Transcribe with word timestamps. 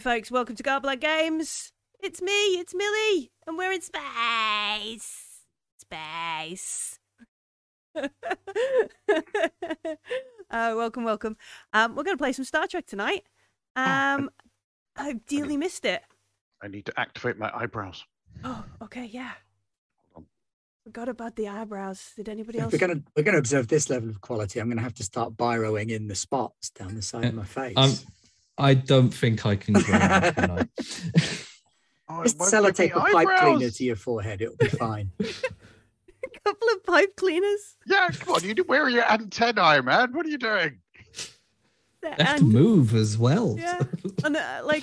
Good 0.00 0.08
evening, 0.08 0.18
folks. 0.18 0.30
Welcome 0.30 0.56
to 0.56 0.62
Garblag 0.62 1.00
Games. 1.00 1.72
It's 2.02 2.22
me, 2.22 2.32
it's 2.58 2.74
Millie, 2.74 3.30
and 3.46 3.58
we're 3.58 3.70
in 3.70 3.82
space. 3.82 5.42
Space. 5.78 6.98
uh, 7.94 8.08
welcome, 10.50 11.04
welcome. 11.04 11.36
Um, 11.74 11.94
we're 11.94 12.04
going 12.04 12.16
to 12.16 12.22
play 12.22 12.32
some 12.32 12.46
Star 12.46 12.66
Trek 12.66 12.86
tonight. 12.86 13.24
Um, 13.76 14.30
I 14.96 15.16
dearly 15.26 15.58
missed 15.58 15.84
it. 15.84 16.00
I 16.62 16.68
need 16.68 16.86
to 16.86 16.98
activate 16.98 17.36
my 17.36 17.50
eyebrows. 17.54 18.02
Oh, 18.42 18.64
okay, 18.82 19.04
yeah. 19.04 19.32
Forgot 20.84 21.10
about 21.10 21.36
the 21.36 21.48
eyebrows. 21.48 22.12
Did 22.16 22.30
anybody 22.30 22.56
If 22.56 22.64
else? 22.64 22.72
we're 22.72 22.78
gonna 22.78 23.02
we're 23.14 23.22
gonna 23.22 23.36
observe 23.36 23.68
this 23.68 23.90
level 23.90 24.08
of 24.08 24.22
quality, 24.22 24.60
I'm 24.60 24.70
gonna 24.70 24.80
have 24.80 24.94
to 24.94 25.02
start 25.02 25.36
biroing 25.36 25.90
in 25.90 26.08
the 26.08 26.14
spots 26.14 26.70
down 26.70 26.94
the 26.94 27.02
side 27.02 27.26
of 27.26 27.34
my 27.34 27.44
face. 27.44 27.74
Um, 27.76 27.92
I 28.60 28.74
don't 28.74 29.10
think 29.10 29.44
I 29.46 29.56
can 29.56 29.74
grow 29.74 29.94
out 29.98 30.34
tonight. 30.36 30.68
Oh, 32.12 32.24
Just 32.24 32.40
won't 32.40 32.50
give 32.50 32.62
me 32.64 32.68
sellotape 32.70 32.96
a 32.96 33.12
pipe 33.12 33.38
cleaner 33.40 33.70
to 33.70 33.84
your 33.84 33.94
forehead; 33.94 34.42
it'll 34.42 34.56
be 34.56 34.66
fine. 34.66 35.12
A 35.20 36.40
couple 36.44 36.68
of 36.74 36.84
pipe 36.84 37.14
cleaners. 37.16 37.76
Yeah, 37.86 38.08
come 38.10 38.34
on. 38.34 38.42
You 38.42 38.52
do, 38.54 38.64
where 38.64 38.82
are 38.82 38.90
your 38.90 39.08
antennae, 39.10 39.80
man? 39.82 40.12
What 40.12 40.26
are 40.26 40.28
you 40.28 40.36
doing? 40.38 40.80
I 42.04 42.08
have 42.08 42.16
to 42.18 42.30
And- 42.30 42.52
move 42.52 42.94
as 42.96 43.16
well. 43.16 43.54
Yeah. 43.56 43.78
and 44.24 44.36
uh, 44.36 44.62
like 44.64 44.82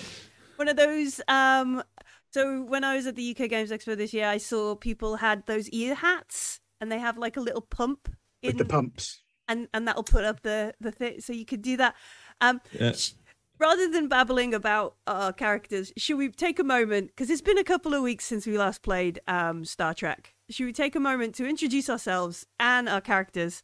one 0.55 0.70
of 0.70 0.78
those 0.78 1.20
um 1.28 1.83
so 2.31 2.61
when 2.64 2.83
i 2.83 2.95
was 2.95 3.05
at 3.08 3.16
the 3.16 3.30
uk 3.38 3.50
games 3.50 3.72
expo 3.72 3.95
this 3.98 4.14
year 4.14 4.28
i 4.28 4.38
saw 4.38 4.73
people 4.75 5.17
had 5.17 5.45
those 5.45 5.70
ear 5.70 5.94
hats 5.95 6.59
and 6.81 6.92
they 6.92 6.98
have 7.00 7.17
like 7.17 7.38
a 7.38 7.39
little 7.42 7.61
pump 7.61 8.09
in 8.42 8.50
With 8.50 8.58
the 8.59 8.66
pumps. 8.66 9.22
and 9.48 9.67
and 9.73 9.88
that'll 9.88 10.03
put 10.03 10.23
up 10.23 10.42
the 10.44 10.73
the 10.80 10.92
thing 10.92 11.20
so 11.22 11.31
you 11.33 11.45
could 11.45 11.61
do 11.61 11.78
that 11.78 11.94
um 12.42 12.59
Yeah. 12.72 12.94
sh- 12.94 13.11
rather 13.60 13.90
than 13.90 14.08
babbling 14.08 14.54
about 14.54 14.96
our 15.06 15.34
characters 15.34 15.92
should 15.98 16.18
we 16.18 16.30
take 16.30 16.60
a 16.60 16.64
moment 16.64 17.08
because 17.08 17.30
it's 17.30 17.42
been 17.42 17.58
a 17.58 17.64
couple 17.64 17.94
of 17.94 18.02
weeks 18.02 18.26
since 18.26 18.46
we 18.46 18.58
last 18.58 18.82
played 18.82 19.20
um 19.28 19.66
star 19.66 19.94
trek 19.94 20.34
should 20.50 20.66
we 20.66 20.74
take 20.74 20.96
a 20.96 21.00
moment 21.00 21.36
to 21.36 21.48
introduce 21.48 21.90
ourselves 21.90 22.46
and 22.60 22.88
our 22.88 23.02
characters 23.02 23.64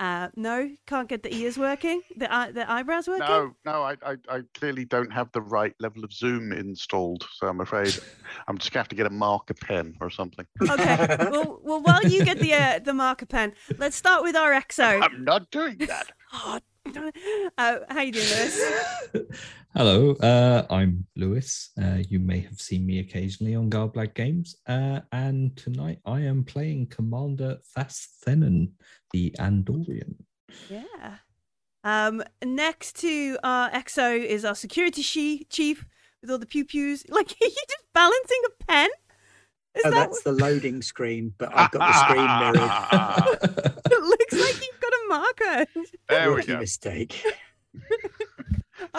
uh 0.00 0.28
no 0.34 0.68
can't 0.86 1.08
get 1.08 1.22
the 1.22 1.32
ears 1.32 1.56
working 1.56 2.02
the 2.16 2.32
eye 2.32 2.50
the 2.50 2.68
eyebrows 2.68 3.06
working 3.06 3.26
No, 3.26 3.54
no, 3.64 3.82
I, 3.82 3.94
I, 4.04 4.16
I 4.28 4.42
clearly 4.54 4.84
don't 4.84 5.12
have 5.12 5.30
the 5.30 5.40
right 5.40 5.72
level 5.78 6.02
of 6.02 6.12
zoom 6.12 6.52
installed, 6.52 7.24
so 7.34 7.46
I'm 7.46 7.60
afraid 7.60 7.94
I'm 8.48 8.58
just 8.58 8.72
gonna 8.72 8.80
have 8.80 8.88
to 8.88 8.96
get 8.96 9.06
a 9.06 9.10
marker 9.10 9.54
pen 9.54 9.94
or 10.00 10.10
something. 10.10 10.44
Okay. 10.60 11.16
well, 11.30 11.60
well, 11.62 11.80
while 11.80 12.02
you 12.04 12.24
get 12.24 12.40
the 12.40 12.54
uh, 12.54 12.80
the 12.80 12.92
marker 12.92 13.26
pen, 13.26 13.52
let's 13.78 13.94
start 13.94 14.24
with 14.24 14.34
our 14.34 14.52
EXO. 14.52 15.00
I'm 15.00 15.22
not 15.24 15.50
doing 15.52 15.78
that. 15.78 16.10
Oh, 16.36 16.42
darn 16.48 16.56
it. 16.56 16.73
uh, 17.58 17.76
how 17.88 18.00
you 18.02 18.12
doing, 18.12 18.26
Lewis? 18.26 18.62
Hello, 19.74 20.12
uh, 20.16 20.66
I'm 20.70 21.06
Lewis. 21.16 21.70
Uh, 21.82 21.98
you 22.08 22.18
may 22.18 22.40
have 22.40 22.60
seen 22.60 22.84
me 22.86 22.98
occasionally 23.00 23.54
on 23.54 23.70
Garblag 23.70 24.14
Games, 24.14 24.56
uh, 24.66 25.00
and 25.12 25.56
tonight 25.56 25.98
I 26.04 26.20
am 26.20 26.44
playing 26.44 26.88
Commander 26.88 27.58
Thas 27.74 28.08
Thenon, 28.24 28.72
the 29.12 29.34
Andorian. 29.38 30.14
Yeah. 30.68 31.16
Um. 31.84 32.22
Next 32.44 33.00
to 33.00 33.38
our 33.42 33.70
EXO 33.70 34.22
is 34.22 34.44
our 34.44 34.54
security 34.54 35.02
she- 35.02 35.46
chief 35.50 35.84
with 36.20 36.30
all 36.30 36.38
the 36.38 36.46
pew 36.46 36.64
pews. 36.64 37.04
Like, 37.10 37.30
are 37.30 37.44
you 37.46 37.50
just 37.50 37.84
balancing 37.94 38.40
a 38.46 38.64
pen? 38.64 38.90
Is 39.74 39.82
Oh, 39.86 39.90
that? 39.90 39.96
that's 40.10 40.22
the 40.22 40.32
loading 40.32 40.82
screen, 40.82 41.34
but 41.36 41.50
I've 41.52 41.70
got 41.72 41.80
the 41.80 42.04
screen 42.04 42.26
mirrored. 42.38 43.80
It 43.90 44.02
looks 44.02 44.32
like 44.32 44.64
you've 44.64 44.80
got 45.14 45.36
marker. 45.38 45.66
there 46.08 46.30
we 46.30 46.36
Rookie 46.36 46.52
go. 46.52 46.58
mistake. 46.58 47.12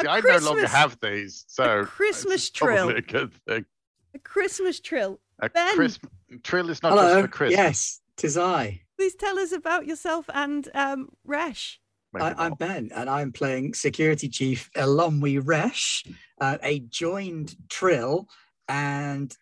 See, 0.01 0.07
I 0.07 0.21
no 0.21 0.37
longer 0.37 0.67
have 0.67 0.97
these, 1.01 1.45
so 1.47 1.83
Christmas 1.85 2.47
it's 2.47 2.49
probably 2.49 2.75
trill. 2.75 2.89
a 2.97 3.01
good 3.01 3.33
thing. 3.47 3.65
a 4.13 4.19
Christmas 4.19 4.79
trill. 4.79 5.19
A 5.39 5.49
Ben. 5.49 5.75
Christmas 5.75 6.11
trill 6.43 6.69
is 6.69 6.81
not 6.81 6.91
Hello. 6.93 7.13
just 7.13 7.21
for 7.21 7.27
Christmas. 7.27 7.57
Yes, 7.57 8.01
tis 8.17 8.37
I. 8.37 8.81
Please 8.97 9.15
tell 9.15 9.37
us 9.37 9.51
about 9.51 9.85
yourself 9.85 10.29
and 10.33 10.69
um 10.73 11.09
Resh. 11.25 11.79
Maybe 12.13 12.25
I, 12.25 12.45
I'm. 12.45 12.53
Ben, 12.53 12.89
and 12.95 13.09
I'm 13.09 13.31
playing 13.33 13.73
Security 13.73 14.29
Chief 14.29 14.69
Elomwe 14.75 15.41
Resh, 15.43 16.05
uh, 16.39 16.57
a 16.63 16.79
joined 16.79 17.55
Trill 17.69 18.29
and 18.69 19.35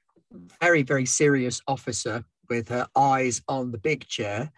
very, 0.59 0.81
very 0.81 1.05
serious 1.05 1.61
officer 1.67 2.25
with 2.49 2.69
her 2.69 2.87
eyes 2.95 3.41
on 3.47 3.71
the 3.71 3.77
big 3.77 4.07
chair. 4.07 4.51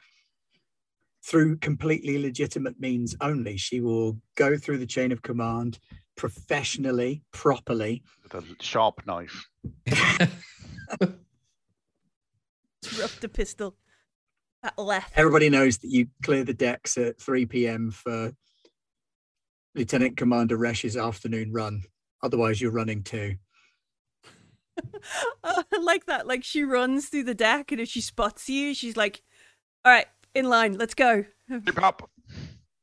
Through 1.26 1.58
completely 1.58 2.22
legitimate 2.22 2.80
means 2.80 3.16
only, 3.20 3.58
she 3.58 3.82
will 3.82 4.20
go 4.36 4.58
through 4.58 4.78
the 4.78 4.86
chain 4.86 5.12
of 5.12 5.24
command 5.24 5.80
professionally, 6.16 7.24
properly. 7.32 8.04
with 8.24 8.36
a 8.36 8.44
sharp 8.62 9.02
knife. 9.08 9.50
Disrupt 12.82 13.22
the 13.22 13.30
pistol. 13.30 13.76
At 14.64 14.78
left. 14.78 15.12
Everybody 15.16 15.50
knows 15.50 15.78
that 15.80 15.90
you 15.90 16.08
clear 16.24 16.44
the 16.44 16.54
decks 16.54 16.98
at 16.98 17.20
3 17.20 17.46
p.m. 17.46 17.92
for 17.92 18.32
Lieutenant 19.76 20.18
Commander 20.18 20.58
Resh's 20.58 20.98
afternoon 20.98 21.52
run. 21.52 21.84
Otherwise, 22.24 22.62
you're 22.62 22.72
running 22.72 23.04
too. 23.04 23.36
I 25.44 25.64
like 25.80 26.06
that. 26.06 26.26
Like 26.26 26.44
she 26.44 26.64
runs 26.64 27.10
through 27.10 27.26
the 27.26 27.36
deck, 27.36 27.72
and 27.72 27.80
if 27.80 27.90
she 27.90 28.02
spots 28.02 28.50
you, 28.50 28.74
she's 28.74 28.98
like, 28.98 29.22
"All 29.84 29.92
right, 29.92 30.08
in 30.36 30.46
line, 30.46 30.78
let's 30.78 30.94
go." 30.94 31.26
Keep 31.50 31.82
up. 31.82 32.10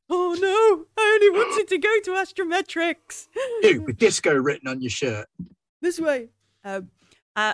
Oh 0.09 0.35
no! 0.39 0.85
I 0.97 1.19
only 1.21 1.29
wanted 1.39 1.67
to 1.69 1.77
go 1.77 1.99
to 2.03 2.11
Astrometrics. 2.11 3.27
Dude, 3.61 3.85
with 3.85 3.97
disco 3.97 4.33
written 4.33 4.67
on 4.67 4.81
your 4.81 4.89
shirt. 4.89 5.27
this 5.81 5.99
way. 5.99 6.29
Um, 6.65 6.89
uh, 7.35 7.53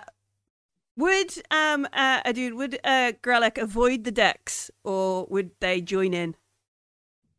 would 0.98 1.32
um, 1.52 1.88
uh, 1.94 2.22
uh, 2.26 2.32
dude, 2.34 2.56
would 2.56 2.80
uh, 2.84 3.14
Grelek 3.24 3.58
avoid 3.58 4.04
the 4.04 4.12
decks, 4.12 4.70
or 4.84 5.26
would 5.30 5.52
they 5.62 5.80
join 5.80 6.14
in? 6.14 6.36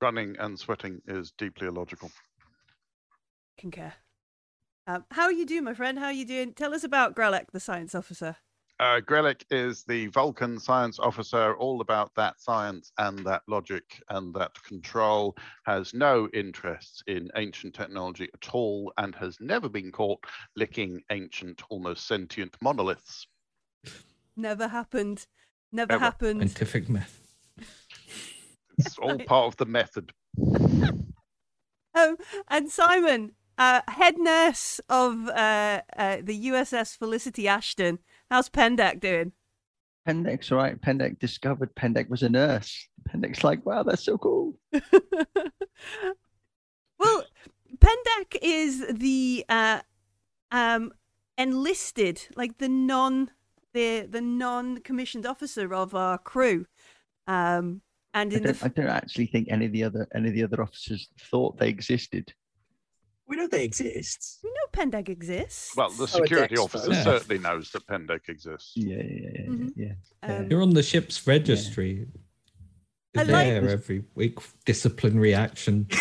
Running 0.00 0.36
and 0.38 0.58
sweating 0.58 1.02
is 1.06 1.32
deeply 1.36 1.66
illogical. 1.66 2.10
Concur. 3.58 3.92
Um, 4.86 5.04
how 5.10 5.24
are 5.24 5.32
you 5.32 5.44
doing, 5.44 5.64
my 5.64 5.74
friend? 5.74 5.98
How 5.98 6.06
are 6.06 6.12
you 6.12 6.24
doing? 6.24 6.54
Tell 6.54 6.72
us 6.72 6.84
about 6.84 7.14
Grelek, 7.14 7.50
the 7.52 7.60
science 7.60 7.94
officer. 7.94 8.36
Uh, 8.80 8.98
Grelic 8.98 9.44
is 9.50 9.84
the 9.84 10.06
Vulcan 10.06 10.58
science 10.58 10.98
officer, 10.98 11.54
all 11.56 11.82
about 11.82 12.14
that 12.14 12.40
science 12.40 12.92
and 12.96 13.18
that 13.26 13.42
logic 13.46 14.02
and 14.08 14.32
that 14.32 14.52
control, 14.62 15.36
has 15.64 15.92
no 15.92 16.30
interests 16.32 17.02
in 17.06 17.28
ancient 17.36 17.74
technology 17.74 18.30
at 18.32 18.54
all, 18.54 18.90
and 18.96 19.14
has 19.14 19.36
never 19.38 19.68
been 19.68 19.92
caught 19.92 20.24
licking 20.56 21.02
ancient, 21.12 21.62
almost 21.68 22.06
sentient 22.06 22.56
monoliths. 22.62 23.26
Never 24.34 24.66
happened. 24.66 25.26
Never 25.70 25.92
Ever. 25.92 26.02
happened. 26.02 26.40
Scientific 26.40 26.88
method. 26.88 27.20
It's 28.78 28.96
all 28.96 29.18
part 29.26 29.48
of 29.48 29.56
the 29.58 29.66
method. 29.66 30.10
Um, 31.94 32.16
and 32.48 32.70
Simon, 32.70 33.32
uh, 33.58 33.82
head 33.88 34.16
nurse 34.16 34.80
of 34.88 35.28
uh, 35.28 35.82
uh, 35.98 36.16
the 36.22 36.46
USS 36.46 36.96
Felicity 36.96 37.46
Ashton. 37.46 37.98
How's 38.30 38.48
Pendek 38.48 39.00
doing? 39.00 39.32
Pendek's 40.08 40.50
right. 40.50 40.80
Pendek 40.80 41.18
discovered 41.18 41.74
Pendek 41.74 42.08
was 42.08 42.22
a 42.22 42.28
nurse. 42.28 42.88
Pendek's 43.08 43.44
like, 43.44 43.64
wow, 43.66 43.82
that's 43.82 44.04
so 44.04 44.16
cool. 44.18 44.56
well, 46.98 47.24
Pendek 47.78 48.36
is 48.40 48.84
the 48.92 49.44
uh, 49.48 49.80
um, 50.50 50.92
enlisted, 51.36 52.28
like 52.36 52.58
the 52.58 52.68
non 52.68 53.30
the 53.72 54.06
the 54.08 54.20
non 54.20 54.78
commissioned 54.78 55.26
officer 55.26 55.74
of 55.74 55.94
our 55.94 56.18
crew. 56.18 56.66
Um, 57.26 57.82
and 58.14 58.34
I 58.34 58.38
don't, 58.38 58.64
I 58.64 58.68
don't 58.68 58.86
actually 58.86 59.26
think 59.26 59.48
any 59.50 59.66
of 59.66 59.72
the 59.72 59.84
other 59.84 60.08
any 60.14 60.28
of 60.28 60.34
the 60.34 60.44
other 60.44 60.62
officers 60.62 61.08
thought 61.30 61.58
they 61.58 61.68
existed. 61.68 62.32
We 63.30 63.36
know 63.36 63.46
they 63.46 63.62
exist. 63.64 64.40
we 64.42 64.50
know 64.50 64.66
Pendek 64.72 65.08
exists. 65.08 65.76
Well, 65.76 65.90
the 65.90 66.02
Oh, 66.02 66.06
security 66.06 66.56
Dex 66.56 66.60
officer. 66.60 66.90
Yeah. 66.90 67.04
certainly 67.04 67.38
knows 67.38 67.70
that 67.70 67.86
Pendek 67.86 68.28
exists. 68.28 68.72
Yeah, 68.74 68.96
yeah, 68.96 69.02
yeah, 69.04 69.30
yeah, 69.34 69.46
Mhm. 69.46 69.72
yeah. 69.76 69.92
Um, 70.24 70.50
You're 70.50 70.62
on 70.62 70.70
the 70.74 70.82
ship's 70.82 71.24
registry. 71.28 72.08
I 73.16 73.22
It's 73.22 73.30
like- 73.30 73.46
there 73.46 73.68
every 73.68 74.02
week. 74.16 74.38
Disciplinary 74.64 75.32
action. 75.32 75.86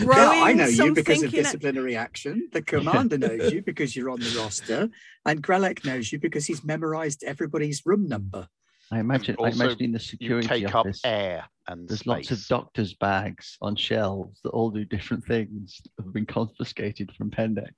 Yeah, 0.00 0.30
I 0.30 0.52
know 0.52 0.66
you 0.66 0.94
because 0.94 1.16
of 1.16 1.22
something 1.22 1.22
in 1.22 1.40
a- 1.40 1.42
disciplinary 1.42 1.96
action. 1.96 2.48
The 2.52 2.62
commander 2.62 3.18
knows 3.24 3.52
you 3.52 3.62
because 3.62 3.96
you're 3.96 4.10
on 4.10 4.20
the 4.20 4.32
roster, 4.38 4.88
and 5.26 5.42
Grelek 5.42 5.84
knows 5.84 6.12
you 6.12 6.20
because 6.20 6.46
he's 6.46 6.62
memorized 6.62 7.24
everybody's 7.24 7.84
room 7.84 8.06
number. 8.06 8.46
I 8.92 9.00
imagine. 9.00 9.34
I 9.42 9.48
imagine 9.50 9.82
in 9.82 9.92
the 9.92 9.98
You 9.98 10.04
security 10.04 10.46
take 10.48 10.72
office, 10.72 11.00
up 11.04 11.10
air 11.10 11.44
and 11.68 11.88
there's 11.88 12.00
space. 12.00 12.06
lots 12.06 12.30
of 12.30 12.46
doctors' 12.46 12.94
bags 12.94 13.56
on 13.60 13.76
shelves 13.76 14.40
that 14.42 14.50
all 14.50 14.70
do 14.70 14.84
different 14.84 15.24
things 15.24 15.80
that 15.96 16.04
have 16.04 16.12
been 16.12 16.26
confiscated 16.26 17.12
from 17.16 17.30
Pendek. 17.30 17.72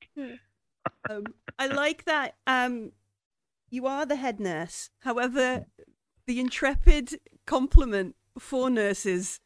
um, 1.10 1.24
I 1.58 1.66
like 1.66 2.04
that. 2.04 2.36
Um, 2.46 2.92
you 3.68 3.86
are 3.86 4.06
the 4.06 4.16
head 4.16 4.40
nurse. 4.40 4.90
However, 5.00 5.66
the 6.26 6.40
intrepid 6.40 7.20
complement 7.46 8.14
for 8.38 8.70
nurses 8.70 9.40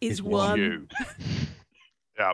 is 0.00 0.12
Is 0.12 0.22
one. 0.22 0.58
You. 0.58 0.88
yeah. 2.18 2.32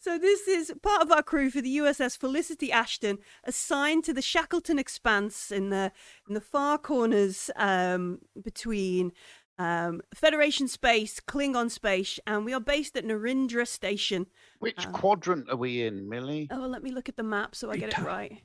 So 0.00 0.16
this 0.16 0.46
is 0.46 0.72
part 0.80 1.02
of 1.02 1.10
our 1.10 1.22
crew 1.24 1.50
for 1.50 1.60
the 1.60 1.78
USS 1.78 2.16
Felicity 2.16 2.70
Ashton, 2.70 3.18
assigned 3.44 4.04
to 4.04 4.12
the 4.12 4.22
Shackleton 4.22 4.78
Expanse 4.78 5.50
in 5.50 5.70
the 5.70 5.90
in 6.28 6.34
the 6.34 6.40
far 6.40 6.78
corners 6.78 7.50
um, 7.56 8.20
between 8.40 9.10
um, 9.58 10.00
Federation 10.14 10.68
space, 10.68 11.18
Klingon 11.18 11.68
space, 11.68 12.20
and 12.28 12.44
we 12.44 12.54
are 12.54 12.60
based 12.60 12.96
at 12.96 13.04
Narendra 13.04 13.66
Station. 13.66 14.26
Which 14.60 14.86
Um, 14.86 14.92
quadrant 14.92 15.50
are 15.50 15.56
we 15.56 15.82
in, 15.82 16.08
Millie? 16.08 16.46
Oh, 16.52 16.58
let 16.68 16.84
me 16.84 16.92
look 16.92 17.08
at 17.08 17.16
the 17.16 17.24
map 17.24 17.56
so 17.56 17.68
I 17.70 17.76
get 17.76 17.90
it 17.90 17.98
right. 17.98 18.40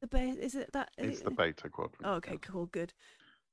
The 0.00 0.06
ba- 0.06 0.36
is 0.40 0.54
it 0.54 0.72
that? 0.72 0.90
It's 0.96 1.20
the 1.20 1.30
beta 1.30 1.68
quadrant. 1.68 2.02
Oh, 2.04 2.14
okay, 2.14 2.38
cool, 2.40 2.66
good. 2.66 2.94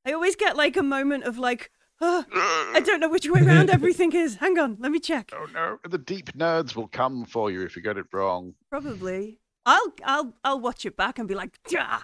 I 0.05 0.13
always 0.13 0.37
get 0.37 0.55
like 0.55 0.77
a 0.77 0.83
moment 0.83 1.25
of 1.25 1.37
like, 1.37 1.69
oh, 2.01 2.25
I 2.33 2.81
don't 2.85 2.99
know 2.99 3.09
which 3.09 3.29
way 3.29 3.41
around 3.41 3.69
everything 3.77 4.11
is. 4.13 4.35
Hang 4.35 4.57
on, 4.59 4.77
let 4.79 4.91
me 4.91 4.99
check. 4.99 5.31
Oh 5.35 5.47
no, 5.53 5.77
the 5.89 5.97
deep 5.97 6.31
nerds 6.33 6.75
will 6.75 6.87
come 6.87 7.25
for 7.25 7.51
you 7.51 7.61
if 7.63 7.75
you 7.75 7.81
get 7.81 7.97
it 7.97 8.05
wrong. 8.11 8.53
Probably. 8.69 9.39
I'll 9.65 9.93
I'll 10.03 10.33
I'll 10.43 10.59
watch 10.59 10.85
it 10.85 10.97
back 10.97 11.19
and 11.19 11.27
be 11.27 11.35
like, 11.35 11.57
yeah, 11.69 12.01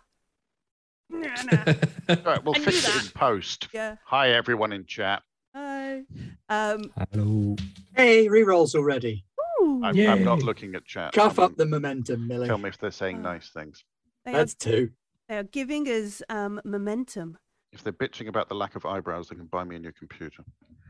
nah, 1.10 1.28
nah. 1.52 1.64
All 2.10 2.16
right, 2.26 2.44
we'll 2.44 2.56
I 2.56 2.60
fix 2.60 2.88
it 2.88 3.04
in 3.06 3.12
post. 3.12 3.68
yeah. 3.74 3.98
Hi, 4.06 4.30
everyone 4.32 4.72
in 4.72 4.86
chat. 4.86 5.24
Hi. 5.56 6.04
Um. 6.48 6.92
Hello. 7.12 7.56
Hey, 7.96 8.28
rerolls 8.28 8.76
already. 8.76 9.26
ooh, 9.62 9.82
I'm, 9.84 10.00
I'm 10.00 10.24
not 10.24 10.42
looking 10.44 10.76
at 10.76 10.86
chat. 10.86 11.12
Cough 11.14 11.36
Someone 11.36 11.52
up 11.52 11.58
the 11.58 11.66
momentum, 11.66 12.28
Millie. 12.28 12.48
Tell 12.48 12.58
me 12.58 12.70
if 12.70 12.78
they're 12.78 12.92
saying 12.92 13.18
Oh. 13.18 13.22
nice 13.24 13.50
things. 13.50 13.84
they, 14.26 14.32
are, 14.32 14.36
That's 14.38 14.54
two. 14.54 14.92
they 15.28 15.38
are 15.38 15.44
giving 15.44 15.88
us 15.88 16.22
um 16.30 16.62
momentum. 16.64 17.38
If 17.72 17.84
they're 17.84 17.94
bitching 17.94 18.28
about 18.28 18.50
the 18.50 18.56
lack 18.56 18.76
of 18.76 18.86
eyebrows, 18.86 19.30
they 19.30 19.36
can 19.36 19.46
buy 19.46 19.64
me 19.64 19.76
a 19.76 19.80
new 19.80 19.92
computer. 19.92 20.44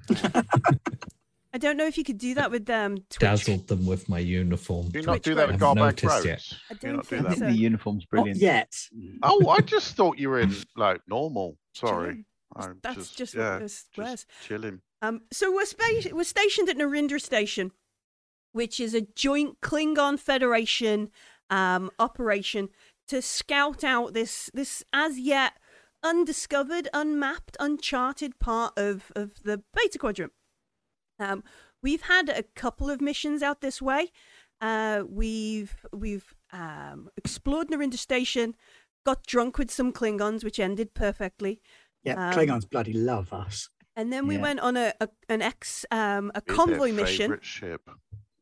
I 1.52 1.58
don't 1.58 1.78
know 1.78 1.88
if 1.88 1.98
you 1.98 2.04
could 2.04 2.20
do 2.20 2.36
that 2.36 2.52
with 2.52 2.70
um 2.70 2.98
Twitch. 3.10 3.20
Dazzled 3.20 3.68
them 3.68 3.86
with 3.86 4.08
my 4.08 4.20
uniform. 4.20 4.90
Do 4.90 5.00
you 5.00 5.06
not 5.06 5.14
Twitch 5.14 5.24
do 5.24 5.36
that 5.36 5.48
with 5.48 5.56
I've 5.56 5.62
Garbag 5.62 5.76
noticed 5.76 6.06
Roads? 6.06 6.26
yet. 6.26 6.54
I 6.70 6.74
Do 6.76 6.80
you 6.88 6.94
don't 6.94 6.96
not 6.98 7.10
do 7.10 7.22
that? 7.22 7.38
so. 7.40 7.46
the 7.46 7.52
uniform's 7.54 8.04
Not 8.04 8.10
brilliant. 8.12 8.40
yet. 8.40 8.74
Oh, 9.24 9.50
I 9.50 9.60
just 9.62 9.96
thought 9.96 10.20
you 10.20 10.30
were 10.30 10.40
in 10.40 10.56
like 10.76 11.02
normal. 11.08 11.58
Sorry. 11.74 12.26
I'm 12.56 12.80
That's 12.82 12.96
just, 12.96 13.18
just 13.18 13.36
yeah, 13.36 13.60
just 13.60 13.88
wears. 13.98 14.26
chilling. 14.44 14.82
Um, 15.02 15.22
so 15.32 15.54
we're, 15.54 15.66
spa- 15.66 16.10
we're 16.12 16.24
stationed 16.24 16.68
at 16.68 16.78
Narendra 16.78 17.22
Station, 17.22 17.72
which 18.54 18.80
is 18.80 18.94
a 18.96 19.02
joint 19.02 19.62
Klingon 19.62 20.20
Federation 20.20 21.10
um, 21.52 21.92
operation 22.00 22.70
to 23.08 23.22
scout 23.22 23.84
out 23.84 24.14
this 24.14 24.50
this 24.54 24.84
as 24.94 25.18
yet 25.20 25.54
undiscovered, 26.04 26.88
unmapped, 26.94 27.58
uncharted 27.60 28.40
part 28.40 28.78
of 28.78 29.12
of 29.16 29.44
the 29.44 29.64
Beta 29.74 29.98
Quadrant. 30.00 30.34
Um, 31.20 31.44
we've 31.84 32.04
had 32.04 32.30
a 32.30 32.44
couple 32.44 32.90
of 32.90 33.02
missions 33.02 33.42
out 33.44 33.62
this 33.62 33.82
way. 33.82 34.12
Uh, 34.62 35.04
we've 35.08 35.86
we've 35.94 36.34
um, 36.52 37.10
explored 37.18 37.70
Narendra 37.70 37.98
Station, 37.98 38.56
got 39.06 39.26
drunk 39.26 39.58
with 39.58 39.72
some 39.72 39.92
Klingons, 39.94 40.44
which 40.44 40.60
ended 40.60 40.94
perfectly. 40.94 41.62
Yeah, 42.04 42.14
Um, 42.32 42.34
Klingons 42.38 42.70
bloody 42.70 42.94
love 42.94 43.34
us. 43.34 43.70
And 43.96 44.14
then 44.14 44.28
we 44.28 44.36
Yeah. 44.36 44.42
went 44.42 44.60
on 44.62 44.78
a, 44.78 44.94
a 45.02 45.10
an 45.28 45.42
ex 45.42 45.86
um 45.92 46.32
a 46.36 46.42
convoy 46.42 46.88
their 46.94 47.06
mission. 47.06 47.40
ship 47.42 47.90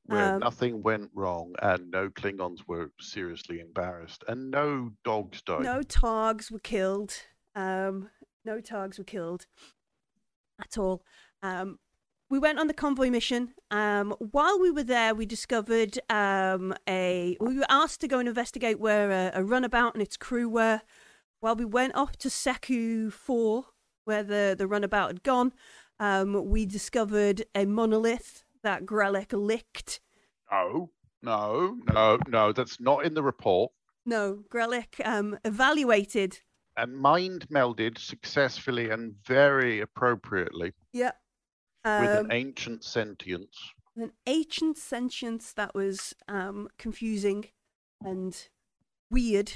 where 0.05 0.33
Um, 0.35 0.39
nothing 0.39 0.83
went 0.83 1.09
wrong 1.13 1.53
and 1.61 1.91
no 1.91 2.09
Klingons 2.09 2.67
were 2.67 2.91
seriously 2.99 3.59
embarrassed 3.59 4.23
and 4.27 4.51
no 4.51 4.91
dogs 5.03 5.41
died. 5.41 5.63
No 5.63 5.81
targs 5.81 6.51
were 6.51 6.59
killed. 6.59 7.13
Um, 7.57 8.09
no 8.45 8.61
targs 8.61 8.97
were 8.97 9.03
killed 9.03 9.47
at 10.61 10.77
all. 10.77 11.03
Um, 11.41 11.79
we 12.29 12.39
went 12.39 12.59
on 12.59 12.67
the 12.67 12.73
convoy 12.73 13.09
mission. 13.09 13.53
Um, 13.71 14.11
while 14.19 14.59
we 14.59 14.69
were 14.69 14.83
there, 14.83 15.15
we 15.15 15.25
discovered 15.25 15.97
um, 16.09 16.73
a. 16.87 17.35
We 17.39 17.57
were 17.57 17.65
asked 17.69 18.01
to 18.01 18.07
go 18.07 18.19
and 18.19 18.27
investigate 18.27 18.79
where 18.79 19.11
a, 19.11 19.31
a 19.33 19.43
runabout 19.43 19.93
and 19.93 20.03
its 20.03 20.17
crew 20.17 20.47
were. 20.47 20.81
While 21.39 21.55
we 21.55 21.65
went 21.65 21.95
off 21.95 22.17
to 22.17 22.29
Seku 22.29 23.11
Four, 23.11 23.65
where 24.05 24.23
the 24.23 24.55
the 24.57 24.67
runabout 24.67 25.07
had 25.07 25.23
gone, 25.23 25.53
um, 25.99 26.47
we 26.49 26.65
discovered 26.65 27.45
a 27.55 27.65
monolith 27.65 28.43
that 28.63 28.85
Grellick 28.85 29.31
licked. 29.31 29.99
No, 30.51 30.91
no, 31.23 31.77
no, 31.91 32.19
no. 32.27 32.51
That's 32.51 32.79
not 32.79 33.05
in 33.05 33.13
the 33.13 33.23
report. 33.23 33.71
No, 34.05 34.43
Grellick 34.49 35.05
um, 35.05 35.37
evaluated. 35.43 36.41
And 36.77 36.95
mind 36.95 37.47
melded 37.49 37.97
successfully 37.97 38.89
and 38.91 39.15
very 39.25 39.81
appropriately 39.81 40.73
Yeah. 40.93 41.13
with 41.83 42.11
Um, 42.11 42.25
an 42.25 42.31
ancient 42.31 42.83
sentience. 42.83 43.73
an 43.95 44.13
ancient 44.27 44.77
sentience 44.77 45.53
that 45.53 45.73
was 45.73 46.13
um, 46.27 46.69
confusing 46.77 47.45
and 47.99 48.47
weird. 49.09 49.53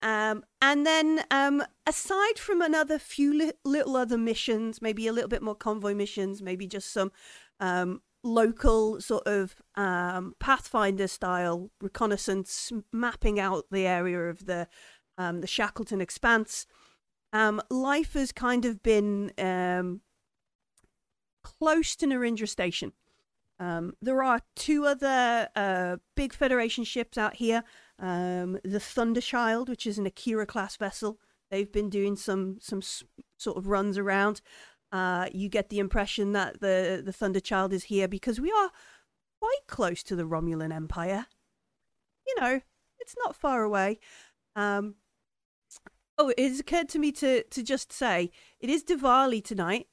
Um, 0.00 0.44
and 0.62 0.86
then, 0.86 1.24
um, 1.30 1.62
aside 1.86 2.38
from 2.38 2.62
another 2.62 2.98
few 2.98 3.34
li- 3.34 3.52
little 3.64 3.96
other 3.96 4.16
missions, 4.16 4.80
maybe 4.80 5.06
a 5.06 5.12
little 5.12 5.28
bit 5.28 5.42
more 5.42 5.54
convoy 5.54 5.94
missions, 5.94 6.40
maybe 6.40 6.66
just 6.66 6.90
some 6.92 7.12
um, 7.60 8.02
local 8.22 9.00
sort 9.02 9.26
of 9.26 9.56
um, 9.74 10.34
Pathfinder 10.38 11.06
style 11.08 11.70
reconnaissance, 11.82 12.72
mapping 12.92 13.38
out 13.38 13.66
the 13.70 13.86
area 13.86 14.30
of 14.30 14.46
the 14.46 14.68
um, 15.18 15.40
the 15.40 15.46
Shackleton 15.46 16.00
Expanse. 16.00 16.66
Um, 17.32 17.60
life 17.70 18.14
has 18.14 18.32
kind 18.32 18.64
of 18.64 18.82
been 18.82 19.32
um, 19.38 20.00
close 21.42 21.96
to 21.96 22.06
Narendra 22.06 22.48
Station. 22.48 22.92
Um, 23.58 23.94
there 24.02 24.22
are 24.22 24.40
two 24.54 24.84
other 24.84 25.48
uh, 25.56 25.96
big 26.14 26.32
Federation 26.32 26.84
ships 26.84 27.16
out 27.16 27.36
here. 27.36 27.64
Um, 27.98 28.58
the 28.64 28.80
Thunderchild, 28.80 29.68
which 29.68 29.86
is 29.86 29.98
an 29.98 30.06
Akira 30.06 30.46
class 30.46 30.76
vessel. 30.76 31.18
They've 31.50 31.70
been 31.70 31.88
doing 31.88 32.16
some 32.16 32.58
some 32.60 32.82
sort 33.38 33.56
of 33.56 33.68
runs 33.68 33.96
around. 33.96 34.40
Uh, 34.92 35.28
you 35.32 35.48
get 35.48 35.68
the 35.68 35.78
impression 35.78 36.32
that 36.32 36.60
the 36.60 37.02
the 37.04 37.12
Thunderchild 37.12 37.72
is 37.72 37.84
here 37.84 38.08
because 38.08 38.40
we 38.40 38.50
are 38.50 38.70
quite 39.40 39.66
close 39.66 40.02
to 40.04 40.16
the 40.16 40.24
Romulan 40.24 40.74
Empire. 40.74 41.26
You 42.26 42.34
know, 42.40 42.60
it's 42.98 43.14
not 43.24 43.36
far 43.36 43.62
away. 43.62 44.00
Um, 44.54 44.96
oh, 46.18 46.32
it 46.36 46.48
has 46.48 46.60
occurred 46.60 46.88
to 46.90 46.98
me 46.98 47.12
to 47.12 47.42
to 47.44 47.62
just 47.62 47.92
say 47.92 48.30
it 48.60 48.70
is 48.70 48.84
Diwali 48.84 49.42
tonight. 49.42 49.86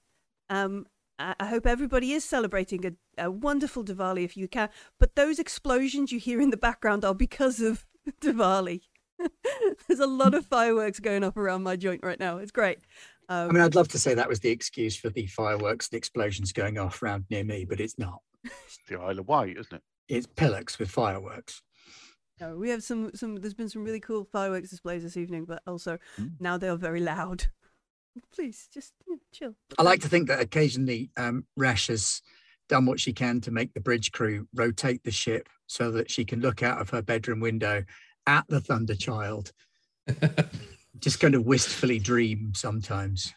Um, 0.49 0.85
I 1.19 1.35
I 1.39 1.45
hope 1.45 1.65
everybody 1.65 2.11
is 2.11 2.23
celebrating 2.23 2.85
a, 2.85 3.25
a 3.25 3.31
wonderful 3.31 3.83
Diwali 3.83 4.23
if 4.23 4.37
you 4.37 4.47
can. 4.47 4.69
But 4.99 5.15
those 5.15 5.39
explosions 5.39 6.11
you 6.11 6.19
hear 6.19 6.41
in 6.41 6.49
the 6.49 6.57
background 6.57 7.05
are 7.05 7.15
because 7.15 7.59
of 7.59 7.85
Diwali. 8.21 8.81
There's 9.87 9.99
a 9.99 10.07
lot 10.07 10.33
of 10.33 10.45
fireworks 10.45 10.99
going 10.99 11.23
up 11.23 11.37
around 11.37 11.63
my 11.63 11.75
joint 11.75 12.01
right 12.03 12.19
now. 12.19 12.37
It's 12.37 12.51
great. 12.51 12.79
Um, 13.29 13.49
I 13.49 13.53
mean, 13.53 13.61
I'd 13.61 13.75
love 13.75 13.87
to 13.89 13.99
say 13.99 14.13
that 14.13 14.27
was 14.27 14.41
the 14.41 14.49
excuse 14.49 14.97
for 14.97 15.09
the 15.09 15.27
fireworks 15.27 15.87
and 15.89 15.97
explosions 15.97 16.51
going 16.51 16.77
off 16.77 17.01
around 17.01 17.25
near 17.29 17.43
me, 17.43 17.65
but 17.65 17.79
it's 17.79 17.97
not. 17.97 18.21
It's 18.43 18.79
the 18.89 18.99
Isle 18.99 19.19
of 19.19 19.27
Wight, 19.27 19.57
isn't 19.57 19.73
it? 19.73 19.81
It's 20.09 20.27
pillocks 20.27 20.77
with 20.77 20.89
fireworks. 20.89 21.61
No, 22.39 22.57
we 22.57 22.69
have 22.69 22.83
some 22.83 23.11
some. 23.13 23.35
There's 23.35 23.53
been 23.53 23.69
some 23.69 23.83
really 23.83 23.99
cool 23.99 24.25
fireworks 24.25 24.69
displays 24.69 25.03
this 25.03 25.17
evening, 25.17 25.45
but 25.45 25.61
also 25.67 25.99
Mm. 26.19 26.31
now 26.39 26.57
they 26.57 26.67
are 26.69 26.77
very 26.77 26.99
loud. 26.99 27.45
Please, 28.33 28.67
just 28.73 28.93
you 29.07 29.13
know, 29.13 29.19
chill. 29.31 29.55
I 29.77 29.83
like 29.83 30.01
to 30.01 30.09
think 30.09 30.27
that 30.27 30.39
occasionally 30.39 31.11
um, 31.17 31.45
Resh 31.55 31.87
has 31.87 32.21
done 32.69 32.85
what 32.85 32.99
she 32.99 33.13
can 33.13 33.41
to 33.41 33.51
make 33.51 33.73
the 33.73 33.79
bridge 33.79 34.11
crew 34.11 34.47
rotate 34.53 35.03
the 35.03 35.11
ship 35.11 35.49
so 35.67 35.91
that 35.91 36.09
she 36.09 36.23
can 36.25 36.39
look 36.39 36.63
out 36.63 36.79
of 36.79 36.89
her 36.91 37.01
bedroom 37.01 37.39
window 37.39 37.83
at 38.27 38.45
the 38.47 38.59
Thunderchild. 38.61 39.51
Just 40.99 41.19
kind 41.19 41.35
of 41.35 41.45
wistfully 41.45 41.99
dream 41.99 42.53
sometimes. 42.55 43.33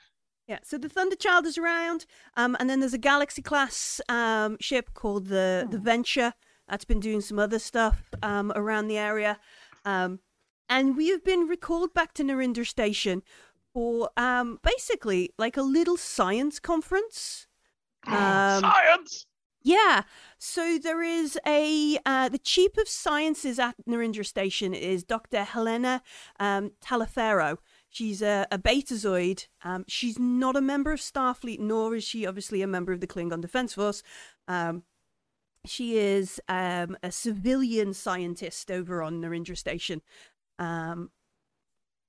Yeah, 0.46 0.58
so 0.62 0.78
the 0.78 0.88
Thunderchild 0.88 1.44
is 1.44 1.58
around, 1.58 2.06
um, 2.36 2.56
and 2.60 2.70
then 2.70 2.80
there's 2.80 2.94
a 2.94 2.98
Galaxy 2.98 3.42
class 3.42 4.00
um, 4.08 4.56
ship 4.60 4.94
called 4.94 5.26
the 5.26 5.66
the 5.70 5.78
Venture 5.78 6.32
that's 6.68 6.84
been 6.84 7.00
doing 7.00 7.20
some 7.20 7.38
other 7.38 7.58
stuff 7.58 8.14
um, 8.22 8.52
around 8.54 8.88
the 8.88 8.98
area, 8.98 9.38
um, 9.84 10.20
and 10.68 10.96
we 10.96 11.08
have 11.08 11.24
been 11.24 11.46
recalled 11.46 11.94
back 11.94 12.12
to 12.14 12.24
Narendra 12.24 12.66
Station 12.66 13.22
for 13.72 14.10
um, 14.16 14.58
basically 14.62 15.30
like 15.38 15.56
a 15.56 15.62
little 15.62 15.96
science 15.96 16.58
conference. 16.58 17.46
Um, 18.06 18.60
Science! 18.62 19.26
yeah. 19.66 20.02
So 20.38 20.78
there 20.78 21.02
is 21.02 21.36
a 21.44 21.98
uh, 22.06 22.28
the 22.28 22.38
chief 22.38 22.78
of 22.78 22.88
sciences 22.88 23.58
at 23.58 23.74
Narendra 23.88 24.24
Station 24.24 24.72
is 24.72 25.02
Dr. 25.02 25.42
Helena 25.42 26.02
um, 26.38 26.70
Talaferro. 26.80 27.58
She's 27.88 28.22
a, 28.22 28.46
a 28.52 28.58
betazoid. 28.58 29.48
Um, 29.64 29.84
she's 29.88 30.20
not 30.20 30.54
a 30.54 30.60
member 30.60 30.92
of 30.92 31.00
Starfleet, 31.00 31.58
nor 31.58 31.96
is 31.96 32.04
she 32.04 32.26
obviously 32.26 32.62
a 32.62 32.68
member 32.68 32.92
of 32.92 33.00
the 33.00 33.08
Klingon 33.08 33.40
Defense 33.40 33.74
Force. 33.74 34.04
Um, 34.46 34.84
she 35.68 35.98
is 35.98 36.40
um, 36.48 36.96
a 37.02 37.10
civilian 37.10 37.94
scientist 37.94 38.70
over 38.70 39.02
on 39.02 39.20
Narendra 39.20 39.56
Station. 39.56 40.02
Um, 40.58 41.10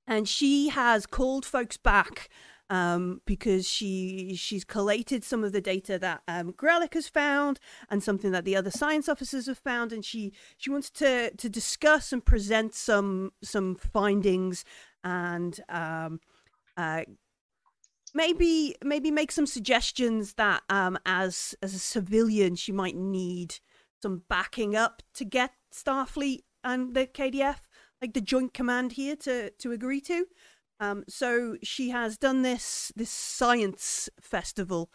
and 0.08 0.28
she 0.28 0.70
has 0.70 1.06
called 1.06 1.46
folks 1.46 1.78
back 1.78 2.30
um, 2.70 3.22
because 3.26 3.68
she 3.68 4.36
she's 4.36 4.64
collated 4.64 5.24
some 5.24 5.44
of 5.44 5.52
the 5.52 5.62
data 5.62 5.98
that 6.00 6.22
um, 6.28 6.52
Grelic 6.52 6.94
has 6.96 7.08
found 7.08 7.60
and 7.90 8.04
something 8.04 8.32
that 8.32 8.46
the 8.46 8.56
other 8.56 8.72
science 8.72 9.08
officers 9.08 9.48
have 9.48 9.58
found, 9.58 9.94
and 9.94 10.04
she 10.04 10.34
she 10.58 10.70
wants 10.70 10.90
to 10.92 11.32
to 11.36 11.50
discuss 11.50 12.12
and 12.12 12.26
present 12.26 12.74
some 12.74 13.32
some 13.42 13.76
findings 13.76 14.66
and 15.04 15.62
um, 15.70 16.20
uh, 16.76 17.04
maybe 18.18 18.76
maybe 18.84 19.12
make 19.12 19.32
some 19.32 19.46
suggestions 19.46 20.34
that 20.34 20.64
um, 20.70 20.98
as 21.06 21.56
as 21.62 21.74
a 21.74 21.80
civilian 21.80 22.56
she 22.56 22.72
might 22.72 22.96
need 22.96 23.60
some 24.02 24.24
backing 24.28 24.76
up 24.76 25.02
to 25.14 25.24
get 25.24 25.52
Starfleet 25.74 26.42
and 26.64 26.94
the 26.94 27.08
KDF, 27.08 27.60
like 28.02 28.14
the 28.14 28.22
Joint 28.22 28.54
Command 28.54 28.94
here, 28.94 29.16
to 29.18 29.52
to 29.52 29.72
agree 29.72 30.02
to. 30.02 30.26
Um, 30.80 31.04
so 31.08 31.58
she 31.64 31.90
has 31.92 32.18
done 32.18 32.42
this 32.42 32.92
this 32.96 33.12
science 33.12 34.10
festival, 34.20 34.90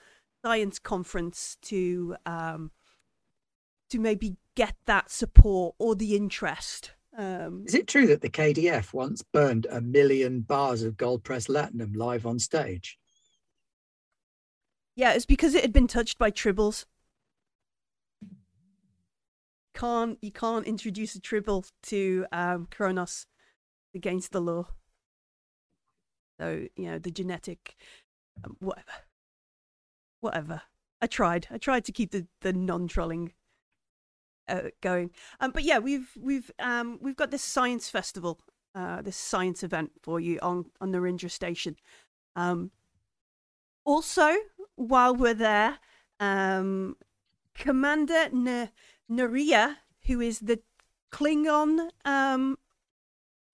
science 0.45 0.79
conference 0.79 1.57
to 1.63 2.17
um, 2.27 2.73
to 3.91 3.99
maybe 3.99 4.37
get 4.57 4.75
that 4.87 5.11
support 5.11 5.77
or 5.79 5.95
the 5.95 6.17
interest. 6.17 6.93
Um, 7.17 7.65
Is 7.67 7.75
it 7.75 7.89
true 7.89 8.07
that 8.07 8.23
the 8.23 8.31
KDF 8.31 8.95
once 8.95 9.23
burned 9.23 9.67
a 9.71 9.83
million 9.83 10.41
bars 10.41 10.83
of 10.83 10.97
gold 10.97 11.23
pressed 11.25 11.49
latinum 11.49 11.95
live 11.95 12.25
on 12.25 12.39
stage? 12.39 12.99
Yeah, 14.95 15.13
it's 15.13 15.27
because 15.27 15.55
it 15.55 15.63
had 15.63 15.73
been 15.73 15.87
touched 15.87 16.19
by 16.19 16.31
tribbles. 16.31 16.85
Can't 19.75 20.19
you 20.21 20.31
can't 20.31 20.67
introduce 20.67 21.15
a 21.15 21.21
tribble 21.21 21.65
to 21.85 22.27
um, 22.31 22.69
Kronos 22.71 23.27
against 23.95 24.33
the 24.33 24.41
law. 24.41 24.69
So 26.39 26.67
you 26.77 26.91
know 26.91 26.99
the 26.99 27.11
genetic, 27.11 27.77
um, 28.45 28.57
whatever, 28.61 28.93
whatever. 30.21 30.63
I 31.01 31.07
tried. 31.07 31.49
I 31.51 31.59
tried 31.59 31.85
to 31.87 31.93
keep 31.93 32.11
the 32.11 32.27
the 32.43 32.53
non-trolling 32.53 33.33
uh, 34.49 34.63
going. 34.83 35.11
Um, 35.41 35.53
but 35.53 35.65
yeah, 35.65 35.79
we've 35.79 36.11
we've 36.21 36.51
um 36.59 36.99
we've 37.01 37.17
got 37.17 37.31
this 37.31 37.43
science 37.43 37.89
festival, 37.89 38.41
uh, 38.75 39.01
this 39.01 39.17
science 39.17 39.63
event 39.63 39.93
for 40.03 40.21
you 40.21 40.39
on 40.43 40.67
on 40.81 40.93
Narendra 40.93 41.31
Station. 41.31 41.77
Um, 42.37 42.71
also, 43.85 44.31
while 44.77 45.15
we're 45.15 45.35
there, 45.35 45.79
um, 46.21 46.97
Commander 47.55 48.29
N- 48.33 48.71
Naria, 49.11 49.77
who 50.07 50.21
is 50.21 50.41
the 50.41 50.61
Klingon 51.13 51.91
um, 52.05 52.59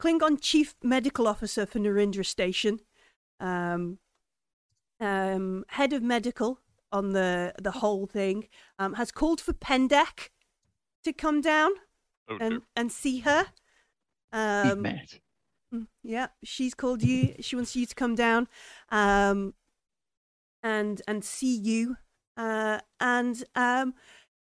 Klingon 0.00 0.38
Chief 0.40 0.74
Medical 0.82 1.26
Officer 1.26 1.66
for 1.66 1.80
Narendra 1.80 2.24
Station, 2.24 2.80
um, 3.40 3.98
um, 5.00 5.64
head 5.68 5.92
of 5.92 6.02
medical 6.02 6.60
on 6.92 7.12
the 7.12 7.52
the 7.60 7.72
whole 7.72 8.06
thing, 8.06 8.48
um, 8.78 8.94
has 8.94 9.10
called 9.10 9.40
for 9.40 9.52
Pendek 9.52 10.30
to 11.04 11.12
come 11.12 11.40
down 11.40 11.70
Oh, 12.30 12.36
and, 12.40 12.50
dear. 12.50 12.60
and 12.76 12.92
see 12.92 13.20
her. 13.20 13.46
Um, 14.32 14.82
met. 14.82 15.18
Mm, 15.74 15.86
Yeah, 16.02 16.28
she's 16.44 16.74
called 16.74 17.02
you. 17.02 17.34
She 17.40 17.56
wants 17.56 17.74
you 17.74 17.86
to 17.86 17.94
come 17.94 18.14
down, 18.14 18.48
um, 18.90 19.54
and 20.62 21.02
and 21.06 21.24
see 21.24 21.56
you. 21.56 21.96
Uh, 22.36 22.80
and 23.00 23.44
um, 23.54 23.94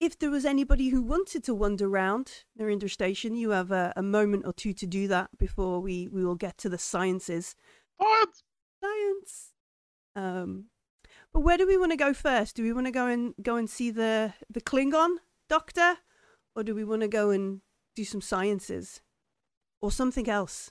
if 0.01 0.19
there 0.19 0.31
was 0.31 0.45
anybody 0.45 0.89
who 0.89 1.03
wanted 1.03 1.45
to 1.45 1.55
wander 1.55 1.87
around 1.87 2.45
Narendra 2.59 2.91
Station, 2.91 3.37
you 3.37 3.51
have 3.51 3.71
a, 3.71 3.93
a 3.97 4.03
moment 4.03 4.45
or 4.47 4.53
two 4.53 4.73
to 4.75 4.87
do 4.87 5.09
that 5.09 5.31
before 5.39 5.81
we 5.81 6.09
we 6.09 6.25
will 6.25 6.35
get 6.35 6.59
to 6.59 6.69
the 6.69 6.79
sciences. 6.79 7.55
Science! 8.01 8.43
Science. 8.83 9.53
Um, 10.17 10.67
but 11.33 11.41
where 11.41 11.59
do 11.59 11.67
we 11.67 11.77
want 11.77 11.93
to 11.93 11.97
go 11.97 12.13
first? 12.13 12.57
Do 12.57 12.63
we 12.63 12.73
want 12.73 12.87
to 12.87 12.93
go 12.93 13.07
and 13.07 13.35
go 13.43 13.57
and 13.57 13.69
see 13.69 13.91
the 13.91 14.35
the 14.51 14.61
Klingon 14.61 15.17
doctor, 15.49 15.99
or 16.55 16.63
do 16.63 16.75
we 16.75 16.85
want 16.85 17.03
to 17.03 17.09
go 17.09 17.31
and 17.31 17.61
do 17.97 18.05
some 18.05 18.21
sciences, 18.21 19.01
or 19.81 19.91
something 19.91 20.29
else? 20.29 20.71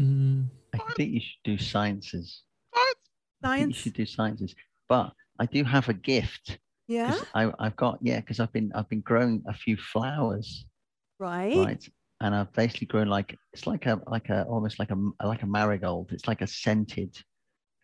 Mm, 0.00 0.46
I 0.46 0.61
think 0.96 1.12
you 1.12 1.20
should 1.20 1.42
do 1.44 1.58
sciences. 1.58 2.42
What? 2.70 2.96
Science! 3.44 3.76
You 3.76 3.82
should 3.82 3.94
do 3.94 4.06
sciences. 4.06 4.54
But 4.88 5.12
I 5.38 5.46
do 5.46 5.64
have 5.64 5.88
a 5.88 5.94
gift. 5.94 6.58
Yeah. 6.88 7.18
I, 7.34 7.50
I've 7.58 7.76
got 7.76 7.98
yeah, 8.02 8.20
because 8.20 8.40
I've 8.40 8.52
been 8.52 8.70
I've 8.74 8.88
been 8.88 9.00
growing 9.00 9.42
a 9.48 9.54
few 9.54 9.76
flowers, 9.76 10.66
Right. 11.18 11.56
right? 11.56 11.88
And 12.20 12.34
I've 12.34 12.52
basically 12.52 12.86
grown 12.86 13.08
like 13.08 13.36
it's 13.52 13.66
like 13.66 13.86
a 13.86 14.00
like 14.06 14.28
a 14.28 14.44
almost 14.44 14.78
like 14.78 14.90
a 14.90 15.26
like 15.26 15.42
a 15.42 15.46
marigold. 15.46 16.12
It's 16.12 16.28
like 16.28 16.42
a 16.42 16.46
scented, 16.46 17.16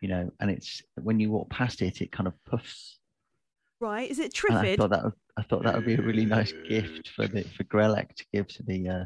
you 0.01 0.09
know, 0.09 0.31
and 0.39 0.51
it's 0.51 0.81
when 1.01 1.19
you 1.19 1.31
walk 1.31 1.49
past 1.49 1.81
it, 1.81 2.01
it 2.01 2.11
kind 2.11 2.27
of 2.27 2.33
puffs. 2.45 2.99
Right. 3.81 4.09
Is 4.09 4.19
it 4.19 4.37
And 4.49 4.57
I 4.57 4.75
thought 4.75 4.89
that 4.89 5.03
would, 5.05 5.13
I 5.37 5.41
thought 5.43 5.63
that 5.63 5.75
would 5.75 5.85
be 5.85 5.95
a 5.95 6.01
really 6.01 6.25
nice 6.25 6.53
gift 6.67 7.09
for 7.15 7.27
the 7.27 7.43
for 7.43 7.63
Grelek 7.63 8.13
to 8.15 8.25
give 8.33 8.47
to 8.47 8.63
the 8.63 8.89
uh, 8.89 9.05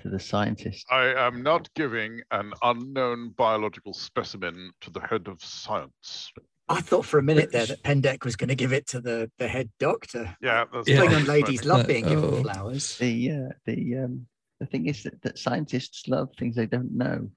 to 0.00 0.08
the 0.08 0.18
scientist. 0.18 0.86
I 0.90 1.12
am 1.26 1.42
not 1.42 1.68
giving 1.74 2.20
an 2.30 2.52
unknown 2.62 3.30
biological 3.30 3.92
specimen 3.94 4.72
to 4.80 4.90
the 4.90 5.00
head 5.00 5.28
of 5.28 5.42
science. 5.42 6.30
I 6.68 6.80
thought 6.80 7.04
for 7.04 7.18
a 7.18 7.22
minute 7.22 7.50
there 7.50 7.66
that 7.66 7.82
Pendek 7.82 8.24
was 8.24 8.36
going 8.36 8.48
to 8.48 8.54
give 8.54 8.72
it 8.72 8.86
to 8.88 9.00
the, 9.00 9.30
the 9.38 9.48
head 9.48 9.70
doctor. 9.78 10.36
Yeah, 10.40 10.64
that's 10.72 10.88
Yeah. 10.88 11.02
what 11.02 11.12
I 11.12 11.18
ladies 11.22 11.64
love 11.64 11.86
being 11.86 12.06
given 12.06 12.24
Oh. 12.34 12.42
flowers. 12.42 12.96
The 12.98 13.30
uh, 13.32 13.48
the 13.64 13.98
um 13.98 14.26
the 14.60 14.66
thing 14.66 14.86
is 14.86 15.02
that, 15.04 15.20
that 15.22 15.38
scientists 15.38 16.06
love 16.06 16.28
things 16.38 16.54
they 16.54 16.66
don't 16.66 16.92
know, 16.92 17.30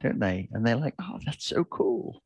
don't 0.00 0.18
they? 0.18 0.48
And 0.52 0.66
they're 0.66 0.76
like, 0.76 0.94
oh, 1.00 1.18
that's 1.24 1.46
so 1.46 1.64
cool. 1.64 2.22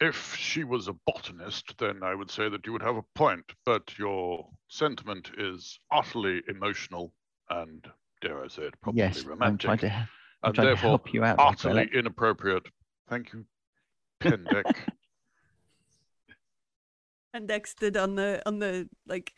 If 0.00 0.34
she 0.34 0.64
was 0.64 0.88
a 0.88 0.94
botanist, 1.06 1.74
then 1.78 2.02
I 2.02 2.14
would 2.14 2.30
say 2.30 2.48
that 2.48 2.66
you 2.66 2.72
would 2.72 2.82
have 2.82 2.96
a 2.96 3.04
point, 3.14 3.44
but 3.64 3.96
your 3.98 4.48
sentiment 4.68 5.30
is 5.38 5.78
utterly 5.92 6.42
emotional 6.48 7.12
and, 7.48 7.86
dare 8.20 8.42
I 8.44 8.48
say 8.48 8.62
it, 8.62 8.74
probably 8.80 9.00
yes, 9.02 9.22
I'm 9.24 9.30
romantic, 9.30 9.60
trying 9.60 9.78
to 9.78 9.86
I'm 9.92 10.08
and 10.44 10.54
trying 10.54 10.64
to 10.66 10.70
therefore 10.74 10.90
help 10.90 11.14
you 11.14 11.24
out. 11.24 11.36
utterly 11.38 11.86
Grelek. 11.86 11.92
inappropriate. 11.94 12.66
Thank 13.08 13.32
you, 13.32 13.44
Pendek. 14.20 14.64
And 17.34 17.46
Dex 17.48 17.70
stood 17.70 17.96
on 17.98 18.14
the 18.14 18.40
on 18.46 18.60
the 18.60 18.88
like 19.06 19.32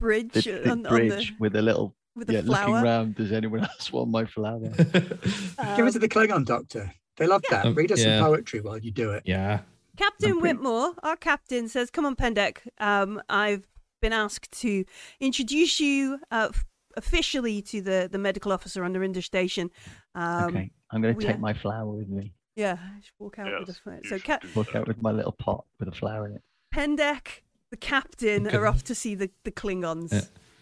bridge, 0.00 0.32
The, 0.32 0.60
uh, 0.60 0.64
the 0.64 0.70
on, 0.72 0.86
on 0.86 0.92
bridge 0.96 1.28
the 1.30 1.36
with 1.38 1.54
a 1.56 1.62
little 1.62 1.94
with 2.16 2.26
the 2.26 2.34
yeah, 2.34 2.38
looking 2.40 2.64
flower. 2.66 2.82
round. 2.82 3.14
Does 3.14 3.30
anyone 3.32 3.60
else 3.70 3.92
want 3.92 4.10
my 4.10 4.24
flower? 4.24 4.58
Give 4.58 4.76
it 4.76 4.90
to 4.92 5.60
Um, 5.60 5.90
the 5.92 6.08
Klingon 6.08 6.44
doctor. 6.44 6.92
They 7.18 7.26
love 7.26 7.42
that. 7.50 7.66
Um, 7.66 7.74
Read 7.74 7.92
us 7.92 8.02
yeah. 8.04 8.18
some 8.18 8.26
poetry 8.28 8.60
while 8.60 8.78
you 8.78 8.90
do 8.90 9.12
it. 9.12 9.22
yeah. 9.26 9.60
Captain 9.96 10.32
pretty- 10.38 10.42
Whitmore, 10.56 10.92
our 11.02 11.16
captain, 11.16 11.68
says, 11.68 11.90
"Come 11.90 12.04
on, 12.04 12.16
Pendek. 12.16 12.58
Um, 12.78 13.22
I've 13.30 13.66
been 14.06 14.12
asked 14.12 14.52
to 14.60 14.84
introduce 15.18 15.80
you 15.80 16.20
uh, 16.30 16.48
officially 16.96 17.60
to 17.60 17.80
the 17.82 18.08
the 18.10 18.18
medical 18.18 18.52
officer 18.52 18.84
on 18.84 18.92
the 18.92 19.00
Rinder 19.00 19.22
Station. 19.22 19.68
Um, 20.14 20.44
okay, 20.44 20.70
I'm 20.92 21.02
going 21.02 21.14
to 21.14 21.20
take 21.20 21.30
have- 21.32 21.40
my 21.40 21.52
flower 21.54 21.90
with 21.90 22.08
me. 22.08 22.32
Yeah, 22.54 22.78
just 23.00 23.12
walk 23.18 23.38
out 23.40 23.46
with 23.46 23.68
Yes, 23.68 23.78
a 23.78 23.80
foot. 23.82 24.00
you 24.04 24.08
So, 24.08 24.16
should 24.16 24.24
Cap- 24.24 24.42
do 24.42 24.48
Walk 24.54 24.74
out 24.76 24.86
with 24.88 25.02
my 25.02 25.10
little 25.10 25.32
pot 25.32 25.64
with 25.78 25.88
a 25.88 25.92
flower 25.92 26.26
in 26.26 26.36
it. 26.36 26.42
Pendek, 26.74 27.42
the 27.70 27.76
captain, 27.76 28.46
Okay. 28.46 28.56
are 28.56 28.66
off 28.66 28.84
to 28.84 28.94
see 28.94 29.14
the 29.16 29.28
the 29.44 29.50
Klingons. 29.50 30.12
Yeah. 30.12 30.20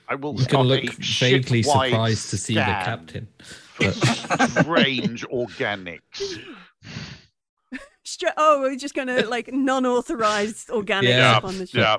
I 0.09 0.15
will 0.17 0.31
I 0.31 0.35
was 0.37 0.47
going 0.47 0.67
to 0.69 0.75
look 0.75 0.95
vaguely 0.95 1.63
surprised 1.63 2.31
to 2.31 2.37
see 2.39 2.55
the 2.55 2.61
captain. 2.63 3.29
for 3.75 3.93
strange 3.93 5.25
organics. 5.33 6.39
Stra- 8.07 8.35
oh, 8.37 8.61
we're 8.61 8.77
just 8.77 8.95
gonna 8.95 9.23
like 9.27 9.51
non-authorized 9.53 10.69
organics 10.69 11.05
Yeah. 11.09 11.37
up 11.39 11.45
on 11.45 11.57
the 11.59 11.67
ship. 11.67 11.81
Yeah, 11.81 11.97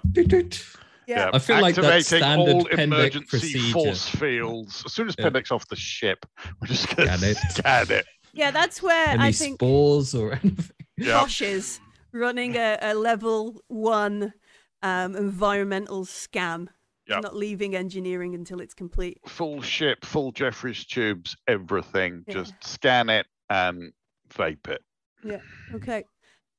Doot, 1.08 1.16
doot. 1.16 1.18
Yeah. 1.18 1.30
I 1.34 1.40
feel 1.40 1.62
like 1.62 1.76
that's 1.76 2.12
activating 2.12 2.18
standard 2.20 2.54
all 2.56 2.66
Pendek 2.66 2.80
emergency 2.80 3.28
procedure. 3.30 3.72
force 3.74 4.08
fields. 4.10 4.84
As 4.86 4.94
soon 4.94 5.08
as 5.08 5.16
Yeah. 5.18 5.26
Pendek's 5.26 5.52
off 5.52 5.68
the 5.68 5.76
ship, 5.76 6.26
we're 6.62 6.68
just 6.68 6.96
going 6.96 7.08
Scan 7.10 7.20
to 7.20 7.30
it. 7.32 7.38
scan 7.52 7.92
it. 7.92 8.06
Yeah, 8.34 8.52
that's 8.52 8.82
where 8.82 9.08
Any 9.10 9.24
I 9.24 9.32
think 9.32 9.56
spores 9.56 10.14
or 10.14 10.34
anything? 10.34 10.70
Yeah. 10.98 11.20
Bosch 11.22 11.42
is 11.42 11.80
running 12.14 12.56
a, 12.56 12.78
a 12.82 12.94
level 12.94 13.62
one 13.68 14.34
um, 14.82 15.16
environmental 15.16 16.06
scan. 16.06 16.70
Yeah. 17.08 17.20
Not 17.20 17.36
leaving 17.36 17.76
engineering 17.76 18.34
until 18.34 18.60
it's 18.62 18.74
complete. 18.74 19.20
Full 19.28 19.62
ship, 19.62 20.04
full 20.04 20.32
Jefferies 20.32 20.86
tubes, 20.86 21.36
everything. 21.48 22.24
Yeah. 22.28 22.34
Just 22.34 22.56
scan 22.64 23.10
it 23.10 23.28
and 23.50 23.92
vape 24.34 24.68
it. 24.68 24.82
Yeah. 25.24 25.40
Okay. 25.74 26.04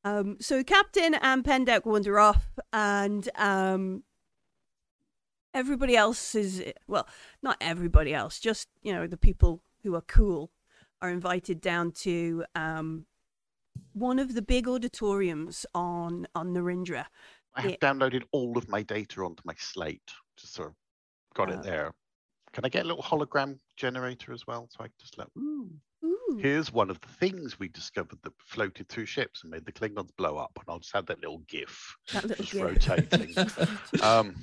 Um, 0.04 0.36
so 0.40 0.62
Captain 0.62 1.14
and 1.14 1.42
Pendek 1.42 1.84
wander 1.84 2.20
off, 2.20 2.46
and 2.72 3.28
um, 3.34 4.04
everybody 5.56 5.96
else 5.96 6.34
is 6.34 6.62
well, 6.86 7.08
not 7.42 7.56
everybody 7.60 8.12
else, 8.14 8.38
just 8.38 8.68
you 8.82 8.92
know 8.92 9.06
the 9.06 9.16
people 9.16 9.62
who 9.82 9.94
are 9.94 10.02
cool 10.02 10.50
are 11.02 11.10
invited 11.10 11.60
down 11.60 11.92
to 11.92 12.44
um, 12.54 13.06
one 13.92 14.18
of 14.18 14.34
the 14.34 14.42
big 14.42 14.68
auditoriums 14.68 15.66
on 15.74 16.26
on 16.34 16.52
Narendra. 16.54 17.06
I 17.54 17.62
have 17.62 17.70
Yeah. 17.72 17.76
downloaded 17.80 18.22
all 18.32 18.56
of 18.58 18.68
my 18.68 18.82
data 18.82 19.22
onto 19.22 19.42
my 19.44 19.54
slate. 19.58 20.10
Just 20.36 20.54
sort 20.54 20.68
of 20.68 20.74
got 21.34 21.50
Uh, 21.50 21.54
it 21.54 21.62
there. 21.62 21.92
Can 22.52 22.64
I 22.64 22.68
get 22.68 22.84
a 22.84 22.88
little 22.88 23.02
hologram 23.02 23.58
generator 23.76 24.32
as 24.32 24.46
well? 24.46 24.68
So 24.70 24.84
I 24.84 24.88
can 24.88 24.94
just 25.00 25.18
like, 25.18 25.28
ooh. 25.38 25.70
Ooh. 26.04 26.18
Ooh. 26.32 26.36
Here's 26.38 26.72
one 26.72 26.90
of 26.90 27.00
the 27.00 27.08
things 27.08 27.58
we 27.58 27.68
discovered 27.68 28.18
that 28.22 28.32
floated 28.38 28.88
through 28.88 29.06
ships 29.06 29.42
and 29.42 29.50
made 29.50 29.64
the 29.64 29.72
Klingons 29.72 30.10
blow 30.16 30.36
up. 30.36 30.52
And 30.56 30.64
I'll 30.68 30.78
just 30.80 30.92
have 30.94 31.06
that 31.06 31.20
little 31.20 31.38
GIF 31.48 31.96
That 32.12 32.24
little 32.24 32.44
just 32.44 32.52
GIF. 32.52 32.62
rotating. 32.62 33.34
um, 34.02 34.34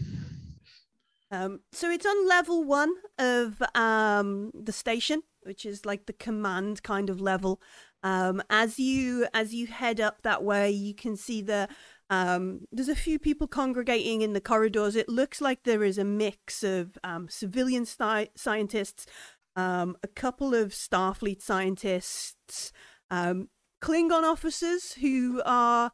Um, 1.34 1.62
so 1.72 1.90
it's 1.90 2.06
on 2.06 2.28
level 2.28 2.64
one 2.64 2.94
of 3.18 3.60
um, 3.74 4.52
the 4.54 4.72
station, 4.72 5.24
which 5.42 5.66
is 5.66 5.84
like 5.84 6.06
the 6.06 6.14
command 6.14 6.84
kind 6.84 7.10
of 7.10 7.20
level. 7.20 7.60
Um, 8.04 8.44
as 8.52 8.78
you 8.78 9.28
as 9.34 9.52
you 9.52 9.66
head 9.66 10.00
up 10.00 10.22
that 10.22 10.44
way, 10.44 10.70
you 10.70 10.94
can 10.94 11.18
see 11.18 11.42
the 11.42 11.68
um, 12.12 12.68
there's 12.72 12.88
a 12.88 12.96
few 12.96 13.18
people 13.18 13.48
congregating 13.48 14.22
in 14.22 14.34
the 14.34 14.42
corridors. 14.42 14.96
It 14.96 15.10
looks 15.10 15.42
like 15.42 15.64
there 15.64 15.84
is 15.84 15.98
a 15.98 16.04
mix 16.04 16.62
of 16.62 17.00
um, 17.04 17.28
civilian 17.30 17.88
sci- 17.88 18.30
scientists, 18.36 19.08
um, 19.56 19.98
a 20.04 20.08
couple 20.08 20.54
of 20.54 20.70
Starfleet 20.72 21.42
scientists, 21.42 22.72
Klingon 23.12 24.24
officers 24.24 24.94
who 24.94 25.42
are 25.46 25.92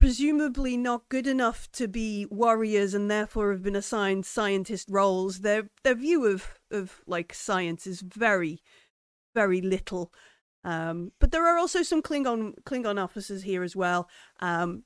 presumably 0.00 0.76
not 0.76 1.08
good 1.08 1.26
enough 1.26 1.70
to 1.72 1.88
be 1.88 2.26
warriors 2.30 2.94
and 2.94 3.10
therefore 3.10 3.50
have 3.52 3.62
been 3.62 3.76
assigned 3.76 4.26
scientist 4.26 4.88
roles. 4.90 5.40
Their 5.40 5.70
their 5.84 5.94
view 5.94 6.26
of 6.26 6.58
of 6.70 7.02
like 7.06 7.32
science 7.34 7.86
is 7.86 8.00
very 8.00 8.62
very 9.34 9.60
little. 9.60 10.12
Um, 10.64 11.12
but 11.20 11.30
there 11.30 11.46
are 11.46 11.58
also 11.58 11.82
some 11.82 12.02
Klingon 12.02 12.54
Klingon 12.64 13.02
officers 13.02 13.42
here 13.42 13.62
as 13.62 13.76
well. 13.76 14.08
Um, 14.40 14.84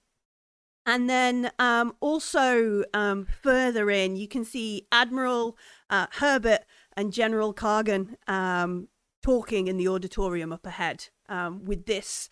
and 0.87 1.09
then 1.09 1.51
um, 1.59 1.95
also 2.01 2.85
um, 2.95 3.27
further 3.43 3.91
in, 3.91 4.17
you 4.17 4.27
can 4.27 4.45
see 4.45 4.87
Admiral 4.91 5.57
uh, 5.89 6.07
Herbert 6.13 6.61
and 6.97 7.13
General 7.13 7.53
Cargan 7.53 8.17
um, 8.27 8.89
talking 9.23 9.69
in 9.69 9.77
the 9.77 9.89
auditorium 9.89 10.53
up 10.53 10.67
ahead 10.67 11.09
um, 11.29 11.65
with 11.65 11.87
this 11.87 12.29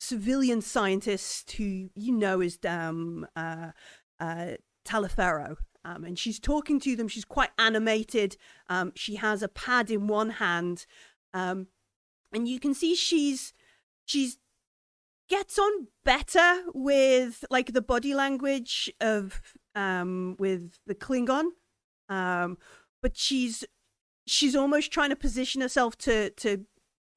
civilian 0.00 0.62
scientist 0.62 1.52
who 1.52 1.90
you 1.94 2.12
know 2.12 2.40
is 2.40 2.58
um, 2.66 3.26
uh, 3.36 3.70
uh, 4.18 4.52
Talifero. 4.84 5.56
Um, 5.84 6.04
and 6.04 6.18
she's 6.18 6.38
talking 6.38 6.78
to 6.80 6.94
them. 6.94 7.08
She's 7.08 7.24
quite 7.24 7.50
animated. 7.58 8.36
Um, 8.68 8.92
she 8.96 9.14
has 9.14 9.42
a 9.42 9.48
pad 9.48 9.90
in 9.90 10.08
one 10.08 10.30
hand, 10.30 10.84
um, 11.32 11.68
and 12.32 12.46
you 12.46 12.60
can 12.60 12.74
see 12.74 12.94
she's 12.94 13.54
she's 14.04 14.36
gets 15.28 15.58
on 15.58 15.86
better 16.04 16.64
with 16.74 17.44
like 17.50 17.72
the 17.72 17.80
body 17.80 18.14
language 18.14 18.92
of 19.00 19.40
um 19.74 20.36
with 20.38 20.78
the 20.86 20.94
Klingon. 20.94 21.50
Um 22.08 22.58
but 23.00 23.16
she's 23.16 23.64
she's 24.26 24.56
almost 24.56 24.92
trying 24.92 25.10
to 25.10 25.16
position 25.16 25.62
herself 25.62 25.96
to 25.98 26.30
to 26.30 26.66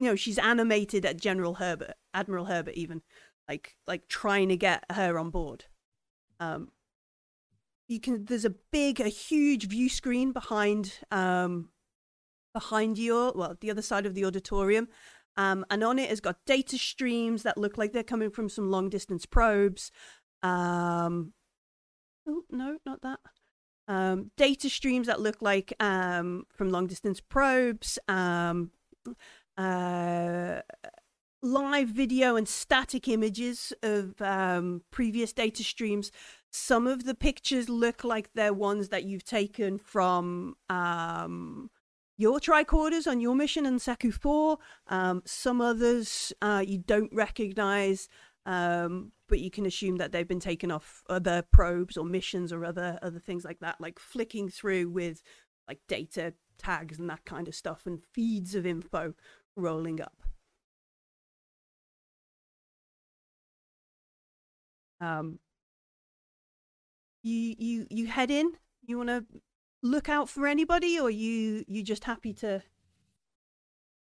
you 0.04 0.10
know, 0.10 0.16
she's 0.16 0.38
animated 0.38 1.04
at 1.04 1.20
General 1.20 1.54
Herbert, 1.54 1.94
Admiral 2.12 2.46
Herbert 2.46 2.74
even 2.74 3.02
like 3.48 3.76
like 3.86 4.08
trying 4.08 4.48
to 4.50 4.56
get 4.56 4.84
her 4.92 5.18
on 5.18 5.30
board. 5.30 5.64
Um 6.40 6.68
you 7.88 8.00
can 8.00 8.24
there's 8.24 8.44
a 8.44 8.54
big 8.72 9.00
a 9.00 9.08
huge 9.08 9.68
view 9.68 9.88
screen 9.88 10.32
behind 10.32 11.00
um 11.10 11.68
behind 12.54 12.96
you 12.96 13.32
well 13.34 13.56
the 13.60 13.70
other 13.70 13.82
side 13.82 14.06
of 14.06 14.14
the 14.14 14.24
auditorium 14.24 14.88
um, 15.36 15.64
and 15.70 15.82
on 15.82 15.98
it 15.98 16.10
has 16.10 16.20
got 16.20 16.44
data 16.46 16.78
streams 16.78 17.42
that 17.42 17.58
look 17.58 17.76
like 17.76 17.92
they're 17.92 18.02
coming 18.02 18.30
from 18.30 18.48
some 18.48 18.70
long 18.70 18.88
distance 18.88 19.26
probes. 19.26 19.90
Um, 20.42 21.32
oh, 22.28 22.42
no, 22.50 22.78
not 22.86 23.02
that. 23.02 23.18
Um, 23.86 24.30
data 24.36 24.70
streams 24.70 25.08
that 25.08 25.20
look 25.20 25.42
like 25.42 25.74
um, 25.80 26.44
from 26.54 26.70
long 26.70 26.86
distance 26.86 27.20
probes. 27.20 27.98
Um, 28.06 28.70
uh, 29.56 30.60
live 31.42 31.88
video 31.88 32.36
and 32.36 32.48
static 32.48 33.06
images 33.06 33.72
of 33.82 34.20
um, 34.22 34.82
previous 34.90 35.32
data 35.32 35.62
streams. 35.62 36.10
Some 36.50 36.86
of 36.86 37.04
the 37.04 37.14
pictures 37.14 37.68
look 37.68 38.04
like 38.04 38.30
they're 38.34 38.54
ones 38.54 38.88
that 38.88 39.04
you've 39.04 39.24
taken 39.24 39.78
from 39.78 40.54
um, 40.70 41.70
your 42.16 42.40
tricorders 42.40 43.06
on 43.06 43.20
your 43.20 43.34
mission 43.34 43.66
in 43.66 43.78
Saku 43.78 44.10
4. 44.10 44.58
Um, 44.88 45.22
some 45.26 45.60
others 45.60 46.32
uh, 46.40 46.64
you 46.66 46.78
don't 46.78 47.12
recognize, 47.12 48.08
um, 48.46 49.12
but 49.28 49.40
you 49.40 49.50
can 49.50 49.66
assume 49.66 49.96
that 49.96 50.12
they've 50.12 50.28
been 50.28 50.40
taken 50.40 50.70
off 50.70 51.02
other 51.10 51.42
probes 51.52 51.96
or 51.96 52.04
missions 52.04 52.52
or 52.52 52.64
other 52.64 52.98
other 53.02 53.18
things 53.18 53.44
like 53.44 53.60
that, 53.60 53.80
like 53.80 53.98
flicking 53.98 54.48
through 54.48 54.88
with 54.88 55.22
like 55.68 55.80
data 55.88 56.34
tags 56.56 56.98
and 56.98 57.10
that 57.10 57.24
kind 57.24 57.48
of 57.48 57.54
stuff 57.54 57.82
and 57.86 58.02
feeds 58.12 58.54
of 58.54 58.64
info 58.64 59.14
rolling 59.56 60.00
up. 60.00 60.14
Um, 65.00 65.38
you 67.22 67.54
you 67.58 67.86
you 67.90 68.06
head 68.06 68.30
in. 68.30 68.52
You 68.86 68.98
want 68.98 69.08
to 69.08 69.24
look 69.82 70.08
out 70.08 70.28
for 70.28 70.46
anybody, 70.46 70.98
or 70.98 71.10
you 71.10 71.64
you 71.66 71.82
just 71.82 72.04
happy 72.04 72.32
to 72.34 72.62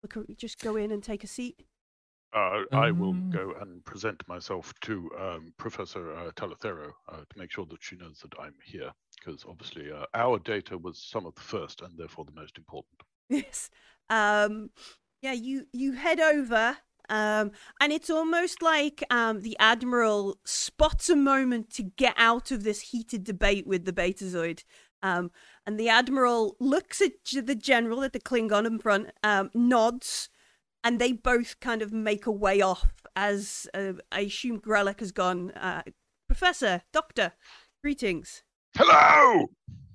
look, 0.02 0.26
just 0.36 0.58
go 0.60 0.76
in 0.76 0.90
and 0.90 1.02
take 1.02 1.24
a 1.24 1.26
seat? 1.26 1.66
uh, 2.32 2.64
I 2.72 2.90
will 2.90 3.14
Um, 3.14 3.30
go 3.30 3.52
and 3.60 3.84
present 3.84 4.22
myself 4.28 4.72
to 4.82 5.10
um, 5.18 5.54
Professor 5.56 6.14
uh, 6.14 6.30
Talithero 6.32 6.92
uh, 7.08 7.24
to 7.28 7.38
make 7.38 7.50
sure 7.50 7.66
that 7.66 7.82
she 7.82 7.96
knows 7.96 8.18
that 8.20 8.38
I'm 8.38 8.54
here, 8.64 8.92
because 9.18 9.44
obviously 9.48 9.90
uh, 9.90 10.04
our 10.14 10.38
data 10.38 10.76
was 10.76 10.98
some 11.02 11.26
of 11.26 11.34
the 11.34 11.40
first 11.42 11.80
and 11.82 11.96
therefore 11.98 12.24
the 12.24 12.32
most 12.40 12.58
important. 12.58 13.02
Yes. 13.28 13.70
Um, 14.08 14.70
yeah, 15.22 15.32
you 15.32 15.66
you 15.72 15.92
head 15.92 16.20
over, 16.20 16.78
um, 17.08 17.52
and 17.80 17.92
it's 17.92 18.10
almost 18.10 18.62
like 18.62 19.02
um, 19.10 19.42
the 19.42 19.56
admiral 19.58 20.38
spots 20.44 21.08
a 21.08 21.16
moment 21.16 21.70
to 21.74 21.82
get 21.82 22.14
out 22.16 22.50
of 22.50 22.64
this 22.64 22.80
heated 22.80 23.24
debate 23.24 23.66
with 23.66 23.84
the 23.84 23.92
Betazoid. 23.92 24.64
Um, 25.02 25.30
and 25.66 25.78
the 25.78 25.88
admiral 25.88 26.56
looks 26.58 27.00
at 27.00 27.12
the 27.46 27.54
general 27.54 28.02
at 28.02 28.12
the 28.12 28.20
Klingon 28.20 28.66
in 28.66 28.78
front, 28.78 29.10
um, 29.22 29.50
nods, 29.54 30.28
and 30.82 30.98
they 30.98 31.12
both 31.12 31.60
kind 31.60 31.82
of 31.82 31.92
make 31.92 32.26
a 32.26 32.32
way 32.32 32.60
off 32.60 32.92
as 33.14 33.66
uh, 33.74 33.94
I 34.12 34.20
assume 34.20 34.60
Grellick 34.60 35.00
has 35.00 35.12
gone. 35.12 35.50
Uh, 35.52 35.82
Professor, 36.28 36.82
Doctor, 36.92 37.32
greetings. 37.82 38.42
Hello! 38.76 39.46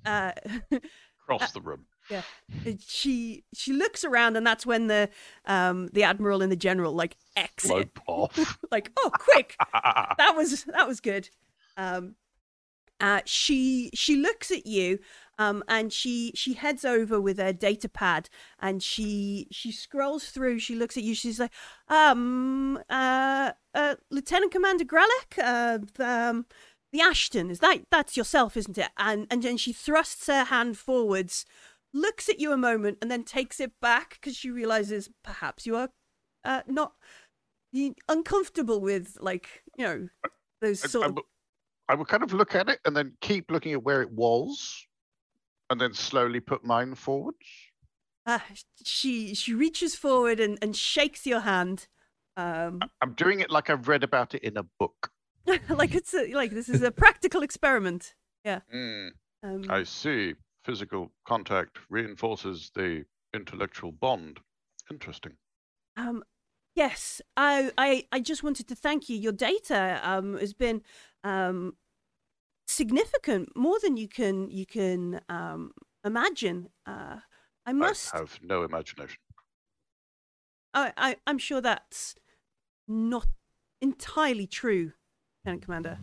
Uh, 0.04 0.32
Across 1.22 1.52
the 1.52 1.60
room. 1.60 1.86
And 2.66 2.80
she 2.80 3.44
she 3.54 3.72
looks 3.72 4.04
around 4.04 4.36
and 4.36 4.46
that's 4.46 4.66
when 4.66 4.86
the 4.86 5.08
um 5.46 5.88
the 5.92 6.02
admiral 6.02 6.42
and 6.42 6.52
the 6.52 6.56
general 6.56 6.92
like 6.92 7.16
exit. 7.36 7.90
Off. 8.06 8.58
like 8.70 8.92
oh 8.98 9.10
quick. 9.12 9.56
That 10.18 10.34
was 10.36 10.64
that 10.64 10.86
was 10.86 11.00
good. 11.00 11.30
Um 11.76 12.16
uh 13.00 13.20
she 13.24 13.90
she 13.94 14.16
looks 14.16 14.50
at 14.50 14.66
you 14.66 14.98
um 15.38 15.64
and 15.66 15.92
she 15.92 16.32
she 16.34 16.52
heads 16.54 16.84
over 16.84 17.20
with 17.20 17.38
her 17.38 17.52
data 17.52 17.88
pad 17.88 18.28
and 18.60 18.82
she 18.82 19.48
she 19.50 19.72
scrolls 19.72 20.26
through. 20.26 20.58
She 20.58 20.74
looks 20.74 20.96
at 20.96 21.02
you. 21.02 21.14
She's 21.14 21.40
like 21.40 21.52
um 21.88 22.78
uh, 22.90 23.52
uh 23.74 23.96
lieutenant 24.10 24.52
commander 24.52 24.84
grellick 24.84 25.38
uh 25.38 25.78
um 26.02 26.46
the 26.92 27.00
ashton. 27.00 27.50
Is 27.50 27.60
that 27.60 27.80
that's 27.90 28.16
yourself 28.16 28.56
isn't 28.56 28.78
it? 28.78 28.90
And 28.98 29.26
and 29.30 29.42
then 29.42 29.56
she 29.56 29.72
thrusts 29.72 30.26
her 30.26 30.44
hand 30.44 30.76
forwards 30.78 31.44
looks 31.94 32.28
at 32.28 32.40
you 32.40 32.52
a 32.52 32.56
moment 32.56 32.98
and 33.02 33.10
then 33.10 33.24
takes 33.24 33.60
it 33.60 33.72
back 33.80 34.10
because 34.20 34.36
she 34.36 34.50
realizes 34.50 35.10
perhaps 35.22 35.66
you 35.66 35.76
are 35.76 35.88
uh, 36.44 36.62
not 36.66 36.92
you, 37.72 37.94
uncomfortable 38.08 38.80
with 38.80 39.16
like 39.20 39.62
you 39.76 39.84
know 39.84 40.08
those 40.60 40.84
I- 40.84 40.88
sort 40.88 41.06
I 41.06 41.08
of 41.10 41.18
I 41.88 41.94
would 41.94 42.08
kind 42.08 42.22
of 42.22 42.32
look 42.32 42.54
at 42.54 42.68
it 42.68 42.80
and 42.84 42.96
then 42.96 43.12
keep 43.20 43.50
looking 43.50 43.72
at 43.72 43.82
where 43.82 44.00
it 44.02 44.10
was, 44.10 44.86
and 45.68 45.80
then 45.80 45.92
slowly 45.92 46.40
put 46.40 46.64
mine 46.64 46.94
forwards. 46.94 47.36
uh, 48.24 48.38
she 48.84 49.34
she 49.34 49.52
reaches 49.52 49.94
forward 49.94 50.40
and, 50.40 50.58
and 50.62 50.76
shakes 50.76 51.26
your 51.26 51.40
hand 51.40 51.88
um 52.36 52.80
I'm 53.02 53.12
doing 53.14 53.40
it 53.40 53.50
like 53.50 53.68
I've 53.68 53.88
read 53.88 54.04
about 54.04 54.34
it 54.34 54.42
in 54.42 54.56
a 54.56 54.62
book. 54.78 55.10
like 55.68 55.94
it's 55.94 56.14
a, 56.14 56.32
like 56.32 56.52
this 56.52 56.68
is 56.68 56.82
a 56.82 56.90
practical 56.90 57.42
experiment 57.42 58.14
Mm, 58.46 59.10
um 59.42 59.62
I 59.68 59.82
see. 59.84 60.34
Physical 60.64 61.10
contact 61.26 61.78
reinforces 61.90 62.70
the 62.74 63.04
intellectual 63.34 63.92
bond. 63.92 64.38
Interesting. 64.90 65.32
Um, 65.96 66.22
yes, 66.74 67.20
I, 67.36 67.72
I, 67.76 68.06
I 68.12 68.20
just 68.20 68.42
wanted 68.42 68.68
to 68.68 68.74
thank 68.74 69.08
you. 69.08 69.16
Your 69.16 69.32
data 69.32 70.00
um, 70.02 70.38
has 70.38 70.54
been 70.54 70.82
um, 71.24 71.76
significant, 72.66 73.56
more 73.56 73.78
than 73.82 73.96
you 73.96 74.08
can 74.08 74.50
you 74.50 74.66
can 74.66 75.20
um, 75.28 75.72
imagine. 76.04 76.68
Uh, 76.86 77.16
I 77.66 77.72
must. 77.72 78.14
I 78.14 78.18
have 78.18 78.38
no 78.42 78.62
imagination. 78.62 79.18
I, 80.74 80.92
I, 80.96 81.16
I'm 81.26 81.38
sure 81.38 81.60
that's 81.60 82.14
not 82.88 83.26
entirely 83.80 84.46
true, 84.46 84.92
Lieutenant 85.44 85.64
Commander. 85.64 85.98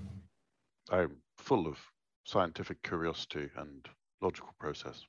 I'm 0.92 1.18
full 1.38 1.68
of 1.68 1.80
scientific 2.26 2.84
curiosity 2.84 3.50
and 3.58 3.88
logical 4.22 4.54
process. 4.60 5.06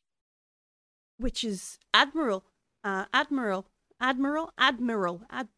Which 1.18 1.44
is 1.44 1.78
Admiral, 1.92 2.44
uh, 2.84 3.06
Admiral. 3.12 3.66
Admiral, 4.00 4.50
Admiral, 4.56 5.22
Ad, 5.28 5.48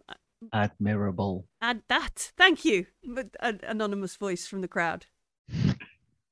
Admirable. 0.52 1.46
Add 1.60 1.82
that. 1.88 2.32
Thank 2.36 2.64
you. 2.64 2.86
But 3.06 3.36
an 3.38 3.60
anonymous 3.62 4.16
voice 4.16 4.46
from 4.46 4.60
the 4.60 4.68
crowd. 4.68 5.06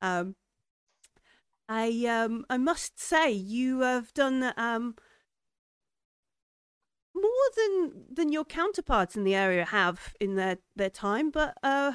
Um, 0.02 0.34
I 1.68 2.06
um, 2.06 2.46
I 2.48 2.56
must 2.56 2.98
say 2.98 3.30
you 3.30 3.80
have 3.80 4.14
done 4.14 4.52
um 4.56 4.96
more 7.14 7.50
than 7.56 8.06
than 8.10 8.32
your 8.32 8.44
counterparts 8.46 9.14
in 9.14 9.24
the 9.24 9.34
area 9.34 9.66
have 9.66 10.14
in 10.20 10.36
their 10.36 10.56
their 10.74 10.90
time, 10.90 11.30
but 11.30 11.54
uh, 11.62 11.92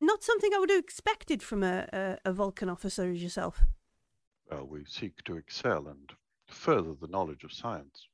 not 0.00 0.22
something 0.22 0.52
I 0.54 0.58
would 0.58 0.70
have 0.70 0.78
expected 0.78 1.42
from 1.42 1.62
a 1.62 1.88
a, 1.92 2.18
a 2.30 2.32
Vulcan 2.32 2.68
officer 2.68 3.10
as 3.10 3.22
yourself. 3.22 3.62
Well, 4.50 4.66
we 4.66 4.84
seek 4.84 5.24
to 5.24 5.36
excel 5.36 5.88
and 5.88 6.12
further 6.46 6.94
the 6.94 7.08
knowledge 7.08 7.44
of 7.44 7.52
science. 7.52 8.08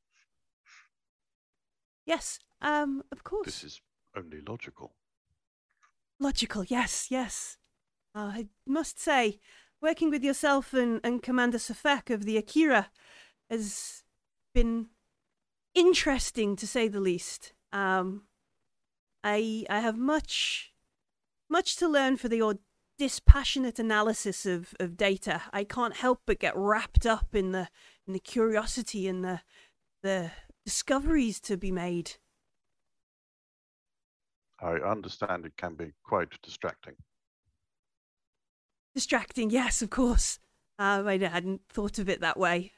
Yes, 2.06 2.38
um, 2.60 3.02
of 3.12 3.22
course. 3.22 3.46
This 3.46 3.64
is 3.64 3.80
only 4.16 4.40
logical. 4.40 4.94
Logical, 6.18 6.64
yes, 6.64 7.08
yes. 7.10 7.58
Uh, 8.14 8.32
I 8.34 8.48
must 8.66 8.98
say, 8.98 9.40
working 9.80 10.10
with 10.10 10.24
yourself 10.24 10.72
and, 10.74 11.00
and 11.04 11.22
Commander 11.22 11.58
Safek 11.58 12.10
of 12.10 12.24
the 12.24 12.36
Akira 12.36 12.90
has 13.50 14.02
been 14.54 14.88
interesting 15.74 16.56
to 16.56 16.66
say 16.66 16.88
the 16.88 17.00
least. 17.00 17.52
Um, 17.72 18.22
I 19.24 19.64
I 19.70 19.80
have 19.80 19.96
much 19.96 20.71
much 21.52 21.76
to 21.76 21.86
learn 21.86 22.16
for 22.16 22.28
the 22.28 22.38
your 22.38 22.54
dispassionate 22.98 23.78
analysis 23.78 24.46
of, 24.46 24.74
of 24.80 24.96
data. 24.96 25.42
I 25.52 25.64
can't 25.64 25.96
help 25.96 26.22
but 26.26 26.40
get 26.40 26.56
wrapped 26.56 27.06
up 27.06 27.34
in 27.34 27.52
the 27.52 27.68
in 28.06 28.14
the 28.14 28.18
curiosity 28.18 29.06
and 29.06 29.22
the 29.22 29.40
the 30.02 30.30
discoveries 30.64 31.38
to 31.40 31.56
be 31.56 31.70
made. 31.70 32.12
I 34.60 34.74
understand 34.74 35.44
it 35.44 35.56
can 35.56 35.74
be 35.74 35.92
quite 36.04 36.28
distracting. 36.42 36.94
Distracting, 38.94 39.50
yes, 39.50 39.82
of 39.82 39.90
course. 39.90 40.38
Um, 40.78 41.06
I 41.06 41.18
hadn't 41.18 41.62
thought 41.68 41.98
of 41.98 42.08
it 42.08 42.20
that 42.20 42.38
way. 42.38 42.72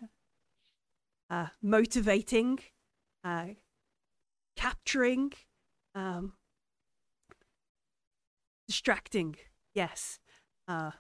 Uh, 1.28 1.48
motivating, 1.62 2.60
uh, 3.22 3.48
capturing, 4.56 5.32
um, 5.94 6.32
distracting, 8.66 9.36
yes. 9.74 10.18
Uh, 10.66 10.92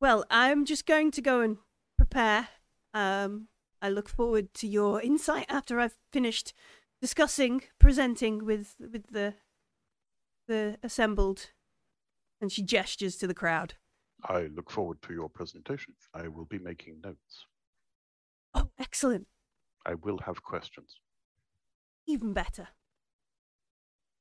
well, 0.00 0.24
I'm 0.30 0.64
just 0.64 0.86
going 0.86 1.10
to 1.12 1.22
go 1.22 1.40
and 1.40 1.58
prepare. 1.96 2.48
Um, 2.94 3.48
I 3.80 3.88
look 3.90 4.08
forward 4.08 4.54
to 4.54 4.66
your 4.66 5.00
insight 5.00 5.46
after 5.48 5.80
I've 5.80 5.96
finished 6.12 6.52
discussing, 7.00 7.62
presenting 7.78 8.44
with 8.44 8.74
with 8.78 9.08
the 9.12 9.34
the 10.46 10.78
assembled. 10.82 11.50
And 12.40 12.52
she 12.52 12.62
gestures 12.62 13.16
to 13.16 13.26
the 13.26 13.34
crowd. 13.34 13.74
I 14.24 14.42
look 14.54 14.70
forward 14.70 15.02
to 15.02 15.12
your 15.12 15.28
presentation. 15.28 15.94
I 16.14 16.28
will 16.28 16.44
be 16.44 16.58
making 16.58 17.00
notes. 17.02 17.46
Oh, 18.54 18.70
excellent! 18.78 19.26
I 19.84 19.94
will 19.94 20.18
have 20.18 20.42
questions. 20.42 21.00
Even 22.06 22.32
better. 22.32 22.68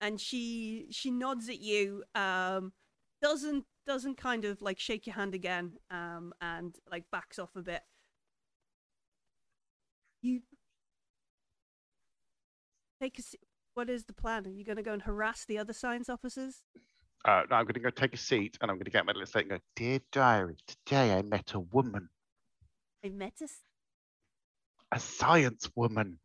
And 0.01 0.19
she 0.21 0.87
she 0.91 1.09
nods 1.11 1.49
at 1.49 1.59
you. 1.59 2.03
Um, 2.15 2.73
doesn't 3.21 3.65
doesn't 3.85 4.17
kind 4.17 4.45
of 4.45 4.61
like 4.61 4.79
shake 4.79 5.07
your 5.07 5.15
hand 5.15 5.33
again. 5.33 5.73
Um, 5.89 6.33
and 6.41 6.75
like 6.91 7.05
backs 7.11 7.39
off 7.39 7.55
a 7.55 7.61
bit. 7.61 7.81
You 10.21 10.41
take 13.01 13.17
a. 13.19 13.21
se- 13.21 13.39
What 13.73 13.89
is 13.89 14.05
the 14.05 14.13
plan? 14.13 14.45
Are 14.45 14.49
you 14.51 14.63
going 14.65 14.77
to 14.77 14.83
go 14.83 14.93
and 14.93 15.01
harass 15.01 15.45
the 15.45 15.57
other 15.57 15.73
science 15.73 16.09
officers? 16.09 16.63
Uh, 17.25 17.43
now 17.49 17.57
I'm 17.57 17.65
going 17.65 17.73
to 17.73 17.79
go 17.79 17.89
take 17.89 18.13
a 18.13 18.17
seat 18.17 18.57
and 18.61 18.69
I'm 18.69 18.77
going 18.77 18.85
to 18.85 18.91
get 18.91 19.05
my 19.05 19.11
little 19.11 19.25
slate 19.25 19.45
and 19.45 19.51
go, 19.51 19.59
Dear 19.75 19.99
diary, 20.11 20.57
today 20.67 21.13
I 21.13 21.21
met 21.23 21.53
a 21.53 21.59
woman, 21.59 22.09
I 23.03 23.09
met 23.09 23.33
us. 23.43 23.51
a 24.91 24.99
science 24.99 25.69
woman. 25.75 26.19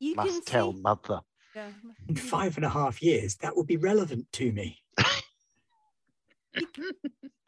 You 0.00 0.14
can 0.14 0.24
Must 0.26 0.46
tell 0.46 0.72
see- 0.72 0.80
mother. 0.80 1.20
Yeah. 1.56 1.68
In 2.08 2.16
five 2.16 2.56
and 2.56 2.66
a 2.66 2.68
half 2.68 3.02
years, 3.02 3.36
that 3.36 3.56
would 3.56 3.66
be 3.66 3.78
relevant 3.78 4.30
to 4.32 4.52
me. 4.52 4.82
You 6.54 6.62
How 6.62 6.62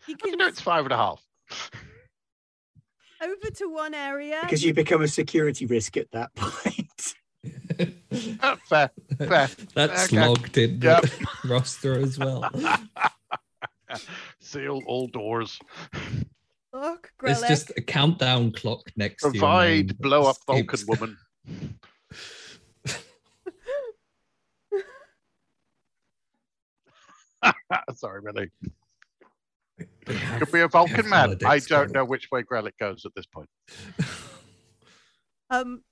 do 0.06 0.16
can 0.16 0.30
you 0.30 0.36
know 0.38 0.46
it's 0.46 0.62
five 0.62 0.84
and 0.84 0.92
a 0.92 0.96
half? 0.96 1.22
over 3.22 3.50
to 3.56 3.68
one 3.68 3.92
area. 3.94 4.38
Because 4.42 4.64
you 4.64 4.72
become 4.72 5.02
a 5.02 5.08
security 5.08 5.66
risk 5.66 5.96
at 5.98 6.10
that 6.12 6.34
point. 6.34 7.14
Uh, 8.40 8.56
fair, 8.68 8.90
fair. 9.18 9.48
That's 9.74 10.04
Okay. 10.12 10.26
logged 10.26 10.56
in 10.56 10.80
Yep. 10.80 11.02
the 11.02 11.28
roster 11.44 11.98
as 11.98 12.18
well. 12.18 12.48
Seal 14.40 14.80
all 14.86 15.08
doors. 15.08 15.58
Look, 16.72 17.10
There's 17.22 17.42
Grelek. 17.42 17.48
just 17.48 17.70
a 17.76 17.82
countdown 17.82 18.52
clock 18.52 18.90
next 18.96 19.22
to 19.22 19.28
your 19.28 19.32
Provide 19.32 19.98
blow 19.98 20.22
up 20.26 20.36
just 20.36 20.46
Vulcan 20.46 20.80
woman. 20.86 21.18
Sorry, 27.94 28.20
really. 28.20 28.50
Have- 30.06 30.38
Could 30.40 30.52
be 30.52 30.60
a 30.60 30.68
Vulcan 30.68 31.08
man. 31.08 31.36
I 31.44 31.58
don't 31.58 31.92
know 31.92 32.04
which 32.04 32.30
way 32.30 32.42
Grelic 32.42 32.72
goes 32.78 33.04
at 33.04 33.12
this 33.14 33.26
point. 33.26 33.48
Um, 35.50 35.82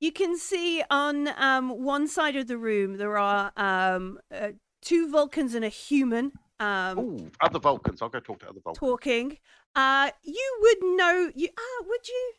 you 0.00 0.10
can 0.10 0.36
see 0.36 0.82
on 0.90 1.28
um 1.38 1.68
one 1.84 2.08
side 2.08 2.34
of 2.34 2.48
the 2.48 2.58
room 2.58 2.96
there 2.96 3.16
are 3.16 3.52
um 3.56 4.18
uh, 4.34 4.48
two 4.82 5.08
Vulcans 5.08 5.54
and 5.54 5.64
a 5.64 5.68
human 5.68 6.32
um 6.58 6.98
Ooh, 6.98 7.30
other 7.40 7.60
Vulcans. 7.60 8.02
I'll 8.02 8.08
go 8.08 8.18
talk 8.18 8.40
to 8.40 8.48
other 8.48 8.58
Vulcans. 8.64 8.80
talking. 8.80 9.38
Uh, 9.76 10.10
you 10.24 10.58
would 10.62 10.96
know 10.96 11.30
you 11.32 11.48
ah 11.56 11.84
would 11.86 12.08
you? 12.08 12.32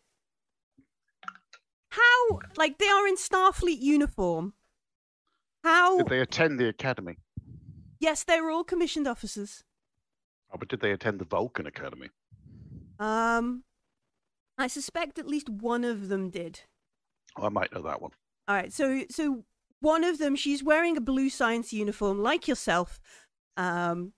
How 1.88 2.40
like 2.58 2.78
they 2.78 2.90
are 2.90 3.08
in 3.08 3.16
Starfleet 3.16 3.80
uniform? 3.80 4.54
How? 5.64 5.98
Did 5.98 6.08
they 6.10 6.20
attend 6.20 6.60
the 6.60 6.68
academy? 6.68 7.20
Yes, 8.02 8.24
they 8.24 8.42
were 8.42 8.50
all 8.50 8.64
commissioned 8.64 9.08
officers. 9.08 9.64
Oh, 10.52 10.58
but 10.58 10.68
did 10.68 10.82
they 10.82 10.92
attend 10.92 11.20
the 11.20 11.26
Vulcan 11.26 11.68
Academy? 11.68 12.10
Um, 13.00 13.64
I 14.58 14.66
suspect 14.66 15.20
at 15.20 15.28
least 15.28 15.48
one 15.50 15.84
of 15.84 16.10
them 16.10 16.32
did. 16.32 16.62
Oh, 17.38 17.46
I 17.46 17.50
might 17.50 17.72
know 17.72 17.84
that 17.84 18.02
one. 18.02 18.12
All 18.48 18.56
right, 18.56 18.74
so 18.74 19.04
so 19.12 19.46
one 19.82 20.04
of 20.04 20.18
them, 20.18 20.36
she's 20.36 20.64
wearing 20.64 20.98
a 20.98 21.02
blue 21.02 21.30
science 21.30 21.72
uniform 21.72 22.22
like 22.22 22.48
yourself, 22.48 23.00
um, 23.56 24.14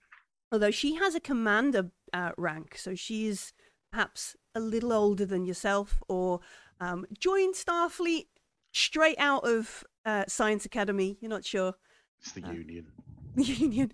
although 0.50 0.70
she 0.70 0.94
has 0.94 1.14
a 1.14 1.20
commander 1.20 1.90
uh, 2.14 2.32
rank, 2.38 2.78
so 2.78 2.94
she's 2.94 3.52
perhaps 3.92 4.34
a 4.54 4.60
little 4.60 4.94
older 4.94 5.26
than 5.26 5.44
yourself, 5.44 6.02
or 6.08 6.40
um, 6.80 7.04
joined 7.18 7.54
Starfleet 7.54 8.28
straight 8.72 9.18
out 9.18 9.46
of 9.46 9.84
uh, 10.06 10.24
Science 10.26 10.64
Academy. 10.64 11.18
You're 11.20 11.28
not 11.30 11.44
sure 11.44 11.74
It's 12.20 12.32
the 12.32 12.42
Uh, 12.44 12.52
Union. 12.52 12.86
The 13.34 13.42
Union. 13.64 13.92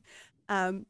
Um, 0.49 0.87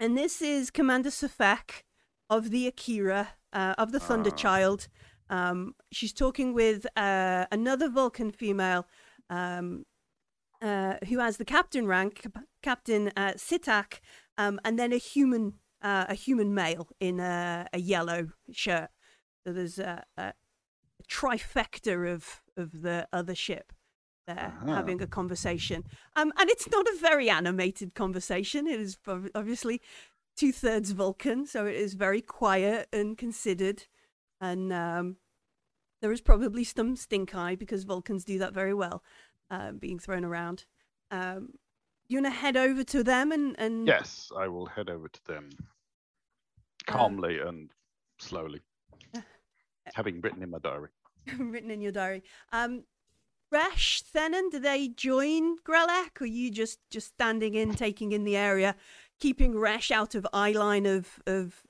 and 0.00 0.16
this 0.16 0.40
is 0.42 0.70
Commander 0.70 1.10
Safek 1.10 1.82
of 2.30 2.50
the 2.50 2.66
Akira, 2.66 3.30
uh, 3.52 3.74
of 3.78 3.92
the 3.92 4.00
Thunder 4.00 4.30
Ah. 4.32 4.36
Child. 4.36 4.88
Um, 5.30 5.74
she's 5.92 6.12
talking 6.12 6.54
with 6.54 6.86
uh, 6.96 7.46
another 7.50 7.88
Vulcan 7.88 8.30
female 8.30 8.86
um, 9.28 9.84
uh, 10.62 10.94
who 11.08 11.18
has 11.18 11.36
the 11.36 11.44
captain 11.44 11.86
rank, 11.86 12.22
Cap- 12.22 12.44
Captain 12.62 13.12
uh, 13.16 13.32
Sitak, 13.36 14.00
um, 14.38 14.58
and 14.64 14.78
then 14.78 14.92
a 14.92 14.96
human, 14.96 15.54
uh, 15.82 16.06
a 16.08 16.14
human 16.14 16.54
male 16.54 16.88
in 17.00 17.20
a, 17.20 17.66
a 17.72 17.78
yellow 17.78 18.28
shirt. 18.52 18.88
So 19.46 19.52
there's 19.52 19.78
a, 19.78 20.04
a 20.16 20.32
trifecta 21.08 22.12
of 22.12 22.42
of 22.56 22.82
the 22.82 23.06
other 23.12 23.34
ship 23.34 23.72
there 24.28 24.52
Uh-huh. 24.62 24.74
having 24.74 25.02
a 25.02 25.06
conversation. 25.06 25.84
Um, 26.14 26.32
and 26.38 26.48
it's 26.50 26.70
not 26.70 26.86
a 26.86 26.96
very 27.00 27.28
animated 27.30 27.94
conversation. 27.94 28.66
It 28.68 28.78
is 28.80 28.96
obviously 29.34 29.80
two 30.36 30.52
thirds 30.52 30.92
Vulcan, 30.92 31.46
so 31.46 31.66
it 31.66 31.74
is 31.76 31.94
very 31.94 32.20
quiet 32.20 32.88
and 32.92 33.18
considered. 33.18 33.84
And 34.40 34.72
um, 34.72 35.16
there 36.00 36.12
is 36.12 36.20
probably 36.20 36.62
some 36.64 36.94
stink 36.94 37.34
eye 37.34 37.56
because 37.56 37.82
Vulcans 37.84 38.24
do 38.24 38.38
that 38.38 38.54
very 38.54 38.74
well, 38.74 39.02
um, 39.50 39.78
being 39.78 39.98
thrown 39.98 40.24
around. 40.24 40.64
Um, 41.10 41.54
you 42.08 42.18
want 42.22 42.26
to 42.32 42.40
head 42.40 42.56
over 42.56 42.84
to 42.84 43.02
them 43.02 43.32
and, 43.32 43.56
and 43.58 43.86
Yes, 43.86 44.30
I 44.36 44.46
will 44.48 44.66
head 44.66 44.88
over 44.88 45.08
to 45.08 45.24
them 45.26 45.50
calmly 46.86 47.38
and 47.40 47.70
slowly, 48.18 48.60
having 49.94 50.20
written 50.20 50.42
in 50.42 50.50
my 50.50 50.58
diary. 50.58 50.88
written 51.38 51.70
in 51.70 51.80
your 51.80 51.92
diary. 51.92 52.22
Um, 52.52 52.84
Resh, 53.50 54.02
Thenon, 54.14 54.50
do 54.50 54.58
they 54.58 54.88
join 54.88 55.56
Grelak, 55.58 56.20
or 56.20 56.26
you 56.26 56.50
just 56.50 56.78
just 56.90 57.08
standing 57.08 57.54
in, 57.54 57.74
taking 57.74 58.12
in 58.12 58.24
the 58.24 58.36
area, 58.36 58.74
keeping 59.20 59.58
Resh 59.58 59.90
out 59.90 60.14
of 60.14 60.26
eye 60.32 60.52
line 60.52 60.86
of 60.86 61.18
of 61.26 61.62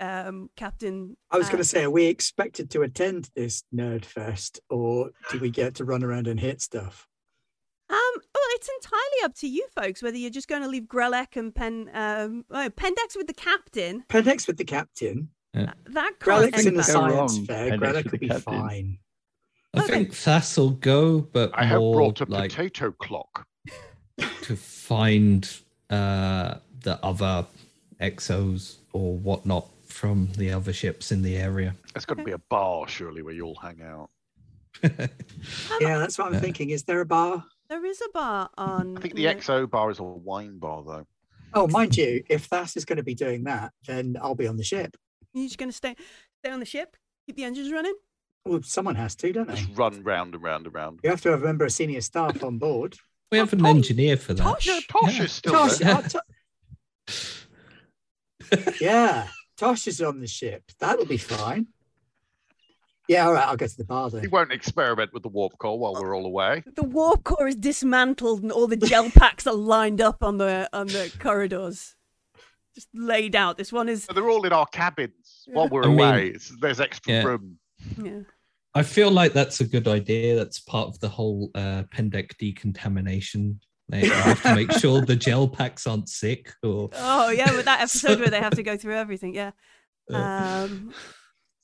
um, 0.00 0.50
Captain. 0.56 1.16
I 1.30 1.38
was 1.38 1.46
going 1.46 1.60
uh, 1.60 1.62
to 1.62 1.68
say, 1.68 1.84
are 1.84 1.90
we 1.90 2.06
expected 2.06 2.70
to 2.70 2.82
attend 2.82 3.30
this 3.36 3.62
nerd 3.74 4.04
fest, 4.04 4.60
or 4.68 5.10
do 5.30 5.38
we 5.38 5.50
get 5.50 5.74
to 5.76 5.84
run 5.84 6.02
around 6.02 6.26
and 6.26 6.40
hit 6.40 6.60
stuff? 6.60 7.06
Um, 7.88 7.96
well, 8.14 8.44
it's 8.54 8.68
entirely 8.82 9.24
up 9.24 9.34
to 9.36 9.48
you 9.48 9.66
folks 9.74 10.02
whether 10.02 10.16
you're 10.16 10.30
just 10.30 10.48
going 10.48 10.62
to 10.62 10.68
leave 10.68 10.84
Grelek 10.84 11.36
and 11.36 11.54
Pen, 11.54 11.90
um, 11.92 12.44
oh, 12.50 12.70
Pendex 12.70 13.16
with 13.16 13.26
the 13.26 13.34
captain. 13.34 14.04
Pendex 14.08 14.46
with 14.46 14.56
the 14.56 14.64
captain. 14.64 15.28
That 15.52 15.76
can't 15.86 16.18
Grelek's 16.20 16.64
in 16.64 16.74
the. 16.74 16.82
Go 16.82 16.92
science 16.92 17.36
wrong, 17.36 17.46
fair. 17.46 17.70
Pendex 17.72 17.80
Grelek 17.80 18.04
with 18.04 18.12
will 18.12 18.18
be 18.18 18.28
captain. 18.28 18.42
fine. 18.42 18.98
I 19.74 19.78
Okay. 19.84 19.86
think 19.92 20.14
Thas 20.14 20.56
will 20.58 20.70
go, 20.70 21.20
but 21.20 21.50
I 21.54 21.64
have 21.64 21.78
more 21.78 21.94
brought 21.94 22.20
a 22.20 22.24
like 22.24 22.50
potato 22.50 22.90
clock. 22.92 23.46
to 24.42 24.56
find 24.56 25.48
uh, 25.90 26.56
the 26.82 26.98
other 27.04 27.46
exos 28.00 28.76
or 28.92 29.16
whatnot 29.16 29.68
from 29.86 30.28
the 30.36 30.50
other 30.52 30.72
ships 30.72 31.12
in 31.12 31.22
the 31.22 31.36
area. 31.36 31.74
There's 31.94 32.04
got 32.04 32.18
to 32.18 32.24
be 32.24 32.32
a 32.32 32.38
bar, 32.38 32.88
surely, 32.88 33.22
where 33.22 33.34
you 33.34 33.44
all 33.44 33.56
hang 33.56 33.80
out. 33.82 34.10
Yeah, 35.80 35.98
that's 35.98 36.18
what 36.18 36.26
I'm 36.28 36.34
Yeah. 36.34 36.40
thinking. 36.40 36.70
Is 36.70 36.82
there 36.84 37.00
a 37.00 37.06
bar? 37.06 37.44
There 37.68 37.84
is 37.84 38.00
a 38.02 38.08
bar 38.12 38.50
on. 38.58 38.96
I 38.98 39.00
think 39.00 39.14
the 39.14 39.26
the- 39.26 39.34
XO 39.36 39.70
bar 39.70 39.90
is 39.90 39.98
a 39.98 40.02
wine 40.02 40.58
bar, 40.58 40.82
though. 40.84 41.06
Oh, 41.54 41.66
mind 41.68 41.96
you, 41.96 42.22
if 42.28 42.44
Thas 42.46 42.76
is 42.76 42.84
going 42.84 42.98
to 42.98 43.02
be 43.02 43.14
doing 43.14 43.44
that, 43.44 43.72
then 43.86 44.16
I'll 44.20 44.34
be 44.34 44.46
on 44.46 44.56
the 44.56 44.62
ship. 44.64 44.96
You're 45.32 45.46
just 45.46 45.58
going 45.58 45.70
to 45.70 45.76
stay 45.76 45.94
stay 46.40 46.50
on 46.52 46.60
the 46.60 46.66
ship, 46.66 46.96
keep 47.26 47.36
the 47.36 47.44
engines 47.44 47.72
running. 47.72 47.94
Well, 48.44 48.62
someone 48.62 48.94
has 48.96 49.14
to, 49.16 49.32
don't 49.32 49.48
they? 49.48 49.54
Just 49.54 49.76
run 49.76 50.02
round 50.02 50.34
and 50.34 50.42
round 50.42 50.66
and 50.66 50.74
round. 50.74 51.00
You 51.04 51.10
have 51.10 51.20
to 51.22 51.30
have 51.30 51.42
a 51.42 51.44
member 51.44 51.64
of 51.66 51.72
senior 51.72 52.00
staff 52.00 52.42
on 52.42 52.58
board. 52.58 52.96
We 53.30 53.38
have 53.38 53.52
oh, 53.54 53.58
an 53.58 53.66
engineer 53.66 54.16
for 54.16 54.34
that. 54.34 54.42
Tosh- 54.42 54.66
No, 54.66 54.80
Tosh 54.88 55.18
Yeah. 55.18 55.22
is 55.24 55.32
still 55.32 55.52
Tosh, 55.52 55.76
there. 55.78 55.94
Uh, 55.94 56.02
oh, 56.04 56.08
To- 57.08 58.74
yeah, 58.80 59.28
Tosh 59.56 59.86
is 59.86 60.00
on 60.00 60.20
the 60.20 60.26
ship. 60.26 60.64
That'll 60.80 61.04
be 61.06 61.16
fine. 61.18 61.68
Yeah, 63.08 63.26
all 63.26 63.32
right. 63.34 63.46
I'll 63.46 63.56
go 63.56 63.66
to 63.66 63.76
the 63.76 63.84
bar 63.84 64.08
then. 64.08 64.20
He 64.22 64.28
won't 64.28 64.52
experiment 64.52 65.12
with 65.12 65.22
the 65.24 65.28
warp 65.28 65.58
core 65.58 65.78
while 65.78 65.94
we're 65.94 66.16
all 66.16 66.26
away. 66.26 66.62
The 66.76 66.84
warp 66.84 67.24
core 67.24 67.48
is 67.48 67.56
dismantled 67.56 68.42
and 68.42 68.52
all 68.52 68.66
the 68.68 68.76
gel 68.76 69.10
packs 69.10 69.46
are 69.46 69.54
lined 69.54 70.00
up 70.00 70.22
on 70.22 70.38
the 70.38 70.68
on 70.72 70.86
the 70.86 71.12
corridors, 71.18 71.96
just 72.74 72.88
laid 72.94 73.34
out. 73.36 73.58
This 73.58 73.72
one 73.72 73.88
is 73.88 74.06
But 74.06 74.14
they're 74.14 74.30
all 74.30 74.46
in 74.46 74.52
our 74.52 74.66
cabins 74.66 75.42
while 75.46 75.68
we're 75.68 75.84
I 75.84 75.88
mean- 75.88 75.98
away. 75.98 76.26
It's, 76.28 76.52
there's 76.60 76.80
extra 76.80 77.12
Yeah. 77.12 77.22
room. 77.24 77.58
Yeah. 78.02 78.20
I 78.74 78.82
feel 78.84 79.10
like 79.10 79.32
that's 79.32 79.60
a 79.60 79.64
good 79.64 79.88
idea. 79.88 80.36
That's 80.36 80.60
part 80.60 80.88
of 80.88 81.00
the 81.00 81.08
whole 81.08 81.50
uh, 81.54 81.82
Pendek 81.94 82.36
decontamination. 82.38 83.60
They 83.88 84.06
have 84.06 84.40
to 84.42 84.54
make 84.54 84.70
sure 84.72 85.00
the 85.00 85.16
gel 85.16 85.48
packs 85.48 85.86
aren't 85.86 86.08
sick 86.08 86.52
or. 86.62 86.90
Oh 86.94 87.30
yeah, 87.30 87.54
with 87.56 87.64
that 87.64 87.80
episode 87.82 88.12
So- 88.14 88.18
where 88.20 88.30
they 88.30 88.38
have 88.38 88.54
to 88.54 88.62
go 88.62 88.76
through 88.76 88.94
everything. 88.94 89.34
Yeah. 89.34 89.50
Um, 90.08 90.92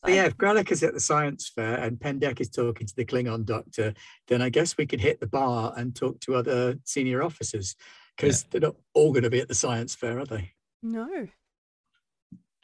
So 0.04 0.12
yeah, 0.12 0.24
if 0.26 0.36
Gralek 0.36 0.70
is 0.70 0.82
at 0.84 0.94
the 0.94 1.00
science 1.00 1.48
fair 1.52 1.78
and 1.78 1.98
Pendek 1.98 2.40
is 2.40 2.48
talking 2.50 2.86
to 2.86 2.94
the 2.96 3.04
Klingon 3.04 3.44
doctor, 3.44 3.92
then 4.28 4.40
I 4.42 4.48
guess 4.50 4.76
we 4.76 4.86
could 4.86 5.00
hit 5.00 5.18
the 5.20 5.26
bar 5.26 5.72
and 5.76 5.94
talk 5.96 6.20
to 6.20 6.34
other 6.36 6.76
senior 6.84 7.22
officers 7.24 7.74
because 8.16 8.44
they're 8.44 8.60
not 8.60 8.76
all 8.94 9.12
going 9.12 9.24
to 9.24 9.30
be 9.30 9.40
at 9.40 9.48
the 9.48 9.54
science 9.54 9.94
fair, 9.94 10.18
are 10.20 10.24
they? 10.26 10.52
no. 10.82 11.28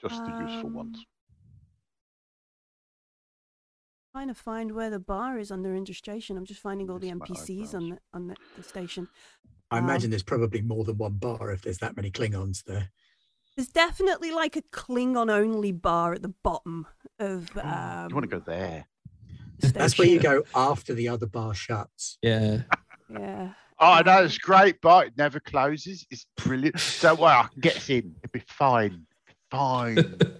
Just 0.01 0.25
the 0.25 0.31
useful 0.31 0.67
Um, 0.71 0.75
ones. 0.75 1.07
Trying 4.13 4.29
to 4.29 4.35
find 4.35 4.73
where 4.75 4.91
the 4.91 4.99
bar 4.99 5.39
is 5.39 5.51
on 5.51 5.63
the 5.63 5.71
Indra 5.75 5.95
station. 5.95 6.37
I'm 6.37 6.45
just 6.45 6.61
finding 6.61 6.91
all 6.91 6.99
the 6.99 7.07
Yes, 7.07 7.17
NPCs 7.17 7.75
on 7.75 7.89
the 7.91 7.99
on 8.13 8.27
the, 8.27 8.37
the 8.59 8.63
station. 8.63 9.09
I 9.71 9.79
Um, 9.79 9.85
imagine 9.85 10.11
there's 10.11 10.23
probably 10.23 10.61
more 10.61 10.85
than 10.85 10.99
one 10.99 11.15
bar 11.15 11.51
if 11.51 11.63
there's 11.63 11.79
that 11.79 11.97
many 11.97 12.11
Klingons 12.11 12.63
there. 12.65 12.91
There's 13.57 13.69
definitely 13.69 14.31
like 14.31 14.55
a 14.55 14.61
Klingon 14.63 15.31
only 15.31 15.73
bar 15.73 16.13
at 16.13 16.21
the 16.21 16.35
bottom 16.43 16.87
of 17.19 17.57
um, 17.57 17.65
Oh, 17.65 18.09
you 18.11 18.15
want 18.15 18.31
to 18.31 18.37
go 18.39 18.43
there? 18.47 18.87
the 19.61 19.69
That's 19.71 19.97
where 19.99 20.09
you 20.09 20.19
go 20.21 20.43
after 20.55 20.93
the 20.93 21.09
other 21.09 21.27
bar 21.27 21.55
shuts. 21.55 22.19
yeah. 22.21 22.65
Yeah. 23.09 23.53
Oh, 23.79 24.03
no, 24.05 24.25
it's 24.25 24.37
great, 24.39 24.81
but 24.83 25.07
it 25.09 25.13
never 25.17 25.41
closes. 25.41 26.07
It's 26.11 26.27
brilliant. 26.37 26.99
Don't 27.01 27.19
worry, 27.19 27.33
I 27.33 27.49
can 27.51 27.61
get 27.61 27.89
in. 27.89 28.15
It'll 28.23 28.31
be 28.33 28.43
fine. 28.47 29.07
Fine. 29.51 30.21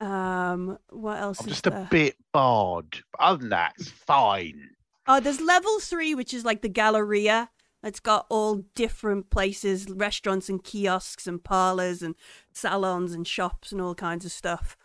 Um. 0.00 0.78
What 0.90 1.20
else 1.20 1.40
I'm 1.40 1.46
is 1.48 1.52
just 1.52 1.66
a 1.66 1.88
bit 1.90 2.16
bored. 2.32 3.02
But 3.12 3.20
other 3.20 3.38
than 3.38 3.50
that, 3.50 3.74
it's 3.78 3.90
fine. 3.90 4.70
Oh, 5.06 5.20
there's 5.20 5.40
level 5.40 5.80
three, 5.80 6.14
which 6.14 6.32
is 6.32 6.44
like 6.44 6.62
the 6.62 6.68
Galleria. 6.68 7.50
It's 7.82 8.00
got 8.00 8.26
all 8.28 8.56
different 8.74 9.30
places, 9.30 9.88
restaurants 9.88 10.48
and 10.48 10.62
kiosks 10.62 11.26
and 11.26 11.42
parlors 11.42 12.02
and 12.02 12.14
salons 12.52 13.12
and 13.12 13.26
shops 13.26 13.72
and 13.72 13.80
all 13.80 13.94
kinds 13.94 14.24
of 14.24 14.32
stuff 14.32 14.76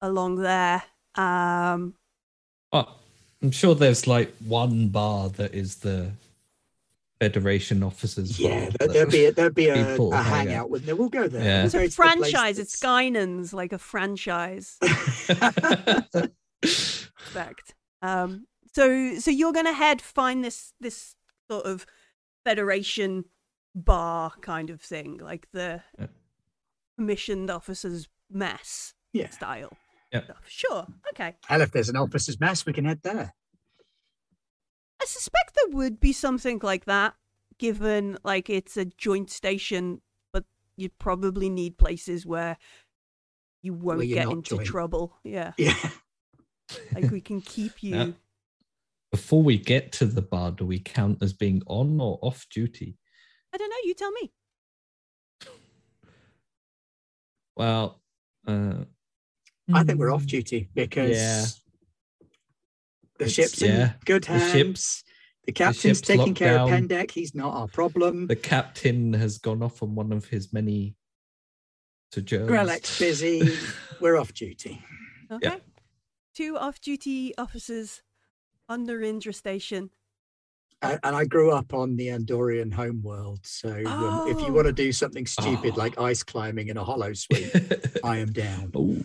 along 0.00 0.36
there. 0.36 0.84
Um, 1.16 1.94
Oh, 2.72 2.88
I'm 3.42 3.52
sure 3.52 3.74
there's 3.74 4.06
like 4.08 4.34
one 4.38 4.88
bar 4.88 5.28
that 5.30 5.54
is 5.54 5.76
the 5.76 6.10
Federation 7.20 7.82
officers. 7.82 8.38
Yeah, 8.38 8.60
there, 8.60 8.70
that 8.80 8.92
there'd 8.92 9.10
be 9.10 9.26
a, 9.26 9.32
there'd 9.32 9.54
be 9.54 9.68
a, 9.68 9.74
people 9.74 10.12
a 10.12 10.16
hangout, 10.16 10.54
out. 10.64 10.70
wouldn't 10.70 10.86
there? 10.86 10.96
We'll 10.96 11.08
go 11.08 11.28
there. 11.28 11.42
Yeah. 11.44 11.56
We'll 11.58 11.64
it's 11.66 11.74
go 11.74 11.78
a 11.80 11.82
to 11.82 11.88
the 11.88 11.96
place 12.18 12.32
franchise. 12.32 12.58
It's 12.58 12.76
Skynan's, 12.80 13.52
like 13.54 13.72
a 13.72 13.78
franchise. 13.78 14.78
Respect. 16.62 17.74
Um, 18.02 18.46
so 18.74 19.16
so 19.18 19.30
you're 19.30 19.52
gonna 19.52 19.72
head 19.72 20.00
find 20.02 20.44
this 20.44 20.72
this 20.80 21.14
sort 21.50 21.66
of 21.66 21.86
Federation 22.44 23.24
bar 23.74 24.32
kind 24.42 24.70
of 24.70 24.80
thing, 24.80 25.18
like 25.18 25.46
the 25.52 25.82
Yeah. 25.98 26.06
commissioned 26.98 27.50
officers 27.50 28.08
mess 28.30 28.94
Yeah. 29.12 29.30
style. 29.30 29.72
Yeah. 30.12 30.24
Stuff. 30.24 30.44
Sure. 30.46 30.86
Okay. 31.14 31.34
And 31.48 31.62
if 31.62 31.72
there's 31.72 31.88
an 31.88 31.96
officer's 31.96 32.38
mess, 32.38 32.66
we 32.66 32.72
can 32.72 32.84
head 32.84 33.00
there. 33.02 33.34
I 35.00 35.04
suspect 35.06 35.54
there 35.54 35.76
would 35.76 36.00
be 36.00 36.12
something 36.12 36.60
like 36.62 36.84
that, 36.86 37.14
given 37.58 38.18
like 38.24 38.48
it's 38.48 38.76
a 38.76 38.84
joint 38.84 39.30
station, 39.30 40.00
but 40.32 40.44
you'd 40.76 40.98
probably 40.98 41.50
need 41.50 41.78
places 41.78 42.24
where 42.26 42.56
you 43.62 43.74
won't 43.74 44.06
you're 44.06 44.22
get 44.24 44.30
into 44.30 44.56
joint. 44.56 44.66
trouble. 44.66 45.16
Yeah. 45.24 45.52
Yeah. 45.58 45.76
Like 46.94 47.10
we 47.10 47.20
can 47.20 47.40
keep 47.40 47.82
you. 47.82 47.96
Yeah. 47.96 48.10
Before 49.10 49.42
we 49.42 49.58
get 49.58 49.92
to 49.92 50.06
the 50.06 50.22
bar, 50.22 50.50
do 50.50 50.66
we 50.66 50.80
count 50.80 51.22
as 51.22 51.32
being 51.32 51.62
on 51.66 52.00
or 52.00 52.18
off 52.22 52.46
duty? 52.50 52.96
I 53.52 53.56
don't 53.56 53.70
know, 53.70 53.76
you 53.84 53.94
tell 53.94 54.10
me. 54.10 54.32
Well, 57.56 58.02
uh, 58.46 58.84
I 59.72 59.84
think 59.84 59.98
we're 59.98 60.12
off 60.12 60.24
mm, 60.24 60.28
duty 60.28 60.68
because 60.74 61.16
Yeah. 61.16 61.46
The 63.18 63.24
It's- 63.26 63.32
ship's 63.32 63.62
yeah, 63.62 63.90
in 63.92 63.94
good 64.04 64.24
the 64.24 64.38
hands. 64.38 64.52
ship's- 64.52 65.04
The 65.46 65.52
captain's 65.52 65.98
ship's 65.98 66.00
taking 66.00 66.26
locked 66.28 66.36
care 66.38 66.58
of. 66.58 66.70
Pendek. 66.70 67.10
He's 67.10 67.34
not 67.34 67.54
our 67.54 67.68
problem. 67.68 68.26
The 68.28 68.36
captain 68.36 69.12
has 69.12 69.38
gone 69.38 69.62
off 69.62 69.82
on 69.82 69.94
one 69.94 70.10
of 70.12 70.24
his 70.26 70.52
many 70.52 70.96
sojourns. 72.12 72.48
Grelek's 72.50 72.98
busy. 72.98 73.56
We're 74.00 74.16
off 74.16 74.32
duty. 74.32 74.82
Okay. 75.30 75.58
Two 76.34 76.56
off 76.56 76.80
duty 76.80 77.36
officers 77.36 78.02
on 78.68 78.84
the 78.84 79.00
Indra 79.06 79.32
station. 79.32 79.90
And 80.82 81.00
I 81.16 81.24
grew 81.24 81.50
up 81.50 81.72
on 81.72 81.96
the 81.96 82.08
Andorian 82.08 82.72
homeworld. 82.72 83.40
So 83.46 83.68
um, 83.86 84.28
if 84.28 84.38
you 84.40 84.48
Oh. 84.48 84.52
want 84.52 84.66
to 84.66 84.72
do 84.72 84.92
something 84.92 85.26
stupid 85.26 85.72
Oh. 85.74 85.78
like 85.78 85.98
ice 85.98 86.22
climbing 86.22 86.68
in 86.68 86.76
a 86.76 86.84
holosuite, 86.84 88.00
I 88.04 88.18
am 88.18 88.32
down. 88.32 88.70
oh, 88.74 88.98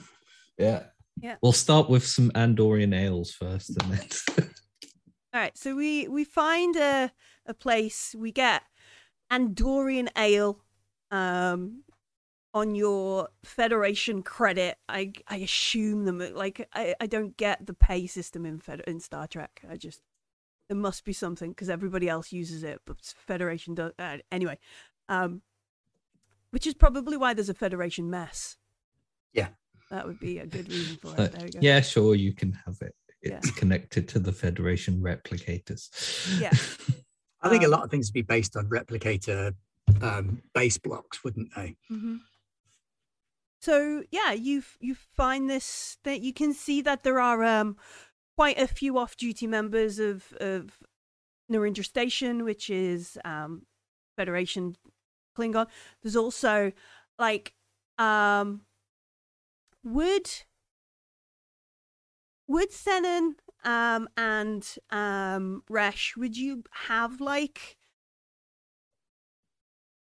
yeah. 0.58 0.88
Yeah. 1.22 1.36
We'll 1.42 1.52
start 1.52 1.90
with 1.90 2.06
some 2.06 2.32
Andorian 2.32 2.96
ales 2.96 3.32
first, 3.32 3.70
and 3.70 3.94
then 3.94 4.08
All 5.34 5.42
right, 5.42 5.58
so 5.58 5.76
we 5.76 6.08
we 6.08 6.24
find 6.24 6.76
a 6.76 7.12
a 7.46 7.54
place. 7.54 8.16
We 8.18 8.32
get 8.32 8.64
Andorian 9.32 10.10
ale 10.18 10.60
um 11.12 11.84
on 12.54 12.76
your 12.76 13.30
Federation 13.44 14.24
credit. 14.24 14.78
I 14.88 15.14
I 15.28 15.38
assume 15.38 16.06
them 16.06 16.20
like 16.34 16.68
I, 16.74 16.96
I 17.00 17.08
don't 17.08 17.38
get 17.38 17.66
the 17.66 17.74
pay 17.74 18.08
system 18.08 18.46
in 18.46 18.60
Fed, 18.60 18.82
in 18.88 19.00
Star 19.00 19.28
Trek. 19.28 19.62
I 19.70 19.78
just 19.78 20.02
there 20.68 20.78
must 20.78 21.04
be 21.04 21.14
something 21.14 21.52
because 21.52 21.70
everybody 21.70 22.08
else 22.08 22.32
uses 22.32 22.64
it, 22.64 22.82
but 22.86 22.98
Federation 23.28 23.76
does 23.76 23.92
uh, 24.00 24.18
anyway. 24.32 24.58
Um, 25.08 25.42
which 26.52 26.66
is 26.66 26.74
probably 26.74 27.18
why 27.18 27.34
there's 27.34 27.50
a 27.50 27.54
Federation 27.54 28.10
mess. 28.10 28.58
Yeah. 29.34 29.50
That 29.90 30.06
would 30.08 30.20
be 30.20 30.40
a 30.40 30.46
good 30.46 30.70
reason 30.70 30.98
for 30.98 31.14
it. 31.18 31.32
There 31.32 31.44
we 31.46 31.50
go. 31.52 31.60
yeah, 31.62 31.82
sure, 31.82 32.16
you 32.16 32.34
can 32.34 32.52
have 32.66 32.78
it. 32.82 32.94
Yeah. 33.24 33.38
It's 33.38 33.52
connected 33.52 34.08
to 34.10 34.20
the 34.20 34.32
Federation 34.32 35.02
replicators. 35.02 35.90
Yeah. 36.40 36.54
I 37.42 37.50
think 37.50 37.64
a 37.64 37.66
Um, 37.66 37.72
lot 37.72 37.84
of 37.84 37.92
things 37.92 38.08
would 38.10 38.14
be 38.14 38.22
based 38.22 38.56
on 38.56 38.66
replicator 38.70 39.54
um, 40.02 40.42
base 40.54 40.78
blocks, 40.78 41.24
wouldn't 41.24 41.50
they? 41.56 41.76
hmm 41.88 42.18
So 43.62 44.04
yeah, 44.12 44.32
you 44.32 44.60
f- 44.60 44.78
you 44.80 44.96
find 44.96 45.50
this 45.50 45.98
that 46.04 46.22
you 46.22 46.34
can 46.34 46.54
see 46.54 46.82
that 46.82 47.04
there 47.04 47.20
are 47.20 47.44
um 47.44 47.76
quite 48.38 48.58
a 48.58 48.68
few 48.68 48.98
off-duty 48.98 49.48
members 49.48 50.00
of 50.00 50.32
of 50.40 50.78
Narendra 51.52 51.84
Station, 51.84 52.44
which 52.46 52.70
is 52.70 53.18
um 53.26 53.66
Federation 54.16 54.76
Klingon. 55.38 55.68
There's 56.02 56.16
also 56.16 56.72
like 57.18 57.54
um 57.98 58.62
would 59.84 60.30
would 62.48 62.72
Senan 62.72 63.34
um 63.64 64.08
and 64.18 64.76
um 64.90 65.64
Resh, 65.70 66.16
would 66.18 66.38
you 66.38 66.64
have 66.72 67.22
like 67.22 67.78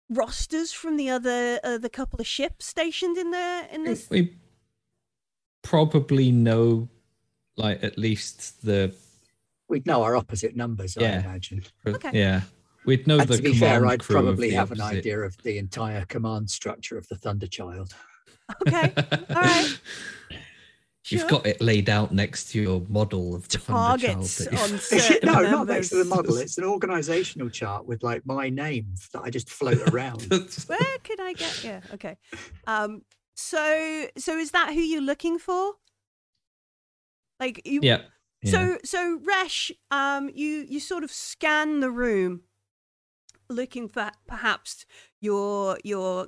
rosters 0.09 0.71
from 0.71 0.97
the 0.97 1.09
other 1.09 1.59
uh, 1.63 1.77
the 1.77 1.89
couple 1.89 2.19
of 2.19 2.27
ships 2.27 2.65
stationed 2.65 3.17
in 3.17 3.31
there 3.31 3.67
in 3.71 3.83
this? 3.83 4.09
We 4.09 4.35
probably 5.61 6.31
know, 6.31 6.89
like 7.55 7.83
at 7.83 7.97
least 7.97 8.61
the 8.63 8.93
We'd 9.67 9.85
know 9.85 10.03
our 10.03 10.17
opposite 10.17 10.53
numbers, 10.55 10.97
I 10.97 11.01
Yeah. 11.03 11.19
imagine. 11.21 11.63
Okay. 11.87 12.09
yeah. 12.13 12.41
We'd 12.83 13.07
know 13.07 13.19
and 13.19 13.29
the 13.29 13.37
to 13.37 13.41
be 13.41 13.53
fair, 13.53 13.85
I'd 13.85 14.01
probably 14.01 14.49
the 14.49 14.55
have 14.55 14.71
an 14.73 14.81
idea 14.81 15.19
of 15.19 15.37
the 15.43 15.57
entire 15.57 16.03
command 16.05 16.49
structure 16.49 16.97
of 16.97 17.07
the 17.07 17.15
Thunderchild. 17.15 17.93
Okay, 18.67 18.93
all 19.29 19.35
right. 19.35 19.79
You've 21.09 21.21
Sure. 21.21 21.29
got 21.29 21.45
it 21.47 21.59
laid 21.59 21.89
out 21.89 22.13
next 22.13 22.51
to 22.51 22.61
your 22.61 22.81
model 22.87 23.35
of 23.35 23.47
the 23.49 23.57
targets 23.57 24.45
Thunderchild. 24.45 24.89
that 24.91 25.25
on 25.25 25.25
no, 25.25 25.33
members. 25.33 25.51
not 25.51 25.67
next 25.67 25.89
to 25.89 25.95
the 25.97 26.05
model. 26.05 26.37
It's 26.37 26.57
an 26.57 26.63
organizational 26.63 27.49
chart 27.49 27.85
with 27.85 28.01
like 28.03 28.25
my 28.25 28.49
name 28.49 28.93
that 29.11 29.21
I 29.21 29.29
just 29.29 29.49
float 29.49 29.81
around. 29.91 30.27
Where 30.67 30.97
could 31.03 31.19
I 31.19 31.33
get? 31.33 31.63
Yeah, 31.65 31.81
okay. 31.95 32.17
Um, 32.67 33.01
so 33.35 34.07
so 34.17 34.37
is 34.37 34.51
that 34.51 34.73
who 34.73 34.79
you're 34.79 35.01
looking 35.01 35.37
for? 35.39 35.73
Like 37.39 37.61
you? 37.65 37.79
yeah. 37.83 38.03
yeah. 38.43 38.51
So 38.51 38.77
so 38.85 39.19
Resh, 39.25 39.71
um, 39.89 40.29
you 40.33 40.65
you 40.69 40.79
sort 40.79 41.03
of 41.03 41.11
scan 41.11 41.79
the 41.79 41.91
room, 41.91 42.41
looking 43.49 43.89
for 43.89 44.11
perhaps 44.27 44.85
your 45.19 45.77
your 45.83 46.27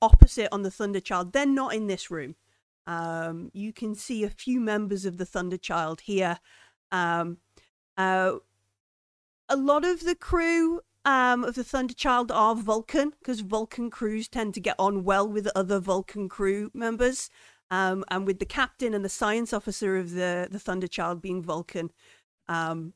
opposite 0.00 0.48
on 0.52 0.62
the 0.62 0.70
Thunderchild. 0.70 1.32
They're 1.32 1.46
not 1.46 1.74
in 1.74 1.86
this 1.86 2.10
room. 2.10 2.36
Um, 2.86 3.50
you 3.52 3.72
can 3.72 3.94
see 3.94 4.22
a 4.24 4.30
few 4.30 4.60
members 4.60 5.04
of 5.04 5.18
the 5.18 5.26
Thunderchild 5.26 6.02
here. 6.02 6.38
Um, 6.92 7.38
uh, 7.96 8.34
a 9.48 9.56
lot 9.56 9.84
of 9.84 10.04
the 10.04 10.14
crew 10.14 10.80
um, 11.04 11.44
of 11.44 11.54
the 11.54 11.64
Thunderchild 11.64 12.30
are 12.30 12.54
Vulcan 12.54 13.12
because 13.18 13.40
Vulcan 13.40 13.90
crews 13.90 14.28
tend 14.28 14.54
to 14.54 14.60
get 14.60 14.76
on 14.78 15.04
well 15.04 15.28
with 15.28 15.48
other 15.54 15.78
Vulcan 15.78 16.28
crew 16.28 16.70
members. 16.74 17.30
Um, 17.68 18.04
and 18.08 18.26
with 18.26 18.38
the 18.38 18.46
captain 18.46 18.94
and 18.94 19.04
the 19.04 19.08
science 19.08 19.52
officer 19.52 19.96
of 19.96 20.12
the, 20.12 20.46
the 20.48 20.58
Thunderchild 20.58 21.20
being 21.20 21.42
Vulcan, 21.42 21.90
um, 22.48 22.92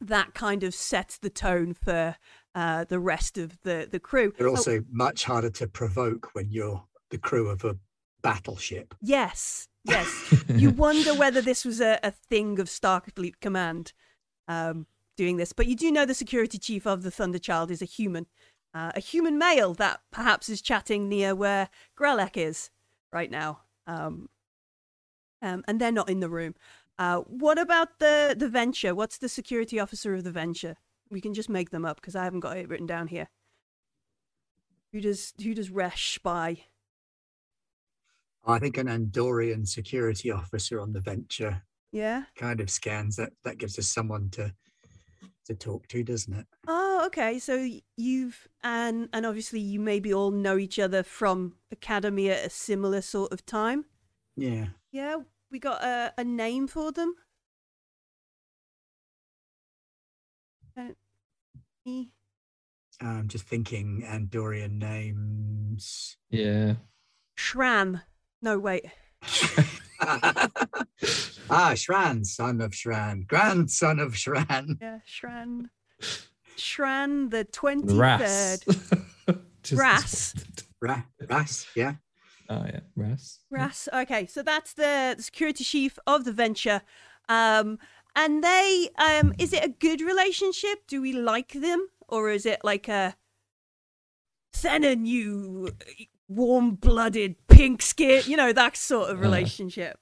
that 0.00 0.32
kind 0.32 0.62
of 0.62 0.74
sets 0.74 1.18
the 1.18 1.28
tone 1.28 1.74
for 1.74 2.16
uh, 2.54 2.84
the 2.84 2.98
rest 2.98 3.38
of 3.38 3.60
the, 3.62 3.88
the 3.90 4.00
crew. 4.00 4.32
They're 4.36 4.48
Oh, 4.48 4.56
also 4.56 4.82
much 4.90 5.24
harder 5.24 5.50
to 5.50 5.66
provoke 5.68 6.30
when 6.34 6.50
you're 6.50 6.82
the 7.10 7.18
crew 7.18 7.48
of 7.48 7.64
a 7.64 7.76
battleship. 8.22 8.94
yes, 9.00 9.68
yes. 9.84 10.44
you 10.48 10.70
wonder 10.70 11.14
whether 11.14 11.40
this 11.40 11.64
was 11.64 11.80
a, 11.80 11.98
a 12.02 12.10
thing 12.10 12.58
of 12.58 12.68
Starfleet 12.68 13.34
Command 13.40 13.92
um, 14.48 14.86
doing 15.16 15.36
this, 15.36 15.52
but 15.52 15.66
you 15.66 15.76
do 15.76 15.90
know 15.90 16.04
the 16.04 16.14
security 16.14 16.58
chief 16.58 16.86
of 16.86 17.02
the 17.02 17.10
Thunderchild 17.10 17.70
is 17.70 17.80
a 17.82 17.86
human, 17.86 18.26
uh, 18.74 18.92
a 18.94 19.00
human 19.00 19.38
male 19.38 19.74
that 19.74 20.00
perhaps 20.10 20.48
is 20.48 20.60
chatting 20.60 21.08
near 21.08 21.34
where 21.34 21.68
Grelek 21.98 22.36
is 22.36 22.70
right 23.12 23.30
now, 23.30 23.60
um, 23.86 24.28
um, 25.42 25.64
and 25.66 25.80
they're 25.80 25.90
not 25.92 26.08
in 26.10 26.20
the 26.20 26.28
room. 26.28 26.54
Uh, 26.98 27.20
what 27.20 27.58
about 27.58 27.98
the 27.98 28.34
the 28.38 28.48
Venture? 28.48 28.94
What's 28.94 29.16
the 29.18 29.28
security 29.28 29.80
officer 29.80 30.14
of 30.14 30.22
the 30.24 30.30
Venture? 30.30 30.76
We 31.10 31.20
can 31.20 31.34
just 31.34 31.48
make 31.48 31.70
them 31.70 31.84
up 31.84 32.00
because 32.00 32.14
I 32.16 32.24
haven't 32.24 32.40
got 32.40 32.56
it 32.56 32.68
written 32.68 32.86
down 32.86 33.08
here. 33.08 33.28
Who 34.92 35.00
does 35.00 35.32
who 35.42 35.54
does 35.54 35.70
Resh 35.70 36.14
spy? 36.14 36.64
I 38.44 38.58
think 38.58 38.78
an 38.78 38.86
Andorian 38.86 39.66
security 39.68 40.30
officer 40.30 40.80
on 40.80 40.92
the 40.92 41.00
venture 41.00 41.62
Yeah. 41.92 42.24
kind 42.36 42.60
of 42.60 42.70
scans 42.70 43.16
that. 43.16 43.32
That 43.44 43.58
gives 43.58 43.78
us 43.78 43.86
someone 43.88 44.30
to 44.30 44.54
to 45.46 45.54
talk 45.54 45.88
to, 45.88 46.02
doesn't 46.04 46.32
it? 46.34 46.46
Oh, 46.68 47.02
okay. 47.06 47.38
So 47.38 47.68
you've 47.96 48.48
and 48.62 49.08
and 49.12 49.26
obviously 49.26 49.60
you 49.60 49.80
maybe 49.80 50.14
all 50.14 50.30
know 50.30 50.56
each 50.58 50.78
other 50.78 51.02
from 51.02 51.56
academy 51.72 52.30
at 52.30 52.46
a 52.46 52.50
similar 52.50 53.00
sort 53.02 53.32
of 53.32 53.44
time. 53.46 53.84
Yeah. 54.36 54.68
Yeah, 54.92 55.16
we 55.50 55.58
got 55.58 55.82
a, 55.84 56.12
a 56.18 56.24
name 56.24 56.66
for 56.66 56.90
them. 56.92 57.14
I'm 63.00 63.28
just 63.28 63.44
thinking 63.44 64.04
Andorian 64.06 64.78
names. 64.78 66.16
yeah. 66.30 66.74
Shran. 67.38 68.02
No, 68.42 68.58
wait. 68.58 68.84
ah, 70.00 71.72
Shran, 71.74 72.24
son 72.26 72.60
of 72.60 72.72
Shran, 72.72 73.26
grandson 73.26 73.98
of 73.98 74.12
Shran. 74.12 74.76
Yeah, 74.80 74.98
Shran. 75.08 75.70
Shran 76.56 77.30
the 77.30 77.44
twenty 77.44 77.94
Ras. 77.94 78.20
third. 78.64 79.40
Just- 79.62 79.80
Ras. 79.80 80.34
Ra- 80.82 81.02
Ras, 81.28 81.66
yeah. 81.76 81.94
Oh 82.48 82.64
yeah, 82.66 82.80
Ras. 82.96 83.40
Ras. 83.50 83.88
Okay, 83.92 84.26
so 84.26 84.42
that's 84.42 84.72
the, 84.74 85.14
the 85.16 85.22
security 85.22 85.64
chief 85.64 85.98
of 86.06 86.24
the 86.24 86.32
venture. 86.32 86.82
Um, 87.28 87.78
and 88.16 88.42
they, 88.44 88.90
um, 88.98 89.32
is 89.38 89.52
it 89.52 89.64
a 89.64 89.68
good 89.68 90.00
relationship? 90.00 90.86
Do 90.86 91.00
we 91.00 91.12
like 91.12 91.52
them, 91.52 91.88
or 92.08 92.30
is 92.30 92.46
it 92.46 92.60
like 92.64 92.88
a 92.88 93.16
Senan, 94.54 95.06
you 95.06 95.70
warm-blooded, 96.28 97.36
pink 97.48 97.82
skin, 97.82 98.22
you 98.26 98.36
know 98.36 98.52
that 98.52 98.76
sort 98.76 99.10
of 99.10 99.18
Uh. 99.18 99.20
relationship? 99.22 99.98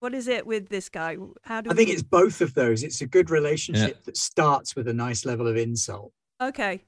What 0.00 0.14
is 0.14 0.28
it 0.28 0.46
with 0.46 0.68
this 0.68 0.88
guy? 0.88 1.16
How 1.42 1.60
do 1.60 1.70
I 1.70 1.74
think 1.74 1.90
it's 1.90 2.02
both 2.04 2.40
of 2.40 2.54
those. 2.54 2.82
It's 2.84 3.00
a 3.00 3.06
good 3.06 3.30
relationship 3.30 4.04
that 4.04 4.16
starts 4.16 4.76
with 4.76 4.86
a 4.88 4.94
nice 4.94 5.24
level 5.24 5.46
of 5.48 5.56
insult. 5.56 6.12
okay. 6.40 6.84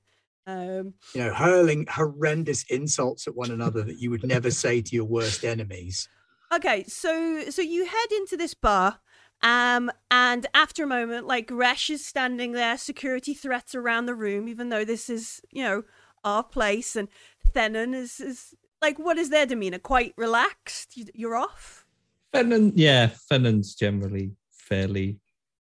Um, 0.46 0.94
You 1.14 1.24
know, 1.24 1.34
hurling 1.34 1.86
horrendous 1.88 2.64
insults 2.70 3.26
at 3.28 3.36
one 3.36 3.50
another 3.50 3.82
that 3.82 3.98
you 3.98 4.10
would 4.10 4.24
never 4.24 4.50
say 4.64 4.80
to 4.80 4.94
your 4.96 5.04
worst 5.04 5.44
enemies. 5.44 6.08
Okay, 6.52 6.84
so 6.84 7.44
so 7.50 7.62
you 7.62 7.84
head 7.84 8.12
into 8.12 8.36
this 8.36 8.54
bar, 8.54 9.00
um, 9.42 9.90
and 10.10 10.46
after 10.54 10.84
a 10.84 10.86
moment, 10.86 11.26
like 11.26 11.50
Resh 11.50 11.90
is 11.90 12.04
standing 12.04 12.52
there, 12.52 12.76
security 12.76 13.34
threats 13.34 13.74
around 13.74 14.06
the 14.06 14.14
room, 14.14 14.48
even 14.48 14.68
though 14.68 14.84
this 14.84 15.08
is, 15.08 15.40
you 15.50 15.62
know, 15.64 15.84
our 16.24 16.42
place, 16.42 16.96
and 16.96 17.08
Thenon 17.54 17.94
is 17.94 18.20
is 18.20 18.54
like, 18.82 18.98
what 18.98 19.18
is 19.18 19.30
their 19.30 19.46
demeanor? 19.46 19.78
Quite 19.78 20.14
relaxed. 20.16 20.96
You- 20.96 21.06
You're 21.14 21.36
off. 21.36 21.86
Fennon, 22.32 22.72
yeah, 22.76 23.08
Fennon's 23.28 23.74
generally 23.74 24.32
fairly 24.52 25.18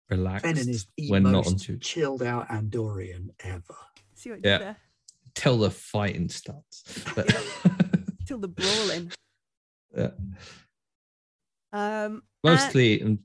relaxed 0.10 0.46
Fennon 0.46 0.70
is 0.70 0.86
the 0.98 1.10
when 1.10 1.24
not 1.24 1.48
on 1.48 1.54
most 1.54 1.82
chilled 1.82 2.22
out 2.22 2.48
Andorian 2.50 3.30
ever. 3.40 3.76
See 4.14 4.30
what 4.32 4.38
you 4.44 4.50
Yeah. 4.50 4.58
did 4.58 4.68
there? 4.68 4.78
till 5.36 5.58
the 5.60 5.72
fighting 5.72 6.28
starts. 6.30 6.84
But 7.16 7.28
Till 8.26 8.38
the 8.40 8.48
brawling. 8.50 9.12
yeah. 9.98 10.10
Um, 11.72 12.24
uh, 12.44 12.50
mostly 12.50 13.00
I'm 13.02 13.20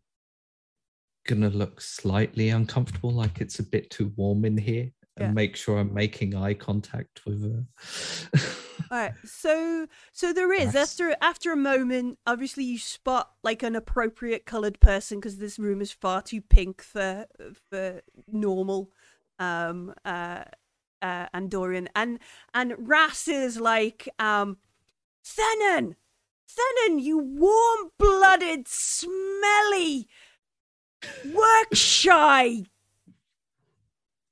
gonna 1.26 1.50
look 1.50 1.80
slightly 1.80 2.50
uncomfortable, 2.50 3.10
like 3.10 3.40
it's 3.40 3.58
a 3.58 3.62
bit 3.62 3.90
too 3.90 4.12
warm 4.16 4.44
in 4.44 4.56
here, 4.58 4.90
and 5.16 5.26
Yeah. 5.26 5.32
make 5.32 5.56
sure 5.56 5.78
I'm 5.78 5.92
making 5.94 6.34
eye 6.34 6.54
contact 6.54 7.22
with 7.26 7.42
her. 7.42 7.64
All 8.90 8.98
right. 8.98 9.14
So 9.24 9.86
so 10.12 10.32
there 10.32 10.52
is 10.52 10.74
Yes. 10.74 10.90
after 10.92 11.16
after 11.20 11.52
a 11.52 11.56
moment, 11.56 12.18
obviously 12.26 12.64
you 12.64 12.78
spot 12.78 13.30
like 13.42 13.62
an 13.62 13.74
appropriate 13.76 14.44
colored 14.46 14.78
person 14.80 15.18
because 15.18 15.38
this 15.38 15.58
room 15.58 15.80
is 15.80 15.90
far 15.92 16.22
too 16.22 16.40
pink 16.40 16.82
for 16.82 17.26
for 17.70 18.02
normal 18.30 18.90
um 19.38 19.92
uh 20.04 20.44
uh 21.02 21.26
Andorian 21.34 21.88
and 21.96 22.20
and 22.52 22.74
Ras 22.78 23.26
is 23.26 23.58
like 23.58 24.08
um 24.18 24.58
Senan 25.24 25.94
Senan 26.46 27.02
you 27.02 27.18
warm 27.18 27.90
blooded 27.98 28.68
smelly 28.68 30.06
work 31.24 31.74
shy 31.74 32.64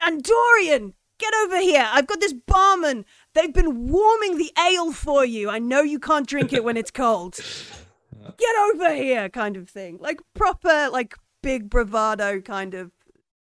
Andorian, 0.03 0.95
get 1.19 1.33
over 1.45 1.61
here 1.61 1.89
I've 1.91 2.07
got 2.07 2.21
this 2.21 2.33
barman 2.33 3.05
They've 3.35 3.53
been 3.53 3.89
warming 3.89 4.37
the 4.37 4.53
ale 4.59 4.93
for 4.93 5.25
you. 5.25 5.49
I 5.49 5.59
know 5.59 5.83
you 5.83 5.99
can't 5.99 6.27
drink 6.27 6.53
it 6.53 6.65
when 6.65 6.77
it's 6.77 6.91
cold. 6.91 7.39
Get 8.39 8.57
over 8.73 8.95
here, 8.95 9.29
kind 9.29 9.57
of 9.57 9.69
thing. 9.69 9.99
Like 10.01 10.21
proper, 10.35 10.91
like 10.91 11.17
big 11.43 11.71
bravado 11.71 12.41
kind 12.41 12.75
of 12.75 12.93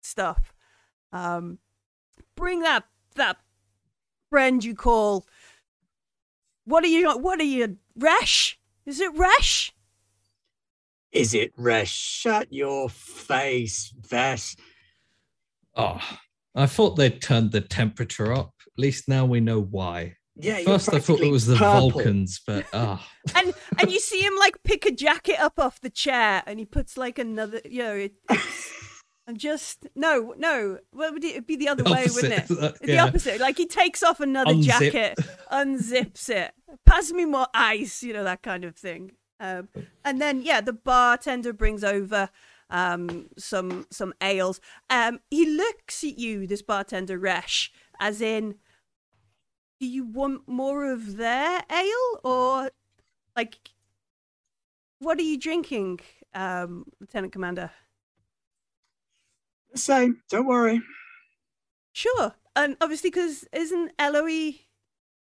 stuff. 0.02 0.54
Um, 1.12 1.60
bring 2.36 2.62
that 2.62 2.84
that 3.16 3.38
friend 4.30 4.64
you 4.64 4.76
call. 4.76 5.26
What 6.66 6.84
are 6.84 6.88
you? 6.88 7.18
What 7.18 7.40
are 7.40 7.44
you? 7.44 7.78
Resh? 7.98 8.60
Is 8.86 9.00
it 9.00 9.18
Resh? 9.18 9.74
Is 11.18 11.34
it 11.34 11.52
Resh? 11.58 11.92
Shut 11.92 12.48
your 12.52 12.90
face, 12.90 13.94
Vess. 14.08 14.56
oh, 15.76 16.00
I 16.56 16.66
thought 16.66 16.96
they'd 16.96 17.22
turned 17.22 17.52
the 17.52 17.62
temperature 17.62 18.34
up. 18.34 18.54
At 18.66 18.80
least 18.80 19.08
now 19.08 19.26
we 19.26 19.40
know 19.40 19.60
why. 19.62 20.16
Yeah, 20.40 20.60
First, 20.64 20.94
I 20.94 21.00
thought 21.00 21.22
it 21.22 21.32
was 21.32 21.48
the 21.48 21.56
purple. 21.56 21.90
Vulcans, 21.90 22.40
but 22.46 22.66
ah, 22.74 23.04
and 23.36 23.54
and 23.80 23.92
you 23.92 24.00
see 24.00 24.22
him 24.22 24.34
like 24.40 24.62
pick 24.64 24.86
a 24.86 24.92
jacket 24.92 25.40
up 25.40 25.58
off 25.58 25.82
the 25.82 25.90
chair 25.90 26.44
and 26.46 26.60
he 26.60 26.66
puts 26.66 26.96
like 26.98 27.18
another 27.18 27.60
you 27.66 27.82
know 27.82 27.96
it, 27.96 28.14
i'm 29.28 29.36
just 29.36 29.88
no 29.96 30.36
no 30.38 30.78
what 30.92 31.12
would 31.14 31.24
it 31.24 31.32
it'd 31.32 31.48
be 31.48 31.56
the 31.56 31.68
other 31.68 31.84
way 31.84 32.06
wouldn't 32.14 32.34
it 32.34 32.52
Opposite, 32.52 32.82
the 32.82 32.94
yeah. 32.94 33.04
opposite 33.06 33.42
like 33.42 33.58
he 33.58 33.66
takes 33.66 34.04
off 34.04 34.20
another 34.20 34.54
Unzip. 34.54 34.64
jacket 34.64 35.18
unzips 35.52 36.30
it 36.30 36.52
pass 36.86 37.12
me 37.12 37.26
more 37.26 37.48
ice 37.54 38.04
you 38.04 38.14
know 38.14 38.24
that 38.24 38.44
kind 38.44 38.64
of 38.64 38.76
thing 38.76 39.12
um, 39.40 39.70
and 40.04 40.22
then 40.22 40.42
yeah 40.42 40.62
the 40.62 40.74
bartender 40.74 41.54
brings 41.54 41.84
over 41.84 42.30
um, 42.70 43.28
some 43.38 43.86
some 43.92 44.14
ales 44.22 44.60
um, 44.90 45.20
he 45.30 45.46
looks 45.46 46.04
at 46.04 46.18
you 46.18 46.48
this 46.48 46.62
bartender 46.62 47.18
resh 47.18 47.72
as 48.00 48.22
in 48.22 48.56
do 49.80 49.88
you 49.88 50.04
want 50.06 50.48
more 50.48 50.92
of 50.92 51.18
their 51.18 51.62
ale 51.72 52.20
or 52.24 52.72
like 53.36 53.58
what 55.00 55.18
are 55.18 55.24
you 55.24 55.38
drinking 55.38 56.00
um, 56.34 56.86
lieutenant 57.00 57.32
commander 57.32 57.72
The 59.72 59.78
same. 59.80 60.22
Don't 60.30 60.48
worry. 60.48 60.82
Sure, 61.94 62.34
and 62.56 62.78
obviously, 62.80 63.10
because 63.10 63.46
isn't 63.52 63.92
Eloise 63.98 64.56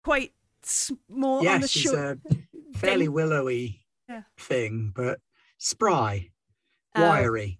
quite 0.03 0.33
small 0.63 1.39
on 1.39 1.43
the 1.43 1.51
yes, 1.61 1.69
she's 1.69 1.83
short? 1.83 2.19
fairly 2.73 3.07
willowy 3.07 3.82
Yeah. 4.13 4.21
thing, 4.37 4.91
but 4.95 5.19
spry, 5.57 6.29
Um, 6.93 7.03
wiry. 7.03 7.59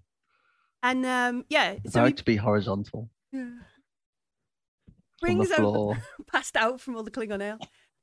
And 0.83 1.05
um, 1.05 1.45
yeah, 1.49 1.77
so 1.87 2.01
About 2.01 2.07
he 2.07 2.13
to 2.13 2.23
be 2.23 2.35
horizontal 2.35 3.09
yeah. 3.31 3.39
on 3.41 3.47
the 3.47 5.21
brings 5.21 5.51
over 5.51 6.01
passed 6.31 6.57
out 6.57 6.81
from 6.81 6.95
all 6.95 7.03
the 7.03 7.11
Klingon 7.11 7.41
ale. 7.41 7.57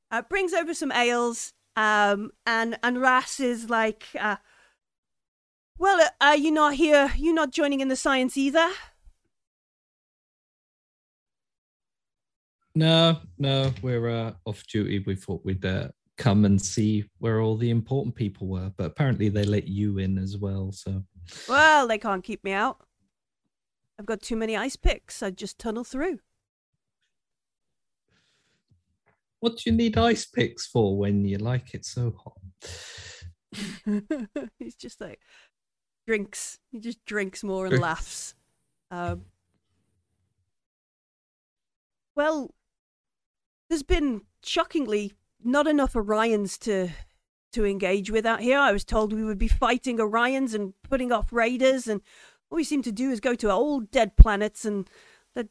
Uh, 0.09 0.23
brings 0.23 0.53
over 0.53 0.73
some 0.73 0.91
ales, 0.91 1.53
um, 1.75 2.31
and 2.45 2.77
and 2.83 2.99
Ras 2.99 3.39
is 3.39 3.69
like, 3.69 4.07
uh, 4.19 4.37
"Well, 5.77 6.01
uh, 6.01 6.09
are 6.19 6.35
you 6.35 6.51
not 6.51 6.73
here? 6.73 7.13
You 7.15 7.33
not 7.33 7.51
joining 7.51 7.79
in 7.79 7.87
the 7.87 7.95
science 7.95 8.35
either?" 8.35 8.69
no, 12.73 13.19
no, 13.37 13.73
we're 13.81 14.09
uh, 14.09 14.33
off 14.45 14.65
duty. 14.67 14.99
We 15.05 15.15
thought 15.15 15.45
we'd 15.45 15.63
uh, 15.63 15.89
come 16.21 16.45
and 16.45 16.61
see 16.61 17.03
where 17.17 17.41
all 17.41 17.57
the 17.57 17.71
important 17.71 18.15
people 18.15 18.47
were, 18.47 18.71
but 18.77 18.85
apparently 18.85 19.27
they 19.29 19.43
let 19.43 19.67
you 19.67 19.97
in 19.97 20.17
as 20.17 20.37
well. 20.37 20.71
So 20.71 21.03
Well, 21.49 21.87
they 21.87 21.97
can't 21.97 22.23
keep 22.23 22.43
me 22.43 22.51
out. 22.51 22.77
I've 23.99 24.05
got 24.05 24.21
too 24.21 24.35
many 24.35 24.55
ice 24.55 24.75
picks. 24.75 25.23
I'd 25.23 25.37
just 25.37 25.57
tunnel 25.57 25.83
through. 25.83 26.19
what 29.41 29.57
do 29.57 29.63
you 29.65 29.75
need 29.75 29.97
ice 29.97 30.25
picks 30.27 30.67
for 30.67 30.95
when 30.95 31.25
you 31.25 31.39
like 31.39 31.73
it 31.73 31.83
so 31.83 32.13
hot? 32.23 32.37
He's 34.59 34.75
just 34.75 35.01
like 35.01 35.19
drinks. 36.05 36.59
He 36.71 36.79
just 36.79 37.03
drinks 37.05 37.43
more 37.43 37.65
and 37.65 37.79
laughs. 37.79 38.35
Um, 38.91 39.23
well, 42.15 42.53
there's 43.67 43.81
been 43.81 44.21
shockingly 44.43 45.13
not 45.43 45.67
enough 45.67 45.93
Orions 45.93 46.57
to 46.59 46.89
to 47.53 47.65
engage 47.65 48.09
with 48.09 48.25
out 48.25 48.39
here. 48.39 48.57
I 48.57 48.71
was 48.71 48.85
told 48.85 49.11
we 49.11 49.23
would 49.23 49.37
be 49.37 49.47
fighting 49.47 49.97
Orions 49.97 50.53
and 50.53 50.73
putting 50.83 51.11
off 51.11 51.33
raiders, 51.33 51.87
and 51.87 52.01
all 52.49 52.55
we 52.55 52.63
seem 52.63 52.81
to 52.83 52.91
do 52.91 53.11
is 53.11 53.19
go 53.19 53.35
to 53.35 53.51
old 53.51 53.91
dead 53.91 54.17
planets 54.17 54.65
and 54.65 54.89
that. 55.35 55.47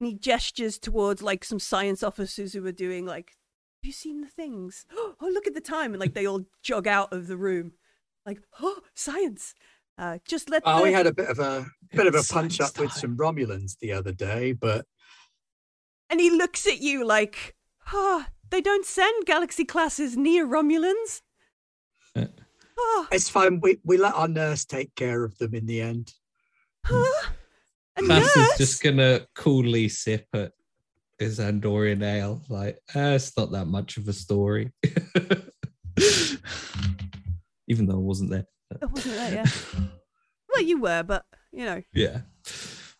He 0.00 0.14
gestures 0.14 0.78
towards 0.78 1.22
like 1.22 1.44
some 1.44 1.58
science 1.58 2.02
officers 2.02 2.52
who 2.52 2.64
are 2.66 2.72
doing 2.72 3.04
like, 3.04 3.36
"Have 3.82 3.88
you 3.88 3.92
seen 3.92 4.20
the 4.20 4.28
things? 4.28 4.86
Oh, 5.22 5.28
look 5.28 5.46
at 5.46 5.54
the 5.54 5.60
time!" 5.60 5.92
And 5.92 6.00
like 6.00 6.14
they 6.14 6.26
all 6.26 6.46
jog 6.62 6.86
out 6.86 7.12
of 7.12 7.26
the 7.26 7.36
room, 7.36 7.72
like, 8.24 8.40
"Oh, 8.60 8.80
science!" 8.94 9.54
Uh, 9.98 10.18
just 10.26 10.48
let. 10.48 10.62
Oh, 10.64 10.78
the... 10.78 10.84
we 10.84 10.92
had 10.92 11.06
a 11.06 11.12
bit 11.12 11.28
of 11.28 11.38
a 11.38 11.66
bit 11.92 12.06
of 12.06 12.14
a 12.14 12.22
punch 12.22 12.58
up 12.58 12.78
with 12.78 12.90
some 12.90 13.18
Romulans 13.18 13.76
the 13.80 13.92
other 13.92 14.12
day, 14.12 14.52
but 14.52 14.86
And 16.08 16.20
he 16.20 16.30
looks 16.30 16.66
at 16.66 16.80
you 16.80 17.06
like, 17.06 17.54
ah, 17.92 18.28
they 18.50 18.60
don't 18.60 18.84
send 18.84 19.26
Galaxy 19.26 19.64
classes 19.64 20.16
near 20.16 20.46
Romulans. 20.46 21.22
Uh. 22.14 22.26
Ah, 22.78 23.08
it's 23.12 23.28
fine. 23.28 23.60
We 23.60 23.78
we 23.84 23.96
let 23.98 24.14
our 24.14 24.28
nurse 24.28 24.64
take 24.64 24.94
care 24.94 25.24
of 25.24 25.36
them 25.38 25.54
in 25.54 25.66
the 25.66 25.80
end. 25.80 26.14
huh? 26.84 27.28
A 27.96 28.02
Bass 28.02 28.36
nurse? 28.36 28.50
is 28.52 28.58
just 28.58 28.82
gonna 28.82 29.26
coolly 29.34 29.88
sip 29.88 30.26
at 30.34 30.52
his 31.18 31.38
Andorian 31.38 32.02
ale. 32.02 32.42
Like, 32.48 32.78
eh, 32.94 33.14
it's 33.14 33.36
not 33.36 33.52
that 33.52 33.66
much 33.66 33.96
of 33.98 34.08
a 34.08 34.12
story. 34.12 34.72
Even 37.68 37.86
though 37.86 37.96
I 37.96 37.98
wasn't 37.98 38.30
there. 38.30 38.46
Oh, 38.82 38.88
wasn't 38.88 39.16
that, 39.16 39.32
yeah. 39.32 39.46
well, 40.52 40.62
you 40.62 40.80
were, 40.80 41.02
but, 41.02 41.24
you 41.52 41.64
know. 41.66 41.82
Yeah. 41.92 42.22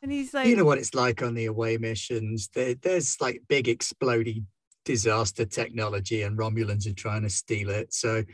And 0.03 0.13
he's 0.13 0.35
like, 0.35 0.47
you 0.49 0.57
know 0.57 0.65
what 0.65 0.79
it's 0.79 0.95
like 0.95 1.23
on 1.23 1.35
the 1.35 1.47
away 1.47 1.77
missions. 1.79 2.51
There, 2.55 2.75
there's 2.75 3.21
like 3.21 3.43
big 3.49 3.69
exploding 3.69 4.47
disaster 4.85 5.45
technology, 5.45 6.23
and 6.23 6.39
Romulans 6.39 6.87
are 6.87 6.95
trying 6.95 7.23
to 7.23 7.31
steal 7.31 7.71
it. 7.71 7.93
So, 7.93 8.25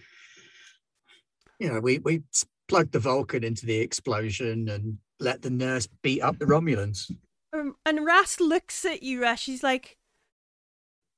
you 1.58 1.72
know, 1.72 1.80
we 1.80 1.98
we 1.98 2.22
plugged 2.68 2.92
the 2.92 2.98
Vulcan 2.98 3.44
into 3.44 3.66
the 3.66 3.78
explosion 3.78 4.68
and 4.68 4.98
let 5.20 5.42
the 5.42 5.50
nurse 5.50 5.88
beat 6.02 6.20
up 6.20 6.38
the 6.38 6.44
Romulans. 6.46 7.10
um, 7.52 7.76
and 7.86 8.04
Ras 8.04 8.40
looks 8.40 8.84
at 8.84 9.02
you, 9.02 9.22
Resh. 9.22 9.46
He's 9.46 9.62
like, 9.62 9.96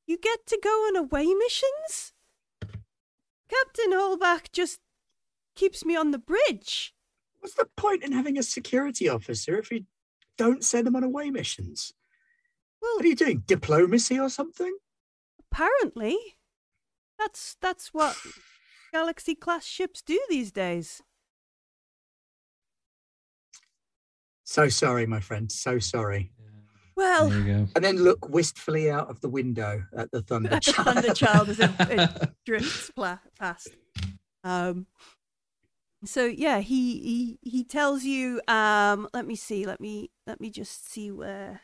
you 0.06 0.18
get 0.18 0.46
to 0.46 0.58
go 0.62 0.70
on 0.70 0.96
away 0.96 1.26
missions? 1.34 2.12
Captain 3.50 3.92
Holbach 3.92 4.52
just 4.52 4.78
keeps 5.56 5.84
me 5.84 5.96
on 5.96 6.10
the 6.10 6.18
bridge. 6.18 6.94
What's 7.40 7.54
the 7.54 7.68
point 7.76 8.04
in 8.04 8.12
having 8.12 8.36
a 8.38 8.42
security 8.42 9.08
officer 9.08 9.58
if 9.58 9.70
you 9.70 9.84
don't 10.36 10.62
send 10.64 10.86
them 10.86 10.96
on 10.96 11.02
away 11.04 11.30
missions? 11.30 11.92
Well, 12.80 12.96
What 12.96 13.04
are 13.04 13.08
you 13.08 13.16
doing? 13.16 13.42
Diplomacy 13.46 14.18
or 14.18 14.28
something? 14.28 14.76
Apparently, 15.50 16.16
that's 17.18 17.56
that's 17.60 17.92
what 17.94 18.16
Galaxy 18.92 19.34
class 19.34 19.64
ships 19.64 20.02
do 20.02 20.20
these 20.28 20.52
days. 20.52 21.02
So 24.44 24.68
sorry, 24.68 25.06
my 25.06 25.20
friend. 25.20 25.50
So 25.50 25.78
sorry. 25.78 26.30
Well, 26.96 27.28
There 27.28 27.38
you 27.38 27.44
go. 27.44 27.68
And 27.76 27.84
then 27.84 27.96
look 27.98 28.28
wistfully 28.28 28.90
out 28.90 29.08
of 29.08 29.20
the 29.20 29.28
window 29.28 29.84
at 29.96 30.10
the 30.10 30.22
Thunder 30.22 30.48
the 30.50 30.60
Child. 30.60 30.96
Thunderchild 30.96 31.48
as 31.50 31.60
it, 31.60 31.70
it 31.80 32.30
drifts 32.44 32.90
pla- 32.90 33.20
past. 33.38 33.68
Um, 34.42 34.86
so 36.04 36.24
yeah, 36.24 36.60
he 36.60 36.98
he 37.42 37.50
he 37.50 37.64
tells 37.64 38.04
you. 38.04 38.40
Um, 38.48 39.08
let 39.12 39.26
me 39.26 39.36
see. 39.36 39.66
Let 39.66 39.80
me 39.80 40.10
let 40.26 40.40
me 40.40 40.50
just 40.50 40.88
see 40.90 41.10
where. 41.10 41.60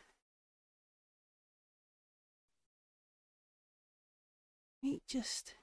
He 4.84 5.00
just 5.08 5.54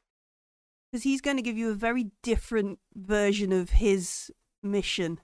because 0.92 1.04
he's 1.04 1.22
going 1.22 1.38
to 1.38 1.44
give 1.44 1.56
you 1.56 1.70
a 1.70 1.76
very 1.76 2.10
different 2.24 2.80
version 2.96 3.54
of 3.54 3.70
his 3.70 4.32
mission. 4.64 5.20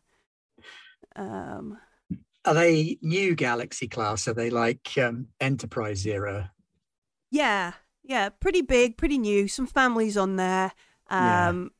Um, 1.16 1.80
Are 2.46 2.54
they 2.54 3.00
new 3.02 3.34
Galaxy 3.34 3.88
class? 3.88 4.28
Are 4.28 4.36
they 4.36 4.52
like 4.52 4.96
um, 5.02 5.30
Enterprise 5.42 6.06
era? 6.06 6.52
Yeah, 7.32 7.74
yeah, 8.04 8.30
pretty 8.30 8.62
big, 8.62 8.98
pretty 8.98 9.18
new. 9.18 9.48
Some 9.48 9.66
families 9.66 10.16
on 10.16 10.36
there. 10.36 10.74
Yeah. 11.10 11.50
Um, 11.50 11.72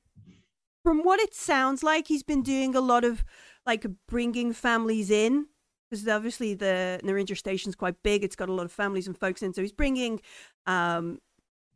From 0.84 1.04
what 1.04 1.20
it 1.20 1.36
sounds 1.36 1.84
like, 1.84 2.08
he's 2.08 2.24
been 2.24 2.42
doing 2.42 2.74
a 2.74 2.82
lot 2.82 3.04
of 3.04 3.24
like 3.64 3.86
bringing 4.08 4.54
families 4.54 5.12
in 5.12 5.46
because 5.88 6.08
obviously 6.08 6.56
the 6.56 7.00
Narendra 7.04 7.38
station's 7.38 7.76
quite 7.76 8.02
big. 8.02 8.24
It's 8.24 8.36
got 8.36 8.50
a 8.50 8.54
lot 8.54 8.66
of 8.66 8.72
families 8.72 9.06
and 9.06 9.16
folks 9.16 9.44
in, 9.44 9.54
so 9.54 9.62
he's 9.62 9.72
bringing 9.72 10.20
um, 10.66 11.20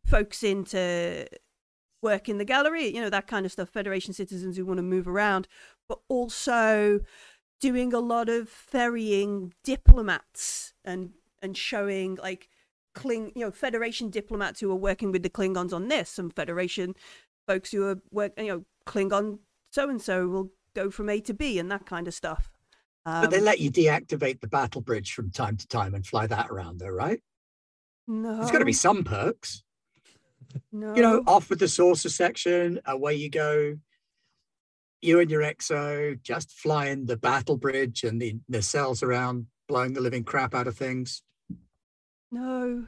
folks 0.05 0.43
in 0.43 0.63
to 0.65 1.27
work 2.01 2.29
in 2.29 2.37
the 2.37 2.45
gallery. 2.45 2.93
You 2.93 3.01
know 3.01 3.09
that 3.09 3.27
kind 3.27 3.45
of 3.45 3.51
stuff. 3.51 3.69
Federation 3.69 4.13
citizens 4.13 4.57
who 4.57 4.65
want 4.65 4.77
to 4.77 4.83
move 4.83 5.07
around, 5.07 5.47
but 5.87 5.99
also 6.07 7.01
doing 7.59 7.93
a 7.93 7.99
lot 7.99 8.27
of 8.29 8.49
ferrying 8.49 9.53
diplomats 9.63 10.73
and 10.83 11.11
and 11.41 11.57
showing 11.57 12.15
like 12.15 12.49
Kling, 12.93 13.31
you 13.35 13.45
know, 13.45 13.51
Federation 13.51 14.09
diplomats 14.09 14.59
who 14.59 14.71
are 14.71 14.75
working 14.75 15.11
with 15.11 15.23
the 15.23 15.29
Klingons 15.29 15.73
on 15.73 15.87
this, 15.87 16.09
some 16.09 16.29
Federation 16.29 16.95
folks 17.47 17.71
who 17.71 17.85
are 17.87 17.97
work, 18.11 18.33
you 18.37 18.47
know, 18.47 18.65
Klingon 18.85 19.39
so 19.71 19.89
and 19.89 20.01
so 20.01 20.27
will 20.27 20.51
go 20.75 20.89
from 20.91 21.09
A 21.09 21.19
to 21.21 21.33
B 21.33 21.57
and 21.57 21.71
that 21.71 21.85
kind 21.85 22.07
of 22.07 22.13
stuff. 22.13 22.51
Um, 23.05 23.21
But 23.21 23.31
they 23.31 23.39
let 23.39 23.59
you 23.59 23.71
deactivate 23.71 24.41
the 24.41 24.47
battle 24.47 24.81
bridge 24.81 25.13
from 25.13 25.31
time 25.31 25.57
to 25.57 25.67
time 25.67 25.95
and 25.95 26.05
fly 26.05 26.27
that 26.27 26.49
around, 26.49 26.79
though, 26.79 26.89
right? 26.89 27.21
no, 28.07 28.37
There's 28.37 28.51
got 28.51 28.59
to 28.59 28.65
be 28.65 28.73
some 28.73 29.03
perks. 29.03 29.63
No. 30.71 30.95
You 30.95 31.01
know, 31.01 31.23
off 31.27 31.49
with 31.49 31.59
the 31.59 31.67
saucer 31.67 32.09
section, 32.09 32.79
away 32.85 33.15
you 33.15 33.29
go. 33.29 33.77
You 35.01 35.19
and 35.19 35.31
your 35.31 35.41
exo 35.41 36.21
just 36.21 36.51
flying 36.51 37.07
the 37.07 37.17
battle 37.17 37.57
bridge 37.57 38.03
and 38.03 38.21
the 38.21 38.37
nacelles 38.51 39.01
around, 39.01 39.47
blowing 39.67 39.93
the 39.93 40.01
living 40.01 40.23
crap 40.23 40.53
out 40.53 40.67
of 40.67 40.77
things. 40.77 41.23
no. 42.31 42.85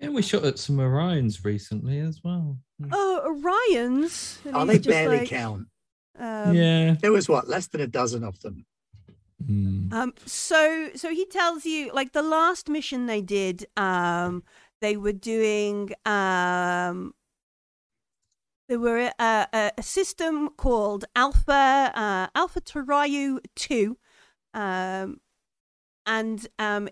Yeah, 0.00 0.08
we 0.08 0.22
shot 0.22 0.44
at 0.44 0.58
some 0.58 0.78
Orions 0.78 1.44
recently 1.44 2.00
as 2.00 2.20
well. 2.24 2.58
Oh, 2.90 3.22
Orion's. 3.24 4.40
and 4.44 4.56
Oh, 4.56 4.64
they 4.64 4.78
just 4.78 4.88
barely 4.88 5.18
like, 5.18 5.28
count. 5.28 5.68
Um, 6.18 6.54
yeah. 6.54 6.96
There 7.00 7.12
was 7.12 7.28
what, 7.28 7.48
less 7.48 7.68
than 7.68 7.80
a 7.80 7.86
dozen 7.86 8.24
of 8.24 8.40
them. 8.40 8.66
Mm. 9.48 9.92
Um, 9.92 10.14
so 10.24 10.90
so 10.94 11.10
he 11.10 11.26
tells 11.26 11.64
you 11.64 11.92
like 11.92 12.12
the 12.12 12.22
last 12.22 12.68
mission 12.68 13.06
they 13.06 13.20
did, 13.20 13.66
um, 13.76 14.42
they 14.82 14.96
were 14.96 15.12
doing 15.12 15.92
um, 16.04 17.14
there 18.68 18.80
were 18.80 19.10
a, 19.18 19.48
a, 19.52 19.72
a 19.78 19.82
system 19.82 20.50
called 20.50 21.04
Alpha 21.16 21.92
uh, 21.94 22.26
Alpha 22.34 22.60
Tarayu 22.60 23.38
Two, 23.54 23.96
um, 24.52 25.20
and 26.04 26.46
um, 26.58 26.88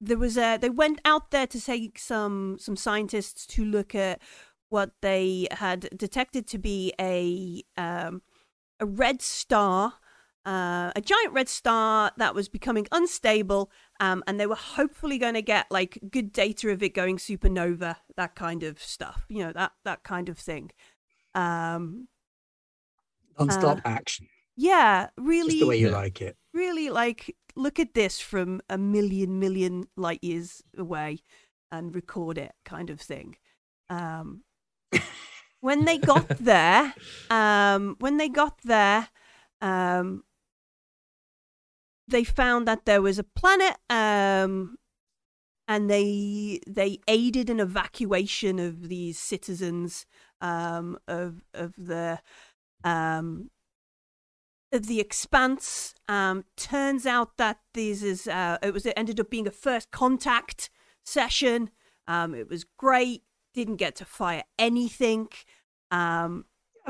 there 0.00 0.18
was 0.18 0.36
a 0.36 0.58
they 0.58 0.70
went 0.70 1.00
out 1.04 1.30
there 1.30 1.46
to 1.46 1.60
take 1.60 1.98
some 1.98 2.58
some 2.58 2.76
scientists 2.76 3.46
to 3.46 3.64
look 3.64 3.94
at 3.94 4.20
what 4.68 4.90
they 5.00 5.48
had 5.52 5.88
detected 5.96 6.46
to 6.48 6.58
be 6.58 6.92
a 7.00 7.62
um, 7.80 8.22
a 8.80 8.86
red 8.86 9.22
star 9.22 9.94
uh, 10.48 10.90
a 10.96 11.00
giant 11.02 11.34
red 11.34 11.48
star 11.48 12.10
that 12.16 12.34
was 12.34 12.48
becoming 12.48 12.86
unstable, 12.90 13.70
um, 14.00 14.22
and 14.26 14.38
they 14.38 14.46
were 14.46 14.54
hopefully 14.54 15.18
going 15.18 15.34
to 15.34 15.42
get 15.42 15.66
like 15.70 15.98
good 16.10 16.32
data 16.32 16.70
of 16.70 16.82
it 16.82 16.94
going 16.94 17.16
supernova, 17.18 17.96
that 18.16 18.34
kind 18.34 18.62
of 18.62 18.80
stuff, 18.82 19.26
you 19.28 19.44
know, 19.44 19.52
that 19.52 19.72
that 19.84 20.02
kind 20.04 20.28
of 20.28 20.38
thing. 20.38 20.70
Um, 21.34 22.08
Non-stop 23.38 23.78
Uh, 23.78 23.80
action. 23.84 24.28
yeah, 24.56 25.06
Just 25.06 25.26
really, 25.28 25.60
the 25.60 25.66
way 25.66 25.76
you 25.78 25.90
like 25.90 26.20
it. 26.20 26.36
really 26.52 26.90
like 26.90 27.36
look 27.56 27.78
at 27.80 27.94
this 27.94 28.20
from 28.20 28.60
a 28.68 28.78
million 28.78 29.38
million 29.38 29.88
light 29.96 30.22
years 30.22 30.62
away 30.76 31.20
and 31.70 31.94
record 31.94 32.38
it, 32.38 32.52
kind 32.64 32.90
of 32.90 33.00
thing. 33.00 33.36
Um, 33.90 34.42
when 35.60 35.84
they 35.84 35.98
got 35.98 36.28
there, 36.40 36.94
um, 37.30 37.96
when 38.00 38.16
they 38.16 38.28
got 38.28 38.58
there, 38.64 39.08
um, 39.60 40.24
they 42.08 42.24
found 42.24 42.66
that 42.66 42.84
there 42.84 43.02
was 43.02 43.18
a 43.18 43.24
planet, 43.24 43.76
um, 43.90 44.76
and 45.66 45.90
they 45.90 46.60
they 46.66 46.98
aided 47.06 47.50
an 47.50 47.60
evacuation 47.60 48.58
of 48.58 48.88
these 48.88 49.18
citizens 49.18 50.06
um, 50.40 50.98
of 51.06 51.42
of 51.54 51.74
the 51.76 52.20
um, 52.84 53.50
of 54.72 54.86
the 54.86 55.00
expanse. 55.00 55.94
Um, 56.08 56.44
turns 56.56 57.06
out 57.06 57.36
that 57.36 57.58
this 57.74 58.02
is 58.02 58.26
uh, 58.26 58.58
it 58.62 58.72
was 58.72 58.86
it 58.86 58.94
ended 58.96 59.20
up 59.20 59.30
being 59.30 59.46
a 59.46 59.52
first 59.52 59.90
contact 59.90 60.70
session. 61.04 61.70
Um, 62.06 62.34
it 62.34 62.48
was 62.48 62.64
great. 62.78 63.22
Didn't 63.54 63.76
get 63.76 63.96
to 63.96 64.04
fire 64.04 64.44
anything. 64.58 65.28
Um, 65.90 66.46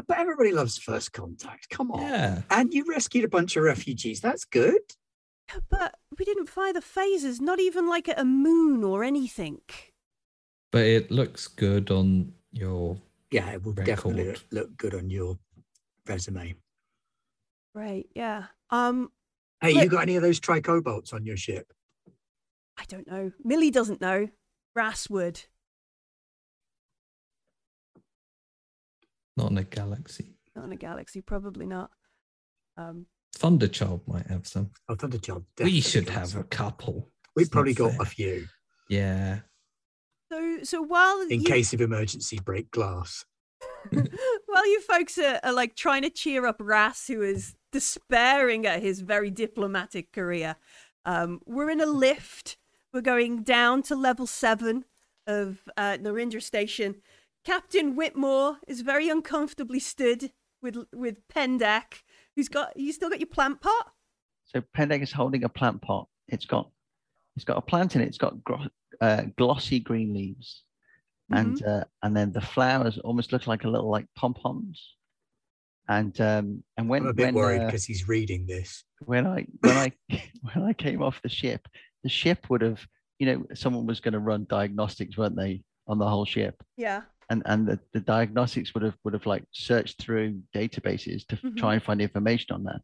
But 0.06 0.18
everybody 0.18 0.52
loves 0.52 0.78
first 0.78 1.12
contact. 1.12 1.70
Come 1.70 1.90
on. 1.90 2.02
Yeah. 2.02 2.42
And 2.50 2.72
you 2.72 2.84
rescued 2.88 3.24
a 3.24 3.28
bunch 3.28 3.56
of 3.56 3.64
refugees. 3.64 4.20
That's 4.20 4.44
good. 4.44 4.82
But 5.70 5.96
we 6.18 6.24
didn't 6.24 6.48
fire 6.48 6.72
the 6.72 6.80
phasers, 6.80 7.40
not 7.40 7.60
even 7.60 7.88
like 7.88 8.08
at 8.08 8.18
a 8.18 8.24
moon 8.24 8.84
or 8.84 9.02
anything. 9.04 9.60
But 10.70 10.84
it 10.84 11.10
looks 11.10 11.46
good 11.48 11.90
on 11.90 12.32
your. 12.52 12.98
Yeah, 13.30 13.50
it 13.50 13.62
will 13.64 13.72
definitely 13.72 14.36
look 14.50 14.76
good 14.76 14.94
on 14.94 15.10
your 15.10 15.38
resume. 16.06 16.54
Right? 17.74 18.06
Yeah. 18.14 18.44
Um, 18.70 19.10
Hey, 19.60 19.72
you 19.72 19.88
got 19.88 20.02
any 20.02 20.16
of 20.16 20.22
those 20.22 20.38
tricobalts 20.40 21.12
on 21.12 21.24
your 21.26 21.36
ship? 21.36 21.72
I 22.78 22.84
don't 22.86 23.06
know. 23.08 23.32
Millie 23.42 23.70
doesn't 23.72 24.00
know. 24.00 24.28
Brass 24.72 25.10
would. 25.10 25.42
Not 29.36 29.50
in 29.50 29.58
a 29.58 29.64
galaxy. 29.64 30.36
Not 30.54 30.66
in 30.66 30.72
a 30.72 30.76
galaxy, 30.76 31.20
probably 31.20 31.66
not. 31.66 31.90
Um, 32.76 33.06
Thunderchild 33.38 34.00
might 34.06 34.26
have 34.26 34.46
some. 34.46 34.70
Oh, 34.88 34.94
Thunderchild. 34.94 35.44
we 35.62 35.80
should 35.80 36.08
have 36.08 36.28
some. 36.28 36.40
a 36.40 36.44
couple. 36.44 37.08
We've 37.36 37.50
probably 37.50 37.74
got 37.74 37.92
fair. 37.92 38.02
a 38.02 38.06
few 38.06 38.46
Yeah. 38.88 39.40
so, 40.32 40.58
so 40.64 40.82
while 40.82 41.20
in 41.22 41.40
you, 41.40 41.46
case 41.46 41.72
of 41.72 41.80
emergency. 41.80 42.38
Break 42.44 42.70
glass. 42.70 43.24
while 43.90 44.66
you 44.66 44.80
folks 44.82 45.18
are, 45.18 45.40
are 45.42 45.52
like 45.52 45.74
trying 45.76 46.02
to 46.02 46.10
cheer 46.10 46.46
up 46.46 46.56
Ras, 46.60 47.06
who 47.06 47.22
is 47.22 47.54
despairing 47.72 48.66
at 48.66 48.82
his 48.82 49.00
very 49.00 49.30
diplomatic 49.30 50.12
career, 50.12 50.56
um, 51.04 51.40
we're 51.46 51.70
in 51.70 51.80
a 51.80 51.86
lift. 51.86 52.56
We're 52.92 53.00
going 53.02 53.42
down 53.42 53.82
to 53.84 53.94
level 53.96 54.26
seven 54.26 54.84
of 55.26 55.58
uh, 55.76 55.98
Narendra 56.00 56.42
Station. 56.42 56.96
Captain 57.44 57.94
Whitmore 57.96 58.58
is 58.66 58.80
very 58.80 59.08
uncomfortably 59.08 59.78
stood 59.80 60.32
with 60.60 60.76
with 60.92 61.26
Pendek, 61.28 62.02
who's 62.38 62.48
got 62.48 62.74
you 62.76 62.92
still 62.92 63.10
got 63.10 63.18
your 63.18 63.26
plant 63.26 63.60
pot. 63.60 63.90
So 64.44 64.62
Pendek 64.76 65.02
is 65.02 65.10
holding 65.12 65.42
a 65.42 65.48
plant 65.48 65.82
pot. 65.82 66.06
It's 66.28 66.46
got 66.46 66.70
it's 67.34 67.44
got 67.44 67.58
a 67.58 67.60
plant 67.60 67.96
in 67.96 68.00
it. 68.00 68.06
It's 68.06 68.16
got 68.16 68.42
gro- 68.44 68.68
uh, 69.00 69.24
glossy 69.36 69.80
green 69.80 70.14
leaves, 70.14 70.62
and 71.32 71.56
Mm-hmm. 71.56 71.68
uh, 71.80 71.84
and 72.04 72.16
then 72.16 72.32
the 72.32 72.40
flowers 72.40 72.96
almost 72.98 73.32
look 73.32 73.46
like 73.48 73.64
a 73.64 73.68
little 73.68 73.90
like 73.90 74.06
pom 74.14 74.34
poms. 74.34 74.94
And 75.88 76.18
um 76.20 76.62
and 76.76 76.88
when 76.88 77.02
I'm 77.02 77.08
a 77.08 77.12
bit 77.12 77.24
when 77.26 77.34
worried 77.34 77.62
uh, 77.62 77.66
because 77.66 77.84
he's 77.84 78.06
reading 78.08 78.46
this. 78.46 78.84
when 79.04 79.26
I 79.26 79.46
when 79.60 79.76
I 79.76 79.92
when 80.52 80.64
I 80.64 80.72
came 80.74 81.02
off 81.02 81.20
the 81.22 81.28
ship, 81.28 81.66
the 82.04 82.08
ship 82.08 82.48
would 82.50 82.62
have 82.62 82.80
you 83.18 83.26
know 83.26 83.46
someone 83.54 83.84
was 83.86 83.98
going 83.98 84.12
to 84.14 84.20
run 84.20 84.46
diagnostics, 84.48 85.18
weren't 85.18 85.34
they, 85.36 85.62
on 85.88 85.98
the 85.98 86.08
whole 86.08 86.24
ship? 86.24 86.62
Yeah. 86.76 87.02
And 87.30 87.42
and 87.46 87.66
the, 87.66 87.78
the 87.92 88.00
diagnostics 88.00 88.74
would 88.74 88.82
have 88.82 88.96
would 89.04 89.14
have 89.14 89.26
like 89.26 89.44
searched 89.52 90.00
through 90.00 90.40
databases 90.54 91.26
to 91.26 91.36
Mhm. 91.36 91.56
try 91.56 91.74
and 91.74 91.82
find 91.82 92.00
information 92.00 92.54
on 92.54 92.64
that 92.64 92.80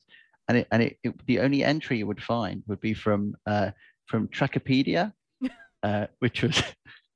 and 0.48 0.58
it 0.58 0.68
and 0.72 0.82
it, 0.82 0.98
it 1.02 1.26
the 1.26 1.40
only 1.40 1.64
entry 1.64 1.98
you 1.98 2.06
would 2.06 2.22
find 2.22 2.62
would 2.66 2.80
be 2.80 2.94
from 2.94 3.34
uh 3.46 3.70
from 4.06 4.28
Trakopedia, 4.28 5.12
uh 5.82 6.06
which 6.18 6.42
was 6.42 6.62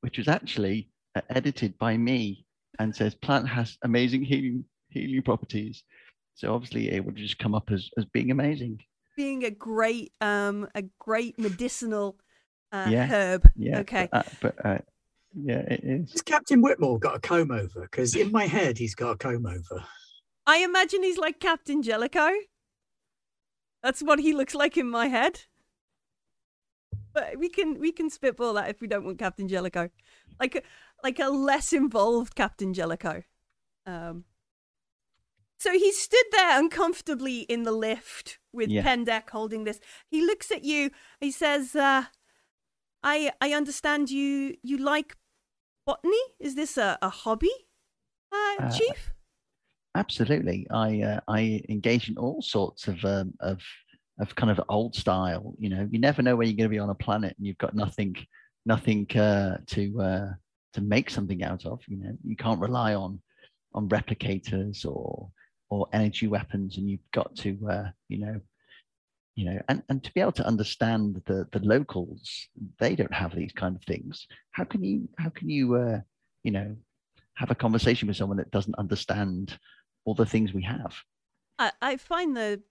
which 0.00 0.18
was 0.18 0.28
actually 0.28 0.90
uh, 1.16 1.20
edited 1.30 1.76
by 1.78 1.96
me 1.96 2.44
and 2.78 2.94
says 2.94 3.14
plant 3.14 3.46
has 3.48 3.76
amazing 3.82 4.22
healing 4.22 4.64
healing 4.90 5.22
properties 5.22 5.82
so 6.34 6.54
obviously 6.54 6.90
it 6.90 7.04
would 7.04 7.16
just 7.16 7.38
come 7.38 7.54
up 7.54 7.70
as 7.70 7.90
as 7.98 8.04
being 8.06 8.30
amazing 8.30 8.78
Being 9.16 9.44
a 9.44 9.50
great 9.50 10.12
um 10.20 10.68
a 10.74 10.82
great 10.98 11.38
medicinal 11.38 12.16
uh, 12.72 12.90
Yeah. 12.90 13.08
herb. 13.08 13.42
yeah 13.56 13.80
Okay. 13.80 14.08
but, 14.12 14.18
uh, 14.18 14.30
but 14.40 14.66
uh 14.66 14.78
yeah 15.34 15.60
it 15.60 15.80
is 15.84 16.12
Has 16.12 16.22
Captain 16.22 16.60
Whitmore 16.62 16.98
got 16.98 17.16
a 17.16 17.20
comb 17.20 17.50
over? 17.50 17.82
Because 17.82 18.14
in 18.14 18.32
my 18.32 18.46
head, 18.46 18.78
he's 18.78 18.94
got 18.94 19.10
a 19.12 19.16
comb 19.16 19.46
over. 19.46 19.84
I 20.46 20.58
imagine 20.58 21.02
he's 21.02 21.18
like 21.18 21.40
Captain 21.40 21.82
Jellico. 21.82 22.30
That's 23.82 24.02
what 24.02 24.18
he 24.18 24.32
looks 24.32 24.54
like 24.54 24.76
in 24.76 24.90
my 24.90 25.06
head. 25.06 25.42
But 27.12 27.38
we 27.38 27.48
can 27.48 27.78
we 27.78 27.92
can 27.92 28.10
spitball 28.10 28.54
that 28.54 28.70
if 28.70 28.80
we 28.80 28.88
don't 28.88 29.04
want 29.04 29.18
Captain 29.18 29.48
Jellico, 29.48 29.90
like 30.40 30.56
a, 30.56 30.62
like 31.04 31.18
a 31.18 31.28
less 31.28 31.72
involved 31.72 32.34
Captain 32.34 32.72
Jellico. 32.74 33.22
Um. 33.86 34.24
So 35.60 35.72
he 35.72 35.90
stood 35.92 36.24
there 36.30 36.58
uncomfortably 36.58 37.40
in 37.40 37.64
the 37.64 37.72
lift 37.72 38.38
with 38.52 38.70
Yeah. 38.70 38.82
Pendek 38.84 39.30
holding 39.30 39.64
this. 39.64 39.80
He 40.08 40.24
looks 40.24 40.50
at 40.52 40.64
you. 40.64 40.90
He 41.20 41.30
says, 41.32 41.74
uh, 41.74 42.04
"I 43.02 43.32
I 43.40 43.52
understand 43.52 44.08
you 44.10 44.56
you 44.62 44.78
like 44.78 45.16
botany. 45.88 46.24
Is 46.38 46.54
this 46.54 46.76
a, 46.76 46.98
a 47.02 47.10
hobby, 47.22 47.56
uh, 48.32 48.56
Uh, 48.60 48.70
Chief?" 48.78 49.00
Absolutely, 50.02 50.66
I 50.70 50.88
uh, 51.10 51.20
I 51.38 51.62
engage 51.68 52.04
in 52.10 52.16
all 52.24 52.40
sorts 52.42 52.88
of 52.92 52.96
um, 53.04 53.28
of 53.40 53.58
of 54.22 54.34
kind 54.40 54.50
of 54.54 54.60
old 54.68 54.94
style. 55.02 55.54
You 55.58 55.70
know, 55.72 55.88
you 55.92 55.98
never 56.08 56.22
know 56.22 56.36
when 56.36 56.46
you're 56.48 56.60
going 56.60 56.70
to 56.70 56.76
be 56.78 56.84
on 56.86 56.90
a 56.96 57.04
planet 57.06 57.34
and 57.36 57.46
you've 57.46 57.64
got 57.64 57.74
nothing 57.74 58.14
nothing 58.74 59.02
uh, 59.16 59.58
to 59.74 59.82
uh, 60.10 60.30
to 60.74 60.80
make 60.94 61.08
something 61.10 61.42
out 61.50 61.64
of. 61.64 61.80
You 61.88 61.98
know, 62.02 62.12
you 62.30 62.36
can't 62.36 62.60
rely 62.68 62.94
on 62.94 63.20
on 63.76 63.88
replicators 63.88 64.78
or 64.86 65.30
or 65.70 65.88
energy 65.92 66.28
weapons, 66.36 66.76
and 66.76 66.88
you've 66.90 67.10
got 67.12 67.34
to 67.36 67.50
uh, 67.76 67.88
you 68.08 68.18
know 68.24 68.40
you 69.38 69.44
know 69.44 69.60
and, 69.68 69.84
and 69.88 70.02
to 70.02 70.12
be 70.14 70.20
able 70.20 70.32
to 70.32 70.44
understand 70.46 71.22
the 71.26 71.46
the 71.52 71.60
locals 71.60 72.48
they 72.80 72.96
don't 72.96 73.14
have 73.14 73.32
these 73.36 73.52
kind 73.52 73.76
of 73.76 73.82
things 73.84 74.26
how 74.50 74.64
can 74.64 74.82
you 74.82 75.08
how 75.16 75.28
can 75.28 75.48
you 75.48 75.76
uh 75.76 76.00
you 76.42 76.50
know 76.50 76.74
have 77.34 77.52
a 77.52 77.54
conversation 77.54 78.08
with 78.08 78.16
someone 78.16 78.38
that 78.38 78.50
doesn't 78.50 78.74
understand 78.78 79.56
all 80.04 80.14
the 80.14 80.26
things 80.26 80.52
we 80.52 80.64
have 80.64 80.92
I, 81.56 81.70
I 81.80 81.96
find 81.96 82.36
the 82.36 82.62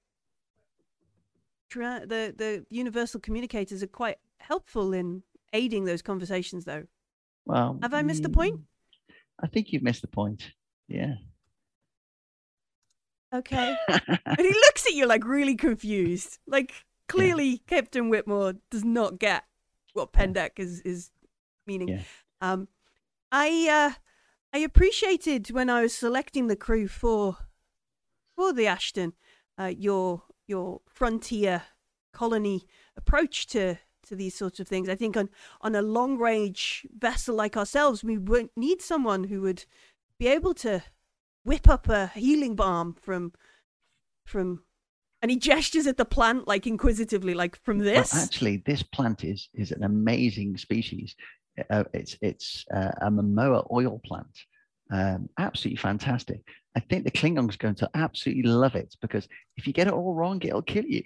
the 1.74 2.34
the 2.36 2.66
universal 2.70 3.22
communicators 3.22 3.82
are 3.82 3.88
quite 3.88 4.18
helpful 4.40 4.94
in 4.94 5.24
aiding 5.54 5.86
those 5.86 6.02
conversations, 6.02 6.66
though. 6.66 6.84
well 7.46 7.78
Have 7.82 7.94
I 7.94 8.02
missed 8.02 8.24
the 8.24 8.30
point? 8.30 8.56
mm, 8.56 8.64
i 9.42 9.48
think 9.48 9.72
you've 9.72 9.84
missed 9.84 10.02
the 10.02 10.08
point 10.08 10.52
yeah 10.88 11.16
Okay. 13.34 13.76
and 13.88 14.40
he 14.40 14.50
looks 14.50 14.86
at 14.86 14.94
you 14.94 15.06
like 15.06 15.26
really 15.26 15.56
confused. 15.56 16.40
Like 16.48 16.74
clearly, 17.08 17.60
Captain 17.68 18.10
Whitmore 18.10 18.54
does 18.70 18.84
not 18.84 19.20
get 19.20 19.44
what 19.94 20.14
Pendek 20.14 20.52
is 20.58 20.82
is 20.82 21.12
meaning. 21.66 21.90
Yeah. 21.90 22.02
Um, 22.42 22.68
I 23.32 23.92
uh, 23.94 24.00
I 24.54 24.60
appreciated 24.60 25.52
when 25.52 25.70
I 25.70 25.82
was 25.82 25.94
selecting 25.94 26.48
the 26.48 26.56
crew 26.56 26.88
for 26.88 27.38
for 28.36 28.54
the 28.54 28.68
Ashton, 28.68 29.14
uh, 29.60 29.74
your 29.76 30.24
your 30.48 30.82
frontier 30.88 31.64
colony 32.14 32.66
approach 32.96 33.48
to 33.48 33.78
to 34.04 34.16
these 34.16 34.36
sorts 34.36 34.60
of 34.60 34.68
things. 34.68 34.88
I 34.88 34.96
think 34.96 35.18
on 35.18 35.30
on 35.62 35.76
a 35.76 35.82
long 35.82 36.18
range 36.18 36.88
vessel 36.98 37.36
like 37.36 37.58
ourselves, 37.58 38.04
we 38.04 38.18
would 38.18 38.50
need 38.56 38.82
someone 38.82 39.26
who 39.26 39.42
would 39.42 39.66
be 40.18 40.28
able 40.28 40.54
to 40.56 40.84
whip 41.48 41.70
up 41.70 41.88
a 41.88 42.08
healing 42.08 42.56
balm 42.56 42.94
from 43.02 43.32
from 44.26 44.62
and 45.22 45.32
he 45.32 45.38
gestures 45.38 45.88
at 45.88 45.98
the 45.98 46.06
plant 46.06 46.48
like 46.48 46.68
inquisitively 46.68 47.34
like 47.34 47.58
from 47.64 47.80
this. 47.80 48.14
well, 48.14 48.24
actually 48.24 48.58
this 48.66 48.84
plant 48.84 49.24
is 49.24 49.50
is 49.54 49.72
an 49.72 49.84
amazing 49.84 50.58
species. 50.58 51.16
Uh, 51.70 51.86
it's 51.94 52.18
it's 52.22 52.66
uh, 52.74 52.92
a 53.02 53.10
momoa 53.10 53.66
oil 53.72 54.00
plant. 54.06 54.38
Um, 54.92 55.30
absolutely 55.40 55.78
fantastic. 55.78 56.42
I 56.76 56.82
think 56.82 57.04
the 57.04 57.12
klingons 57.12 57.58
going 57.58 57.76
to 57.76 57.90
absolutely 57.96 58.44
love 58.44 58.76
it 58.76 58.96
because 59.02 59.28
if 59.56 59.66
you 59.66 59.74
get 59.74 59.88
it 59.88 59.94
all 59.94 60.14
wrong 60.14 60.42
it'll 60.44 60.62
kill 60.62 60.86
you. 60.86 61.04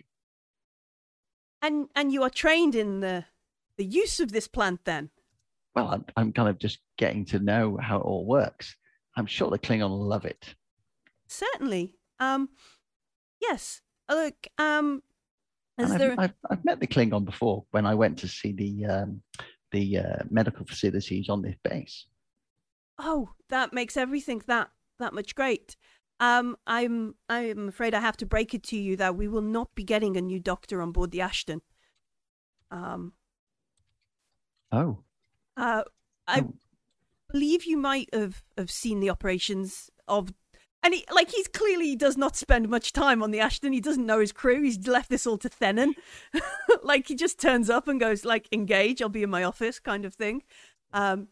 And 1.62 1.88
and 1.96 2.12
you 2.12 2.24
are 2.24 2.30
trained 2.30 2.76
in 2.76 3.00
the 3.00 3.26
the 3.78 3.86
use 3.86 4.20
of 4.20 4.32
this 4.32 4.48
plant 4.48 4.82
then? 4.86 5.12
Well 5.76 5.88
i'm, 5.88 6.06
I'm 6.18 6.34
kind 6.34 6.50
of 6.50 6.60
just 6.60 6.80
getting 6.98 7.24
to 7.26 7.40
know 7.40 7.78
how 7.82 7.98
it 7.98 8.04
all 8.04 8.26
works 8.26 8.76
i'm 9.16 9.26
sure 9.26 9.50
the 9.50 9.60
klingon 9.60 9.90
will 9.90 10.06
love 10.08 10.26
it. 10.26 10.56
Certainly. 11.28 11.98
Um 12.20 12.50
yes. 13.42 13.82
Uh, 14.10 14.16
look 14.16 14.48
um 14.58 15.02
And 15.78 16.00
there 16.00 16.12
I've, 16.14 16.20
I've, 16.20 16.34
I've 16.50 16.66
met 16.66 16.80
the 16.80 16.88
Klingon 16.88 17.26
before 17.26 17.66
when 17.72 17.86
I 17.86 17.96
went 17.96 18.20
to 18.20 18.28
see 18.28 18.52
the 18.52 18.86
um, 18.86 19.22
the 19.72 19.98
uh, 20.00 20.24
medical 20.30 20.66
facilities 20.66 21.30
on 21.30 21.42
this 21.42 21.56
base. 21.64 22.06
oh 23.00 23.30
that 23.50 23.74
makes 23.74 23.96
everything 23.98 24.42
that 24.48 24.70
that 25.00 25.14
much 25.14 25.34
great. 25.36 25.76
Um 26.20 26.56
i'm 26.68 27.16
i'm 27.30 27.70
afraid 27.70 27.94
i 27.96 28.00
have 28.02 28.18
to 28.18 28.26
break 28.28 28.54
it 28.54 28.64
to 28.64 28.78
you 28.78 28.96
that 28.98 29.16
we 29.16 29.28
will 29.28 29.42
not 29.42 29.74
be 29.74 29.84
getting 29.84 30.18
a 30.18 30.22
new 30.22 30.40
doctor 30.40 30.82
on 30.82 30.92
board 30.92 31.12
the 31.12 31.22
ashton. 31.22 31.62
Um 32.70 33.14
Oh, 34.72 35.00
uh 35.58 35.84
i 36.28 36.42
Oh. 36.42 36.54
Believe 37.32 37.66
you 37.66 37.78
might 37.78 38.14
have 38.14 38.44
have 38.58 38.72
seen 38.72 39.00
the 39.00 39.10
operations 39.10 39.90
of 40.08 40.34
and 40.84 40.94
he 40.94 41.06
like 41.12 41.32
he's 41.32 41.48
clearly 41.48 41.96
does 41.96 42.18
not 42.18 42.36
spend 42.36 42.70
much 42.70 42.92
time 42.94 43.22
on 43.22 43.32
the 43.32 43.40
Ashton. 43.40 43.74
He 43.74 43.82
doesn't 43.82 44.06
know 44.06 44.20
his 44.20 44.32
crew. 44.32 44.64
He's 44.64 44.88
left 44.88 45.10
this 45.10 45.28
all 45.28 45.38
to 45.40 45.50
Thenon. 45.50 45.94
like 46.84 47.08
he 47.08 47.16
just 47.16 47.40
turns 47.40 47.70
up 47.70 47.88
and 47.88 48.00
goes 48.00 48.26
like 48.26 48.48
engage, 48.52 49.02
I'll 49.02 49.10
be 49.10 49.24
in 49.24 49.30
my 49.30 49.44
office 49.44 49.80
kind 49.80 50.06
of 50.06 50.14
thing. 50.16 50.44
Um 50.94 51.28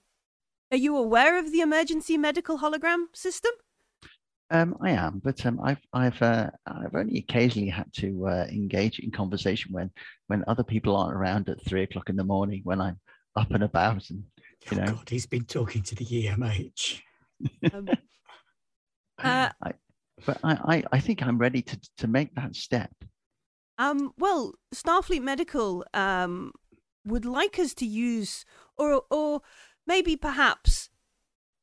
are 0.71 0.77
you 0.77 0.95
aware 0.97 1.39
of 1.39 1.51
the 1.51 1.61
emergency 1.61 2.17
medical 2.17 2.59
hologram 2.59 3.05
system? 3.13 3.51
um, 4.51 4.75
I 4.81 4.91
am, 4.91 5.21
but 5.23 5.45
um, 5.45 5.59
I've 5.63 5.81
I've 5.93 6.21
uh, 6.21 6.49
I've 6.65 6.95
only 6.95 7.19
occasionally 7.19 7.69
had 7.69 7.91
to 7.97 8.27
uh, 8.27 8.47
engage 8.49 8.99
in 8.99 9.11
conversation 9.11 9.71
when 9.71 9.91
when 10.27 10.43
other 10.47 10.63
people 10.63 10.95
aren't 10.95 11.15
around 11.15 11.49
at 11.49 11.63
three 11.65 11.83
o'clock 11.83 12.09
in 12.09 12.15
the 12.15 12.23
morning 12.23 12.61
when 12.63 12.81
I'm 12.81 12.99
up 13.35 13.51
and 13.51 13.63
about 13.63 14.09
and 14.09 14.23
You 14.69 14.77
know. 14.77 14.85
God, 14.85 15.09
he's 15.09 15.25
been 15.25 15.45
talking 15.45 15.83
to 15.83 15.95
the 15.95 16.05
EMH. 16.05 17.01
Um, 17.73 17.89
uh, 19.23 19.49
but 20.25 20.39
I, 20.43 20.53
I, 20.53 20.83
I 20.91 20.99
think 20.99 21.23
I'm 21.23 21.37
ready 21.37 21.61
to 21.61 21.79
to 21.97 22.07
make 22.07 22.35
that 22.35 22.55
step. 22.55 22.91
Um, 23.77 24.13
well, 24.17 24.53
Starfleet 24.75 25.21
Medical 25.21 25.85
um, 25.93 26.51
would 27.05 27.25
like 27.25 27.57
us 27.57 27.73
to 27.75 27.85
use, 27.85 28.45
or 28.77 29.03
or 29.09 29.41
maybe 29.87 30.15
perhaps 30.15 30.89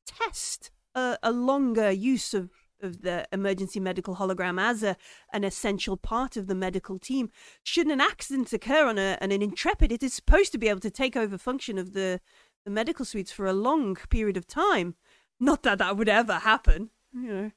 test 0.07 0.71
a, 0.95 1.19
a 1.23 1.31
longer 1.31 1.91
use 1.91 2.33
of, 2.33 2.51
of 2.81 3.03
the 3.03 3.27
emergency 3.33 3.79
medical 3.79 4.17
hologram 4.17 4.61
as 4.61 4.83
a 4.83 4.97
an 5.33 5.45
essential 5.45 5.97
part 5.97 6.37
of 6.37 6.47
the 6.47 6.55
medical 6.55 6.99
team. 6.99 7.31
Should 7.63 7.87
an 7.89 8.01
accident 8.01 8.53
occur 8.53 8.87
on, 8.87 8.99
a, 8.99 9.19
on 9.21 9.31
an 9.31 9.43
Intrepid, 9.43 9.93
it 9.93 10.03
is 10.03 10.15
supposed 10.15 10.53
to 10.53 10.59
be 10.59 10.69
able 10.69 10.81
to 10.81 10.91
take 10.91 11.17
over 11.17 11.37
function 11.39 11.79
of 11.79 11.93
the, 11.93 12.21
the 12.67 12.71
medical 12.71 13.05
suites 13.05 13.33
for 13.33 13.47
a 13.47 13.53
long 13.53 13.95
period 14.11 14.37
of 14.37 14.47
time. 14.47 14.97
Not 15.39 15.63
that 15.63 15.79
that 15.79 15.97
would 15.97 16.09
ever 16.09 16.35
happen, 16.35 16.91
you 17.15 17.33
know. 17.33 17.51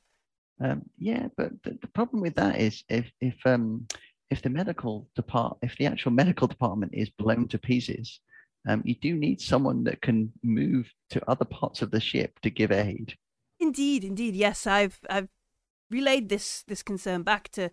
Um, 0.61 0.83
yeah, 0.97 1.27
but 1.35 1.51
the, 1.63 1.77
the 1.81 1.87
problem 1.87 2.21
with 2.21 2.35
that 2.35 2.59
is 2.59 2.83
if 2.89 3.11
if 3.19 3.35
um 3.45 3.87
if 4.29 4.41
the 4.41 4.49
medical 4.49 5.09
depart 5.15 5.57
if 5.61 5.75
the 5.77 5.87
actual 5.87 6.11
medical 6.11 6.47
department 6.47 6.93
is 6.93 7.09
blown 7.09 7.47
to 7.47 7.57
pieces, 7.57 8.19
um, 8.67 8.81
you 8.85 8.95
do 8.95 9.15
need 9.15 9.41
someone 9.41 9.83
that 9.85 10.01
can 10.01 10.31
move 10.43 10.93
to 11.09 11.29
other 11.29 11.45
parts 11.45 11.81
of 11.81 11.91
the 11.91 11.99
ship 11.99 12.39
to 12.41 12.49
give 12.49 12.71
aid. 12.71 13.17
Indeed, 13.59 14.03
indeed. 14.03 14.35
Yes, 14.35 14.67
I've 14.67 14.99
I've 15.09 15.29
relayed 15.89 16.29
this 16.29 16.63
this 16.67 16.83
concern 16.83 17.23
back 17.23 17.49
to 17.53 17.71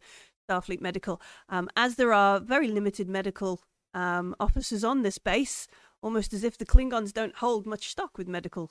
Starfleet 0.49 0.80
Medical. 0.80 1.20
Um, 1.51 1.68
as 1.76 1.97
there 1.97 2.14
are 2.14 2.41
very 2.41 2.68
limited 2.68 3.09
medical 3.09 3.61
um, 3.93 4.37
officers 4.39 4.84
on 4.84 5.03
this 5.03 5.18
base, 5.18 5.66
almost 6.03 6.32
as 6.32 6.44
if 6.44 6.57
the 6.57 6.66
Klingons 6.66 7.12
don't 7.12 7.36
hold 7.36 7.66
much 7.66 7.88
stock 7.88 8.18
with 8.18 8.28
medical 8.28 8.70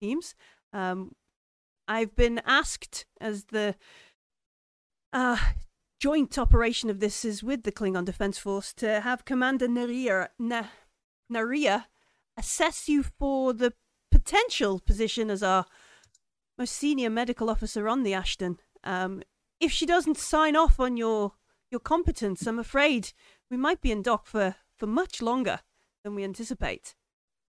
teams. 0.00 0.34
Um, 0.72 1.14
I've 1.88 2.14
been 2.14 2.40
asked 2.44 3.06
as 3.20 3.44
the 3.44 3.76
uh, 5.12 5.38
joint 6.00 6.38
operation 6.38 6.90
of 6.90 7.00
this 7.00 7.24
is 7.24 7.42
with 7.42 7.62
the 7.62 7.72
Klingon 7.72 8.04
Defense 8.04 8.38
Force 8.38 8.72
to 8.74 9.00
have 9.00 9.24
Commander 9.24 9.68
Naria, 9.68 10.28
Na, 10.38 10.64
Naria 11.32 11.84
assess 12.36 12.88
you 12.88 13.02
for 13.02 13.52
the 13.52 13.72
potential 14.10 14.80
position 14.80 15.30
as 15.30 15.42
our 15.42 15.64
most 16.58 16.74
senior 16.74 17.10
medical 17.10 17.50
officer 17.50 17.88
on 17.88 18.02
the 18.02 18.14
Ashton. 18.14 18.58
Um, 18.84 19.22
if 19.60 19.72
she 19.72 19.86
doesn't 19.86 20.18
sign 20.18 20.56
off 20.56 20.78
on 20.78 20.96
your 20.96 21.32
your 21.70 21.80
competence, 21.80 22.46
I'm 22.46 22.58
afraid 22.58 23.12
we 23.50 23.56
might 23.56 23.80
be 23.80 23.90
in 23.90 24.02
dock 24.02 24.26
for, 24.26 24.54
for 24.76 24.86
much 24.86 25.20
longer 25.20 25.60
than 26.06 26.14
we 26.14 26.22
anticipate. 26.24 26.94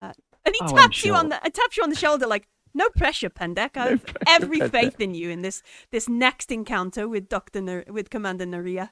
Uh, 0.03 0.13
and 0.45 0.55
he 0.55 0.61
Oh, 0.63 0.67
I'm 0.67 0.77
taps 0.77 1.05
you 1.05 1.15
on 1.15 1.29
the 1.29 1.37
taps 1.55 1.77
you 1.77 1.83
on 1.85 1.91
the 1.91 1.97
shoulder 1.97 2.27
like, 2.27 2.49
"No 2.75 2.89
pressure, 2.91 3.31
Pendek. 3.31 3.77
I've 3.77 4.03
pressure, 4.05 4.19
every 4.27 4.59
Pendek." 4.61 4.71
faith 4.73 5.01
in 5.01 5.15
you 5.15 5.31
in 5.31 5.43
this 5.43 5.63
this 5.93 6.09
next 6.09 6.51
encounter 6.51 7.09
with 7.09 7.29
Doctor 7.29 7.61
Nar- 7.61 7.85
with 7.89 8.11
Commander 8.11 8.45
Naria." 8.47 8.91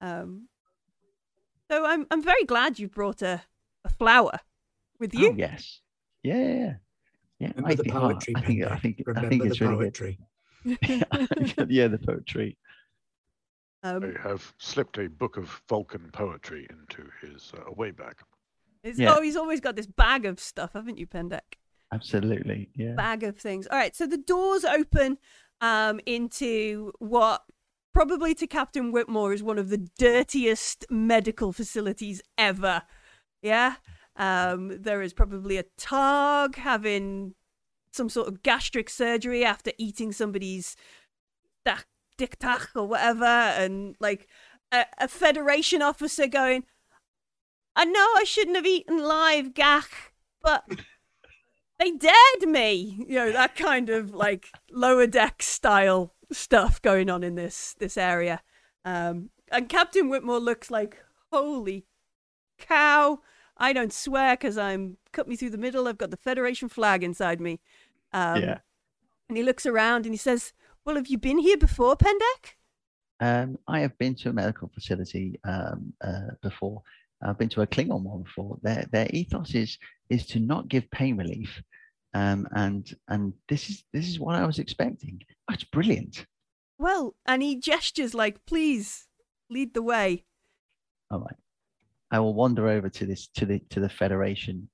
Um, 0.00 0.48
so 1.70 1.84
I'm 1.84 2.06
I'm 2.10 2.22
very 2.22 2.44
glad 2.44 2.78
you 2.78 2.88
brought 2.88 3.20
a, 3.22 3.42
a 3.84 3.88
flower 3.90 4.40
with 4.98 5.12
you. 5.14 5.30
Oh 5.30 5.34
yes, 5.36 5.80
yeah, 6.22 6.36
yeah, 6.38 6.54
yeah. 6.54 6.74
yeah 7.40 7.48
Remember 7.56 7.68
I 7.68 7.74
the 7.74 7.82
think- 7.82 7.94
oh, 7.94 8.00
poetry. 8.00 8.34
I 8.36 8.40
think 8.40 8.62
I 8.62 8.68
Pender. 8.68 8.80
think 8.80 8.96
I 9.00 9.02
Remember 9.10 9.28
think 9.28 9.42
the 9.42 9.48
it's 9.48 9.60
really 9.60 9.76
poetry. 9.76 10.18
good. 10.64 11.70
yeah, 11.70 11.88
the 11.88 11.98
poetry. 11.98 12.56
um, 13.82 14.02
I 14.04 14.28
have 14.28 14.54
slipped 14.58 14.96
a 14.98 15.08
book 15.08 15.36
of 15.36 15.60
Vulcan 15.68 16.08
poetry 16.12 16.66
into 16.70 17.10
his 17.20 17.52
uh, 17.58 17.64
away 17.66 17.90
bag. 17.90 18.14
It's- 18.84 18.98
yeah. 18.98 19.14
Oh, 19.16 19.22
he's 19.22 19.36
always 19.36 19.60
got 19.60 19.74
this 19.76 19.86
bag 19.86 20.24
of 20.26 20.38
stuff, 20.38 20.74
haven't 20.74 20.98
you, 20.98 21.06
Pendek? 21.06 21.58
Absolutely, 21.92 22.70
yeah. 22.74 22.94
bag 22.94 23.22
of 23.22 23.36
things. 23.38 23.66
All 23.68 23.78
right, 23.78 23.94
so 23.96 24.06
the 24.06 24.16
doors 24.18 24.64
open 24.64 25.18
um, 25.60 26.00
into 26.06 26.92
what 26.98 27.42
probably 27.92 28.34
to 28.34 28.46
Captain 28.46 28.90
Whitmore 28.90 29.32
is 29.32 29.42
one 29.42 29.58
of 29.58 29.68
the 29.68 29.78
dirtiest 29.98 30.84
medical 30.90 31.52
facilities 31.52 32.20
ever. 32.36 32.82
Yeah, 33.42 33.76
um, 34.16 34.82
there 34.82 35.02
is 35.02 35.12
probably 35.14 35.56
a 35.56 35.64
targ 35.78 36.56
having 36.56 37.34
some 37.92 38.08
sort 38.08 38.26
of 38.26 38.42
gastric 38.42 38.90
surgery 38.90 39.44
after 39.44 39.70
eating 39.78 40.10
somebody's 40.10 40.74
dak- 41.64 41.86
d'k 42.18 42.38
tahg 42.40 42.66
or 42.74 42.86
whatever, 42.88 43.24
and 43.24 43.94
like 44.00 44.26
a, 44.72 44.84
a 44.98 45.06
Federation 45.08 45.80
officer 45.80 46.26
going, 46.26 46.64
"I 47.76 47.84
know 47.84 48.08
I 48.16 48.24
shouldn't 48.24 48.56
have 48.56 48.66
eaten 48.66 49.02
live 49.02 49.54
gagh, 49.54 49.84
but." 50.42 50.64
they 51.78 51.90
dared 51.90 52.46
me 52.46 53.04
you 53.08 53.16
know 53.16 53.32
that 53.32 53.56
kind 53.56 53.90
of 53.90 54.14
like 54.14 54.46
lower 54.70 55.06
deck 55.06 55.42
style 55.42 56.14
stuff 56.32 56.80
going 56.82 57.10
on 57.10 57.22
in 57.22 57.34
this 57.34 57.74
this 57.78 57.96
area 57.96 58.40
um 58.84 59.30
and 59.50 59.68
captain 59.68 60.08
whitmore 60.08 60.38
looks 60.38 60.70
like 60.70 60.98
holy 61.32 61.84
cow 62.58 63.18
i 63.56 63.72
don't 63.72 63.92
swear 63.92 64.36
because 64.36 64.56
i'm 64.56 64.96
cut 65.12 65.28
me 65.28 65.36
through 65.36 65.50
the 65.50 65.58
middle 65.58 65.88
i've 65.88 65.98
got 65.98 66.10
the 66.10 66.16
federation 66.16 66.68
flag 66.68 67.02
inside 67.02 67.40
me 67.40 67.60
um 68.12 68.40
yeah. 68.40 68.58
and 69.28 69.36
he 69.36 69.42
looks 69.42 69.66
around 69.66 70.06
and 70.06 70.14
he 70.14 70.18
says 70.18 70.52
well 70.84 70.96
have 70.96 71.08
you 71.08 71.18
been 71.18 71.38
here 71.38 71.56
before 71.58 71.96
pendek 71.96 72.54
Um, 73.20 73.58
I 73.68 73.80
have 73.80 73.96
been 73.98 74.14
to 74.16 74.30
a 74.30 74.32
medical 74.32 74.68
facility 74.68 75.38
um, 75.44 75.92
uh, 76.02 76.34
before. 76.42 76.82
I've 77.22 77.38
been 77.38 77.48
to 77.50 77.62
a 77.62 77.66
Klingon 77.66 78.02
one 78.02 78.22
before. 78.22 78.58
Their 78.62 78.86
their 78.92 79.08
ethos 79.10 79.54
is 79.54 79.78
is 80.10 80.26
to 80.26 80.40
not 80.40 80.68
give 80.68 80.90
pain 80.90 81.16
relief, 81.16 81.62
um, 82.12 82.46
and 82.52 82.86
and 83.08 83.32
this 83.48 83.70
is 83.70 83.84
this 83.92 84.08
is 84.08 84.20
what 84.20 84.34
I 84.34 84.46
was 84.46 84.58
expecting. 84.58 85.20
That's 85.48 85.64
brilliant. 85.64 86.26
well 86.78 87.14
and 87.24 87.40
he 87.42 87.54
gestures 87.60 88.14
like 88.14 88.44
please 88.46 89.06
lead 89.48 89.72
the 89.74 89.82
way 89.82 90.24
All 91.10 91.20
right, 91.20 91.36
I 92.10 92.18
will 92.18 92.34
wander 92.34 92.68
over 92.68 92.88
to 92.90 93.06
this 93.06 93.28
to 93.36 93.46
the 93.46 93.60
to 93.70 93.80
the 93.80 93.88
Federation 93.88 94.68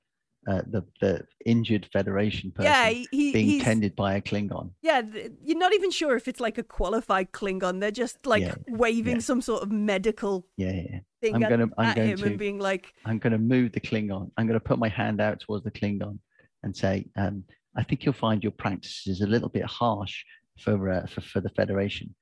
uh, 0.49 0.63
the 0.67 0.83
the 1.01 1.23
injured 1.45 1.87
Federation 1.93 2.51
person 2.51 2.71
yeah, 2.73 2.89
he, 3.11 3.33
being 3.33 3.61
tended 3.61 3.95
by 3.95 4.15
a 4.15 4.21
Klingon. 4.23 4.71
yeah. 4.83 5.03
You're 5.43 5.59
not 5.59 5.75
even 5.75 5.91
sure 5.91 6.17
if 6.17 6.29
it's 6.29 6.41
like 6.41 6.57
a 6.59 6.63
qualified 6.63 7.33
Klingon. 7.33 7.81
They're 7.81 7.91
just 7.91 8.25
like 8.27 8.43
Yeah, 8.43 8.55
waving 8.69 9.17
yeah. 9.17 9.21
some 9.21 9.43
sort 9.43 9.63
of 9.63 9.71
medical 9.71 10.47
Yeah, 10.57 10.73
yeah. 10.73 10.99
thing 11.21 11.35
I'm 11.35 11.43
gonna- 11.43 11.69
I'm 11.77 11.87
at 11.89 11.97
going 11.97 12.09
him 12.11 12.19
to- 12.19 12.27
and 12.27 12.39
being 12.39 12.59
like, 12.59 12.93
I'm 13.05 13.19
going 13.19 13.33
to 13.33 13.39
move 13.39 13.73
the 13.73 13.81
Klingon. 13.81 14.31
I'm 14.37 14.47
going 14.47 14.59
to 14.59 14.65
put 14.65 14.79
my 14.79 14.89
hand 14.89 15.21
out 15.21 15.41
towards 15.41 15.65
the 15.65 15.71
Klingon 15.71 16.19
and 16.63 16.75
say, 16.77 17.07
um, 17.17 17.45
I 17.77 17.83
think 17.85 18.05
you'll 18.05 18.15
find 18.15 18.43
your 18.43 18.53
practices 18.53 19.21
a 19.21 19.27
little 19.27 19.49
bit 19.51 19.65
harsh 19.65 20.25
for 20.59 20.91
uh, 20.91 21.07
for, 21.07 21.21
for 21.21 21.41
the 21.41 21.51
Federation, 21.51 22.15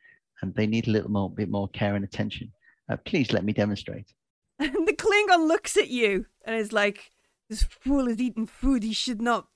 and 0.42 0.54
they 0.54 0.66
need 0.66 0.88
a 0.88 0.90
little 0.90 1.10
more 1.10 1.30
bit 1.30 1.48
more 1.48 1.68
care 1.68 1.94
and 1.94 2.04
attention. 2.04 2.52
Uh, 2.90 2.96
please 3.04 3.32
let 3.32 3.44
me 3.44 3.52
demonstrate. 3.52 4.12
and 4.58 4.88
the 4.88 4.92
Klingon 4.92 5.46
looks 5.46 5.76
at 5.76 5.88
you 5.88 6.26
and 6.44 6.56
is 6.56 6.72
like, 6.72 7.10
"This 7.48 7.62
fool 7.62 8.08
is 8.08 8.18
eating 8.20 8.46
food 8.46 8.82
he 8.82 8.92
should 8.92 9.20
not 9.22 9.48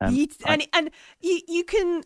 Um, 0.00 0.14
eat." 0.14 0.36
I- 0.44 0.52
and 0.52 0.68
and 0.72 0.90
you 1.20 1.40
you 1.48 1.64
can 1.64 2.02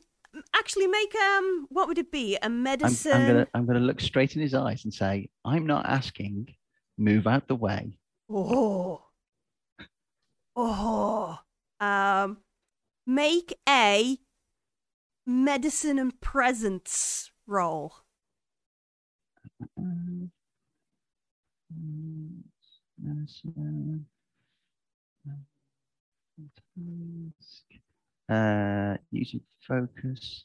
actually 0.54 0.86
make 0.86 1.14
um 1.14 1.66
what 1.70 1.88
would 1.88 1.98
it 1.98 2.10
be? 2.12 2.36
A 2.36 2.44
I'm, 2.44 2.62
medicine. 2.62 3.12
I'm 3.12 3.26
gonna 3.26 3.46
I'm 3.54 3.66
gonna 3.66 3.80
look 3.80 4.00
straight 4.00 4.36
in 4.36 4.42
his 4.42 4.54
eyes 4.54 4.84
and 4.84 4.94
say, 4.94 5.30
I'm 5.44 5.66
not 5.66 5.86
asking. 5.86 6.54
Move 6.98 7.26
out 7.26 7.48
the 7.48 7.56
way. 7.56 7.98
Oh. 8.28 9.02
Oh. 10.54 11.38
Um 11.80 12.38
make 13.06 13.54
a 13.68 14.18
medicine 15.26 15.98
and 15.98 16.20
presence 16.20 17.30
roll. 17.46 17.94
Um, 19.76 20.30
medicine, 22.98 24.06
uh, 28.28 28.32
Uh, 28.32 28.96
using 29.10 29.40
focus. 29.66 30.44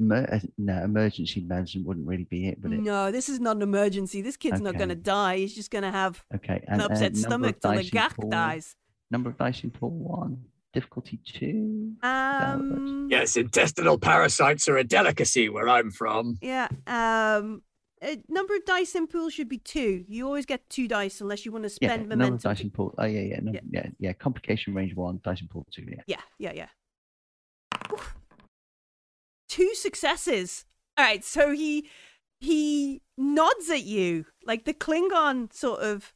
Emer- 0.00 0.28
uh, 0.32 0.38
no, 0.56 0.82
emergency 0.84 1.40
medicine 1.42 1.84
wouldn't 1.84 2.06
really 2.06 2.24
be 2.24 2.48
it, 2.48 2.58
would 2.62 2.72
it? 2.72 2.80
No, 2.80 3.12
this 3.12 3.28
is 3.28 3.38
not 3.38 3.56
an 3.56 3.62
emergency. 3.62 4.22
This 4.22 4.36
kid's 4.36 4.60
not 4.60 4.76
going 4.76 4.88
to 4.88 4.94
die. 4.94 5.36
He's 5.38 5.54
just 5.54 5.70
going 5.70 5.84
to 5.84 5.90
have 5.90 6.24
Okay, 6.34 6.64
an 6.66 6.80
and 6.80 6.82
uh, 6.82 6.86
upset 6.86 7.12
number 7.28 7.48
of 7.48 7.56
stomach 7.56 7.60
till 7.60 7.70
the 7.72 7.76
dice 7.82 7.90
gagh 7.90 8.14
pool- 8.16 8.30
dies. 8.30 8.76
Number 9.10 9.28
of 9.30 9.36
dice 9.36 9.62
in 9.64 9.70
pool 9.70 9.90
one, 9.90 10.44
difficulty 10.72 11.18
two. 11.24 11.92
Um 12.02 13.08
Yes, 13.10 13.36
intestinal 13.36 13.98
parasites 13.98 14.68
are 14.68 14.76
a 14.78 14.84
delicacy 14.84 15.48
where 15.48 15.68
I'm 15.68 15.90
from. 15.90 16.38
Yeah. 16.40 16.68
Um. 16.86 17.62
A 18.02 18.18
number 18.28 18.56
of 18.56 18.64
dice 18.64 18.94
in 18.94 19.06
pool 19.06 19.28
should 19.28 19.48
be 19.48 19.58
two. 19.58 20.04
You 20.08 20.26
always 20.26 20.46
get 20.46 20.68
two 20.70 20.88
dice 20.88 21.20
unless 21.20 21.44
you 21.44 21.52
want 21.52 21.64
to 21.64 21.68
spend 21.70 21.90
Yeah, 21.90 21.96
spend 22.06 22.08
number 22.18 22.34
of 22.34 22.42
dice 22.42 22.60
in 22.60 22.70
pool. 22.70 22.94
Oh 22.96 23.04
yeah, 23.04 23.20
yeah, 23.20 23.40
no, 23.42 23.52
Yeah. 23.52 23.60
yeah, 23.70 23.86
yeah, 23.98 24.12
Complication 24.14 24.74
range 24.74 24.94
one, 24.94 25.20
dice 25.22 25.42
in 25.42 25.48
pool 25.48 25.66
two. 25.70 25.84
Yeah. 25.86 26.02
Yeah, 26.06 26.20
yeah, 26.38 26.52
yeah. 26.54 27.92
Oof. 27.92 28.16
Two 29.48 29.74
successes. 29.74 30.64
All 30.96 31.04
right, 31.04 31.24
so 31.24 31.52
he 31.52 31.88
he 32.38 33.02
nods 33.18 33.68
at 33.68 33.82
you 33.84 34.24
like 34.46 34.64
the 34.64 34.72
Klingon 34.72 35.52
sort 35.52 35.80
of 35.80 36.14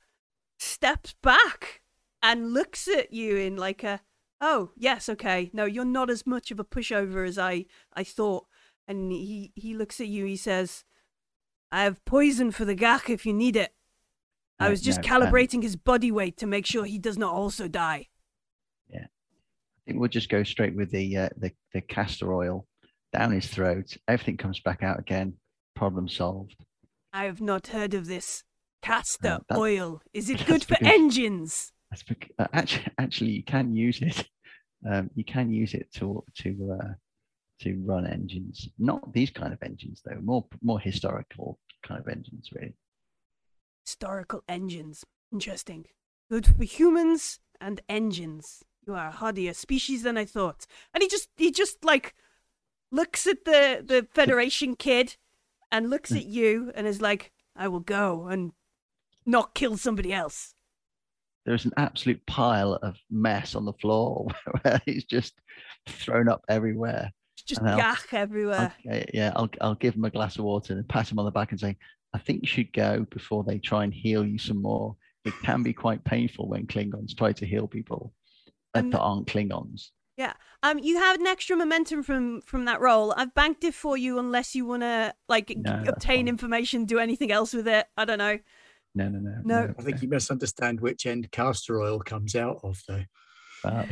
steps 0.58 1.14
back 1.22 1.82
and 2.22 2.54
looks 2.54 2.88
at 2.88 3.12
you 3.12 3.36
in 3.36 3.56
like 3.56 3.84
a 3.84 4.00
oh 4.40 4.70
yes 4.74 5.08
okay 5.10 5.50
no 5.52 5.66
you're 5.66 5.84
not 5.84 6.08
as 6.08 6.26
much 6.26 6.50
of 6.50 6.58
a 6.58 6.64
pushover 6.64 7.28
as 7.28 7.36
I 7.36 7.66
I 7.92 8.04
thought 8.04 8.46
and 8.88 9.12
he 9.12 9.52
he 9.54 9.74
looks 9.74 10.00
at 10.00 10.06
you 10.06 10.24
he 10.24 10.36
says 10.36 10.84
I 11.74 11.82
have 11.82 12.04
poison 12.04 12.52
for 12.52 12.64
the 12.64 12.76
gagh 12.76 13.10
if 13.10 13.26
you 13.26 13.32
need 13.32 13.56
it. 13.56 13.74
I 14.60 14.68
was 14.68 14.80
just 14.80 15.02
no, 15.02 15.16
um, 15.16 15.22
calibrating 15.22 15.60
his 15.62 15.74
body 15.74 16.12
weight 16.12 16.36
to 16.36 16.46
make 16.46 16.66
sure 16.66 16.84
he 16.84 16.98
does 17.00 17.18
not 17.18 17.34
also 17.34 17.66
die. 17.66 18.06
Yeah, 18.88 19.06
I 19.06 19.80
think 19.84 19.98
we'll 19.98 20.08
just 20.08 20.28
go 20.28 20.44
straight 20.44 20.76
with 20.76 20.92
the 20.92 21.16
uh, 21.16 21.28
the 21.36 21.50
the 21.72 21.80
castor 21.80 22.32
oil 22.32 22.66
down 23.12 23.32
his 23.32 23.48
throat. 23.48 23.96
Everything 24.06 24.36
comes 24.36 24.60
back 24.60 24.84
out 24.84 25.00
again. 25.00 25.34
Problem 25.74 26.08
solved. 26.08 26.54
I 27.12 27.24
have 27.24 27.40
not 27.40 27.66
heard 27.68 27.92
of 27.94 28.06
this 28.06 28.44
castor 28.80 29.28
Uh, 29.28 29.38
that- 29.48 29.58
oil. 29.58 30.00
Is 30.12 30.30
it 30.30 30.46
good 30.46 30.62
for 30.62 30.76
because- 30.78 30.94
engines? 30.94 31.72
That's 31.90 32.04
bec- 32.04 32.30
uh, 32.38 32.46
actually 32.52 32.86
actually 32.98 33.30
you 33.32 33.42
can 33.42 33.74
use 33.74 34.00
it. 34.00 34.28
Um, 34.86 35.08
you 35.14 35.24
can 35.24 35.50
use 35.50 35.72
it 35.72 35.90
to 35.94 36.22
to 36.42 36.78
uh, 36.78 36.92
to 37.60 37.80
run 37.84 38.06
engines. 38.06 38.68
Not 38.78 39.12
these 39.12 39.30
kind 39.30 39.52
of 39.52 39.62
engines 39.62 40.02
though. 40.04 40.20
More 40.20 40.44
more 40.62 40.80
historical 40.80 41.58
kind 41.86 42.00
of 42.00 42.08
engines 42.08 42.50
really. 42.52 42.74
Historical 43.84 44.42
engines. 44.48 45.04
Interesting. 45.32 45.86
Good 46.30 46.46
for 46.46 46.64
humans 46.64 47.40
and 47.60 47.80
engines. 47.88 48.62
You 48.86 48.94
are 48.94 49.08
a 49.08 49.12
hardier 49.12 49.54
species 49.54 50.02
than 50.02 50.16
I 50.16 50.24
thought. 50.24 50.66
And 50.92 51.02
he 51.02 51.08
just 51.08 51.28
he 51.36 51.50
just 51.50 51.84
like 51.84 52.14
looks 52.90 53.26
at 53.26 53.44
the 53.44 53.82
the 53.84 54.06
Federation 54.14 54.74
kid 54.76 55.16
and 55.70 55.90
looks 55.90 56.10
Hmm. 56.10 56.16
at 56.18 56.26
you 56.26 56.72
and 56.74 56.86
is 56.86 57.00
like, 57.02 57.32
I 57.56 57.68
will 57.68 57.80
go 57.80 58.26
and 58.28 58.52
not 59.26 59.54
kill 59.54 59.76
somebody 59.76 60.12
else. 60.12 60.54
There's 61.46 61.66
an 61.66 61.72
absolute 61.76 62.24
pile 62.26 62.74
of 62.74 62.96
mess 63.10 63.54
on 63.54 63.66
the 63.66 63.72
floor 63.74 64.28
where 64.62 64.80
he's 64.86 65.04
just 65.04 65.34
thrown 65.86 66.28
up 66.28 66.42
everywhere. 66.48 67.10
It's 67.44 67.50
just 67.50 67.62
I 67.62 67.72
know. 67.72 67.76
yak 67.76 68.06
everywhere. 68.12 68.72
Okay, 68.86 69.04
yeah, 69.12 69.32
I'll 69.36 69.50
I'll 69.60 69.74
give 69.74 69.94
him 69.94 70.04
a 70.04 70.10
glass 70.10 70.38
of 70.38 70.44
water 70.44 70.72
and 70.72 70.88
pat 70.88 71.12
him 71.12 71.18
on 71.18 71.26
the 71.26 71.30
back 71.30 71.50
and 71.50 71.60
say, 71.60 71.76
I 72.14 72.18
think 72.18 72.40
you 72.42 72.48
should 72.48 72.72
go 72.72 73.06
before 73.10 73.44
they 73.44 73.58
try 73.58 73.84
and 73.84 73.92
heal 73.92 74.24
you 74.24 74.38
some 74.38 74.62
more. 74.62 74.96
It 75.26 75.34
can 75.42 75.62
be 75.62 75.72
quite 75.72 76.04
painful 76.04 76.48
when 76.48 76.66
Klingons 76.66 77.16
try 77.16 77.32
to 77.32 77.46
heal 77.46 77.66
people 77.66 78.12
uh, 78.74 78.78
And- 78.78 78.92
that 78.92 79.00
aren't 79.00 79.26
Klingons. 79.26 79.90
Yeah. 80.16 80.32
Um, 80.62 80.78
you 80.78 80.96
have 80.98 81.18
an 81.18 81.26
extra 81.26 81.56
momentum 81.56 82.02
from 82.02 82.40
from 82.42 82.64
that 82.66 82.80
role. 82.80 83.12
I've 83.16 83.34
banked 83.34 83.64
it 83.64 83.74
for 83.74 83.96
you, 83.96 84.18
unless 84.18 84.54
you 84.54 84.64
want 84.64 84.82
to 84.82 85.12
like 85.28 85.52
No, 85.56 85.82
that's 85.84 85.88
obtain 85.88 86.28
information, 86.28 86.84
do 86.84 86.98
anything 86.98 87.30
else 87.32 87.52
with 87.52 87.66
it. 87.68 87.86
I 87.96 88.04
don't 88.04 88.18
know. 88.18 88.38
No, 88.94 89.08
no, 89.08 89.18
no. 89.18 89.40
No. 89.44 89.74
I 89.76 89.82
think 89.82 90.00
you 90.02 90.08
misunderstand 90.08 90.80
which 90.80 91.04
end 91.04 91.30
castor 91.32 91.82
oil 91.82 91.98
comes 91.98 92.36
out 92.36 92.60
of, 92.62 92.80
though. 92.86 93.02
Uh, 93.64 93.84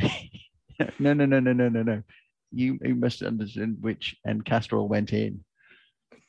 no, 0.99 1.13
no, 1.13 1.25
no, 1.25 1.41
no, 1.41 1.51
no, 1.51 1.67
no, 1.67 1.83
no. 1.83 2.03
You, 2.53 2.79
you 2.81 2.95
must 2.95 3.21
understand 3.21 3.77
which 3.81 4.15
and 4.25 4.45
Castrol 4.45 4.87
went 4.87 5.13
in. 5.13 5.43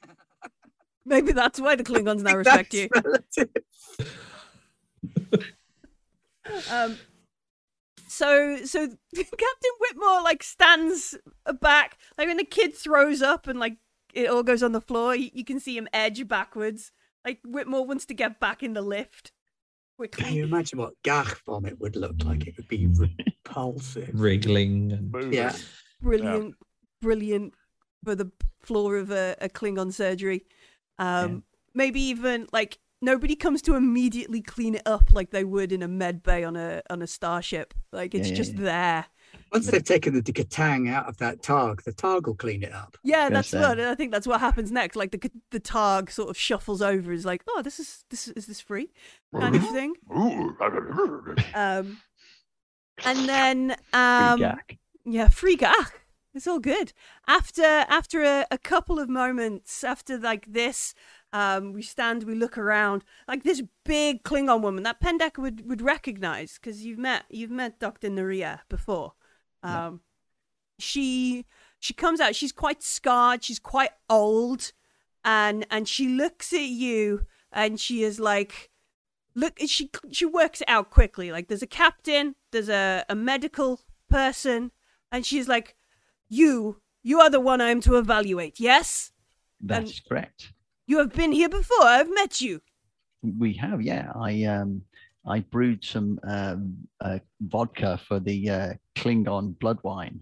Maybe 1.06 1.32
that's 1.32 1.60
why 1.60 1.76
the 1.76 1.84
Klingons 1.84 2.22
now 2.22 2.36
respect 2.36 2.74
you. 2.74 2.88
that's 2.92 3.38
relative. 3.38 3.48
Um, 6.70 6.98
so 8.06 8.58
so 8.66 8.86
Captain 8.86 9.72
Whitmore 9.80 10.22
like 10.22 10.42
stands 10.42 11.16
back, 11.60 11.96
like 12.18 12.28
when 12.28 12.36
the 12.36 12.44
kid 12.44 12.76
throws 12.76 13.22
up 13.22 13.46
and 13.46 13.58
like 13.58 13.78
it 14.12 14.28
all 14.28 14.42
goes 14.42 14.62
on 14.62 14.72
the 14.72 14.80
floor. 14.80 15.16
You, 15.16 15.30
you 15.32 15.44
can 15.44 15.58
see 15.58 15.76
him 15.76 15.88
edge 15.92 16.28
backwards. 16.28 16.92
Like 17.24 17.40
Whitmore 17.44 17.86
wants 17.86 18.04
to 18.06 18.14
get 18.14 18.40
back 18.40 18.62
in 18.62 18.74
the 18.74 18.82
lift 18.82 19.32
Can 20.12 20.34
you 20.34 20.44
imagine 20.44 20.78
what 20.78 20.92
gagh 21.02 21.34
vomit 21.46 21.80
would 21.80 21.96
look 21.96 22.22
like? 22.24 22.46
It 22.46 22.56
would 22.56 22.68
be 22.68 22.86
repulsive. 22.86 24.10
Wriggling 24.12 24.92
and 24.92 25.32
Yeah. 25.32 25.56
Brilliant, 26.04 26.54
brilliant 27.00 27.54
for 28.04 28.14
the 28.14 28.30
floor 28.60 28.96
of 28.96 29.10
a, 29.10 29.36
a 29.40 29.48
Klingon 29.48 29.92
surgery. 29.92 30.44
Um, 30.98 31.42
maybe 31.74 32.00
even 32.00 32.46
like 32.52 32.78
nobody 33.04 33.36
comes 33.36 33.60
to 33.62 33.74
immediately 33.74 34.40
clean 34.40 34.74
it 34.74 34.82
up 34.86 35.10
like 35.12 35.30
they 35.30 35.44
would 35.44 35.72
in 35.72 35.82
a 35.82 35.88
med 35.88 36.22
bay 36.22 36.44
on 36.44 36.56
a 36.56 36.82
on 36.90 37.02
a 37.02 37.06
starship. 37.06 37.74
Like 37.92 38.14
it's 38.14 38.28
Yeah, 38.28 38.32
yeah, 38.32 38.36
just 38.36 38.54
yeah. 38.54 38.60
there. 38.60 39.06
Once 39.52 39.66
they've 39.66 39.84
taken 39.84 40.14
the 40.14 40.22
Katang 40.22 40.90
out 40.90 41.08
of 41.08 41.16
that 41.18 41.42
Targ, 41.42 41.82
the 41.82 41.92
Targ 41.92 42.26
will 42.26 42.34
clean 42.34 42.62
it 42.62 42.72
up. 42.72 42.96
Yeah, 43.04 43.28
that's 43.28 43.48
say. 43.48 43.60
what 43.60 43.80
I 43.80 43.94
think. 43.94 44.12
That's 44.12 44.26
what 44.26 44.40
happens 44.40 44.70
next. 44.72 44.96
Like 44.96 45.10
the 45.10 45.30
the 45.50 45.60
targ 45.60 46.10
sort 46.10 46.30
of 46.30 46.36
shuffles 46.36 46.82
over. 46.82 47.12
Is 47.12 47.24
like, 47.24 47.42
oh, 47.48 47.62
this 47.62 47.78
is 47.78 48.04
this 48.10 48.28
is 48.28 48.46
this 48.46 48.60
free 48.60 48.90
kind 49.38 49.56
of 49.56 49.62
thing. 49.70 49.94
Um, 51.54 51.98
and 53.04 53.28
then 53.28 53.70
um, 53.92 54.38
gagh. 54.38 54.78
Yeah, 55.04 55.28
free 55.28 55.56
gagh. 55.56 55.92
It's 56.34 56.48
all 56.48 56.58
good. 56.58 56.92
After 57.28 57.62
after 57.62 58.22
a, 58.22 58.46
a 58.50 58.58
couple 58.58 58.98
of 58.98 59.08
moments, 59.08 59.84
after 59.84 60.18
like 60.18 60.52
this, 60.52 60.94
um, 61.32 61.72
we 61.72 61.82
stand, 61.82 62.24
we 62.24 62.34
look 62.34 62.58
around, 62.58 63.04
like 63.28 63.44
this 63.44 63.62
big 63.84 64.24
Klingon 64.24 64.60
woman 64.60 64.82
that 64.82 65.00
Pendek 65.00 65.38
would 65.38 65.68
would 65.68 65.80
recognize 65.80 66.58
because 66.60 66.84
you've 66.84 66.98
met 66.98 67.24
you've 67.30 67.52
met 67.52 67.78
Doctor 67.78 68.08
Naria 68.08 68.60
before. 68.68 69.12
Yeah. 69.62 69.86
Um, 69.86 70.00
she 70.78 71.46
she 71.78 71.94
comes 71.94 72.18
out. 72.18 72.34
She's 72.34 72.52
quite 72.52 72.82
scarred. 72.82 73.44
She's 73.44 73.60
quite 73.60 73.92
old, 74.10 74.72
and 75.24 75.66
and 75.70 75.86
she 75.86 76.08
looks 76.08 76.52
at 76.52 76.62
you 76.62 77.26
and 77.52 77.78
she 77.78 78.02
is 78.02 78.18
like, 78.18 78.70
look. 79.36 79.58
She 79.66 79.90
she 80.10 80.26
works 80.26 80.62
it 80.62 80.68
out 80.68 80.90
quickly. 80.90 81.30
Like 81.30 81.46
there's 81.46 81.62
a 81.62 81.68
captain, 81.68 82.34
there's 82.50 82.68
a 82.68 83.04
a 83.08 83.14
medical 83.14 83.82
person, 84.10 84.72
and 85.14 85.24
she's 85.24 85.46
like, 85.48 85.76
you 86.28 86.80
you 87.02 87.20
are 87.20 87.30
the 87.30 87.40
one 87.40 87.60
I 87.60 87.70
am 87.70 87.80
to 87.82 87.96
evaluate. 87.96 88.58
Yes, 88.58 89.12
That's 89.60 90.00
correct. 90.00 90.52
you 90.86 90.98
have 90.98 91.12
been 91.12 91.32
here 91.32 91.48
before. 91.48 91.84
I've 91.84 92.12
met 92.12 92.40
you. 92.40 92.60
We 93.22 93.52
have, 93.54 93.80
yeah. 93.80 94.10
I 94.14 94.44
um 94.44 94.82
I 95.26 95.40
brewed 95.40 95.84
some 95.84 96.18
um, 96.24 96.74
uh, 97.00 97.18
vodka 97.40 97.98
for 98.06 98.20
the 98.20 98.50
uh, 98.50 98.72
Klingon 98.96 99.58
blood 99.58 99.78
wine, 99.82 100.20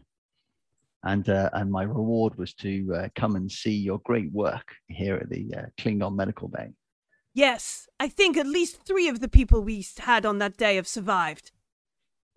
and 1.02 1.28
uh, 1.28 1.48
and 1.54 1.70
my 1.72 1.84
reward 1.84 2.36
was 2.36 2.52
to 2.54 2.94
uh, 2.94 3.08
come 3.16 3.34
and 3.36 3.50
see 3.50 3.74
your 3.74 3.98
great 4.04 4.30
work 4.30 4.74
here 4.88 5.16
at 5.16 5.30
the 5.30 5.54
uh, 5.56 5.62
Klingon 5.78 6.14
Medical 6.14 6.48
Bay. 6.48 6.68
Yes, 7.34 7.88
I 7.98 8.08
think 8.08 8.36
at 8.36 8.46
least 8.46 8.84
three 8.86 9.08
of 9.08 9.20
the 9.20 9.28
people 9.28 9.62
we 9.62 9.84
had 9.98 10.26
on 10.26 10.38
that 10.38 10.58
day 10.58 10.76
have 10.76 10.86
survived. 10.86 11.50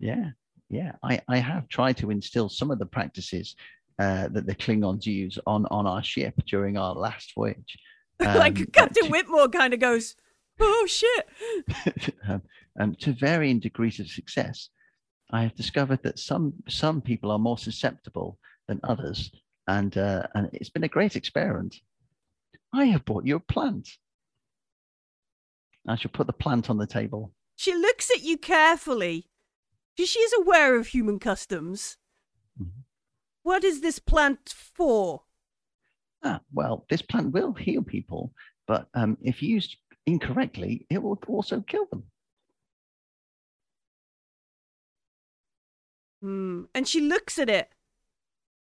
Yeah, 0.00 0.30
yeah. 0.68 0.92
I, 1.02 1.20
I 1.28 1.38
have 1.38 1.68
tried 1.68 1.96
to 1.98 2.10
instill 2.10 2.48
some 2.48 2.70
of 2.70 2.78
the 2.78 2.86
practices 2.86 3.54
uh, 3.98 4.28
that 4.28 4.46
the 4.46 4.54
Klingons 4.54 5.06
use 5.06 5.38
on 5.46 5.66
on 5.66 5.86
our 5.86 6.02
ship 6.02 6.34
during 6.46 6.76
our 6.76 6.94
last 6.94 7.32
voyage. 7.34 7.78
like 8.20 8.58
Um, 8.58 8.66
Captain 8.72 9.04
to- 9.04 9.10
Whitmore 9.10 9.48
kind 9.48 9.72
of 9.74 9.80
goes, 9.80 10.16
"Oh 10.60 10.86
shit!" 10.88 12.14
um, 12.28 12.42
um, 12.78 12.94
to 12.96 13.12
varying 13.12 13.58
degrees 13.60 14.00
of 14.00 14.08
success, 14.08 14.68
I 15.30 15.42
have 15.42 15.54
discovered 15.54 16.02
that 16.02 16.18
some 16.18 16.52
some 16.68 17.00
people 17.00 17.30
are 17.30 17.38
more 17.38 17.58
susceptible 17.58 18.38
than 18.68 18.80
others, 18.84 19.30
and 19.66 19.96
uh, 19.96 20.26
and 20.34 20.50
it's 20.52 20.70
been 20.70 20.84
a 20.84 20.88
great 20.88 21.16
experiment. 21.16 21.76
I 22.74 22.86
have 22.86 23.04
bought 23.04 23.24
you 23.26 23.36
a 23.36 23.40
plant. 23.40 23.88
I 25.88 25.94
shall 25.96 26.10
put 26.10 26.26
the 26.26 26.32
plant 26.32 26.68
on 26.68 26.78
the 26.78 26.86
table. 26.86 27.32
She 27.54 27.72
looks 27.74 28.10
at 28.10 28.22
you 28.22 28.36
carefully. 28.36 29.28
She 29.98 30.18
is 30.20 30.32
aware 30.38 30.76
of 30.76 30.88
human 30.88 31.18
customs. 31.18 31.96
Mhm. 32.60 32.84
What 33.42 33.64
is 33.64 33.80
this 33.80 33.98
plant 33.98 34.48
for? 34.50 35.24
Ah, 36.22 36.40
well, 36.52 36.84
this 36.90 37.02
plant 37.02 37.32
will 37.32 37.52
heal 37.54 37.82
people, 37.82 38.32
but 38.66 38.88
um, 38.94 39.16
if 39.22 39.42
used 39.42 39.76
incorrectly, 40.06 40.86
it 40.90 40.98
will 41.02 41.18
also 41.26 41.60
kill 41.62 41.86
them. 41.86 42.10
Hmm. 46.22 46.64
And 46.74 46.88
she 46.88 47.00
looks 47.00 47.38
at 47.38 47.48
it, 47.48 47.70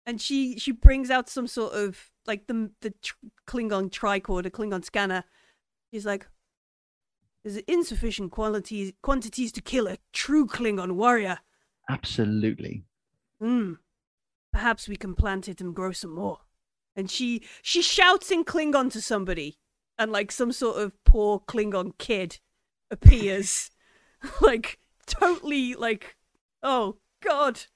and 0.06 0.20
she 0.22 0.58
she 0.58 0.72
brings 0.72 1.10
out 1.10 1.30
some 1.30 1.48
sort 1.48 1.74
of 1.74 2.12
like 2.26 2.48
the 2.48 2.72
the 2.82 2.92
tr- 3.02 3.16
Klingon 3.48 3.90
tricorder, 3.90 4.50
Klingon 4.50 4.84
scanner. 4.84 5.24
She's 5.94 6.06
like, 6.06 6.28
"There's 7.44 7.58
insufficient 7.58 8.32
qualities 8.32 8.94
quantities 9.02 9.52
to 9.54 9.62
kill 9.62 9.88
a 9.88 9.98
true 10.14 10.46
Klingon 10.48 10.94
warrior. 10.94 11.40
Absolutely. 11.90 12.84
Hmm. 13.40 13.74
Perhaps 14.52 14.88
we 14.88 14.96
can 14.96 15.16
plant 15.16 15.48
it 15.48 15.62
and 15.62 15.76
grow 15.76 15.92
some 15.92 16.14
more." 16.14 16.40
And 16.96 17.10
she 17.10 17.42
she 17.62 17.82
shouts 17.82 18.32
in 18.32 18.44
Klingon 18.44 18.92
to 18.92 19.02
somebody, 19.02 19.58
and 19.98 20.12
like 20.12 20.32
some 20.32 20.52
sort 20.52 20.78
of 20.78 20.92
poor 21.04 21.40
Klingon 21.40 21.98
kid 21.98 22.40
appears, 22.90 23.72
like 24.42 24.80
totally 25.06 25.74
like, 25.74 26.18
oh 26.62 26.98
god, 27.24 27.58
if 27.58 27.68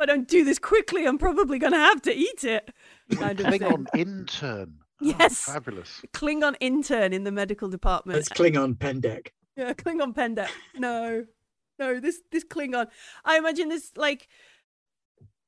I 0.00 0.06
don't 0.06 0.28
do 0.28 0.44
this 0.44 0.58
quickly, 0.58 1.06
I'm 1.06 1.18
probably 1.18 1.58
gonna 1.58 1.78
have 1.78 2.02
to 2.02 2.14
eat 2.14 2.44
it. 2.44 2.72
Kind 3.12 3.40
of 3.40 3.46
thing. 3.46 3.60
Klingon 3.60 3.86
intern. 3.94 4.78
Oh, 5.02 5.14
Yes. 5.18 5.40
fabulous. 5.42 6.02
Klingon 6.12 6.56
intern 6.60 7.12
in 7.12 7.24
the 7.24 7.32
medical 7.32 7.68
department. 7.68 8.16
That's 8.16 8.28
Klingon 8.28 8.76
Pendek. 8.76 9.28
Yeah, 9.56 9.72
Klingon 9.72 10.14
Pendek. 10.14 10.48
No, 10.76 11.26
no, 11.78 12.00
this 12.00 12.20
this 12.30 12.44
Klingon. 12.44 12.86
I 13.24 13.38
imagine 13.38 13.68
this 13.68 13.92
like 13.96 14.28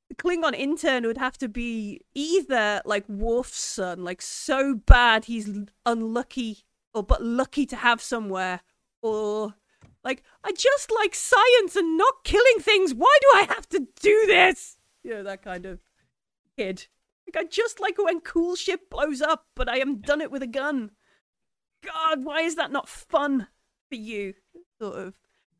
the 0.09 0.15
Klingon 0.15 0.53
intern 0.55 1.05
would 1.05 1.17
have 1.17 1.37
to 1.39 1.47
be 1.47 2.01
either 2.13 2.81
like 2.85 3.07
Worf's 3.07 3.59
son, 3.59 4.03
like 4.03 4.21
so 4.21 4.75
bad 4.75 5.25
he's 5.25 5.49
unlucky, 5.85 6.63
or 6.93 7.03
but 7.03 7.23
lucky 7.23 7.65
to 7.67 7.75
have 7.75 8.01
somewhere, 8.01 8.61
or 9.01 9.53
like 10.03 10.23
I 10.43 10.51
just 10.51 10.91
like 10.91 11.15
science 11.15 11.75
and 11.75 11.97
not 11.97 12.23
killing 12.23 12.59
things. 12.59 12.93
Why 12.93 13.15
do 13.21 13.27
I 13.39 13.53
have 13.53 13.67
to 13.69 13.87
do 14.01 14.23
this? 14.27 14.77
You 15.03 15.11
know 15.11 15.23
that 15.23 15.41
kind 15.43 15.65
of 15.65 15.79
kid. 16.57 16.87
Like 17.27 17.45
I 17.45 17.47
just 17.47 17.79
like 17.79 17.97
when 17.97 18.21
cool 18.21 18.55
shit 18.55 18.89
blows 18.89 19.21
up, 19.21 19.45
but 19.55 19.69
I 19.69 19.77
am 19.77 20.01
done 20.01 20.21
it 20.21 20.31
with 20.31 20.43
a 20.43 20.47
gun. 20.47 20.91
God, 21.85 22.23
why 22.23 22.41
is 22.41 22.55
that 22.55 22.71
not 22.71 22.87
fun 22.89 23.47
for 23.89 23.95
you? 23.95 24.33
Sort 24.81 24.95
of. 24.95 25.13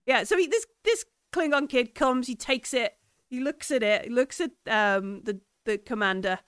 Yeah. 0.06 0.24
So 0.24 0.38
he, 0.38 0.48
this 0.48 0.66
this 0.84 1.06
Klingon 1.34 1.70
kid 1.70 1.96
comes. 1.96 2.28
He 2.28 2.36
takes 2.36 2.74
it. 2.74 2.94
He 3.30 3.40
looks 3.40 3.72
at 3.72 3.84
it. 3.84 4.06
He 4.06 4.10
looks 4.10 4.42
at 4.42 4.52
um 4.68 5.22
the 5.24 5.42
the 5.66 5.78
commander, 5.78 6.40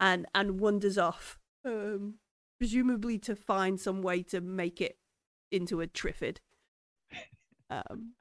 and 0.00 0.26
and 0.34 0.60
wanders 0.60 0.98
off. 0.98 1.38
Um, 1.64 2.14
presumably 2.58 3.18
to 3.18 3.34
find 3.34 3.80
some 3.80 4.02
way 4.02 4.22
to 4.22 4.40
make 4.40 4.80
it 4.80 4.98
into 5.50 5.80
a 5.80 5.86
Triffid. 5.86 6.38
Um, 7.70 8.12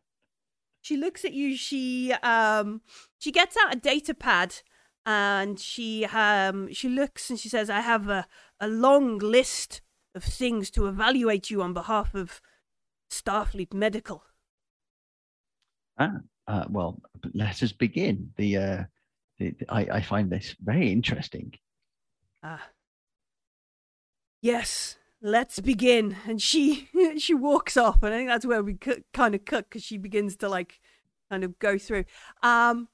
she 0.81 0.97
looks 0.97 1.25
at 1.25 1.33
you. 1.33 1.55
She 1.55 2.13
um 2.23 2.81
she 3.19 3.31
gets 3.31 3.57
out 3.57 3.73
a 3.73 3.77
data 3.77 4.13
pad 4.13 4.61
and 5.05 5.59
she 5.59 6.05
um 6.05 6.71
she 6.73 6.89
looks 6.89 7.29
and 7.29 7.39
she 7.39 7.49
says, 7.49 7.69
"I 7.69 7.81
have 7.81 8.07
a 8.09 8.27
a 8.59 8.67
long 8.67 9.17
list 9.17 9.81
of 10.15 10.23
things 10.23 10.69
to 10.71 10.87
evaluate 10.87 11.49
you 11.49 11.61
on 11.61 11.73
behalf 11.73 12.13
of 12.15 12.41
Starfleet 13.11 13.73
Medical." 13.73 14.23
Uh, 16.47 16.65
well, 16.69 17.01
let 17.33 17.61
us 17.63 17.71
begin. 17.71 18.31
The, 18.37 18.57
uh, 18.57 18.83
the, 19.37 19.51
the- 19.51 19.65
I, 19.69 19.81
I 19.97 20.01
find 20.01 20.29
this 20.29 20.55
very 20.61 20.91
interesting. 20.91 21.53
Ah. 22.43 22.67
Yes, 24.41 24.97
let's 25.21 25.59
begin. 25.59 26.17
And 26.27 26.41
she 26.41 26.89
she 27.17 27.33
walks 27.33 27.77
off, 27.77 28.01
and 28.03 28.13
I 28.13 28.17
think 28.17 28.29
that's 28.29 28.45
where 28.45 28.63
we 28.63 28.73
cut, 28.73 28.99
kind 29.13 29.35
of 29.35 29.45
cut 29.45 29.69
because 29.69 29.83
she 29.83 29.97
begins 29.97 30.35
to 30.37 30.49
like 30.49 30.79
kind 31.29 31.43
of 31.43 31.59
go 31.59 31.77
through. 31.77 32.05
Um, 32.43 32.87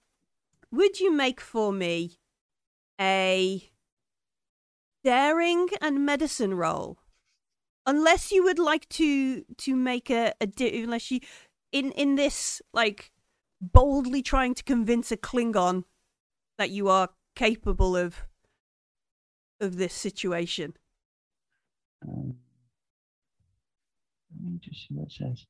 would 0.77 0.99
you 0.99 1.11
make 1.11 1.41
for 1.41 1.73
me 1.73 2.19
a 3.01 3.71
daring 5.03 5.69
and 5.81 6.05
medicine 6.05 6.53
roll? 6.53 6.99
Unless 7.85 8.31
you 8.31 8.43
would 8.43 8.59
like 8.59 8.87
to 8.89 9.43
to 9.57 9.75
make 9.75 10.09
a, 10.09 10.33
a 10.39 10.45
di- 10.45 10.83
unless 10.83 11.09
you 11.09 11.19
in 11.71 11.91
in 11.93 12.15
this 12.15 12.61
like 12.73 13.11
boldly 13.59 14.21
trying 14.21 14.53
to 14.53 14.63
convince 14.63 15.11
a 15.11 15.17
Klingon 15.17 15.83
that 16.57 16.69
you 16.69 16.89
are 16.89 17.09
capable 17.35 17.95
of 17.95 18.25
of 19.59 19.77
this 19.77 19.93
situation. 19.93 20.75
Um, 22.07 22.35
let 24.43 24.51
me 24.51 24.59
just 24.61 24.81
see 24.81 24.93
what 24.93 25.07
it 25.07 25.13
says. 25.13 25.45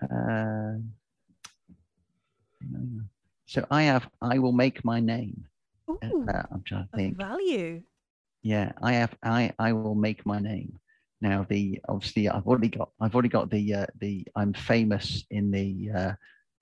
Um, 0.00 0.94
hang 2.60 2.74
on, 2.74 2.80
hang 2.80 2.98
on. 3.00 3.08
So 3.46 3.66
I 3.70 3.82
have, 3.84 4.08
I 4.20 4.38
will 4.38 4.52
make 4.52 4.84
my 4.84 5.00
name. 5.00 5.44
Ooh, 5.88 5.98
uh, 6.28 6.42
I'm 6.50 6.62
trying 6.64 6.88
to 6.88 6.96
think. 6.96 7.16
value. 7.16 7.82
Yeah, 8.42 8.72
I 8.82 8.92
have, 8.94 9.14
I, 9.22 9.52
I 9.58 9.72
will 9.72 9.94
make 9.94 10.24
my 10.26 10.38
name. 10.38 10.78
Now 11.20 11.46
the 11.48 11.80
obviously 11.88 12.28
I've 12.28 12.46
already 12.46 12.68
got, 12.68 12.90
I've 13.00 13.14
already 13.14 13.28
got 13.28 13.50
the, 13.50 13.74
uh, 13.74 13.86
the 14.00 14.26
I'm 14.36 14.52
famous 14.52 15.24
in 15.30 15.50
the, 15.50 15.90
uh, 15.96 16.12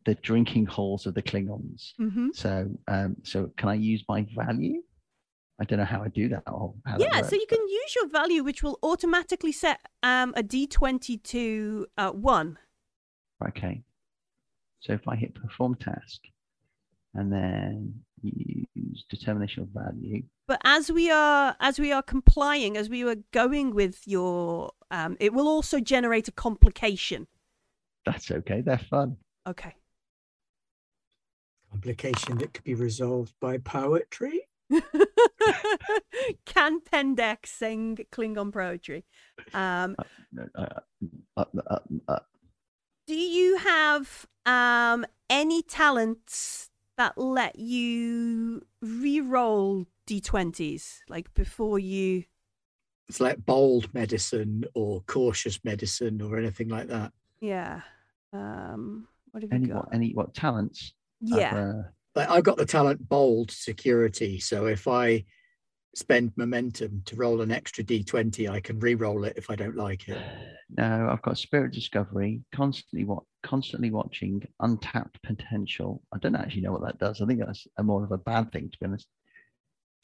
the 0.04 0.14
drinking 0.16 0.66
halls 0.66 1.06
of 1.06 1.14
the 1.14 1.22
Klingons. 1.22 1.92
hmm 1.96 2.28
So, 2.32 2.70
um, 2.88 3.16
so 3.22 3.50
can 3.56 3.68
I 3.68 3.74
use 3.74 4.04
my 4.08 4.26
value? 4.34 4.82
I 5.60 5.64
don't 5.64 5.78
know 5.78 5.84
how 5.84 6.02
I 6.02 6.08
do 6.08 6.28
that. 6.28 6.42
How 6.46 6.74
that 6.86 6.98
Yeah, 6.98 7.22
so 7.22 7.36
you 7.36 7.46
can 7.48 7.68
use 7.68 7.94
your 7.94 8.08
value, 8.08 8.42
which 8.42 8.62
will 8.62 8.78
automatically 8.82 9.52
set 9.52 9.80
um, 10.02 10.32
a 10.36 10.42
d20 10.42 11.22
to 11.22 11.86
uh, 11.96 12.10
one. 12.10 12.58
Okay. 13.46 13.82
So 14.80 14.92
if 14.92 15.06
I 15.06 15.14
hit 15.14 15.34
perform 15.34 15.76
task 15.76 16.20
and 17.14 17.32
then 17.32 17.94
use 18.22 19.04
determination 19.10 19.62
of 19.64 19.68
value, 19.70 20.22
But 20.46 20.60
as 20.64 20.90
we 20.92 21.10
are 21.10 21.56
as 21.60 21.78
we 21.78 21.92
are 21.92 22.02
complying, 22.02 22.76
as 22.76 22.88
we 22.88 23.04
were 23.04 23.16
going 23.32 23.74
with 23.74 24.06
your, 24.06 24.72
um, 24.90 25.16
it 25.20 25.32
will 25.32 25.48
also 25.48 25.80
generate 25.80 26.28
a 26.28 26.32
complication. 26.32 27.26
that's 28.06 28.30
okay. 28.30 28.60
They're 28.60 28.78
fun. 28.78 29.16
Okay. 29.46 29.74
Complication 31.70 32.38
that 32.38 32.52
could 32.54 32.64
be 32.64 32.74
resolved 32.74 33.34
by 33.40 33.58
poetry. 33.58 34.42
Can 36.44 36.80
Pendek 36.80 37.46
sing 37.46 37.98
Klingon 38.12 38.52
poetry? 38.52 39.04
Um, 39.54 39.96
Uh, 39.98 40.46
uh, 40.56 40.80
uh, 41.36 41.44
uh, 41.66 41.78
uh, 42.08 42.18
do 43.06 43.14
you 43.14 43.56
have 43.58 44.26
um 44.46 45.04
any 45.28 45.62
talents 45.62 46.70
that 46.98 47.16
let 47.16 47.58
you 47.58 48.62
re-roll 48.80 49.86
d20s 50.06 50.98
like 51.08 51.32
before 51.34 51.78
you 51.78 52.24
It's 53.08 53.20
like 53.20 53.44
bold 53.44 53.92
medicine 53.94 54.64
or 54.74 55.00
cautious 55.02 55.58
medicine 55.64 56.20
or 56.20 56.38
anything 56.38 56.68
like 56.68 56.88
that. 56.88 57.12
yeah 57.40 57.80
um 58.32 59.06
what 59.30 59.42
have 59.42 59.52
you 59.60 59.68
got 59.68 59.76
what 59.86 59.94
any 59.94 60.12
what 60.12 60.34
talents? 60.34 60.92
I've, 61.32 61.38
yeah 61.38 61.54
uh, 61.54 61.82
Like 62.14 62.28
I've 62.28 62.44
got 62.44 62.56
the 62.58 62.66
talent 62.66 63.08
bold 63.08 63.50
security. 63.50 64.38
So 64.40 64.66
if 64.66 64.86
I 64.88 65.24
spend 65.94 66.32
momentum 66.36 67.02
to 67.06 67.16
roll 67.16 67.40
an 67.42 67.50
extra 67.52 67.84
d20, 67.84 68.50
I 68.50 68.60
can 68.60 68.78
re-roll 68.78 69.24
it 69.24 69.34
if 69.36 69.50
I 69.50 69.56
don't 69.56 69.76
like 69.76 70.08
it. 70.08 70.18
No, 70.74 71.08
I've 71.12 71.20
got 71.20 71.36
spirit 71.36 71.72
discovery, 71.74 72.40
constantly 72.54 73.04
what 73.04 73.24
constantly 73.42 73.90
watching, 73.90 74.42
untapped 74.60 75.22
potential. 75.22 76.02
I 76.12 76.18
don't 76.18 76.36
actually 76.36 76.62
know 76.62 76.72
what 76.72 76.82
that 76.82 76.98
does. 76.98 77.20
I 77.20 77.26
think 77.26 77.40
that's 77.40 77.66
a 77.78 77.82
more 77.82 78.04
of 78.04 78.12
a 78.12 78.18
bad 78.18 78.52
thing 78.52 78.70
to 78.70 78.78
be 78.78 78.86
honest. 78.86 79.08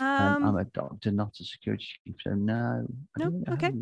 Um, 0.00 0.36
I'm 0.42 0.44
Um, 0.44 0.56
a 0.56 0.64
doctor, 0.64 1.10
not 1.10 1.38
a 1.40 1.44
security 1.44 1.84
chief, 2.04 2.16
so 2.22 2.34
no. 2.34 2.86
No? 3.16 3.24
don't 3.24 3.32
think 3.32 3.48
I 3.48 3.50
have 3.52 3.58
Okay. 3.58 3.72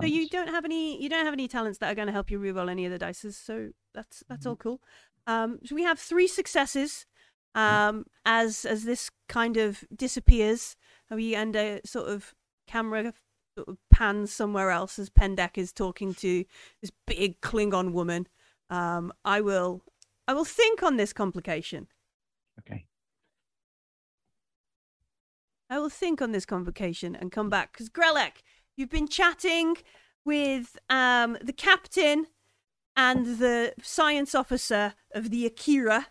so 0.00 0.06
you 0.06 0.28
don't 0.28 0.48
have 0.48 0.64
any 0.64 1.02
you 1.02 1.08
don't 1.08 1.24
have 1.24 1.32
any 1.32 1.48
talents 1.48 1.78
that 1.78 1.90
are 1.90 1.94
going 1.94 2.06
to 2.06 2.12
help 2.12 2.30
you 2.30 2.38
reroll 2.38 2.70
any 2.70 2.84
of 2.86 2.92
the 2.92 2.98
dices, 2.98 3.36
so 3.36 3.70
that's 3.94 4.22
that's 4.28 4.46
all 4.46 4.56
cool. 4.56 4.80
Um, 5.26 5.60
so 5.64 5.74
we 5.74 5.84
have 5.84 5.98
three 5.98 6.26
successes. 6.26 7.06
Um, 7.54 8.06
as 8.24 8.64
as 8.64 8.84
this 8.84 9.10
kind 9.28 9.58
of 9.58 9.84
disappears, 9.94 10.74
and 11.10 11.18
we 11.18 11.34
end 11.34 11.54
a 11.54 11.80
sort 11.84 12.08
of 12.08 12.34
camera 12.66 13.12
sort 13.56 13.68
of 13.68 13.76
pans 13.90 14.32
somewhere 14.32 14.70
else 14.70 14.98
as 14.98 15.10
Pendek 15.10 15.58
is 15.58 15.72
talking 15.72 16.14
to 16.14 16.44
this 16.80 16.90
big 17.06 17.40
Klingon 17.42 17.92
woman. 17.92 18.26
Um, 18.72 19.12
I 19.22 19.42
will 19.42 19.82
I 20.26 20.32
will 20.32 20.46
think 20.46 20.82
on 20.82 20.96
this 20.96 21.12
complication. 21.12 21.88
Okay. 22.58 22.86
I 25.68 25.78
will 25.78 25.90
think 25.90 26.22
on 26.22 26.32
this 26.32 26.46
convocation 26.46 27.14
and 27.14 27.30
come 27.30 27.50
back 27.50 27.72
because 27.72 27.90
Grelek, 27.90 28.42
you've 28.76 28.90
been 28.90 29.08
chatting 29.08 29.76
with 30.24 30.78
um, 30.88 31.36
the 31.42 31.52
captain 31.52 32.26
and 32.96 33.38
the 33.38 33.74
science 33.82 34.34
officer 34.34 34.94
of 35.14 35.30
the 35.30 35.44
Akira, 35.46 36.06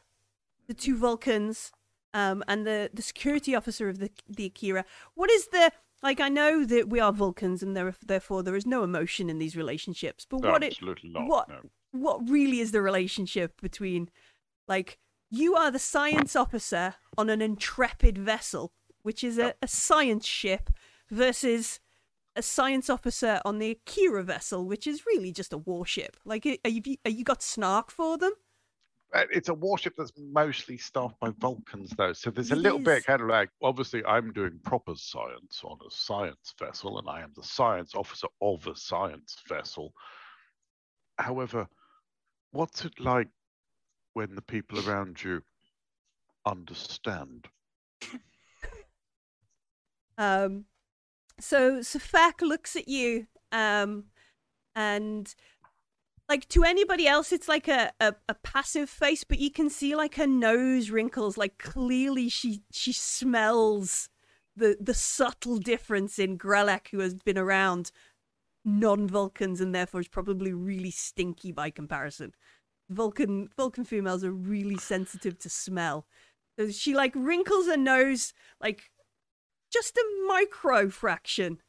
the 0.67 0.73
two 0.75 0.97
Vulcans, 0.97 1.71
um, 2.13 2.43
and 2.47 2.65
the, 2.65 2.91
the 2.93 3.01
security 3.01 3.55
officer 3.55 3.89
of 3.89 3.97
the 3.97 4.11
the 4.29 4.45
Akira. 4.45 4.85
What 5.15 5.31
is 5.31 5.47
the 5.47 5.71
like? 6.03 6.19
I 6.19 6.29
know 6.29 6.63
that 6.65 6.89
we 6.89 6.99
are 6.99 7.11
Vulcans, 7.11 7.63
and 7.63 7.75
there, 7.75 7.95
therefore 8.05 8.43
there 8.43 8.55
is 8.55 8.67
no 8.67 8.83
emotion 8.83 9.31
in 9.31 9.39
these 9.39 9.55
relationships. 9.55 10.27
But 10.29 10.41
what 10.43 10.63
it, 10.63 10.73
Absolutely 10.73 11.09
not. 11.09 11.27
what- 11.27 11.49
no. 11.49 11.61
What 11.91 12.29
really 12.29 12.59
is 12.59 12.71
the 12.71 12.81
relationship 12.81 13.59
between 13.61 14.09
like 14.67 14.97
you 15.29 15.55
are 15.55 15.71
the 15.71 15.79
science 15.79 16.35
officer 16.35 16.95
on 17.17 17.29
an 17.29 17.41
intrepid 17.41 18.17
vessel 18.17 18.71
which 19.03 19.23
is 19.23 19.37
a, 19.37 19.53
a 19.61 19.67
science 19.67 20.25
ship 20.25 20.69
versus 21.09 21.79
a 22.35 22.41
science 22.41 22.89
officer 22.89 23.41
on 23.43 23.59
the 23.59 23.71
akira 23.71 24.23
vessel 24.23 24.65
which 24.65 24.87
is 24.87 25.05
really 25.05 25.31
just 25.31 25.53
a 25.53 25.57
warship 25.57 26.17
like 26.25 26.45
are 26.45 26.69
you, 26.69 26.81
are 27.05 27.11
you 27.11 27.23
got 27.23 27.43
snark 27.43 27.91
for 27.91 28.17
them 28.17 28.33
Uh, 29.13 29.25
It's 29.31 29.49
a 29.49 29.53
warship 29.53 29.93
that's 29.97 30.13
mostly 30.17 30.77
staffed 30.77 31.19
by 31.19 31.29
Vulcans, 31.39 31.91
though. 31.97 32.13
So 32.13 32.31
there's 32.31 32.51
a 32.51 32.55
It 32.55 32.57
little 32.57 32.79
bit 32.79 33.05
kind 33.05 33.21
of 33.21 33.27
like, 33.27 33.49
obviously, 33.61 34.03
I'm 34.05 34.31
doing 34.31 34.59
proper 34.63 34.95
science 34.95 35.61
on 35.63 35.79
a 35.85 35.91
science 35.91 36.53
vessel, 36.59 36.99
and 36.99 37.09
I 37.09 37.21
am 37.21 37.33
the 37.35 37.43
science 37.43 37.93
officer 37.95 38.27
of 38.41 38.65
a 38.67 38.75
science 38.75 39.37
vessel. 39.47 39.93
However, 41.17 41.67
what's 42.51 42.85
it 42.85 42.99
like 42.99 43.29
when 44.13 44.35
the 44.35 44.41
people 44.41 44.87
around 44.87 45.23
you 45.23 45.41
understand? 46.45 47.47
Um, 50.17 50.65
so 51.39 51.79
Safak 51.79 52.41
looks 52.41 52.75
at 52.75 52.87
you, 52.87 53.25
um, 53.51 54.05
and 54.75 55.33
like 56.29 56.47
to 56.49 56.63
anybody 56.63 57.07
else, 57.07 57.31
it's 57.31 57.47
like 57.47 57.67
a, 57.67 57.91
a, 57.99 58.13
a 58.29 58.35
passive 58.35 58.89
face, 58.89 59.23
but 59.23 59.39
you 59.39 59.49
can 59.49 59.69
see 59.69 59.95
like 59.95 60.15
her 60.15 60.27
nose 60.27 60.91
wrinkles. 60.91 61.37
Like 61.37 61.57
clearly, 61.57 62.29
she 62.29 62.61
she 62.71 62.93
smells 62.93 64.09
the 64.55 64.77
the 64.79 64.93
subtle 64.93 65.57
difference 65.57 66.19
in 66.19 66.37
Grelek, 66.37 66.89
who 66.91 66.99
has 66.99 67.15
been 67.15 67.37
around 67.37 67.91
non-Vulcans 68.63 69.59
and 69.61 69.73
therefore 69.73 70.01
is 70.01 70.07
probably 70.07 70.53
really 70.53 70.91
stinky 70.91 71.51
by 71.51 71.69
comparison. 71.69 72.33
Vulcan 72.89 73.49
Vulcan 73.55 73.85
females 73.85 74.23
are 74.23 74.31
really 74.31 74.77
sensitive 74.77 75.39
to 75.39 75.49
smell. 75.49 76.05
So 76.59 76.69
she 76.69 76.93
like 76.93 77.13
wrinkles 77.15 77.67
her 77.67 77.77
nose 77.77 78.33
like 78.59 78.91
just 79.71 79.97
a 79.97 80.05
micro 80.27 80.89
fraction 80.89 81.61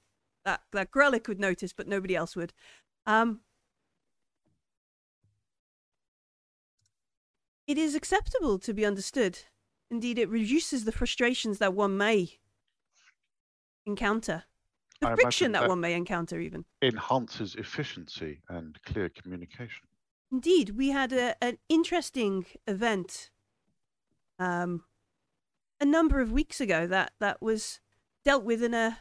that 0.45 0.63
that 0.73 0.91
Grelek 0.91 1.29
would 1.29 1.41
notice, 1.41 1.73
but 1.73 1.89
nobody 1.89 2.17
else 2.17 2.35
would. 2.35 2.53
Um, 3.07 3.41
it 7.67 7.79
is 7.79 7.95
acceptable 7.95 8.59
to 8.59 8.75
be 8.75 8.85
understood. 8.85 9.39
Indeed, 9.91 10.19
it 10.19 10.29
reduces 10.29 10.85
the 10.85 10.93
frustrations 10.93 11.59
that 11.59 11.75
one 11.75 11.97
may 11.97 12.39
encounter, 13.87 14.45
the 15.03 15.17
friction 15.17 15.53
that, 15.53 15.61
that- 15.63 15.69
one 15.69 15.81
may 15.81 15.95
encounter, 15.95 16.41
even. 16.41 16.65
Enhances 16.81 17.55
efficiency 17.57 18.41
and 18.49 18.79
clear 18.85 19.09
communication. 19.09 19.87
Indeed, 20.31 20.71
we 20.71 20.89
had 20.91 21.13
a, 21.13 21.35
an 21.45 21.59
interesting 21.69 22.47
event 22.67 23.31
um, 24.39 24.85
a 25.81 25.85
number 25.85 26.21
of 26.21 26.33
weeks 26.33 26.61
ago 26.61 26.87
that, 26.87 27.13
that 27.21 27.43
was 27.43 27.81
dealt 28.25 28.45
with 28.45 28.63
in 28.63 28.73
a, 28.73 28.99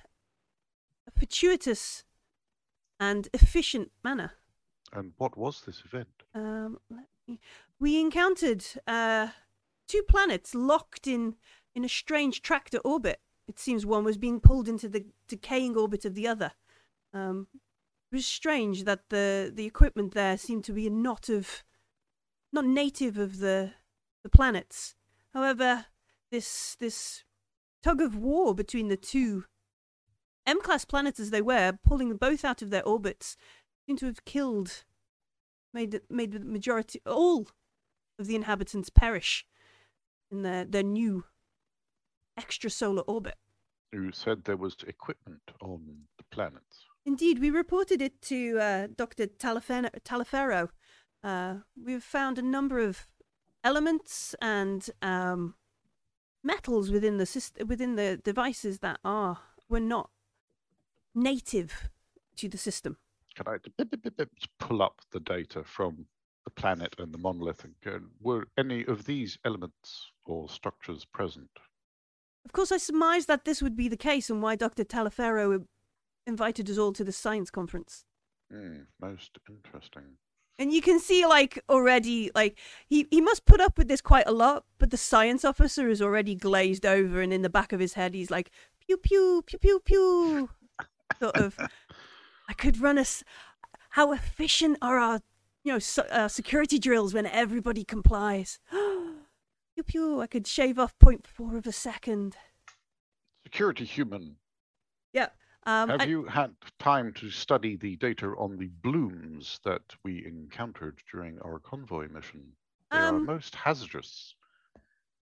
a 1.08 1.12
fortuitous 1.18 2.04
and 3.00 3.30
efficient 3.34 3.92
manner. 4.04 4.34
And 4.94 5.14
what 5.18 5.38
was 5.38 5.62
this 5.66 5.84
event? 5.86 6.10
Um, 6.36 6.80
let 6.90 7.06
me, 7.28 7.40
we 7.80 8.00
encountered 8.00 8.66
uh, 8.86 9.28
two 9.88 10.04
planets 10.08 10.54
locked 10.54 11.08
in, 11.08 11.36
in 11.74 11.86
a 11.86 11.90
strange 11.90 12.42
tractor 12.42 12.80
orbit. 12.80 13.22
It 13.48 13.60
seems 13.60 13.86
one 13.86 14.04
was 14.04 14.18
being 14.18 14.40
pulled 14.40 14.68
into 14.68 14.88
the 14.88 15.06
decaying 15.28 15.76
orbit 15.76 16.06
of 16.06 16.16
the 16.16 16.28
other. 16.28 16.52
Um, 17.14 17.48
it 18.12 18.16
was 18.16 18.26
strange 18.26 18.84
that 18.84 19.10
the, 19.10 19.52
the 19.54 19.66
equipment 19.66 20.14
there 20.14 20.38
seemed 20.38 20.64
to 20.66 20.74
be 20.74 20.90
not 20.90 21.30
of 21.30 21.64
not 22.54 22.66
native 22.66 23.18
of 23.18 23.40
the 23.40 23.74
the 24.24 24.30
planets. 24.30 24.96
However, 25.34 25.86
this 26.32 26.76
this 26.80 27.24
tug 27.82 28.02
of 28.02 28.18
war 28.18 28.54
between 28.54 28.88
the 28.88 28.98
two 28.98 29.46
M 30.46 30.62
class 30.62 30.86
planets 30.86 31.20
as 31.20 31.30
they 31.30 31.42
were, 31.42 31.78
pulling 31.86 32.10
them 32.10 32.18
both 32.18 32.44
out 32.44 32.62
of 32.62 32.70
their 32.70 32.86
orbits, 32.86 33.38
seemed 33.86 34.00
to 34.00 34.06
have 34.08 34.26
killed 34.26 34.86
made 35.74 36.02
made 36.10 36.32
the 36.32 36.40
majority 36.40 37.02
all 37.06 37.48
of 38.20 38.28
the 38.28 38.36
inhabitants 38.36 38.90
perish 38.90 39.46
in 40.30 40.42
their 40.42 40.66
their 40.66 40.84
new 40.84 41.26
extrasolar 42.40 43.04
orbit. 43.08 43.36
You 43.92 44.12
said 44.12 44.44
there 44.44 44.58
was 44.58 44.76
equipment 44.88 45.42
on 45.62 45.82
the 46.18 46.24
planets. 46.32 46.86
Indeed, 47.06 47.40
we 47.40 47.50
reported 47.50 48.02
it 48.02 48.22
to 48.24 48.60
uh, 48.60 48.88
Dr. 48.96 49.28
Taliferro. 49.28 50.70
Uh, 51.24 51.56
we've 51.84 52.04
found 52.04 52.38
a 52.38 52.42
number 52.42 52.80
of 52.80 53.08
elements 53.64 54.36
and 54.42 54.90
um, 55.02 55.56
metals 56.44 56.90
within 56.92 57.18
the 57.18 57.26
syst- 57.26 57.68
within 57.68 57.96
the 57.96 58.18
devices 58.24 58.80
that 58.80 59.00
are 59.04 59.40
were 59.70 59.80
not 59.80 60.10
native 61.14 61.90
to 62.38 62.48
the 62.48 62.58
system. 62.58 62.98
Can 63.36 63.48
I 63.48 63.58
pull 64.60 64.82
up 64.82 65.02
the 65.12 65.20
data 65.20 65.64
from 65.64 66.06
the 66.44 66.50
planet 66.52 66.96
and 66.98 67.14
the 67.14 67.18
monolith 67.18 67.64
and 67.64 67.74
go, 67.84 68.00
were 68.20 68.48
any 68.58 68.86
of 68.86 69.06
these 69.06 69.38
elements 69.46 70.12
or 70.26 70.50
structures 70.50 71.06
present? 71.06 71.50
Of 72.46 72.52
course, 72.54 72.72
I 72.72 72.78
surmised 72.78 73.28
that 73.28 73.46
this 73.46 73.62
would 73.62 73.76
be 73.76 73.88
the 73.88 73.98
case, 73.98 74.30
and 74.30 74.42
why 74.42 74.56
Dr. 74.56 74.84
Taliferro 74.84 75.66
invited 76.28 76.70
us 76.70 76.78
all 76.78 76.94
to 76.94 77.04
the 77.04 77.12
science 77.12 77.50
conference. 77.50 78.06
Hmm, 78.52 78.80
most 79.00 79.38
interesting. 79.50 80.18
And 80.60 80.72
you 80.74 80.82
can 80.82 81.00
see, 81.00 81.26
like, 81.26 81.64
already, 81.70 82.30
like, 82.36 82.58
he, 82.88 83.08
he 83.10 83.22
must 83.22 83.46
put 83.46 83.62
up 83.62 83.78
with 83.78 83.88
this 83.88 84.02
quite 84.02 84.28
a 84.28 84.32
lot, 84.32 84.66
but 84.80 84.92
the 84.92 84.98
science 84.98 85.46
officer 85.46 85.88
is 85.90 86.02
already 86.02 86.36
glazed 86.36 86.86
over, 86.86 87.22
and 87.22 87.32
in 87.34 87.42
the 87.42 87.50
back 87.50 87.72
of 87.74 87.80
his 87.80 87.94
head, 87.94 88.14
he's 88.14 88.30
like, 88.30 88.52
pew, 88.86 88.98
pew, 88.98 89.44
pew, 89.46 89.58
pew, 89.60 89.80
pew. 89.84 90.50
sort 91.20 91.38
of, 91.38 91.58
I 92.50 92.54
could 92.54 92.80
run 92.82 92.98
a. 92.98 93.02
s- 93.02 93.24
How 93.92 94.12
efficient 94.12 94.78
are 94.82 94.98
our, 94.98 95.22
you 95.64 95.74
know, 95.74 95.80
so, 95.80 96.04
uh, 96.04 96.28
security 96.28 96.78
drills 96.80 97.14
when 97.14 97.26
everybody 97.26 97.84
complies? 97.84 98.60
pew, 99.76 99.84
pew. 99.84 100.22
I 100.22 100.28
could 100.28 100.48
shave 100.48 100.78
off 100.80 100.98
0.4 101.00 101.58
of 101.58 101.68
a 101.68 101.72
second. 101.72 102.36
Security 103.44 103.86
human, 103.86 104.38
Yeah. 105.14 105.30
Um, 105.68 105.90
have 105.90 106.02
I- 106.02 106.06
you 106.06 106.26
had 106.26 106.56
time 106.80 107.14
to 107.14 107.30
study 107.30 107.76
the 107.76 107.96
data 107.98 108.28
on 108.38 108.58
the 108.58 108.68
blooms 108.82 109.60
that 109.64 109.84
we 110.04 110.26
encountered 110.26 111.00
during 111.12 111.40
our 111.42 111.60
convoy 111.60 112.08
mission? 112.10 112.56
They 112.90 112.98
are 112.98 113.10
Um, 113.10 113.26
most 113.26 113.54
hazardous. 113.56 114.34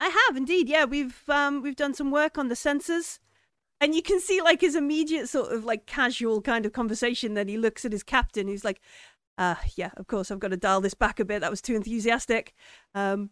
I 0.01 0.09
have 0.09 0.37
indeed. 0.37 0.69
Yeah, 0.69 0.87
we've 0.87 1.29
um 1.29 1.61
we've 1.61 1.77
done 1.77 1.93
some 1.93 2.11
work 2.11 2.39
on 2.39 2.49
the 2.49 2.55
sensors, 2.55 3.19
and 3.83 3.95
you 3.95 4.01
can 4.03 4.19
see 4.19 4.41
like 4.41 4.63
his 4.63 4.75
immediate 4.75 5.29
sort 5.29 5.53
of 5.53 5.65
like 5.67 5.85
casual 5.87 6.41
kind 6.41 6.65
of 6.65 6.73
conversation. 6.73 7.35
Then 7.35 7.49
he 7.49 7.59
looks 7.59 7.85
at 7.85 7.93
his 7.93 8.03
captain, 8.03 8.49
who's 8.49 8.65
like, 8.65 8.81
"Uh, 9.37 9.57
yeah, 9.77 9.91
of 9.99 10.07
course, 10.07 10.31
I've 10.31 10.41
got 10.41 10.49
to 10.49 10.57
dial 10.57 10.81
this 10.81 10.95
back 10.95 11.21
a 11.21 11.25
bit. 11.27 11.41
That 11.41 11.51
was 11.51 11.61
too 11.63 11.75
enthusiastic." 11.75 12.55
Um, 12.95 13.31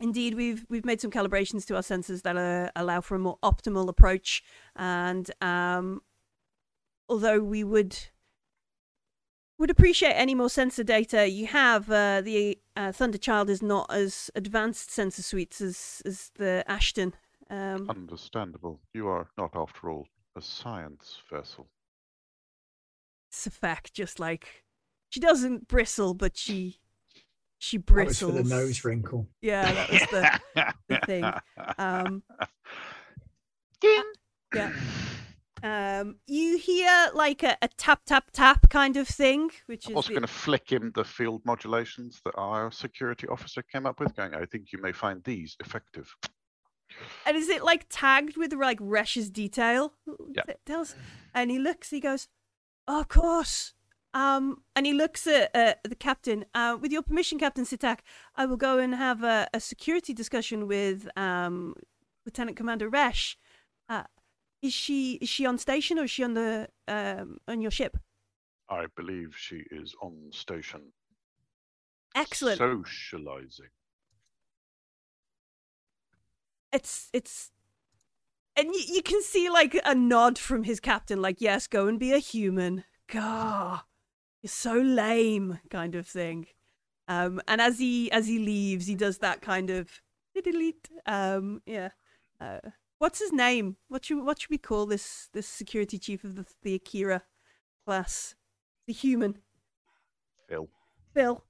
indeed, 0.00 0.34
we've 0.34 0.64
we've 0.68 0.84
made 0.84 1.00
some 1.00 1.10
calibrations 1.10 1.66
to 1.66 1.76
our 1.76 1.82
sensors 1.82 2.22
that 2.22 2.36
uh, 2.36 2.70
allow 2.76 3.00
for 3.00 3.14
a 3.14 3.18
more 3.18 3.38
optimal 3.42 3.88
approach. 3.88 4.42
And 4.76 5.30
um, 5.40 6.02
although 7.08 7.40
we 7.40 7.64
would 7.64 7.96
would 9.58 9.70
appreciate 9.70 10.12
any 10.14 10.34
more 10.34 10.50
sensor 10.50 10.84
data 10.84 11.28
you 11.28 11.46
have, 11.46 11.90
uh, 11.90 12.20
the 12.20 12.58
uh, 12.76 12.92
Thunderchild 12.92 13.48
is 13.48 13.62
not 13.62 13.86
as 13.92 14.30
advanced 14.34 14.90
sensor 14.90 15.22
suites 15.22 15.60
as 15.60 16.02
as 16.04 16.30
the 16.36 16.64
Ashton. 16.66 17.14
Um, 17.50 17.88
Understandable. 17.88 18.80
You 18.94 19.08
are 19.08 19.28
not, 19.36 19.54
after 19.54 19.90
all, 19.90 20.08
a 20.34 20.40
science 20.40 21.20
vessel. 21.30 21.68
it's 23.28 23.46
a 23.46 23.50
fact, 23.50 23.92
just 23.92 24.18
like 24.18 24.64
she 25.10 25.20
doesn't 25.20 25.68
bristle, 25.68 26.14
but 26.14 26.36
she 26.36 26.80
she 27.64 27.78
That 27.78 28.06
was 28.06 28.18
for 28.18 28.26
the 28.32 28.44
nose 28.44 28.84
wrinkle. 28.84 29.26
Yeah, 29.40 29.72
that 29.72 29.90
was 29.90 30.00
the 30.10 30.74
the 30.88 31.00
thing. 31.06 31.24
Um, 31.78 32.22
yeah. 34.54 34.72
Um, 35.62 36.16
you 36.26 36.58
hear 36.58 37.08
like 37.14 37.42
a, 37.42 37.56
a 37.62 37.68
tap 37.68 38.02
tap 38.04 38.30
tap 38.32 38.68
kind 38.68 38.98
of 38.98 39.08
thing, 39.08 39.50
which 39.66 39.86
I 39.88 39.90
is 39.90 39.96
was 39.96 40.06
the- 40.06 40.12
going 40.12 40.22
to 40.22 40.28
flick 40.28 40.70
him 40.70 40.92
the 40.94 41.04
field 41.04 41.40
modulations 41.46 42.20
that 42.26 42.34
our 42.36 42.70
security 42.70 43.26
officer 43.28 43.62
came 43.62 43.86
up 43.86 43.98
with, 43.98 44.14
going, 44.14 44.34
I 44.34 44.44
think 44.44 44.72
you 44.72 44.78
may 44.82 44.92
find 44.92 45.24
these 45.24 45.56
effective. 45.60 46.14
and 47.26 47.34
is 47.36 47.48
it 47.48 47.64
like 47.64 47.86
tagged 47.88 48.36
with 48.36 48.52
like 48.52 48.78
Resh's 48.78 49.30
detail? 49.30 49.94
Yeah. 50.34 50.42
Tells, 50.66 50.94
and 51.32 51.50
he 51.50 51.58
looks, 51.58 51.88
he 51.88 52.00
goes, 52.00 52.28
oh, 52.86 53.00
of 53.00 53.08
course. 53.08 53.72
Um, 54.14 54.62
and 54.76 54.86
he 54.86 54.92
looks 54.92 55.26
at 55.26 55.50
uh, 55.54 55.74
the 55.82 55.96
captain. 55.96 56.44
Uh, 56.54 56.78
with 56.80 56.92
your 56.92 57.02
permission, 57.02 57.38
Captain 57.38 57.64
Sitak, 57.64 57.98
I 58.36 58.46
will 58.46 58.56
go 58.56 58.78
and 58.78 58.94
have 58.94 59.22
a, 59.24 59.48
a 59.52 59.60
security 59.60 60.14
discussion 60.14 60.66
with 60.66 61.08
um, 61.16 61.74
Lieutenant 62.24 62.56
Commander 62.56 62.88
Resh. 62.88 63.36
Uh, 63.88 64.04
is 64.62 64.72
she 64.72 65.14
is 65.14 65.28
she 65.28 65.44
on 65.44 65.58
station 65.58 65.98
or 65.98 66.04
is 66.04 66.10
she 66.10 66.24
on 66.24 66.34
the 66.34 66.68
um, 66.88 67.38
on 67.48 67.60
your 67.60 67.70
ship? 67.70 67.98
I 68.70 68.86
believe 68.96 69.34
she 69.36 69.64
is 69.70 69.94
on 70.00 70.30
station. 70.30 70.92
Excellent. 72.14 72.58
Socializing. 72.58 73.68
it's 76.74 77.08
it's 77.12 77.52
and 78.56 78.66
you, 78.66 78.82
you 78.88 79.02
can 79.02 79.22
see 79.22 79.48
like 79.48 79.80
a 79.84 79.94
nod 79.94 80.38
from 80.38 80.64
his 80.64 80.80
captain 80.80 81.22
like 81.22 81.40
yes 81.40 81.66
go 81.66 81.86
and 81.86 81.98
be 82.00 82.12
a 82.12 82.18
human 82.18 82.84
gah 83.08 83.82
you're 84.44 84.50
so 84.50 84.74
lame 84.74 85.58
kind 85.70 85.94
of 85.94 86.06
thing 86.06 86.46
um 87.08 87.40
and 87.48 87.62
as 87.62 87.78
he 87.78 88.12
as 88.12 88.26
he 88.26 88.38
leaves 88.38 88.86
he 88.86 88.94
does 88.94 89.18
that 89.18 89.40
kind 89.40 89.70
of 89.70 90.02
delete 90.44 90.90
um 91.06 91.62
yeah 91.64 91.88
uh 92.42 92.58
what's 92.98 93.20
his 93.20 93.32
name 93.32 93.76
what 93.88 94.04
should 94.04 94.22
what 94.22 94.38
should 94.38 94.50
we 94.50 94.58
call 94.58 94.84
this 94.84 95.30
this 95.32 95.46
security 95.46 95.98
chief 95.98 96.24
of 96.24 96.36
the 96.36 96.44
the 96.62 96.74
akira 96.74 97.22
class 97.86 98.34
the 98.86 98.92
human 98.92 99.38
Phil. 100.46 100.68
phil 101.14 101.42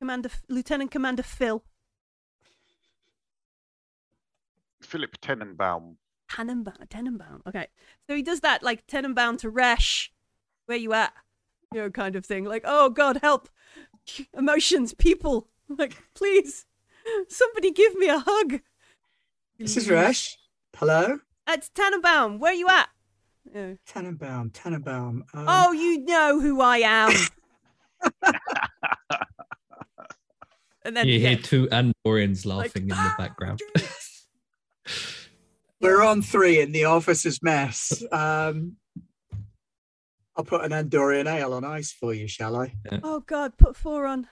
commander 0.00 0.30
lieutenant 0.48 0.90
commander 0.90 1.22
phil 1.22 1.62
Philip 4.80 5.18
Tenenbaum. 5.20 5.96
Tannenbaum. 6.30 6.86
Tenenbaum. 6.88 7.40
Okay. 7.46 7.68
So 8.06 8.14
he 8.14 8.22
does 8.22 8.40
that 8.40 8.62
like 8.62 8.86
Tenenbaum 8.86 9.38
to 9.38 9.48
Resh. 9.48 10.12
Where 10.66 10.78
you 10.78 10.92
at? 10.92 11.12
You 11.72 11.82
know, 11.82 11.90
kind 11.90 12.16
of 12.16 12.24
thing. 12.24 12.44
Like, 12.44 12.62
oh 12.64 12.90
God, 12.90 13.18
help. 13.22 13.48
Emotions, 14.36 14.94
people. 14.94 15.48
Like, 15.78 15.96
please. 16.14 16.66
Somebody 17.30 17.70
give 17.70 17.94
me 17.94 18.06
a 18.08 18.18
hug. 18.18 18.60
This 19.58 19.78
is 19.78 19.88
Resh. 19.88 20.36
Hello? 20.76 21.20
It's 21.48 21.70
Tannenbaum. 21.70 22.38
Where 22.38 22.52
you 22.52 22.68
at? 22.68 22.90
Yeah. 23.50 23.72
Tannenbaum, 23.86 24.50
Tannenbaum. 24.50 25.24
Um, 25.32 25.46
oh, 25.48 25.72
you 25.72 26.04
know 26.04 26.38
who 26.38 26.60
I 26.60 26.78
am. 26.78 27.12
and 30.84 30.94
then 30.94 31.08
You 31.08 31.18
yeah, 31.18 31.30
hear 31.30 31.38
two 31.38 31.66
Andorians 31.68 32.44
like, 32.44 32.66
laughing 32.66 32.82
in 32.82 32.88
the 32.88 32.94
"Ah, 32.96 33.14
background. 33.16 33.60
We're 35.80 36.02
on 36.02 36.20
three 36.20 36.60
in 36.60 36.72
the 36.72 36.84
officer's 36.84 37.42
mess. 37.42 38.02
Um, 38.12 38.76
I'll 40.36 40.44
put 40.44 40.64
an 40.64 40.72
Andorian 40.72 41.26
ale 41.26 41.52
on 41.54 41.64
ice 41.64 41.92
for 41.92 42.12
you, 42.12 42.26
shall 42.28 42.56
I? 42.56 42.74
oh 43.02 43.20
God, 43.20 43.56
put 43.56 43.76
four 43.76 44.06
on. 44.06 44.26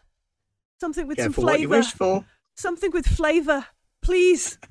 Something 0.80 1.06
with 1.06 1.16
Careful 1.18 1.34
some 1.34 1.44
what 1.44 1.60
you 1.60 1.68
flavor. 1.68 1.80
wish 1.80 1.92
for. 1.92 2.24
Something 2.56 2.90
with 2.90 3.06
flavor, 3.06 3.66
please. 4.02 4.58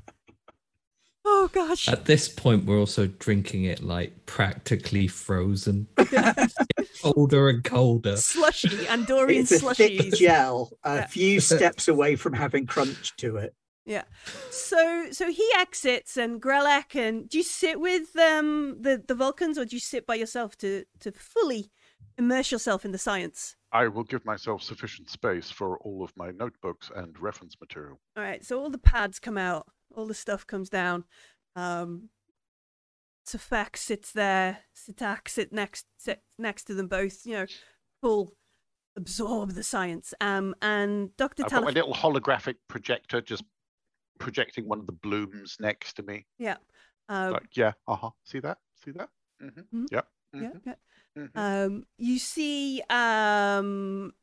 Oh 1.23 1.51
gosh. 1.53 1.87
At 1.87 2.05
this 2.05 2.27
point, 2.27 2.65
we're 2.65 2.79
also 2.79 3.05
drinking 3.05 3.65
it 3.65 3.83
like 3.83 4.25
practically 4.25 5.07
frozen, 5.07 5.87
colder 7.03 7.47
and 7.49 7.63
colder. 7.63 8.17
slushy, 8.17 8.69
Andorian 8.69 9.41
It's 9.41 9.51
a 9.51 9.75
thick 9.75 10.13
gel, 10.13 10.71
a 10.83 10.95
Yeah. 10.95 11.05
few 11.05 11.39
steps 11.39 11.87
away 11.87 12.15
from 12.15 12.33
having 12.33 12.65
crunch 12.65 13.15
to 13.17 13.37
it. 13.37 13.53
Yeah. 13.85 14.03
So 14.51 15.07
so 15.11 15.31
he 15.31 15.47
exits 15.57 16.15
and 16.15 16.41
Grelek 16.41 16.95
and 16.95 17.27
do 17.27 17.39
you 17.39 17.43
sit 17.43 17.79
with 17.79 18.15
um 18.15 18.77
the, 18.79 19.03
the 19.05 19.15
Vulcans 19.15 19.57
or 19.57 19.65
do 19.65 19.75
you 19.75 19.79
sit 19.79 20.05
by 20.05 20.15
yourself 20.15 20.55
to 20.57 20.85
to 20.99 21.11
fully 21.11 21.71
immerse 22.17 22.51
yourself 22.51 22.85
in 22.85 22.91
the 22.91 22.97
science? 22.97 23.55
I 23.71 23.87
will 23.87 24.03
give 24.03 24.25
myself 24.25 24.61
sufficient 24.61 25.09
space 25.09 25.49
for 25.49 25.79
all 25.79 26.03
of 26.03 26.13
my 26.15 26.31
notebooks 26.31 26.91
and 26.95 27.17
reference 27.19 27.55
material. 27.59 27.99
All 28.17 28.23
right, 28.23 28.43
so 28.45 28.59
all 28.59 28.69
the 28.69 28.77
pads 28.77 29.17
come 29.17 29.37
out, 29.37 29.65
all 29.95 30.05
the 30.05 30.13
stuff 30.13 30.45
comes 30.45 30.69
down. 30.69 31.05
Um 31.55 32.09
Safak 33.27 33.77
sits 33.77 34.11
there, 34.11 34.59
Sitak 34.75 35.27
sit 35.27 35.51
next 35.51 35.87
sit 35.97 36.21
next 36.37 36.65
to 36.65 36.75
them 36.75 36.87
both, 36.87 37.25
you 37.25 37.33
know, 37.33 37.45
full 38.01 38.33
absorb 38.95 39.53
the 39.53 39.63
science. 39.63 40.13
Um 40.21 40.53
and 40.61 41.15
Dr. 41.17 41.45
I've 41.45 41.51
got 41.51 41.63
my 41.63 41.71
little 41.71 41.95
holographic 41.95 42.55
projector 42.67 43.21
just 43.21 43.43
projecting 44.21 44.67
one 44.67 44.79
of 44.79 44.85
the 44.85 44.91
blooms 44.93 45.57
next 45.59 45.93
to 45.95 46.03
me. 46.03 46.25
yeah. 46.37 46.57
Um, 47.09 47.33
Like, 47.33 47.57
yeah, 47.57 47.73
uh 47.87 47.95
huh. 47.95 48.11
See 48.23 48.39
that? 48.39 48.57
See 48.83 48.91
that? 48.91 49.09
Mm-hmm. 49.41 49.83
Mhm. 49.83 49.87
Yep. 49.91 50.07
yeah, 50.33 50.39
mhm, 50.41 50.61
yeah. 50.65 50.75
mhm. 51.17 51.65
Um, 51.65 51.85
you 51.97 52.19
see 52.19 52.81
um, 52.89 54.13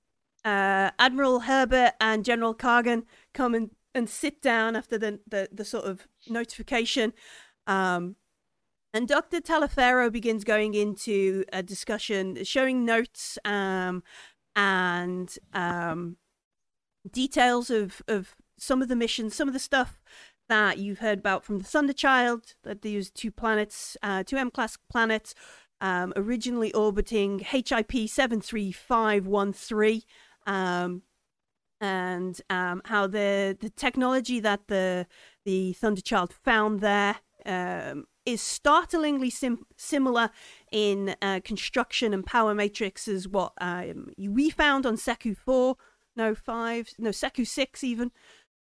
uh, 0.44 0.90
Admiral 0.98 1.40
Herbert 1.40 1.92
and 2.00 2.24
General 2.24 2.54
Cargan 2.54 3.04
come 3.34 3.54
and, 3.54 3.70
and 3.94 4.08
sit 4.08 4.40
down 4.40 4.74
after 4.76 4.96
the, 4.96 5.20
the, 5.26 5.48
the 5.52 5.64
sort 5.64 5.84
of 5.84 6.06
notification. 6.30 7.12
Um, 7.66 8.16
and 8.94 9.06
Dr. 9.06 9.40
Talaferro 9.42 10.10
begins 10.10 10.44
going 10.44 10.72
into 10.72 11.44
a 11.52 11.62
discussion, 11.62 12.42
showing 12.44 12.86
notes 12.86 13.38
um, 13.44 14.02
and 14.56 15.36
um, 15.52 16.16
details 17.10 17.68
of, 17.70 18.00
of 18.08 18.34
some 18.58 18.82
of 18.82 18.88
the 18.88 18.96
missions, 18.96 19.34
some 19.34 19.48
of 19.48 19.54
the 19.54 19.60
stuff 19.60 20.00
that 20.48 20.78
you've 20.78 21.00
heard 21.00 21.18
about 21.18 21.44
from 21.44 21.58
the 21.58 21.64
Thunderchild, 21.64 22.54
that 22.64 22.82
they 22.82 22.90
use 22.90 23.10
two 23.10 23.30
planets, 23.30 23.96
uh, 24.02 24.22
two 24.24 24.36
M 24.36 24.50
class 24.50 24.76
planets, 24.90 25.34
um, 25.80 26.12
originally 26.16 26.72
orbiting 26.74 27.38
HIP 27.40 28.08
73513, 28.08 30.02
um, 30.46 31.02
and 31.80 32.40
um, 32.50 32.82
how 32.86 33.06
the, 33.06 33.56
the 33.60 33.70
technology 33.70 34.40
that 34.40 34.66
the, 34.66 35.06
the 35.44 35.74
Thunderchild 35.74 36.32
found 36.32 36.80
there 36.80 37.16
um, 37.46 38.06
is 38.26 38.42
startlingly 38.42 39.30
sim- 39.30 39.66
similar 39.76 40.30
in 40.72 41.14
uh, 41.22 41.40
construction 41.44 42.12
and 42.12 42.26
power 42.26 42.54
matrix 42.54 43.06
as 43.08 43.28
what 43.28 43.52
um, 43.60 44.10
we 44.18 44.50
found 44.50 44.84
on 44.84 44.96
Seku 44.96 45.36
4, 45.36 45.76
no 46.16 46.34
5, 46.34 46.94
no 46.98 47.10
Seku 47.10 47.46
6 47.46 47.84
even. 47.84 48.10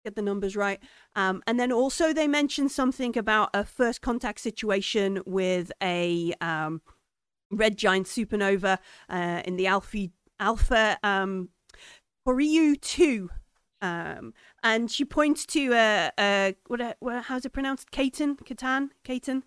Get 0.03 0.15
the 0.15 0.21
numbers 0.21 0.55
right. 0.55 0.79
Um, 1.15 1.43
and 1.45 1.59
then 1.59 1.71
also 1.71 2.11
they 2.11 2.27
mentioned 2.27 2.71
something 2.71 3.17
about 3.17 3.51
a 3.53 3.63
first 3.63 4.01
contact 4.01 4.39
situation 4.39 5.21
with 5.25 5.71
a 5.81 6.33
um, 6.41 6.81
red 7.51 7.77
giant 7.77 8.07
supernova 8.07 8.79
uh, 9.09 9.41
in 9.45 9.57
the 9.57 9.67
Alpha 9.67 10.07
Alpha 10.39 10.97
um, 11.03 11.49
Horyu 12.27 12.81
two, 12.81 13.29
um, 13.81 14.33
and 14.63 14.89
she 14.89 15.05
points 15.05 15.45
to 15.47 15.71
a, 15.73 16.55
what, 16.67 16.97
what 16.99 17.23
how's 17.25 17.45
it 17.45 17.53
pronounced? 17.53 17.91
Katan, 17.91 18.37
Katan, 18.39 18.89
Katan, 19.05 19.43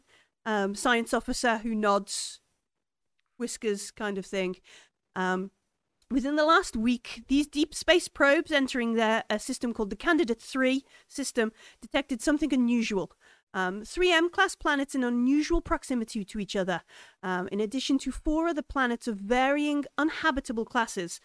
um, 0.46 0.76
science 0.76 1.12
officer 1.12 1.58
who 1.58 1.74
nods, 1.74 2.40
whiskers 3.38 3.90
kind 3.90 4.18
of 4.18 4.26
thing. 4.26 4.56
Um, 5.16 5.50
Within 6.10 6.36
the 6.36 6.44
last 6.44 6.76
week, 6.76 7.24
these 7.28 7.46
deep 7.46 7.74
space 7.74 8.08
probes 8.08 8.52
entering 8.52 8.98
a 8.98 9.24
system 9.38 9.72
called 9.72 9.90
the 9.90 9.96
Candidate 9.96 10.40
3 10.40 10.84
system 11.08 11.50
detected 11.80 12.20
something 12.20 12.52
unusual. 12.52 13.12
Um, 13.54 13.82
3M 13.82 14.32
class 14.32 14.56
planets 14.56 14.94
in 14.94 15.04
unusual 15.04 15.60
proximity 15.60 16.24
to 16.24 16.40
each 16.40 16.56
other, 16.56 16.82
um, 17.22 17.48
in 17.52 17.60
addition 17.60 17.98
to 17.98 18.10
four 18.10 18.48
other 18.48 18.62
planets 18.62 19.06
of 19.06 19.16
varying 19.16 19.84
uninhabitable 19.96 20.64
classes. 20.64 21.20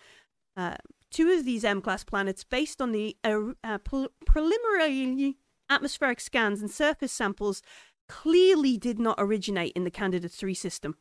Uh, 0.56 0.76
two 1.10 1.32
of 1.32 1.44
these 1.44 1.66
M 1.66 1.82
class 1.82 2.04
planets 2.04 2.44
based 2.44 2.82
on 2.82 2.92
the 2.92 3.18
uh, 3.24 3.40
uh, 3.64 3.80
pre- 3.80 4.10
preliminary 4.26 5.38
atmospheric 5.70 6.20
scans 6.20 6.62
and 6.62 6.70
surface 6.70 7.12
samples 7.12 7.64
clearly 8.08 8.78
did 8.78 9.00
not 9.00 9.16
originate 9.18 9.74
in 9.76 9.84
the 9.84 9.92
Candidate 9.92 10.32
3 10.32 10.54
system. 10.54 10.98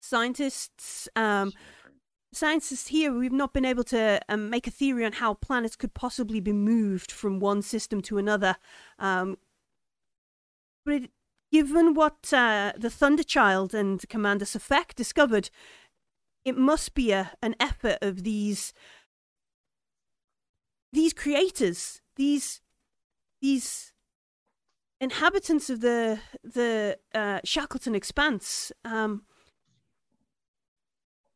Scientists, 0.00 1.08
um, 1.16 1.52
scientists 2.36 2.88
here, 2.88 3.12
we've 3.12 3.32
not 3.32 3.52
been 3.52 3.64
able 3.64 3.84
to 3.84 4.20
um, 4.28 4.50
make 4.50 4.66
a 4.66 4.70
theory 4.70 5.04
on 5.04 5.12
how 5.12 5.34
planets 5.34 5.76
could 5.76 5.94
possibly 5.94 6.40
be 6.40 6.52
moved 6.52 7.10
from 7.10 7.40
one 7.40 7.62
system 7.62 8.00
to 8.02 8.18
another. 8.18 8.56
Um, 8.98 9.38
but 10.84 10.94
it, 10.94 11.10
given 11.52 11.94
what 11.94 12.32
uh, 12.32 12.72
the 12.76 12.90
Thunderchild 12.90 13.74
and 13.74 14.06
Commander 14.08 14.44
Sefek 14.44 14.94
discovered, 14.94 15.50
it 16.44 16.56
must 16.56 16.94
be 16.94 17.12
a, 17.12 17.32
an 17.42 17.54
effort 17.60 17.98
of 18.02 18.24
these 18.24 18.72
these 20.92 21.12
creators, 21.12 22.00
these 22.16 22.60
these 23.40 23.92
inhabitants 25.00 25.70
of 25.70 25.80
the 25.80 26.20
the 26.42 26.98
uh, 27.14 27.40
Shackleton 27.44 27.94
Expanse. 27.94 28.72
Um, 28.84 29.22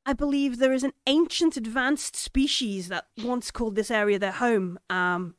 I 0.09 0.15
believe 0.15 0.57
there 0.57 0.73
is 0.73 0.85
an 0.85 0.95
ancient 1.07 1.59
advanced 1.59 2.17
species 2.17 2.89
that 2.89 3.09
once 3.23 3.51
called 3.51 3.75
this 3.75 3.91
area 3.91 4.19
their 4.19 4.33
home. 4.33 4.79
Um, 4.89 5.35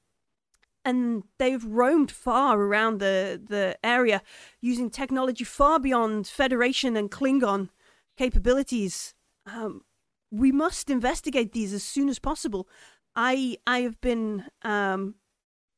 and 0.86 1.24
they've 1.40 1.66
roamed 1.66 2.12
far 2.12 2.62
around 2.62 3.00
the, 3.00 3.42
the 3.44 3.80
area 3.84 4.22
using 4.62 4.92
technology 4.92 5.44
far 5.44 5.80
beyond 5.80 6.28
Federation 6.28 6.96
and 6.96 7.10
Klingon 7.10 7.70
capabilities. 8.16 9.16
Um, 9.48 9.82
we 10.30 10.52
must 10.52 10.92
investigate 10.92 11.52
these 11.52 11.74
as 11.74 11.84
soon 11.84 12.08
as 12.08 12.20
possible. 12.20 12.70
I 13.16 13.58
I 13.66 13.80
have 13.80 14.00
been 14.02 14.46
um, 14.62 15.16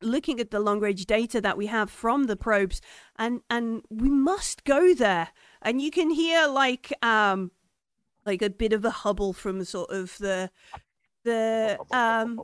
looking 0.02 0.42
at 0.42 0.52
the 0.52 0.60
long 0.60 0.82
range 0.82 1.06
data 1.06 1.40
that 1.40 1.58
we 1.58 1.68
have 1.68 1.90
from 1.90 2.26
the 2.26 2.36
probes, 2.36 2.82
and 3.18 3.40
and 3.50 3.86
we 3.90 4.10
must 4.10 4.66
go 4.66 4.94
there. 4.94 5.30
And 5.62 5.82
you 5.82 5.92
can 5.92 6.10
hear 6.10 6.46
like 6.46 6.92
um 7.02 7.52
like 8.26 8.41
a 8.41 8.49
bit 8.49 8.73
of 8.73 8.85
a 8.85 8.91
hubble 8.91 9.34
from 9.34 9.64
sort 9.64 9.89
of 9.91 10.18
the 10.18 10.49
the 11.23 11.77
um 11.91 12.41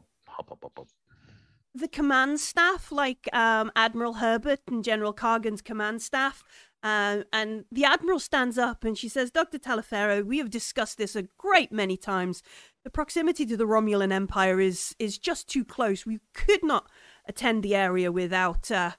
the 1.78 1.88
command 1.88 2.40
staff, 2.40 2.92
like 2.92 3.34
um, 3.34 3.72
Admiral 3.76 4.16
Herbert 4.16 4.62
and 4.68 4.84
General 4.84 5.14
Cargan's 5.14 5.62
command 5.62 6.02
staff. 6.02 6.44
Uh, 6.84 7.24
and 7.34 7.66
the 7.72 7.86
Admiral 7.86 8.20
stands 8.20 8.58
up 8.58 8.84
and 8.84 8.98
she 8.98 9.10
says, 9.10 9.32
Dr. 9.32 9.58
Taliaferro, 9.58 10.26
we 10.26 10.38
have 10.38 10.50
discussed 10.50 10.98
this 10.98 11.16
a 11.16 11.24
great 11.38 11.72
many 11.72 11.98
times. 11.98 12.44
The 12.84 12.90
proximity 12.90 13.46
to 13.48 13.58
the 13.58 13.66
Romulan 13.66 14.12
Empire 14.12 14.60
is, 14.60 14.96
is 15.00 15.18
just 15.18 15.50
too 15.50 15.66
close. 15.66 16.06
We 16.06 16.20
could 16.34 16.64
not 16.64 16.88
attend 17.28 17.64
the 17.64 17.76
area 17.76 18.12
without 18.12 18.72
uh, 18.72 18.92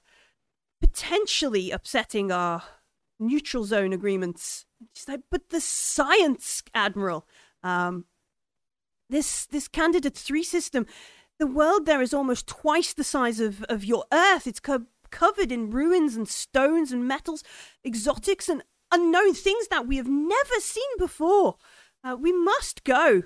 potentially 0.81 1.71
upsetting 1.71 2.31
our 2.31 2.63
neutral 3.19 3.63
zone 3.63 3.93
agreements. 3.93 4.65
She's 4.93 5.07
like, 5.07 5.21
but 5.29 5.49
the 5.49 5.61
science, 5.61 6.63
Admiral. 6.73 7.27
Um, 7.63 8.05
this 9.09 9.45
this 9.47 9.67
candidate 9.67 10.15
three 10.15 10.43
system 10.43 10.85
the 11.39 11.47
world 11.47 11.85
there 11.85 12.01
is 12.01 12.13
almost 12.13 12.47
twice 12.47 12.93
the 12.93 13.03
size 13.03 13.39
of, 13.39 13.63
of 13.63 13.83
your 13.83 14.05
Earth. 14.11 14.45
It's 14.45 14.59
co- 14.59 14.85
covered 15.09 15.51
in 15.51 15.71
ruins 15.71 16.15
and 16.15 16.27
stones 16.27 16.91
and 16.91 17.07
metals, 17.07 17.43
exotics 17.83 18.49
and 18.49 18.61
unknown 18.91 19.33
things 19.33 19.67
that 19.69 19.87
we 19.87 19.97
have 19.97 20.09
never 20.09 20.59
seen 20.59 20.89
before. 20.97 21.55
Uh, 22.03 22.17
we 22.19 22.31
must 22.31 22.83
go. 22.83 23.23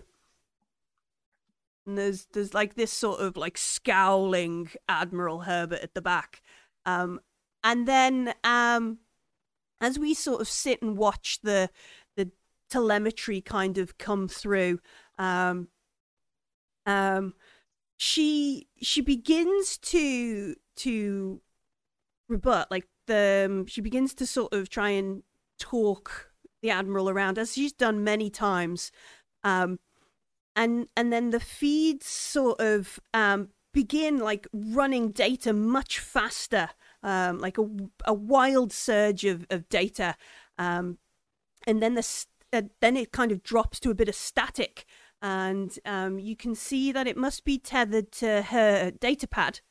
And 1.86 1.98
there's 1.98 2.28
there's 2.34 2.54
like 2.54 2.76
this 2.76 2.94
sort 2.94 3.20
of 3.20 3.36
like 3.36 3.58
scowling 3.58 4.70
Admiral 4.88 5.42
Herbert 5.42 5.82
at 5.82 5.96
the 5.96 6.02
back, 6.02 6.42
um, 6.86 7.20
and 7.62 7.86
then 7.88 8.34
um, 8.44 9.00
as 9.84 10.00
we 10.00 10.14
sort 10.14 10.40
of 10.40 10.48
sit 10.48 10.82
and 10.82 10.98
watch 10.98 11.40
the 11.44 11.70
the 12.16 12.32
telemetry 12.70 13.42
kind 13.42 13.78
of 13.78 13.98
come 13.98 14.28
through, 14.28 14.80
um, 15.20 15.68
um, 16.86 17.34
she 17.98 18.68
she 18.82 19.02
begins 19.02 19.78
to 19.78 20.56
to 20.78 21.42
rebut 22.30 22.72
like 22.72 22.88
the 23.08 23.46
um, 23.50 23.66
she 23.66 23.82
begins 23.82 24.14
to 24.14 24.26
sort 24.26 24.54
of 24.54 24.70
try 24.70 24.90
and 24.90 25.24
talk 25.60 26.32
the 26.62 26.70
admiral 26.70 27.10
around 27.10 27.38
as 27.38 27.54
she's 27.54 27.74
done 27.74 28.04
many 28.04 28.30
times 28.30 28.92
um 29.44 29.78
and 30.56 30.88
and 30.96 31.12
then 31.12 31.30
the 31.30 31.40
feeds 31.40 32.06
sort 32.06 32.60
of 32.60 33.00
um 33.14 33.50
begin 33.74 34.18
like 34.18 34.48
running 34.54 35.12
data 35.12 35.52
much 35.52 36.00
faster 36.00 36.70
um 37.04 37.38
like 37.40 37.58
a, 37.58 37.68
a 38.06 38.14
wild 38.14 38.72
surge 38.72 39.26
of, 39.26 39.46
of 39.50 39.68
data 39.70 40.16
um 40.58 40.98
and 41.68 41.82
then 41.82 41.96
the 41.96 42.26
uh, 42.52 42.62
then 42.82 42.96
it 42.96 43.12
kind 43.12 43.32
of 43.32 43.42
drops 43.42 43.80
to 43.80 43.90
a 43.90 43.96
bit 43.96 44.10
of 44.10 44.16
static 44.16 44.86
and 45.24 45.80
um, 45.86 46.20
you 46.20 46.36
can 46.36 46.54
see 46.54 46.92
that 46.92 47.08
it 47.08 47.16
must 47.16 47.46
be 47.46 47.58
tethered 47.58 48.12
to 48.12 48.42
her 48.42 48.92
data 48.92 49.26
pad. 49.26 49.62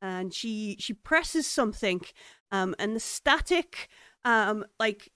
And 0.00 0.32
she 0.32 0.76
she 0.80 0.94
presses 0.94 1.46
something, 1.46 2.00
um, 2.50 2.74
and 2.78 2.96
the 2.96 3.00
static 3.00 3.88
um, 4.24 4.64
like 4.78 5.12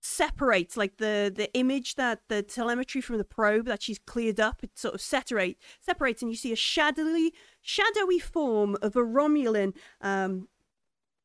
separates, 0.00 0.76
like 0.76 0.98
the 0.98 1.32
the 1.34 1.52
image 1.54 1.96
that 1.96 2.20
the 2.28 2.42
telemetry 2.42 3.00
from 3.00 3.18
the 3.18 3.24
probe 3.24 3.66
that 3.66 3.82
she's 3.82 3.98
cleared 3.98 4.40
up, 4.40 4.62
it 4.62 4.70
sort 4.76 4.94
of 4.94 5.00
separate 5.00 5.58
separates, 5.80 6.22
and 6.22 6.30
you 6.30 6.36
see 6.36 6.52
a 6.52 6.56
shadowy 6.56 7.32
shadowy 7.60 8.18
form 8.18 8.76
of 8.82 8.96
a 8.96 9.02
Romulan. 9.02 9.74
Um, 10.00 10.48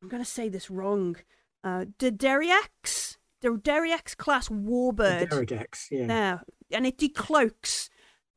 I'm 0.02 0.10
gonna 0.10 0.26
say 0.26 0.50
this 0.50 0.70
wrong. 0.70 1.18
Uh, 1.64 1.86
Deriax, 1.98 3.18
the 3.42 3.50
Deriax 3.50 4.16
class 4.16 4.50
warbird. 4.50 5.30
Deridex, 5.30 5.88
yeah. 5.92 6.06
Now, 6.06 6.42
and 6.72 6.86
it 6.86 6.98
decloaks 6.98 7.90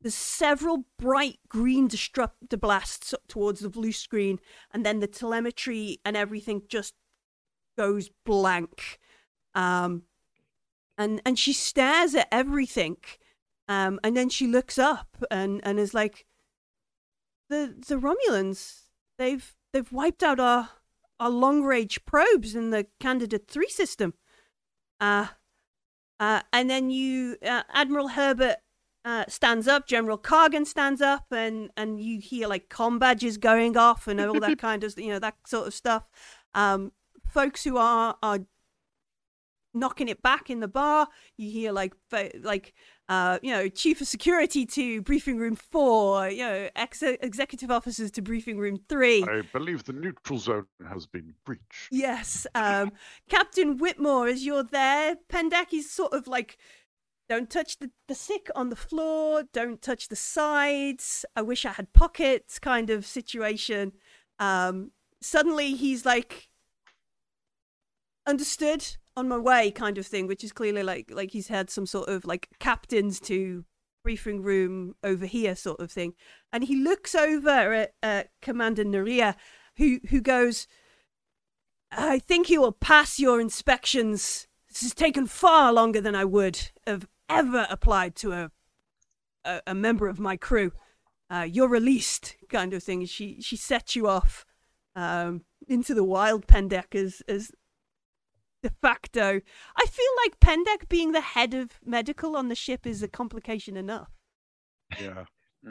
there's 0.03 0.13
several 0.13 0.83
bright 0.99 1.39
green 1.47 1.87
disruptor 1.87 2.57
blasts 2.57 3.13
up 3.13 3.25
towards 3.29 3.61
the 3.61 3.69
blue 3.69 3.93
screen, 3.93 4.39
and 4.71 4.85
then 4.85 4.99
the 4.99 5.07
telemetry 5.07 5.99
and 6.03 6.17
everything 6.17 6.63
just 6.67 6.93
goes 7.77 8.09
blank. 8.25 8.99
Um, 9.55 10.03
and 10.97 11.21
and 11.25 11.39
she 11.39 11.53
stares 11.53 12.13
at 12.15 12.27
everything, 12.33 12.97
um, 13.69 13.99
and 14.03 14.15
then 14.15 14.27
she 14.27 14.45
looks 14.45 14.77
up 14.77 15.23
and 15.31 15.61
and 15.63 15.79
is 15.79 15.93
like, 15.93 16.25
the 17.49 17.73
the 17.87 17.95
Romulans, 17.95 18.81
they've 19.17 19.55
they've 19.71 19.91
wiped 19.91 20.21
out 20.21 20.39
our 20.39 20.69
our 21.23 21.29
long 21.29 21.63
range 21.63 22.03
probes 22.05 22.53
in 22.53 22.71
the 22.71 22.85
Candidate 22.99 23.47
Three 23.47 23.69
system. 23.69 24.13
Uh, 24.99 25.27
uh, 26.19 26.41
and 26.51 26.69
then 26.69 26.89
you, 26.89 27.37
uh, 27.45 27.63
Admiral 27.73 28.09
Herbert 28.09 28.57
uh, 29.05 29.23
stands 29.29 29.67
up, 29.67 29.87
General 29.87 30.17
Cargan 30.17 30.65
stands 30.65 31.01
up, 31.01 31.25
and 31.31 31.69
and 31.77 31.99
you 31.99 32.19
hear 32.19 32.47
like 32.47 32.67
com 32.67 32.99
badges 32.99 33.37
going 33.37 33.77
off 33.77 34.07
and 34.07 34.19
all 34.19 34.39
that 34.39 34.57
kind 34.67 34.83
of 34.83 34.97
you 34.99 35.09
know 35.09 35.19
that 35.19 35.35
sort 35.47 35.67
of 35.67 35.73
stuff. 35.73 36.03
Um, 36.53 36.91
folks 37.25 37.63
who 37.63 37.77
are 37.77 38.17
are 38.21 38.39
knocking 39.73 40.09
it 40.09 40.21
back 40.21 40.49
in 40.49 40.59
the 40.59 40.67
bar. 40.67 41.07
You 41.37 41.49
hear 41.49 41.71
like 41.71 41.93
like 42.41 42.73
uh, 43.09 43.39
you 43.41 43.51
know 43.51 43.67
chief 43.69 44.01
of 44.01 44.07
security 44.07 44.65
to 44.65 45.01
briefing 45.01 45.37
room 45.37 45.55
four. 45.55 46.29
You 46.29 46.45
know 46.45 46.69
ex- 46.75 47.03
executive 47.03 47.71
officers 47.71 48.11
to 48.11 48.21
briefing 48.21 48.57
room 48.57 48.79
three. 48.89 49.23
I 49.23 49.41
believe 49.51 49.83
the 49.83 49.93
neutral 49.93 50.39
zone 50.39 50.65
has 50.89 51.05
been 51.05 51.33
breached. 51.45 51.89
Yes, 51.91 52.47
um, 52.55 52.91
Captain 53.29 53.77
Whitmore, 53.77 54.27
as 54.27 54.45
you're 54.45 54.63
there, 54.63 55.17
Pendaki's 55.29 55.89
sort 55.89 56.13
of 56.13 56.27
like 56.27 56.57
don't 57.29 57.49
touch 57.49 57.79
the, 57.79 57.89
the 58.07 58.15
sick 58.15 58.49
on 58.55 58.69
the 58.69 58.75
floor. 58.75 59.43
Don't 59.53 59.81
touch 59.81 60.09
the 60.09 60.15
sides. 60.15 61.25
I 61.35 61.41
wish 61.41 61.65
I 61.65 61.71
had 61.71 61.93
pockets 61.93 62.59
kind 62.59 62.89
of 62.89 63.05
situation. 63.05 63.93
Um, 64.39 64.91
suddenly 65.21 65.73
he's 65.73 66.05
like, 66.05 66.49
understood 68.27 68.97
on 69.15 69.27
my 69.27 69.37
way 69.37 69.71
kind 69.71 69.97
of 69.97 70.07
thing, 70.07 70.27
which 70.27 70.43
is 70.43 70.51
clearly 70.51 70.83
like 70.83 71.11
like 71.11 71.31
he's 71.31 71.47
had 71.47 71.69
some 71.69 71.85
sort 71.85 72.09
of 72.09 72.25
like 72.25 72.49
captains 72.59 73.19
to 73.21 73.65
briefing 74.03 74.41
room 74.41 74.95
over 75.03 75.25
here 75.25 75.55
sort 75.55 75.79
of 75.79 75.91
thing. 75.91 76.13
And 76.51 76.65
he 76.65 76.75
looks 76.75 77.15
over 77.15 77.73
at, 77.73 77.93
at 78.03 78.29
Commander 78.41 78.83
Naria, 78.83 79.35
who 79.77 79.99
who 80.09 80.21
goes, 80.21 80.67
I 81.91 82.19
think 82.19 82.49
you 82.49 82.61
will 82.61 82.71
pass 82.71 83.19
your 83.19 83.39
inspections. 83.39 84.47
This 84.69 84.81
has 84.81 84.93
taken 84.93 85.27
far 85.27 85.71
longer 85.71 86.01
than 86.01 86.15
I 86.15 86.25
would 86.25 86.71
have 86.87 87.07
ever 87.29 87.67
applied 87.69 88.15
to 88.17 88.31
a 88.33 88.51
a, 89.45 89.61
a 89.67 89.75
member 89.75 90.07
of 90.07 90.19
my 90.19 90.37
crew. 90.37 90.71
Uh, 91.29 91.47
you're 91.49 91.69
released, 91.69 92.35
kind 92.49 92.73
of 92.73 92.83
thing. 92.83 93.05
She 93.05 93.41
she 93.41 93.55
sets 93.55 93.95
you 93.95 94.07
off 94.07 94.45
um, 94.95 95.41
into 95.67 95.93
the 95.93 96.03
wild 96.03 96.47
Pendek 96.47 96.95
as 96.95 97.21
as 97.27 97.51
de 98.63 98.69
facto. 98.81 99.41
I 99.75 99.85
feel 99.85 100.05
like 100.23 100.39
Pendek 100.39 100.89
being 100.89 101.11
the 101.11 101.21
head 101.21 101.53
of 101.53 101.79
medical 101.85 102.35
on 102.35 102.47
the 102.47 102.55
ship 102.55 102.87
is 102.87 103.03
a 103.03 103.07
complication 103.07 103.77
enough. 103.77 104.09
Yeah. 104.99 105.25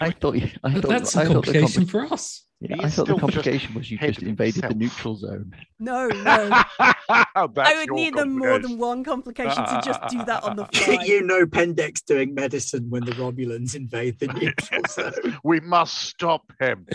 I 0.00 0.10
thought. 0.10 0.36
I 0.62 0.74
thought, 0.74 0.88
that's 0.88 1.14
a 1.14 1.24
thought 1.24 1.28
the 1.28 1.32
complication 1.34 1.84
compli- 1.84 1.90
for 1.90 2.12
us. 2.12 2.44
Yeah, 2.70 2.76
I 2.80 2.88
thought 2.88 3.06
the 3.06 3.14
still 3.14 3.16
just 3.16 3.20
complication 3.20 3.74
was 3.74 3.90
you 3.90 3.98
just 3.98 4.22
of 4.22 4.28
invaded 4.28 4.62
the 4.62 4.74
neutral 4.74 5.16
zone. 5.16 5.54
No, 5.80 6.06
no. 6.08 6.62
I 6.78 7.84
would 7.84 7.90
need 7.90 8.14
them 8.14 8.38
more 8.38 8.58
than 8.58 8.78
one 8.78 9.02
complication 9.04 9.64
to 9.64 9.80
just 9.84 10.00
do 10.08 10.24
that 10.24 10.44
on 10.44 10.56
the 10.56 10.66
fly. 10.72 11.02
you 11.04 11.22
know 11.22 11.44
Pendek's 11.46 12.02
doing 12.02 12.34
medicine 12.34 12.88
when 12.90 13.04
the 13.04 13.12
Romulans 13.12 13.74
invade 13.74 14.18
the 14.20 14.28
neutral 14.28 14.82
zone. 14.88 15.38
We 15.42 15.60
must 15.60 15.98
stop 16.02 16.52
him. 16.60 16.86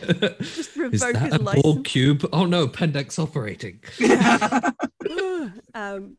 Just 0.00 0.76
revoke 0.76 0.94
Is 0.94 1.04
revoke 1.04 1.12
that 1.14 1.22
his 1.22 1.34
a 1.34 1.38
ball 1.62 1.82
cube? 1.82 2.28
Oh 2.32 2.46
no, 2.46 2.66
Pendek's 2.66 3.18
operating. 3.18 3.80
um, 5.74 6.16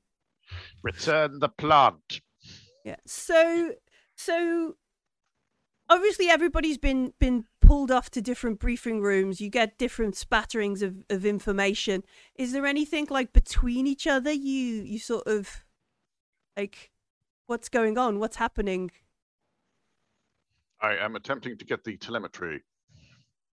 Return 0.84 1.39
the 1.39 1.49
plant. 1.49 2.22
yeah. 2.84 2.95
So, 3.07 3.72
so 4.15 4.76
obviously 5.89 6.29
everybody's 6.29 6.77
been 6.77 7.13
been 7.19 7.45
pulled 7.61 7.91
off 7.91 8.09
to 8.11 8.21
different 8.21 8.59
briefing 8.59 9.01
rooms. 9.01 9.41
You 9.41 9.49
get 9.49 9.77
different 9.77 10.15
spatterings 10.15 10.81
of, 10.81 11.03
of 11.09 11.25
information. 11.25 12.03
Is 12.35 12.51
there 12.51 12.65
anything 12.65 13.07
like 13.09 13.33
between 13.33 13.87
each 13.87 14.07
other? 14.07 14.31
You 14.31 14.83
you 14.83 14.99
sort 14.99 15.27
of 15.27 15.63
like 16.57 16.91
what's 17.47 17.69
going 17.69 17.97
on? 17.97 18.19
What's 18.19 18.37
happening? 18.37 18.91
I 20.81 20.97
am 20.97 21.15
attempting 21.15 21.57
to 21.57 21.65
get 21.65 21.83
the 21.83 21.97
telemetry. 21.97 22.63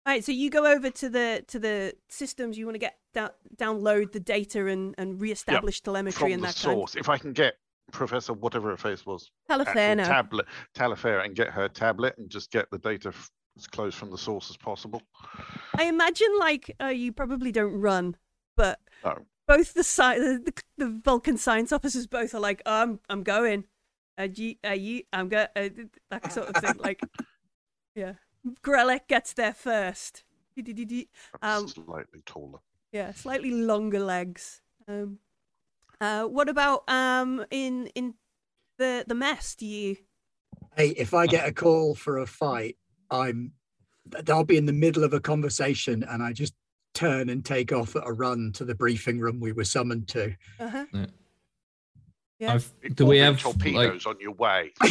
All 0.05 0.13
right, 0.13 0.23
so 0.23 0.31
you 0.31 0.49
go 0.49 0.65
over 0.65 0.89
to 0.89 1.09
the 1.09 1.43
to 1.47 1.59
the 1.59 1.93
systems. 2.07 2.57
You 2.57 2.65
want 2.65 2.75
to 2.75 2.79
get 2.79 2.97
down, 3.13 3.31
download 3.57 4.13
the 4.13 4.21
data 4.21 4.67
and 4.67 4.95
and 4.97 5.19
reestablish 5.19 5.81
telemetry 5.81 6.17
from 6.19 6.31
and 6.31 6.43
the 6.43 6.47
that 6.47 6.55
kind. 6.55 6.77
source. 6.77 6.95
If 6.95 7.09
I 7.09 7.17
can 7.17 7.33
get 7.33 7.55
Professor 7.91 8.33
whatever 8.33 8.69
her 8.69 8.77
face 8.77 9.05
was, 9.05 9.31
Teleferno. 9.49 10.05
tablet, 10.05 10.45
Talifera, 10.75 11.23
and 11.25 11.35
get 11.35 11.49
her 11.49 11.69
tablet 11.69 12.15
and 12.17 12.29
just 12.29 12.51
get 12.51 12.69
the 12.71 12.77
data 12.77 13.09
f- 13.09 13.29
as 13.57 13.65
close 13.67 13.95
from 13.95 14.11
the 14.11 14.17
source 14.17 14.49
as 14.49 14.57
possible. 14.57 15.01
I 15.77 15.85
imagine 15.85 16.27
like 16.39 16.75
uh, 16.81 16.87
you 16.87 17.11
probably 17.13 17.51
don't 17.51 17.79
run, 17.79 18.15
but 18.55 18.79
No. 19.05 19.25
both 19.47 19.73
the, 19.73 19.83
sci- 19.83 20.19
the 20.19 20.41
the 20.45 20.85
the 20.85 21.01
Vulcan 21.03 21.37
science 21.37 21.71
officers 21.71 22.07
both 22.07 22.35
are 22.35 22.39
like, 22.41 22.61
oh, 22.65 22.81
I'm 22.83 22.99
I'm 23.09 23.23
going. 23.23 23.63
Uh, 24.19 24.27
you, 24.33 24.55
uh, 24.67 24.71
you, 24.71 25.03
I'm 25.13 25.29
going, 25.29 25.47
uh, 25.55 25.69
that 26.09 26.31
sort 26.33 26.49
of 26.49 26.55
thing. 26.61 26.73
Like, 26.83 27.01
yeah, 27.95 28.13
Grelek 28.63 29.07
gets 29.07 29.31
there 29.33 29.53
first. 29.53 30.23
Um, 31.41 31.67
slightly 31.67 32.21
taller. 32.25 32.59
Yeah, 32.91 33.11
slightly 33.13 33.51
longer 33.51 33.99
legs. 33.99 34.61
Um, 34.87 35.19
uh, 36.01 36.23
what 36.25 36.49
about 36.49 36.83
um 36.89 37.45
in 37.51 37.87
in 37.95 38.13
the 38.77 39.03
the 39.07 39.15
mess? 39.15 39.55
Do 39.55 39.65
you? 39.65 39.97
Hey, 40.75 40.89
if 40.89 41.13
I 41.13 41.25
get 41.27 41.47
a 41.47 41.51
call 41.51 41.95
for 41.95 42.19
a 42.19 42.27
fight, 42.27 42.77
I'm 43.09 43.51
I'll 44.29 44.43
be 44.43 44.57
in 44.57 44.65
the 44.65 44.73
middle 44.73 45.03
of 45.03 45.13
a 45.13 45.19
conversation 45.19 46.03
and 46.03 46.21
I 46.23 46.33
just 46.33 46.53
turn 46.93 47.29
and 47.29 47.43
take 47.43 47.71
off 47.71 47.95
at 47.95 48.03
a 48.05 48.11
run 48.13 48.51
to 48.53 48.65
the 48.65 48.73
briefing 48.75 49.19
room 49.19 49.39
we 49.39 49.51
were 49.51 49.63
summoned 49.65 50.07
to. 50.09 50.33
Uh-huh. 50.59 50.85
Yeah. 50.93 51.05
Yeah. 52.39 52.53
I've, 52.53 52.71
do 52.95 53.05
we 53.07 53.19
Orbital 53.21 53.51
have 53.53 53.61
like 53.63 53.73
torpedoes 53.73 54.05
on 54.05 54.15
your 54.19 54.31
way? 54.33 54.71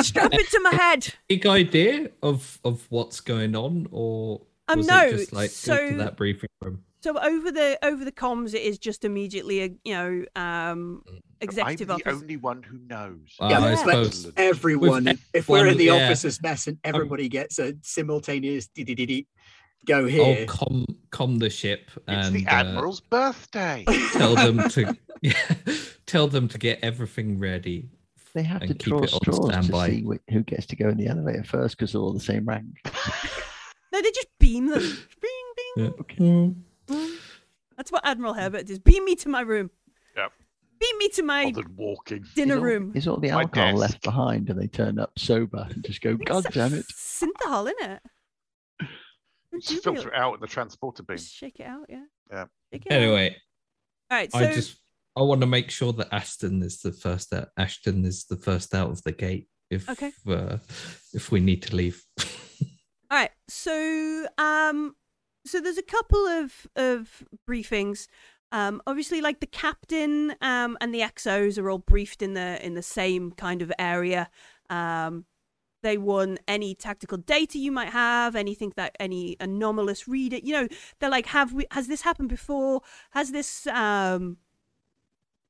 Strap 0.00 0.32
it 0.32 0.48
to 0.50 0.60
my 0.62 0.70
head. 0.70 1.12
big 1.28 1.46
idea 1.46 2.10
of 2.22 2.58
of 2.64 2.86
what's 2.90 3.20
going 3.20 3.54
on, 3.54 3.86
or 3.90 4.40
Um, 4.68 4.78
was 4.78 4.86
no, 4.86 5.02
it 5.04 5.10
just 5.10 5.32
like 5.34 5.50
go 5.50 5.54
so- 5.54 5.90
to 5.90 5.96
that 5.98 6.16
briefing 6.16 6.48
room? 6.62 6.82
So 7.04 7.18
over 7.18 7.52
the 7.52 7.78
over 7.82 8.02
the 8.02 8.10
comms, 8.12 8.54
it 8.54 8.62
is 8.62 8.78
just 8.78 9.04
immediately 9.04 9.62
a 9.62 9.70
you 9.84 9.92
know 9.92 10.24
um 10.36 11.02
I'm 11.06 11.20
executive 11.42 11.88
the 11.88 11.94
office. 11.96 12.14
only 12.22 12.38
one 12.38 12.62
who 12.62 12.78
knows. 12.78 13.36
Uh, 13.38 13.48
Yeah, 13.50 13.58
I 13.58 13.74
but 13.74 13.78
suppose. 14.10 14.32
Everyone, 14.38 15.04
With 15.04 15.20
if 15.34 15.46
we're 15.50 15.66
in 15.66 15.76
the 15.76 15.84
yeah. 15.84 16.06
officers' 16.06 16.40
mess 16.40 16.66
and 16.66 16.78
everybody 16.82 17.28
gets 17.28 17.58
a 17.58 17.74
simultaneous 17.82 18.70
go 19.86 19.98
I'll 19.98 20.06
here. 20.06 20.46
com 20.46 20.86
com 21.10 21.36
the 21.40 21.50
ship 21.50 21.90
It's 21.94 22.04
and 22.06 22.34
the 22.36 22.46
uh, 22.46 22.50
admiral's 22.54 23.00
birthday. 23.00 23.84
tell 24.12 24.34
them 24.34 24.66
to 24.70 24.96
yeah, 25.20 25.34
tell 26.06 26.26
them 26.26 26.48
to 26.48 26.56
get 26.56 26.78
everything 26.82 27.38
ready. 27.38 27.90
They 28.32 28.44
have 28.44 28.62
to 28.62 28.72
draw 28.72 29.02
it 29.02 29.12
on 29.12 29.20
straws 29.20 29.68
to 29.68 29.86
see 29.90 30.06
who 30.30 30.42
gets 30.42 30.64
to 30.68 30.76
go 30.76 30.88
in 30.88 30.96
the 30.96 31.08
elevator 31.08 31.44
first 31.44 31.76
because 31.76 31.92
they're 31.92 32.00
all 32.00 32.14
the 32.14 32.18
same 32.20 32.46
rank. 32.46 32.78
No, 33.92 34.02
they 34.02 34.10
just 34.10 34.26
beam 34.40 34.66
them. 34.66 34.80
Bing, 34.80 35.52
bing. 35.76 35.84
Yeah. 35.84 36.16
boom. 36.18 36.64
That's 36.88 37.90
what 37.90 38.06
Admiral 38.06 38.34
Herbert 38.34 38.66
does. 38.66 38.78
Beam 38.78 39.04
me 39.04 39.14
to 39.16 39.28
my 39.28 39.40
room. 39.40 39.70
Yep. 40.16 40.32
Beam 40.80 40.98
me 40.98 41.08
to 41.10 41.22
my 41.22 41.44
Other 41.46 41.62
walking. 41.76 42.24
dinner 42.34 42.54
Is 42.54 42.58
all- 42.58 42.64
room. 42.64 42.92
Is 42.94 43.08
all 43.08 43.16
the 43.18 43.30
My 43.30 43.42
alcohol 43.42 43.70
desk. 43.72 43.80
left 43.80 44.02
behind 44.02 44.50
and 44.50 44.60
they 44.60 44.66
turn 44.66 44.98
up 44.98 45.18
sober 45.18 45.66
and 45.70 45.84
just 45.84 46.00
go, 46.00 46.16
God 46.16 46.46
damn 46.52 46.74
it. 46.74 46.84
Synthehol 46.92 47.70
in 47.80 47.90
it. 47.90 48.02
Just 49.60 49.84
filter 49.84 50.08
it 50.08 50.14
out 50.14 50.34
in 50.34 50.40
the 50.40 50.46
transporter 50.48 51.02
beam. 51.04 51.16
Just 51.16 51.32
shake 51.32 51.60
it 51.60 51.66
out, 51.66 51.86
yeah. 51.88 52.04
Yeah. 52.30 52.44
Shake 52.72 52.86
it 52.86 52.92
out. 52.92 52.98
Anyway, 52.98 53.36
All 54.10 54.18
right, 54.18 54.32
so 54.32 54.38
I 54.38 54.52
just 54.52 54.76
I 55.16 55.22
want 55.22 55.40
to 55.42 55.46
make 55.46 55.70
sure 55.70 55.92
that 55.92 56.08
Ashton 56.12 56.60
is 56.62 56.80
the 56.80 56.90
first 56.92 57.32
out. 57.32 57.48
Ashton 57.56 58.04
is 58.04 58.24
the 58.24 58.36
first 58.36 58.74
out 58.74 58.90
of 58.90 59.00
the 59.04 59.12
gate. 59.12 59.48
If 59.70 59.88
Okay. 59.88 60.10
uh, 60.28 60.58
if 61.12 61.30
we 61.30 61.38
need 61.40 61.62
to 61.62 61.76
leave. 61.76 62.02
All 63.10 63.18
right. 63.18 63.30
So, 63.48 64.26
um, 64.38 64.94
so 65.46 65.60
there's 65.60 65.78
a 65.78 65.82
couple 65.82 66.26
of 66.26 66.66
of 66.76 67.24
briefings. 67.48 68.06
Um, 68.52 68.80
obviously, 68.86 69.20
like 69.20 69.40
the 69.40 69.46
captain 69.46 70.36
um, 70.40 70.78
and 70.80 70.94
the 70.94 71.00
exos 71.00 71.58
are 71.58 71.68
all 71.70 71.78
briefed 71.78 72.22
in 72.22 72.34
the 72.34 72.64
in 72.64 72.74
the 72.74 72.82
same 72.82 73.32
kind 73.32 73.62
of 73.62 73.72
area. 73.78 74.30
Um, 74.70 75.26
they 75.82 75.98
want 75.98 76.40
any 76.48 76.74
tactical 76.74 77.18
data 77.18 77.58
you 77.58 77.70
might 77.70 77.90
have, 77.90 78.34
anything 78.34 78.72
that 78.76 78.96
any 78.98 79.36
anomalous 79.38 80.08
reader. 80.08 80.38
You 80.38 80.54
know, 80.54 80.68
they're 80.98 81.10
like, 81.10 81.26
have 81.26 81.52
we? 81.52 81.66
Has 81.72 81.88
this 81.88 82.02
happened 82.02 82.30
before? 82.30 82.80
Has 83.10 83.32
this 83.32 83.66
um, 83.66 84.38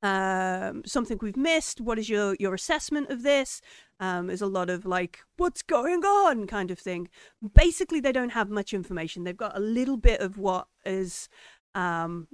um, 0.05 0.83
something 0.85 1.19
we've 1.23 1.37
missed? 1.37 1.81
What 1.81 1.99
is 1.99 2.09
your 2.09 2.37
your 2.39 2.55
assessment 2.55 3.11
of 3.11 3.23
this? 3.23 3.63
Um, 3.99 4.27
there's 4.27 4.43
a 4.43 4.47
lot 4.47 4.69
of 4.69 4.85
like, 4.85 5.21
what's 5.39 5.63
going 5.63 6.05
on 6.05 6.47
kind 6.47 6.71
of 6.71 6.79
thing. 6.79 7.09
Basically, 7.55 8.01
they 8.01 8.13
don't 8.13 8.31
have 8.31 8.51
much 8.51 8.75
information. 8.75 9.25
They've 9.25 9.37
got 9.37 9.57
a 9.57 9.61
little 9.61 9.97
bit 9.97 10.21
of 10.21 10.37
what 10.37 10.67
is 10.85 11.29
um, 11.75 12.29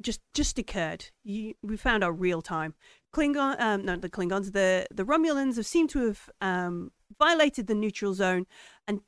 just 0.00 0.20
just 0.34 0.58
occurred. 0.58 1.06
You, 1.24 1.54
we 1.62 1.76
found 1.76 2.04
out 2.04 2.20
real 2.20 2.42
time. 2.42 2.74
Klingon, 3.12 3.60
um, 3.60 3.84
no, 3.84 3.96
the 3.96 4.08
Klingons, 4.08 4.52
the 4.52 4.86
the 4.94 5.04
Romulans 5.04 5.56
have 5.56 5.66
seemed 5.66 5.90
to 5.90 6.06
have 6.06 6.30
um, 6.40 6.92
violated 7.18 7.66
the 7.66 7.74
neutral 7.74 8.14
zone 8.14 8.46
and 8.86 9.00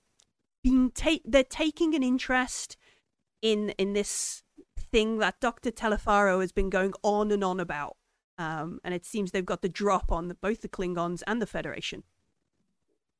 been 0.65 0.91
ta- 0.93 1.25
they're 1.25 1.45
taking 1.45 1.95
an 1.95 2.03
interest 2.03 2.77
in 3.43 3.71
in 3.79 3.93
this 3.93 4.43
thing 4.91 5.19
that 5.19 5.41
Doctor 5.41 5.71
Telefaro 5.71 6.41
has 6.41 6.51
been 6.51 6.71
going 6.71 6.95
on 7.05 7.31
and 7.31 7.45
on 7.45 7.61
about. 7.61 7.98
Um, 8.39 8.81
and 8.85 8.95
it 8.95 9.05
seems 9.05 9.31
they've 9.31 9.45
got 9.45 9.63
the 9.63 9.69
drop 9.69 10.13
on 10.13 10.29
the, 10.29 10.35
both 10.35 10.63
the 10.63 10.69
Klingons 10.69 11.23
and 11.27 11.43
the 11.43 11.47
Federation. 11.47 12.05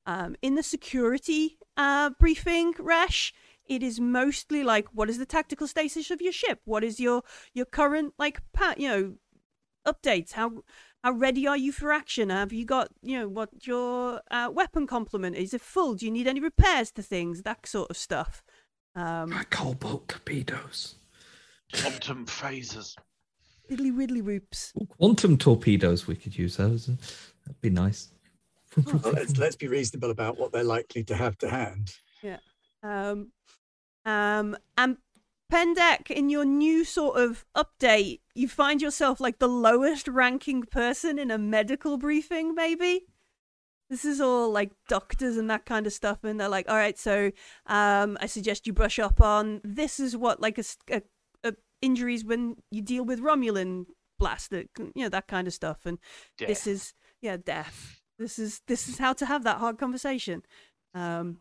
Um, 0.07 0.37
in 0.41 0.55
the 0.55 0.63
security 0.63 1.59
uh, 1.77 2.11
briefing, 2.19 2.73
Resh, 2.79 3.35
it 3.67 3.83
is 3.83 4.01
mostly 4.01 4.65
like, 4.65 4.87
what 4.95 5.11
is 5.11 5.19
the 5.19 5.27
tactical 5.27 5.67
status 5.67 6.11
of 6.11 6.23
your 6.23 6.33
ship? 6.33 6.61
What 6.65 6.83
is 6.83 6.99
your 6.99 7.23
your 7.53 7.67
current 7.67 8.15
like, 8.19 8.41
pa- 8.53 8.75
you 8.79 8.89
know, 8.89 9.15
updates? 9.87 10.33
How 10.33 10.63
how 11.05 11.13
ready 11.13 11.47
are 11.47 11.57
you 11.57 11.73
for 11.73 11.93
action? 11.93 12.31
Have 12.31 12.53
you 12.53 12.65
got 12.65 12.89
you 13.03 13.19
know 13.19 13.29
what 13.29 13.67
your 13.67 14.23
uh, 14.31 14.49
weapon 14.51 14.87
complement 14.87 15.37
is? 15.37 15.53
It 15.53 15.61
full? 15.61 15.95
Do 15.95 16.07
you 16.07 16.13
need 16.13 16.27
any 16.27 16.41
repairs 16.41 16.91
to 16.93 17.03
things? 17.03 17.43
That 17.43 17.67
sort 17.67 17.91
of 17.91 17.97
stuff. 17.97 18.43
Um, 18.95 19.31
Cobalt 19.51 20.09
torpedoes. 20.09 20.95
Quantum 21.75 22.25
phasers. 22.25 22.97
Diddly 23.69 23.95
widdly 23.95 24.23
whoops. 24.23 24.73
Quantum 24.99 25.37
torpedoes. 25.37 26.07
We 26.07 26.17
could 26.17 26.37
use 26.37 26.57
those. 26.57 26.87
That'd 26.87 27.61
be 27.61 27.71
nice. 27.71 28.09
Well, 28.77 29.13
let's, 29.13 29.37
let's 29.39 29.57
be 29.57 29.67
reasonable 29.67 30.11
about 30.11 30.39
what 30.39 30.53
they're 30.53 30.63
likely 30.63 31.03
to 31.05 31.15
have 31.17 31.37
to 31.39 31.49
hand. 31.49 31.93
Yeah. 32.23 32.39
Um, 32.83 33.33
um, 34.05 34.57
and 34.77 34.99
Pendek, 35.53 36.11
in 36.11 36.29
your 36.29 36.45
new 36.45 36.85
sort 36.85 37.19
of 37.19 37.45
update, 37.57 38.21
you 38.35 38.47
find 38.47 38.81
yourself 38.83 39.21
like 39.21 39.39
the 39.39 39.49
lowest 39.49 40.07
ranking 40.07 40.63
person 40.63 41.19
in 41.19 41.31
a 41.31 41.39
medical 41.39 41.97
briefing, 41.97 42.55
maybe. 42.55 43.07
This 43.91 44.05
is 44.05 44.21
all 44.21 44.51
like 44.51 44.73
doctors 44.87 45.39
and 45.39 45.49
that 45.51 45.65
kind 45.65 45.87
of 45.87 45.95
stuff, 45.95 46.23
and 46.23 46.39
they're 46.39 46.49
like, 46.51 46.69
"All 46.69 46.77
right, 46.77 46.99
so 46.99 47.33
um, 47.67 48.19
I 48.21 48.27
suggest 48.27 48.67
you 48.67 48.75
brush 48.75 48.99
up 48.99 49.19
on 49.23 49.63
this. 49.65 49.99
Is 49.99 50.15
what 50.15 50.43
like 50.43 50.59
a, 50.59 50.61
s- 50.61 50.77
a- 50.91 50.97
a 50.97 51.03
injuries 51.83 52.25
when 52.25 52.57
you 52.71 52.83
deal 52.83 53.05
with 53.05 53.21
Romulan 53.21 53.87
blast, 54.19 54.51
that 54.51 54.69
you 54.79 55.03
know 55.03 55.09
that 55.09 55.29
kind 55.29 55.47
of 55.47 55.55
stuff, 55.55 55.79
and 55.85 55.99
this 56.39 56.67
is 56.67 56.95
yeah 57.23 57.37
death. 57.37 58.01
This 58.19 58.39
is 58.39 58.61
this 58.67 58.89
is 58.89 58.99
how 58.99 59.13
to 59.15 59.27
have 59.27 59.45
that 59.45 59.59
hard 59.59 59.79
conversation." 59.79 60.43
Um, 60.95 61.41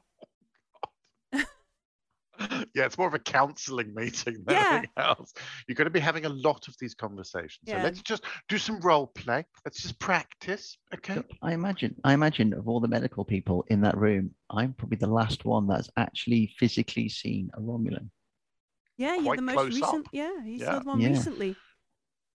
yeah, 2.76 2.86
it's 2.86 2.98
more 2.98 3.08
of 3.08 3.14
a 3.14 3.20
counselling 3.20 3.94
meeting 3.96 4.44
than 4.46 4.56
Yeah. 4.56 4.70
anything 4.72 4.90
else. 4.98 5.34
You're 5.68 5.76
going 5.76 5.86
to 5.86 5.92
be 5.92 6.00
having 6.00 6.26
a 6.26 6.30
lot 6.30 6.68
of 6.68 6.76
these 6.80 6.94
conversations. 6.94 7.62
Yeah. 7.64 7.78
So 7.78 7.84
let's 7.84 8.02
just 8.02 8.24
do 8.48 8.58
some 8.58 8.80
role 8.82 9.08
play. 9.08 9.46
Let's 9.66 9.82
just 9.82 10.00
practice. 10.00 10.78
Okay. 10.94 11.16
So 11.16 11.24
I 11.42 11.54
imagine, 11.54 11.96
I 12.04 12.14
imagine 12.14 12.54
of 12.54 12.68
all 12.68 12.80
the 12.80 12.88
medical 12.88 13.26
people 13.26 13.66
in 13.70 13.82
that 13.82 13.98
room, 13.98 14.32
I'm 14.52 14.74
probably 14.74 14.98
the 14.98 15.08
last 15.08 15.46
one 15.46 15.68
that's 15.68 15.90
actually 15.98 16.54
physically 16.58 17.10
seen 17.10 17.50
a 17.56 17.60
Romulan. 17.60 18.10
Yeah, 18.98 19.16
you're 19.16 19.36
the 19.36 19.42
most 19.42 19.56
close 19.56 19.82
up. 19.82 19.94
recent. 19.94 20.08
Yeah, 20.12 20.44
you 20.44 20.60
saw 20.60 20.74
Yeah. 20.74 20.80
the 20.80 20.86
one 20.86 21.00
Yeah. 21.00 21.08
recently. 21.10 21.56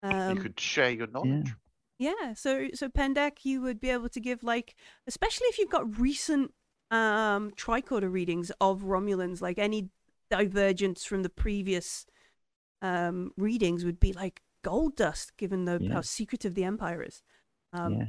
Um, 0.04 0.36
you 0.36 0.42
could 0.42 0.60
share 0.60 0.92
your 0.92 1.08
knowledge. 1.08 1.54
Yeah, 2.00 2.34
so 2.34 2.70
so 2.74 2.90
Pendek, 2.90 3.44
you 3.46 3.62
would 3.62 3.80
be 3.80 3.90
able 3.90 4.10
to 4.10 4.20
give 4.20 4.44
like, 4.44 4.76
especially 5.08 5.48
if 5.48 5.60
you've 5.60 5.70
got 5.70 6.00
recent 6.00 6.54
um 6.90 7.52
tricorder 7.52 8.12
readings 8.12 8.52
of 8.60 8.82
Romulans, 8.82 9.42
like 9.42 9.58
any 9.60 9.90
divergence 10.30 11.06
from 11.06 11.24
the 11.24 11.30
previous 11.30 12.06
um 12.82 13.32
readings 13.38 13.86
would 13.86 14.00
be 14.00 14.14
like 14.14 14.42
gold 14.64 14.96
dust, 14.96 15.38
given 15.38 15.66
the 15.66 15.80
Yeah. 15.82 15.94
how 15.94 16.02
secretive 16.02 16.56
the 16.56 16.64
Empire 16.64 17.04
is. 17.04 17.22
Um, 17.74 17.94
yeah. 17.94 18.06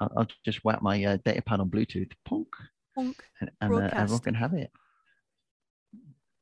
I'll, 0.00 0.12
I'll 0.16 0.28
just 0.44 0.64
whack 0.64 0.80
my 0.82 1.04
uh, 1.04 1.18
data 1.24 1.42
pad 1.42 1.60
on 1.60 1.68
Bluetooth, 1.70 2.12
punk, 2.24 2.48
Honk. 2.96 3.22
and, 3.40 3.50
and 3.60 3.74
uh, 3.74 3.90
everyone 3.92 4.20
can 4.20 4.34
have 4.34 4.54
it. 4.54 4.70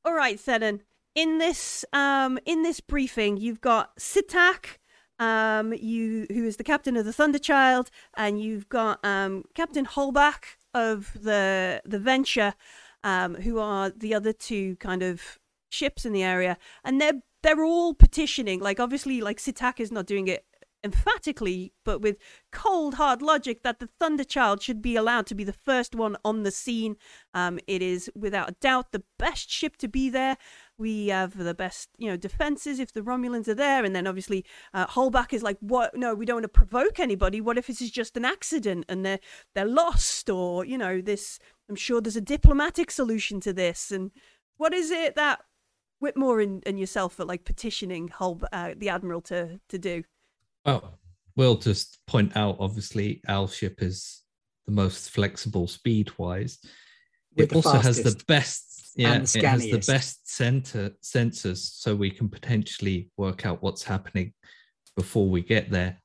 All 0.05 0.15
right, 0.15 0.39
Thenon. 0.39 0.81
In 1.19 1.39
this 1.39 1.85
um 1.93 2.39
in 2.47 2.63
this 2.63 2.79
briefing, 2.79 3.39
you've 3.39 3.61
got 3.61 3.97
Sitak, 3.97 4.79
um, 5.19 5.73
you 5.73 6.29
who 6.31 6.45
is 6.45 6.59
the 6.59 6.63
captain 6.63 6.97
of 6.97 7.05
the 7.05 7.13
Thunderchild, 7.13 7.91
and 8.17 8.41
you've 8.41 8.69
got 8.69 9.05
um 9.05 9.43
Captain 9.53 9.85
Holbach 9.85 10.59
of 10.73 11.17
the 11.21 11.83
the 11.85 11.99
Venture, 11.99 12.55
um, 13.03 13.35
who 13.35 13.59
are 13.59 13.91
the 13.91 14.15
other 14.15 14.33
two 14.33 14.77
kind 14.77 15.03
of 15.03 15.41
ships 15.71 16.07
in 16.07 16.13
the 16.13 16.23
area, 16.23 16.57
and 16.85 17.01
they're 17.01 17.21
they're 17.43 17.65
all 17.65 17.95
petitioning. 17.95 18.61
Like 18.61 18.79
obviously, 18.79 19.21
like 19.21 19.39
Sitak 19.39 19.81
is 19.81 19.91
not 19.91 20.07
doing 20.07 20.29
it 20.29 20.45
emphatically, 20.85 21.73
but 21.85 22.01
with 22.01 22.17
cold 22.53 22.95
hard 22.95 23.23
logic 23.23 23.63
that 23.63 23.81
the 23.81 23.89
Thunderchild 24.01 24.63
should 24.63 24.81
be 24.81 24.97
allowed 24.97 25.27
to 25.27 25.35
be 25.35 25.45
the 25.45 25.53
first 25.53 25.95
one 25.95 26.17
on 26.25 26.43
the 26.45 26.51
scene. 26.51 26.97
Um, 27.35 27.59
it 27.67 27.83
is 27.83 28.11
without 28.15 28.51
a 28.51 28.57
doubt 28.61 28.93
the 28.93 29.03
best 29.19 29.51
ship 29.51 29.77
to 29.79 29.89
be 29.89 30.09
there. 30.11 30.37
We 30.79 31.09
have 31.09 31.37
the 31.37 31.55
best, 31.55 31.89
you 31.99 32.09
know, 32.09 32.17
defenses 32.17 32.79
if 32.79 32.93
the 32.93 33.01
Romulans 33.01 33.49
are 33.49 33.55
there, 33.55 33.85
and 33.85 33.97
then 33.97 34.07
obviously 34.07 34.45
uh, 34.73 34.87
Holbach 34.87 35.33
is 35.33 35.43
like, 35.43 35.59
"What? 35.61 35.97
No, 35.97 36.15
we 36.15 36.25
don't 36.25 36.37
want 36.37 36.45
to 36.45 36.49
provoke 36.49 37.01
anybody. 37.01 37.41
What 37.41 37.59
if 37.59 37.67
this 37.67 37.83
is 37.83 37.91
just 37.91 38.17
an 38.17 38.25
accident 38.25 38.85
and 38.89 39.05
they're 39.05 39.19
they're 39.55 39.65
lost, 39.65 40.31
or 40.31 40.65
you 40.65 40.79
know, 40.79 41.01
this? 41.01 41.41
I'm 41.69 41.77
sure 41.77 42.01
there's 42.01 42.17
a 42.17 42.21
diplomatic 42.21 42.91
solution 42.91 43.41
to 43.41 43.53
this. 43.53 43.91
And 43.91 44.13
what 44.57 44.73
is 44.73 44.91
it 44.91 45.17
that 45.17 45.41
Whitmore 45.99 46.41
and, 46.41 46.63
and 46.65 46.79
yourself 46.79 47.19
are 47.19 47.25
like 47.25 47.45
petitioning 47.45 48.09
Holb- 48.09 48.47
uh, 48.53 48.75
the 48.77 48.89
admiral 48.89 49.21
to 49.23 49.59
to 49.69 49.79
do? 49.79 50.05
Well, 50.65 50.99
we'll 51.35 51.57
just 51.57 51.99
point 52.07 52.37
out 52.37 52.57
obviously 52.61 53.21
our 53.27 53.49
ship 53.49 53.83
is 53.83 54.23
the 54.67 54.73
most 54.73 55.11
flexible 55.11 55.67
speed 55.67 56.11
wise. 56.19 56.59
With 57.35 57.47
It 57.47 57.51
the 57.51 57.57
also 57.57 57.79
has 57.79 58.03
the 58.03 58.23
best 58.27 58.68
yeah, 58.99 59.13
and 59.13 59.23
it 59.23 59.45
has 59.45 59.63
the 59.63 59.85
best 59.87 60.29
center 60.29 60.91
sensors 61.03 61.59
so 61.59 61.95
we 61.95 62.11
can 62.11 62.29
potentially 62.29 63.11
work 63.17 63.47
out 63.47 63.63
what's 63.63 63.85
happening 63.85 64.35
before 64.97 65.29
we 65.29 65.41
get 65.41 65.71
there. 65.71 66.03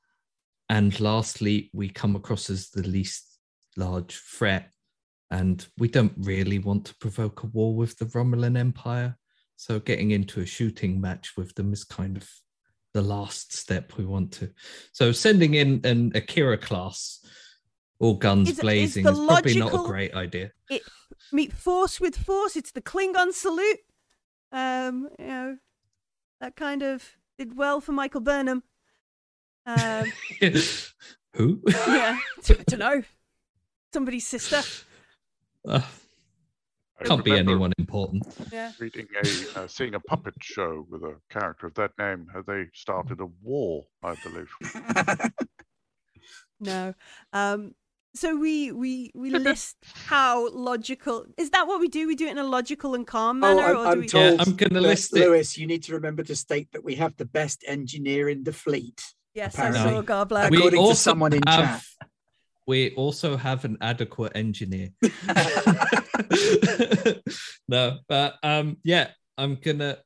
And 0.68 0.98
lastly, 1.00 1.70
we 1.72 1.88
come 1.88 2.14
across 2.14 2.48
as 2.48 2.70
the 2.70 2.86
least 2.86 3.38
large 3.76 4.16
threat. 4.16 4.70
And 5.30 5.66
we 5.76 5.88
don't 5.88 6.12
really 6.18 6.60
want 6.60 6.86
to 6.86 6.96
provoke 6.96 7.42
a 7.42 7.48
war 7.48 7.74
with 7.74 7.98
the 7.98 8.06
Romulan 8.06 8.56
Empire. 8.56 9.18
So 9.56 9.80
getting 9.80 10.12
into 10.12 10.40
a 10.40 10.46
shooting 10.46 11.00
match 11.00 11.32
with 11.36 11.52
them 11.56 11.72
is 11.72 11.82
kind 11.82 12.16
of 12.16 12.30
the 12.92 13.02
last 13.02 13.52
step 13.52 13.96
we 13.96 14.04
want 14.04 14.30
to. 14.34 14.50
So 14.92 15.10
sending 15.10 15.54
in 15.54 15.80
an 15.82 16.12
Akira 16.14 16.58
class, 16.58 17.18
all 17.98 18.14
guns 18.14 18.48
Is- 18.48 18.56
is 18.56 18.60
blazing, 18.60 19.04
the 19.04 19.12
is 19.12 19.18
probably 19.18 19.58
not 19.58 19.74
a 19.74 19.78
great 19.86 20.14
idea. 20.14 20.52
Meet 21.32 21.52
force 21.52 22.00
with 22.00 22.16
force. 22.16 22.56
It's 22.56 22.72
the 22.72 22.82
Klingon 22.82 23.32
salute. 23.32 23.78
Um, 24.52 25.08
you 25.18 25.26
know, 25.26 25.56
that 26.40 26.54
kind 26.56 26.82
of 26.82 27.16
did 27.38 27.56
well 27.56 27.80
for 27.80 27.92
Michael 27.92 28.20
Burnham. 28.20 28.62
Um, 29.66 30.12
Who? 31.34 31.60
yeah, 31.66 32.18
I 32.48 32.54
don't 32.66 32.78
know. 32.78 33.02
Somebody's 33.92 34.26
sister. 34.26 34.62
Uh, 35.66 35.80
can't 37.04 37.24
be 37.24 37.32
anyone 37.36 37.72
important. 37.78 38.26
Yeah. 38.52 38.72
Reading 38.78 39.06
a, 39.16 39.60
uh, 39.60 39.66
seeing 39.66 39.94
a 39.94 40.00
puppet 40.00 40.34
show 40.40 40.86
with 40.90 41.02
a 41.02 41.16
character 41.30 41.66
of 41.66 41.74
that 41.74 41.92
name. 41.98 42.28
They 42.46 42.66
started 42.74 43.20
a 43.20 43.26
war, 43.42 43.86
I 44.02 44.14
believe. 44.22 44.50
No. 46.60 46.94
Um. 47.32 47.74
So 48.16 48.36
we 48.36 48.70
we 48.72 49.10
we 49.14 49.30
list 49.48 49.76
how 50.06 50.48
logical 50.50 51.26
is 51.36 51.50
that 51.50 51.66
what 51.66 51.80
we 51.80 51.88
do? 51.88 52.06
We 52.06 52.14
do 52.14 52.26
it 52.26 52.30
in 52.30 52.38
a 52.38 52.44
logical 52.44 52.94
and 52.94 53.06
calm 53.06 53.42
Oh, 53.42 53.56
manner, 53.56 53.68
I'm, 53.70 53.76
or 53.76 53.84
do 53.84 53.90
I'm 53.90 54.00
we? 54.00 54.08
told. 54.08 54.34
Yeah, 54.34 54.42
I'm 54.46 54.54
gonna 54.56 54.80
that, 54.80 54.88
list 54.88 55.16
it. 55.16 55.20
Lewis, 55.20 55.58
you 55.58 55.66
need 55.66 55.82
to 55.84 55.94
remember 55.94 56.22
to 56.22 56.36
state 56.36 56.68
that 56.72 56.84
we 56.84 56.94
have 56.96 57.16
the 57.16 57.24
best 57.24 57.64
engineer 57.66 58.28
in 58.28 58.44
the 58.44 58.52
fleet, 58.52 59.02
yes, 59.34 59.58
I 59.58 59.68
apparently. 59.70 59.94
saw 59.94 60.02
Garblag. 60.02 60.50
We- 60.50 60.58
According 60.58 60.88
to 60.88 60.94
someone 60.94 61.32
in 61.32 61.42
have, 61.48 61.84
We 62.66 62.94
also 62.94 63.36
have 63.36 63.64
an 63.64 63.78
adequate 63.80 64.32
engineer. 64.36 64.90
no, 67.68 67.98
but 68.08 68.36
um, 68.42 68.76
yeah, 68.84 69.08
I'm 69.36 69.56
gonna 69.56 69.98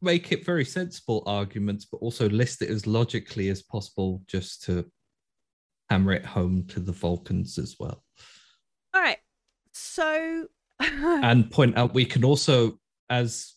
make 0.00 0.32
it 0.32 0.44
very 0.46 0.64
sensible 0.64 1.22
arguments, 1.26 1.84
but 1.84 1.98
also 1.98 2.28
list 2.28 2.62
it 2.62 2.70
as 2.70 2.86
logically 2.86 3.48
as 3.48 3.62
possible, 3.62 4.22
just 4.26 4.62
to 4.64 4.86
hammer 5.90 6.12
it 6.12 6.24
home 6.24 6.64
to 6.68 6.78
the 6.80 6.92
Vulcans 6.92 7.58
as 7.58 7.76
well, 7.80 8.02
All 8.94 9.02
right. 9.02 9.18
So. 9.72 10.46
and 10.80 11.50
point 11.50 11.76
out 11.76 11.92
we 11.92 12.04
can 12.06 12.24
also, 12.24 12.78
as 13.10 13.52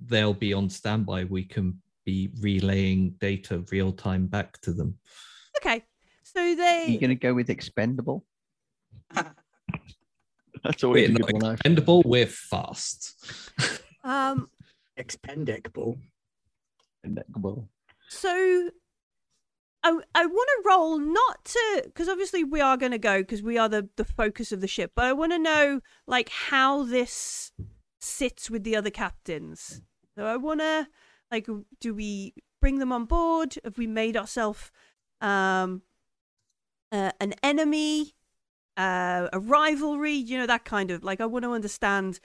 they'll 0.00 0.34
be 0.34 0.52
on 0.52 0.68
standby, 0.68 1.24
we 1.24 1.44
can 1.44 1.80
be 2.04 2.30
relaying 2.40 3.14
data 3.18 3.64
real 3.72 3.92
time 3.92 4.26
back 4.26 4.60
to 4.60 4.72
them. 4.72 4.98
okay. 5.58 5.82
So 6.24 6.54
they. 6.54 6.62
Are 6.62 6.80
you 6.90 6.92
they. 6.94 6.98
going 6.98 7.10
to 7.10 7.14
go 7.14 7.32
with 7.32 7.48
expendable? 7.48 8.24
That's 9.14 10.82
We're 10.82 10.88
always 10.88 11.08
a 11.08 11.12
not 11.12 11.22
good 11.22 11.32
one. 11.34 11.44
I've- 11.44 11.54
expendable, 11.54 12.02
we're 12.04 12.26
fast. 12.26 13.14
Um. 14.04 14.48
expendable. 14.96 15.96
Expendable. 17.04 17.68
So 18.08 18.70
I 19.86 20.00
I 20.16 20.26
want 20.26 20.48
to 20.48 20.68
roll 20.68 20.98
not 20.98 21.44
to 21.44 21.82
because 21.84 22.08
obviously 22.08 22.42
we 22.42 22.60
are 22.60 22.76
going 22.76 22.90
to 22.92 22.98
go 22.98 23.20
because 23.20 23.42
we 23.42 23.56
are 23.56 23.68
the 23.68 23.88
the 23.96 24.04
focus 24.04 24.50
of 24.50 24.60
the 24.60 24.66
ship, 24.66 24.92
but 24.96 25.04
I 25.04 25.12
want 25.12 25.32
to 25.32 25.38
know 25.38 25.80
like 26.06 26.28
how 26.28 26.82
this 26.82 27.52
sits 28.00 28.50
with 28.50 28.64
the 28.64 28.74
other 28.74 28.90
captains. 28.90 29.82
So 30.16 30.26
I 30.26 30.36
want 30.36 30.60
to 30.60 30.88
like 31.30 31.46
do 31.80 31.94
we 31.94 32.34
bring 32.60 32.80
them 32.80 32.90
on 32.90 33.04
board? 33.04 33.58
Have 33.62 33.78
we 33.78 33.86
made 33.86 34.16
ourselves 34.16 34.72
um 35.20 35.82
uh, 36.90 37.12
an 37.20 37.34
enemy, 37.44 38.14
uh, 38.76 39.28
a 39.32 39.38
rivalry? 39.38 40.14
You 40.14 40.38
know 40.38 40.46
that 40.46 40.64
kind 40.64 40.90
of 40.90 41.04
like 41.04 41.20
I 41.20 41.26
want 41.26 41.44
to 41.44 41.52
understand 41.52 42.18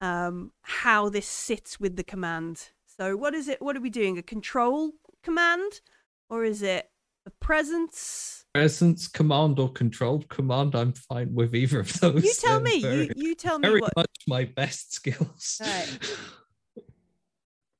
um 0.00 0.52
how 0.62 1.08
this 1.08 1.26
sits 1.26 1.80
with 1.80 1.96
the 1.96 2.04
command. 2.04 2.70
So 2.86 3.16
what 3.16 3.34
is 3.34 3.48
it? 3.48 3.60
What 3.60 3.76
are 3.76 3.80
we 3.80 3.90
doing? 3.90 4.16
A 4.16 4.22
control 4.22 4.92
command, 5.24 5.80
or 6.28 6.44
is 6.44 6.62
it 6.62 6.89
a 7.26 7.30
presence? 7.40 8.36
presence 8.52 9.06
command 9.06 9.60
or 9.60 9.70
controlled 9.70 10.28
command 10.28 10.74
i'm 10.74 10.92
fine 10.92 11.32
with 11.32 11.54
either 11.54 11.78
of 11.78 11.92
those 12.00 12.24
You 12.24 12.32
tell 12.36 12.58
They're 12.60 12.72
me. 12.74 12.82
very, 12.82 13.06
You 13.06 13.12
you 13.28 13.34
tell 13.36 13.60
me 13.60 13.68
very 13.68 13.80
what. 13.80 13.92
much 13.96 14.10
my 14.26 14.44
best 14.44 14.92
skills 14.92 15.60
Right. 15.60 15.98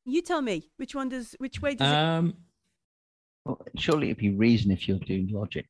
You 0.05 0.23
tell 0.23 0.43
me 0.43 0.71
which 0.77 0.95
one 0.95 1.09
does 1.09 1.35
which 1.39 1.61
way 1.61 1.75
does 1.75 1.91
it? 1.91 1.95
um 1.95 2.35
Well, 3.45 3.61
surely 3.77 4.09
it'd 4.11 4.19
be 4.19 4.31
reason 4.31 4.71
if 4.71 4.87
you're 4.89 4.99
doing 4.99 5.29
logic. 5.33 5.67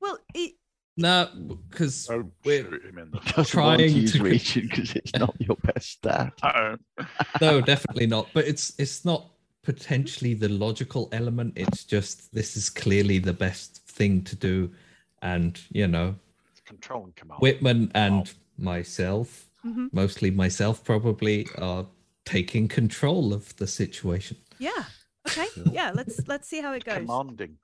Well, 0.00 0.18
it, 0.34 0.52
no 0.96 1.28
because 1.68 2.06
Don't 2.06 2.32
We're 2.44 2.70
shoot 2.70 2.84
him 2.84 2.98
in 2.98 3.10
the 3.10 3.18
Doesn't 3.18 3.36
want 3.36 3.78
to 3.80 3.86
Trying 3.88 3.96
use 3.96 4.12
to- 4.12 4.22
region 4.22 4.68
because 4.68 4.92
it's 4.94 5.12
not 5.14 5.34
your 5.40 5.56
best 5.56 5.90
stat. 5.92 6.32
No. 6.42 6.76
no 7.40 7.60
definitely 7.60 8.06
not 8.06 8.28
but 8.32 8.46
it's 8.46 8.74
it's 8.78 9.04
not 9.04 9.28
potentially 9.72 10.32
the 10.32 10.48
logical 10.48 11.10
element 11.12 11.52
it's 11.56 11.84
just 11.84 12.32
this 12.32 12.56
is 12.56 12.70
clearly 12.70 13.18
the 13.18 13.34
best 13.34 13.70
thing 13.98 14.22
to 14.24 14.34
do 14.34 14.70
and 15.20 15.60
you 15.70 15.86
know 15.86 16.14
Control 16.64 17.04
and 17.04 17.14
command. 17.14 17.40
whitman 17.42 17.90
and 17.94 18.32
myself 18.56 19.28
Mhm. 19.66 19.90
mostly 19.92 20.30
myself 20.30 20.82
probably 20.84 21.46
are 21.58 21.84
taking 22.24 22.66
control 22.68 23.34
of 23.34 23.54
the 23.56 23.66
situation 23.66 24.36
yeah. 24.58 24.84
Okay. 25.28 25.46
Yeah. 25.72 25.90
Let's 25.94 26.16
let's 26.26 26.48
see 26.48 26.60
how 26.62 26.72
it 26.72 26.84
goes. 26.84 26.96
Commanding. 26.96 27.58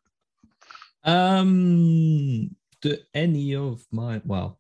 Um, 1.03 2.55
do 2.83 2.97
any 3.15 3.55
of 3.57 3.85
my 3.91 4.21
well, 4.25 4.59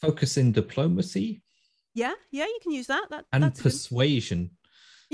focus 0.00 0.36
in 0.36 0.52
diplomacy 0.52 1.42
Yeah, 1.94 2.14
yeah, 2.32 2.46
you 2.54 2.58
can 2.62 2.72
use 2.72 2.88
that. 2.88 3.06
That 3.10 3.24
and 3.32 3.42
that's 3.44 3.62
good. 3.62 3.72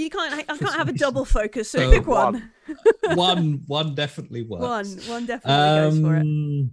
Persuasion. 0.09 0.29
You 0.37 0.37
can't. 0.47 0.51
I 0.51 0.57
can't 0.57 0.75
have 0.77 0.89
a 0.89 0.93
double 0.93 1.25
focus, 1.25 1.71
so, 1.71 1.79
So 1.79 1.91
pick 1.91 2.07
one. 2.07 2.53
one, 3.15 3.63
one 3.67 3.95
definitely 3.95 4.43
works. 4.43 4.63
One, 4.63 4.99
one 5.09 5.27
definitely 5.27 5.81
goes 5.91 6.01
for 6.01 6.17
it. 6.17 6.21
Um, 6.21 6.71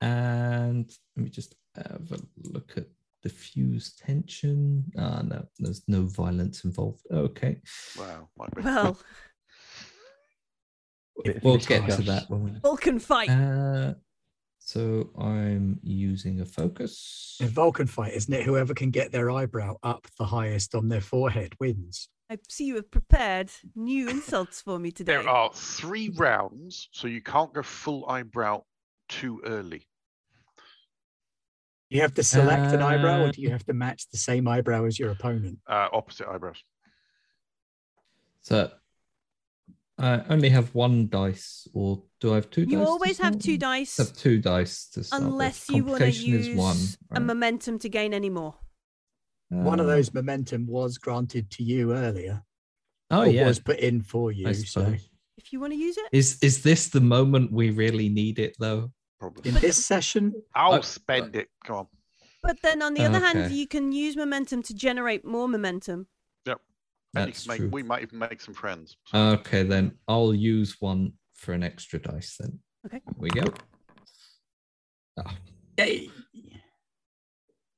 And 0.00 0.90
let 1.16 1.24
me 1.24 1.30
just 1.30 1.54
have 1.76 2.12
a 2.12 2.18
look 2.48 2.72
at 2.76 2.86
diffuse 3.22 3.94
tension. 3.94 4.84
Ah, 4.96 5.22
no, 5.22 5.46
there's 5.58 5.82
no 5.88 6.02
violence 6.02 6.64
involved. 6.64 7.02
Okay, 7.10 7.60
Wow. 7.98 8.28
Well, 8.56 8.98
we'll 11.42 11.58
get 11.58 11.88
to 11.90 12.02
that 12.02 12.30
when 12.30 12.44
we. 12.44 12.50
Vulcan 12.62 12.98
fight. 12.98 13.28
Uh, 13.30 13.94
so 14.58 15.10
I'm 15.18 15.80
using 15.82 16.40
a 16.40 16.44
focus. 16.44 17.38
A 17.40 17.46
Vulcan 17.46 17.86
fight, 17.86 18.12
isn't 18.14 18.32
it? 18.32 18.44
Whoever 18.44 18.74
can 18.74 18.90
get 18.90 19.10
their 19.12 19.30
eyebrow 19.30 19.76
up 19.82 20.06
the 20.18 20.26
highest 20.26 20.74
on 20.74 20.88
their 20.88 21.00
forehead 21.00 21.54
wins. 21.58 22.08
I 22.30 22.38
see 22.48 22.64
you 22.66 22.76
have 22.76 22.90
prepared 22.90 23.50
new 23.74 24.08
insults 24.08 24.60
for 24.60 24.78
me 24.78 24.90
today. 24.90 25.12
There 25.14 25.28
are 25.28 25.50
three 25.54 26.10
rounds, 26.10 26.88
so 26.92 27.08
you 27.08 27.22
can't 27.22 27.52
go 27.54 27.62
full 27.62 28.06
eyebrow 28.08 28.64
too 29.08 29.40
early. 29.46 29.86
You 31.88 32.02
have 32.02 32.12
to 32.14 32.22
select 32.22 32.74
an 32.74 32.82
eyebrow, 32.82 33.22
or 33.22 33.28
Uh, 33.28 33.32
do 33.32 33.40
you 33.40 33.48
have 33.50 33.64
to 33.64 33.72
match 33.72 34.10
the 34.10 34.18
same 34.18 34.46
eyebrow 34.46 34.84
as 34.84 34.98
your 34.98 35.10
opponent? 35.10 35.58
Uh, 35.66 35.88
opposite 35.90 36.28
eyebrows. 36.28 36.62
So 38.42 38.70
I 39.96 40.20
only 40.28 40.50
have 40.50 40.74
one 40.74 41.08
dice, 41.08 41.66
or 41.72 42.02
do 42.20 42.32
I 42.32 42.34
have 42.36 42.50
two 42.50 42.66
dice? 42.66 42.72
You 42.72 42.78
to 42.80 42.84
always 42.86 43.18
have 43.18 43.38
two 43.38 43.52
with? 43.52 43.60
dice, 43.60 43.96
Have 43.96 44.12
two 44.14 44.38
dice 44.38 44.86
to 44.90 45.02
start 45.04 45.22
with. 45.22 45.32
unless 45.32 45.70
you 45.70 45.82
want 45.82 46.00
to 46.02 46.10
use 46.10 46.48
is 46.48 46.56
one. 46.58 46.76
a 47.10 47.20
momentum 47.20 47.78
to 47.78 47.88
gain 47.88 48.12
any 48.12 48.28
more. 48.28 48.54
One 49.50 49.80
of 49.80 49.86
Uh, 49.86 49.90
those 49.90 50.12
momentum 50.12 50.66
was 50.66 50.98
granted 50.98 51.50
to 51.52 51.62
you 51.62 51.94
earlier, 51.94 52.42
Oh 53.10 53.22
or 53.22 53.26
yeah, 53.28 53.46
was 53.46 53.58
put 53.58 53.78
in 53.78 54.02
for 54.02 54.30
you. 54.32 54.52
So. 54.54 54.94
If 55.36 55.52
you 55.52 55.60
want 55.60 55.72
to 55.72 55.78
use 55.78 55.96
it, 55.96 56.06
Is 56.12 56.38
is 56.42 56.62
this 56.62 56.88
the 56.88 57.00
moment 57.00 57.52
we 57.52 57.70
really 57.70 58.08
need 58.08 58.38
it 58.38 58.56
though? 58.58 58.92
Probably. 59.18 59.48
in 59.48 59.54
this 59.56 59.82
session, 59.84 60.32
I'll 60.54 60.74
Uh, 60.74 60.82
spend 60.82 61.34
it. 61.34 61.48
Come 61.64 61.76
on. 61.76 61.86
but 62.42 62.60
then 62.62 62.82
on 62.82 62.94
the 62.94 63.04
other 63.04 63.18
hand, 63.18 63.50
you 63.52 63.66
can 63.66 63.90
use 63.92 64.16
momentum 64.16 64.62
to 64.64 64.74
generate 64.74 65.24
more 65.24 65.48
momentum. 65.48 66.06
And 67.14 67.26
you 67.28 67.32
That's 67.32 67.48
make, 67.48 67.58
true. 67.58 67.68
we 67.70 67.82
might 67.82 68.02
even 68.02 68.18
make 68.18 68.38
some 68.38 68.52
friends. 68.52 68.98
So 69.06 69.18
Okay, 69.40 69.62
then 69.62 69.96
I'll 70.08 70.34
use 70.34 70.76
one 70.78 71.14
for 71.32 71.54
an 71.54 71.62
extra 71.62 71.98
dice. 71.98 72.36
Then. 72.36 72.60
Okay. 72.84 73.00
Here 73.02 73.14
we 73.16 73.30
go. 73.30 73.44
Ah, 75.18 75.34
Yay. 75.78 76.10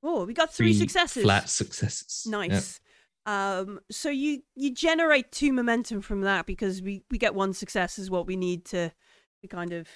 Oh, 0.02 0.24
we 0.24 0.32
got 0.32 0.52
three, 0.52 0.72
successes. 0.72 1.22
Flat 1.22 1.48
successes. 1.48 2.24
Nice. 2.26 2.80
Um, 3.26 3.80
so 3.90 4.08
you 4.08 4.42
you 4.54 4.72
generate 4.72 5.30
two 5.30 5.52
momentum 5.52 6.00
from 6.00 6.22
that 6.22 6.46
because 6.46 6.80
we 6.80 7.02
we 7.10 7.18
get 7.18 7.34
one 7.34 7.52
success 7.52 7.98
is 7.98 8.10
what 8.10 8.26
we 8.26 8.36
need 8.36 8.64
to 8.66 8.90
to 9.42 9.48
kind 9.48 9.72
of 9.72 9.88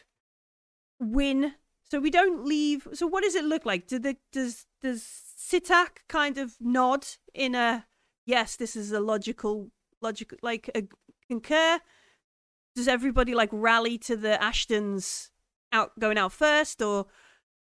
win. 1.00 1.54
So 1.90 2.00
we 2.00 2.10
don't 2.10 2.44
leave. 2.44 2.86
So 2.92 3.06
what 3.06 3.24
does 3.24 3.34
it 3.34 3.44
look 3.44 3.64
like? 3.64 3.86
Do 3.86 3.98
the 3.98 4.16
does 4.30 4.66
does 4.82 5.08
Sitak 5.38 6.04
kind 6.08 6.36
of 6.36 6.56
nod 6.60 7.06
in 7.32 7.54
a 7.54 7.86
yes? 8.26 8.56
This 8.56 8.76
is 8.76 8.92
a 8.92 9.00
logical 9.00 9.70
logical 10.02 10.36
like 10.42 10.70
a 10.74 10.82
concur. 11.26 11.80
Does 12.76 12.88
everybody 12.88 13.34
like 13.34 13.50
rally 13.52 13.96
to 13.98 14.16
the 14.16 14.36
Ashtons 14.40 15.30
out 15.72 15.98
going 15.98 16.18
out 16.18 16.32
first 16.32 16.82
or? 16.82 17.06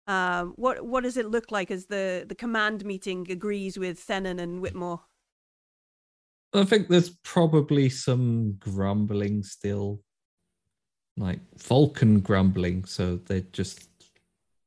Um, 0.07 0.53
what 0.57 0.85
what 0.85 1.03
does 1.03 1.15
it 1.17 1.27
look 1.29 1.51
like 1.51 1.71
as 1.71 1.85
the 1.85 2.25
the 2.27 2.35
command 2.35 2.83
meeting 2.85 3.25
agrees 3.31 3.77
with 3.79 3.99
Thenon 4.05 4.39
and 4.39 4.61
Whitmore? 4.61 5.01
I 6.53 6.65
think 6.65 6.87
there's 6.87 7.09
probably 7.23 7.89
some 7.89 8.53
grumbling 8.59 9.43
still, 9.43 10.01
like 11.17 11.39
Vulcan 11.57 12.19
grumbling. 12.19 12.85
So 12.85 13.17
they're 13.25 13.41
just 13.51 13.89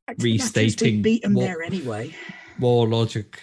Actually, 0.08 0.32
Restating 0.34 0.96
We 0.96 1.02
beat 1.02 1.22
them 1.22 1.34
what- 1.34 1.42
there 1.42 1.62
anyway. 1.62 2.14
more 2.58 2.86
logic. 2.88 3.40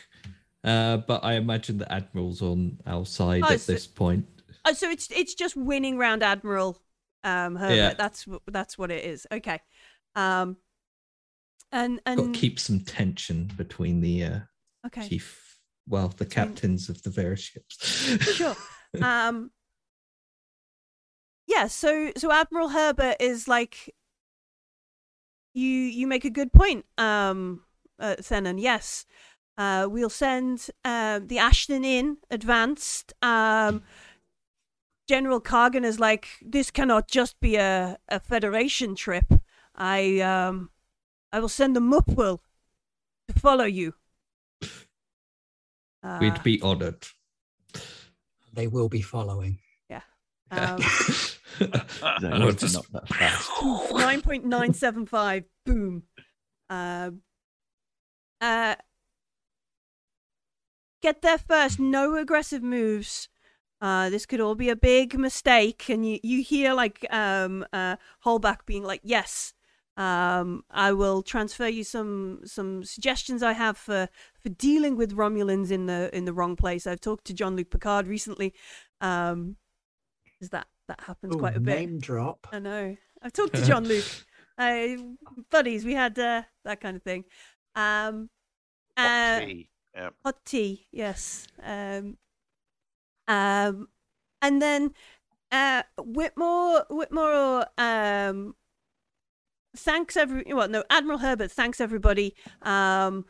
Uh, 0.64 0.96
but 0.98 1.22
I 1.24 1.34
imagine 1.34 1.78
the 1.78 1.92
admiral's 1.92 2.42
on 2.42 2.80
our 2.88 3.06
side 3.06 3.44
Oh, 3.46 3.52
at 3.54 3.60
so- 3.60 3.74
this 3.74 3.86
point. 3.86 4.26
Oh, 4.66 4.72
so 4.74 4.90
it's 4.90 5.10
it's 5.12 5.34
just 5.36 5.58
winning 5.58 5.98
round 5.98 6.24
Admiral 6.24 6.82
um 7.26 7.56
Herbert. 7.58 7.76
Yeah. 7.76 7.94
That's 7.96 8.26
that's 8.48 8.78
what 8.78 8.92
it 8.92 9.04
is. 9.06 9.28
Okay. 9.32 9.60
Um 10.16 10.56
and 11.74 12.00
Got 12.06 12.18
and 12.20 12.34
to 12.34 12.40
keep 12.40 12.60
some 12.60 12.80
tension 12.82 13.52
between 13.58 14.00
the 14.00 14.24
uh, 14.24 14.40
okay. 14.86 15.08
chief, 15.10 15.60
well, 15.88 16.08
the 16.08 16.26
captains 16.26 16.88
of 16.88 17.02
the 17.04 17.10
various 17.10 17.42
ships. 17.42 17.78
Sure. 18.36 18.56
Um 19.02 19.50
Yeah, 21.48 21.66
so 21.66 22.12
so 22.16 22.32
Admiral 22.32 22.70
Herbert 22.70 23.16
is 23.20 23.48
like 23.48 23.94
you 25.56 25.68
you 25.68 26.06
make 26.06 26.26
a 26.26 26.30
good 26.30 26.54
point, 26.54 26.86
um 27.00 27.64
uh, 28.00 28.18
Thenon. 28.20 28.62
Yes. 28.62 29.06
Uh 29.58 29.88
we'll 29.90 30.12
send 30.12 30.70
uh, 30.86 31.20
the 31.26 31.40
Ashton 31.40 31.84
in 31.84 32.18
advanced. 32.30 33.14
Um 33.24 33.82
General 35.08 35.42
Cargan 35.42 35.84
is 35.84 36.00
like, 36.00 36.28
this 36.42 36.72
cannot 36.72 37.10
just 37.10 37.40
be 37.40 37.56
a, 37.56 37.98
a 38.08 38.20
Federation 38.20 38.96
trip. 38.96 39.26
I 39.76 40.20
um 40.22 40.70
I 41.34 41.40
will 41.40 41.50
send 41.50 41.76
the 41.76 41.80
Mupwil 41.82 42.40
to 43.28 43.40
follow 43.40 43.66
you. 43.66 43.96
Uh, 46.04 46.18
We'd 46.22 46.44
be 46.44 46.62
honored. 46.62 47.08
They 48.54 48.68
will 48.68 48.88
be 48.88 49.02
following. 49.02 49.60
um, 50.52 50.80
No, 52.22 52.52
just- 52.52 52.76
not 52.76 52.86
that 52.92 53.08
fast. 53.10 53.50
nine 53.92 54.22
point 54.22 54.46
nine 54.46 54.74
seven 54.74 55.08
five. 55.08 55.46
Boom. 55.66 56.04
Um. 56.70 57.22
Uh. 58.40 58.76
Get 61.02 61.24
there 61.24 61.40
first. 61.40 61.80
No 61.80 62.16
aggressive 62.16 62.62
moves. 62.62 63.30
Uh, 63.82 64.10
this 64.12 64.28
could 64.28 64.40
all 64.40 64.54
be 64.56 64.70
a 64.70 64.76
big 64.76 65.18
mistake, 65.18 65.90
and 65.90 66.08
you 66.08 66.20
you 66.22 66.44
hear 66.44 66.74
like 66.74 67.06
um 67.12 67.66
uh 67.74 67.96
Holbach 68.24 68.60
being 68.68 68.84
like, 68.84 69.02
"Yes, 69.04 69.54
um, 69.96 70.64
I 70.72 70.92
will 70.94 71.22
transfer 71.22 71.68
you 71.68 71.84
some 71.84 72.42
some 72.46 72.84
suggestions 72.84 73.44
I 73.44 73.54
have 73.54 73.78
for 73.78 74.10
for 74.42 74.50
dealing 74.50 74.98
with 74.98 75.16
Romulans 75.16 75.72
in 75.72 75.86
the 75.86 76.10
in 76.16 76.26
the 76.26 76.34
wrong 76.34 76.56
place. 76.56 76.88
I've 76.88 77.02
talked 77.02 77.26
to 77.26 77.34
Jean-Luc 77.34 77.70
Picard 77.70 78.08
recently. 78.08 78.54
Um, 79.02 79.58
is 80.42 80.50
that 80.50 80.68
that 80.88 81.02
happens 81.02 81.36
Ooh, 81.36 81.40
quite 81.40 81.56
a 81.56 81.60
bit? 81.60 81.76
name 81.76 82.00
drop. 82.00 82.48
I 82.52 82.60
know. 82.60 82.98
I've 83.22 83.34
talked 83.34 83.56
to 83.56 83.66
Jean-Luc. 83.66 84.04
Uh, 84.58 84.88
buddies, 85.50 85.84
we 85.84 85.94
had 85.94 86.18
uh, 86.20 86.44
that 86.64 86.80
kind 86.80 86.96
of 86.96 87.02
thing. 87.02 87.26
Um, 87.76 88.30
uh, 88.98 89.40
tea. 89.40 89.70
Yeah. 89.96 90.10
hot 90.24 90.46
tea, 90.46 90.88
yes. 90.92 91.48
Um, 91.62 92.18
um, 93.28 93.88
and 94.42 94.62
then 94.62 94.94
uh, 95.52 95.84
Whitmore, 95.98 96.86
Whitmore, 96.90 97.66
um, 97.78 98.56
thanks 99.76 100.18
every. 100.18 100.44
Well, 100.54 100.68
no, 100.68 100.84
Admiral 100.90 101.20
Herbert 101.20 101.52
thanks 101.52 101.82
everybody. 101.82 102.36
Um, 102.62 103.26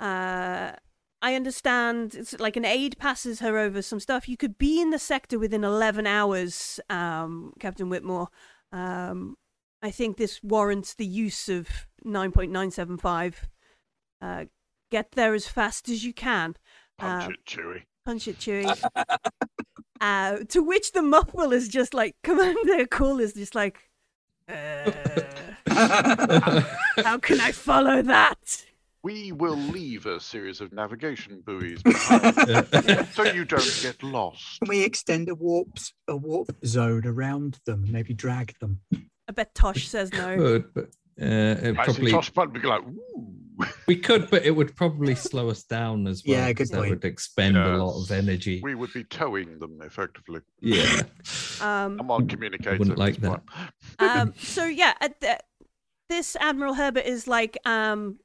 uh, 0.00 0.72
I 1.22 1.36
understand 1.36 2.16
it's 2.16 2.38
like 2.40 2.56
an 2.56 2.64
aide 2.64 2.98
passes 2.98 3.38
her 3.38 3.56
over 3.56 3.80
some 3.80 4.00
stuff. 4.00 4.28
You 4.28 4.36
could 4.36 4.58
be 4.58 4.80
in 4.80 4.90
the 4.90 4.98
sector 4.98 5.38
within 5.38 5.62
11 5.62 6.04
hours, 6.04 6.80
um, 6.90 7.52
Captain 7.60 7.88
Whitmore. 7.88 8.28
Um, 8.72 9.36
I 9.82 9.92
think 9.92 10.16
this 10.16 10.42
warrants 10.42 10.94
the 10.94 11.06
use 11.06 11.48
of 11.48 11.68
9.975. 12.04 13.34
Uh, 14.20 14.44
get 14.90 15.12
there 15.12 15.34
as 15.34 15.46
fast 15.46 15.88
as 15.88 16.04
you 16.04 16.12
can. 16.12 16.56
Punch 16.98 17.24
Uh, 17.24 17.30
it, 17.30 17.44
Chewy. 17.46 17.82
Punch 18.04 18.26
it, 18.26 18.38
Chewy. 18.38 18.84
uh, 20.00 20.38
to 20.48 20.62
which 20.62 20.90
the 20.90 21.02
muffle 21.02 21.52
is 21.52 21.68
just 21.68 21.94
like, 21.94 22.16
Commander 22.24 22.86
Cool 22.86 23.20
is 23.20 23.34
just 23.34 23.54
like, 23.54 23.91
uh, 24.48 24.90
how 27.02 27.18
can 27.18 27.40
I 27.40 27.52
follow 27.52 28.02
that? 28.02 28.64
We 29.04 29.32
will 29.32 29.56
leave 29.56 30.06
a 30.06 30.20
series 30.20 30.60
of 30.60 30.72
navigation 30.72 31.42
buoys 31.44 31.82
behind 31.82 33.08
so 33.14 33.24
you 33.24 33.44
don't 33.44 33.78
get 33.82 34.00
lost. 34.02 34.60
Can 34.60 34.68
we 34.68 34.84
extend 34.84 35.28
a 35.28 35.34
warp 35.34 35.70
s- 35.76 35.92
a 36.06 36.16
warp 36.16 36.50
zone 36.64 37.04
around 37.06 37.58
them? 37.66 37.84
Maybe 37.90 38.14
drag 38.14 38.56
them. 38.60 38.80
I 39.28 39.32
bet 39.32 39.54
Tosh 39.56 39.88
says 39.88 40.12
no. 40.12 40.36
Could, 40.36 40.74
but 40.74 40.84
uh, 41.20 41.24
it 41.24 41.76
I 41.78 41.84
see 41.86 41.92
probably 41.92 42.10
Tosh 42.12 42.30
Button 42.30 42.52
be 42.60 42.66
like, 42.68 42.82
ooh. 42.82 43.34
We 43.86 43.96
could, 43.96 44.30
but 44.30 44.44
it 44.44 44.50
would 44.52 44.74
probably 44.76 45.14
slow 45.14 45.48
us 45.50 45.62
down 45.62 46.06
as 46.06 46.22
well. 46.26 46.36
Yeah, 46.36 46.52
'cause 46.52 46.70
good 46.70 46.76
point. 46.76 46.88
That 46.88 46.94
would 46.96 47.04
expend 47.04 47.56
a 47.56 47.76
lot 47.84 48.02
of 48.02 48.10
energy. 48.10 48.60
We 48.62 48.74
would 48.74 48.92
be 48.92 49.04
towing 49.04 49.58
them 49.58 49.80
effectively. 49.82 50.40
Yeah. 50.60 51.02
Um, 51.60 51.98
I'm 52.00 52.10
on 52.10 52.28
communicator. 52.28 52.76
wouldn't 52.78 52.98
like 52.98 53.16
that. 53.18 53.42
um, 53.98 54.34
so 54.38 54.64
yeah, 54.66 54.94
at 55.00 55.20
the, 55.20 55.38
this 56.08 56.36
Admiral 56.36 56.74
Herbert 56.74 57.04
is 57.06 57.26
like 57.26 57.56
um, 57.64 58.18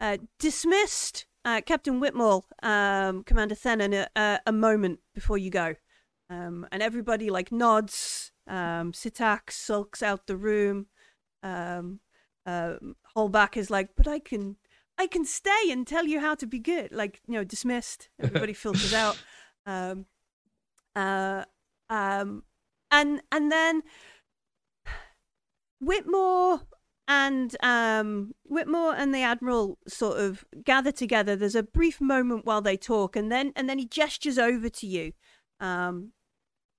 uh, 0.00 0.18
dismissed 0.38 1.26
uh, 1.44 1.60
Captain 1.64 1.98
Whitmore, 1.98 2.42
um, 2.62 3.24
Commander 3.24 3.54
Thenon, 3.56 3.92
a, 3.94 4.08
a, 4.16 4.40
a 4.46 4.52
moment 4.52 5.00
before 5.14 5.38
you 5.38 5.50
go, 5.50 5.74
um, 6.30 6.66
and 6.70 6.82
everybody 6.82 7.30
like 7.30 7.50
nods. 7.50 8.30
Um, 8.46 8.92
Sitak 8.92 9.50
sulks 9.50 10.02
out 10.02 10.26
the 10.26 10.36
room. 10.36 10.86
Um, 11.42 12.00
uh, 12.46 12.74
Holbach 13.16 13.56
is 13.56 13.70
like, 13.70 13.90
but 13.96 14.08
I 14.08 14.18
can, 14.18 14.56
I 14.98 15.06
can 15.06 15.24
stay 15.24 15.70
and 15.70 15.86
tell 15.86 16.06
you 16.06 16.20
how 16.20 16.34
to 16.36 16.46
be 16.46 16.58
good. 16.58 16.92
Like, 16.92 17.20
you 17.26 17.34
know, 17.34 17.44
dismissed. 17.44 18.08
Everybody 18.22 18.52
filters 18.52 18.94
out. 18.94 19.18
Um, 19.66 20.06
uh, 20.94 21.44
um, 21.88 22.44
and 22.90 23.22
and 23.30 23.50
then 23.50 23.82
Whitmore 25.80 26.62
and 27.08 27.56
um, 27.62 28.34
Whitmore 28.44 28.94
and 28.94 29.14
the 29.14 29.22
admiral 29.22 29.78
sort 29.88 30.18
of 30.18 30.44
gather 30.64 30.92
together. 30.92 31.34
There's 31.34 31.54
a 31.54 31.62
brief 31.62 32.00
moment 32.00 32.46
while 32.46 32.62
they 32.62 32.76
talk, 32.76 33.16
and 33.16 33.32
then 33.32 33.52
and 33.56 33.68
then 33.68 33.78
he 33.78 33.86
gestures 33.86 34.38
over 34.38 34.68
to 34.68 34.86
you. 34.86 35.12
Um, 35.60 36.12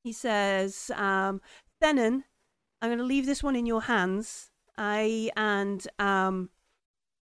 he 0.03 0.13
says, 0.13 0.91
um, 0.95 1.41
"Thenon, 1.81 2.23
I'm 2.81 2.89
going 2.89 2.97
to 2.97 3.03
leave 3.03 3.25
this 3.25 3.43
one 3.43 3.55
in 3.55 3.65
your 3.65 3.83
hands. 3.83 4.51
I 4.77 5.29
and 5.35 5.85
um, 5.99 6.49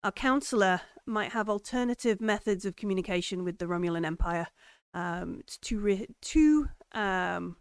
our 0.04 0.12
counselor 0.12 0.80
might 1.06 1.32
have 1.32 1.48
alternative 1.48 2.20
methods 2.20 2.64
of 2.64 2.76
communication 2.76 3.44
with 3.44 3.58
the 3.58 3.66
Romulan 3.66 4.04
Empire. 4.06 4.48
Um, 4.94 5.38
it's 5.40 5.56
too 5.58 5.78
re- 5.78 6.08
too 6.20 6.68
um, 6.92 7.56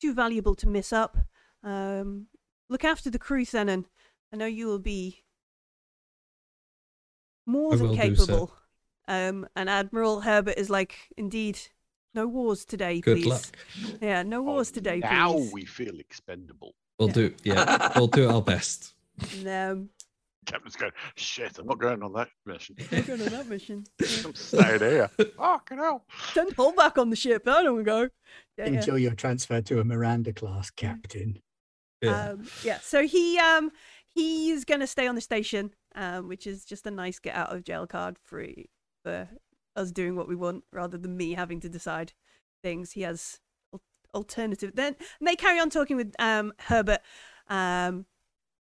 too 0.00 0.14
valuable 0.14 0.54
to 0.56 0.68
miss 0.68 0.92
up. 0.92 1.16
Um, 1.62 2.26
look 2.68 2.84
after 2.84 3.10
the 3.10 3.18
crew, 3.18 3.44
Thenon. 3.44 3.84
I 4.32 4.36
know 4.36 4.46
you 4.46 4.66
will 4.66 4.78
be 4.78 5.24
more 7.46 7.74
I 7.74 7.76
than 7.76 7.88
will 7.88 7.96
do 7.96 8.16
so. 8.16 8.24
capable. 8.26 8.52
Um, 9.08 9.46
and 9.54 9.70
Admiral 9.70 10.20
Herbert 10.22 10.54
is 10.58 10.68
like, 10.68 10.96
indeed, 11.16 11.58
no 12.12 12.26
wars 12.26 12.64
today, 12.64 13.00
Good 13.00 13.18
please. 13.18 13.26
luck. 13.26 13.44
Yeah, 14.02 14.22
no 14.24 14.38
Oh, 14.40 14.42
wars 14.42 14.70
today, 14.72 14.98
now 14.98 15.32
please. 15.34 15.52
we 15.52 15.64
feel 15.64 16.00
expendable. 16.00 16.74
We'll 16.98 17.08
Yeah. 17.08 17.14
do. 17.14 17.34
Yeah, 17.44 17.92
we'll 17.96 18.06
do 18.08 18.28
our 18.28 18.42
best. 18.42 18.94
And, 19.32 19.48
um, 19.48 19.90
Captain's 20.46 20.76
going, 20.76 20.92
shit, 21.16 21.58
I'm 21.58 21.66
not 21.66 21.78
going 21.80 22.02
on 22.02 22.12
that 22.12 22.28
mission. 22.44 22.76
we're 22.92 23.02
going 23.02 23.20
on 23.22 23.28
that 23.30 23.48
mission. 23.48 23.84
I'm 24.24 24.34
staying 24.34 24.78
here. 24.78 25.08
Fucking 25.36 25.78
hell. 25.78 26.04
Send 26.32 26.54
Holbach 26.56 26.98
on 26.98 27.10
the 27.10 27.16
ship. 27.16 27.48
I 27.48 27.62
don't 27.64 27.74
want 27.74 27.84
to 27.86 27.90
go. 27.90 28.00
Yeah, 28.56 28.66
yeah. 28.70 28.78
Enjoy 28.78 28.94
your 28.94 29.14
transfer 29.14 29.60
to 29.60 29.80
a 29.80 29.84
Miranda 29.84 30.32
class, 30.32 30.70
Captain. 30.70 31.40
Yeah. 32.00 32.28
Um, 32.30 32.46
yeah. 32.62 32.78
So 32.80 33.06
he 33.06 33.38
um 33.38 33.72
he's 34.06 34.64
gonna 34.64 34.86
stay 34.86 35.06
on 35.08 35.14
the 35.16 35.20
station, 35.20 35.72
um, 35.96 36.28
which 36.28 36.46
is 36.46 36.64
just 36.64 36.86
a 36.86 36.90
nice 36.90 37.18
get 37.18 37.34
out 37.34 37.52
of 37.54 37.64
jail 37.64 37.86
card 37.86 38.16
for 38.22 38.44
for 39.04 39.28
us 39.74 39.90
doing 39.90 40.14
what 40.14 40.28
we 40.28 40.36
want 40.36 40.62
rather 40.72 40.96
than 40.96 41.16
me 41.16 41.32
having 41.34 41.58
to 41.60 41.68
decide 41.68 42.12
things. 42.62 42.92
He 42.92 43.00
has 43.02 43.40
al- 43.40 43.45
alternative. 44.14 44.72
Then 44.74 44.96
and 45.20 45.26
they 45.28 45.36
carry 45.36 45.58
on 45.58 45.70
talking 45.70 45.96
with 45.96 46.14
um 46.18 46.52
Herbert. 46.58 47.00
Um, 47.48 48.06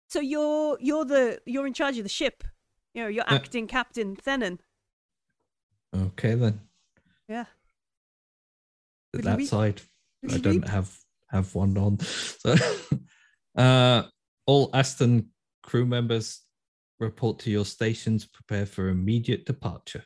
so 0.10 0.20
you're 0.20 0.78
you're 0.80 1.06
the 1.06 1.40
you're 1.46 1.68
in 1.68 1.74
charge 1.74 1.98
of 1.98 2.04
the 2.04 2.10
ship. 2.10 2.44
You 2.94 3.04
know, 3.04 3.10
you're 3.10 3.26
Yeah. 3.28 3.34
acting 3.36 3.68
captain 3.68 4.16
Thenon. 4.16 4.60
okay 5.96 6.36
then. 6.36 6.62
Yeah. 7.28 7.46
Would 9.14 9.24
that 9.24 9.42
side, 9.44 9.82
I 10.30 10.38
don't 10.38 10.68
have 10.68 10.96
have 11.30 11.54
one 11.56 11.78
on. 11.78 12.00
So, 12.00 12.56
uh, 13.56 14.04
all 14.46 14.70
Ashton 14.74 15.30
crew 15.64 15.86
members 15.86 16.42
report 17.00 17.40
to 17.40 17.52
your 17.52 17.66
stations. 17.66 18.26
Prepare 18.26 18.66
for 18.66 18.90
immediate 18.90 19.46
departure. 19.46 20.04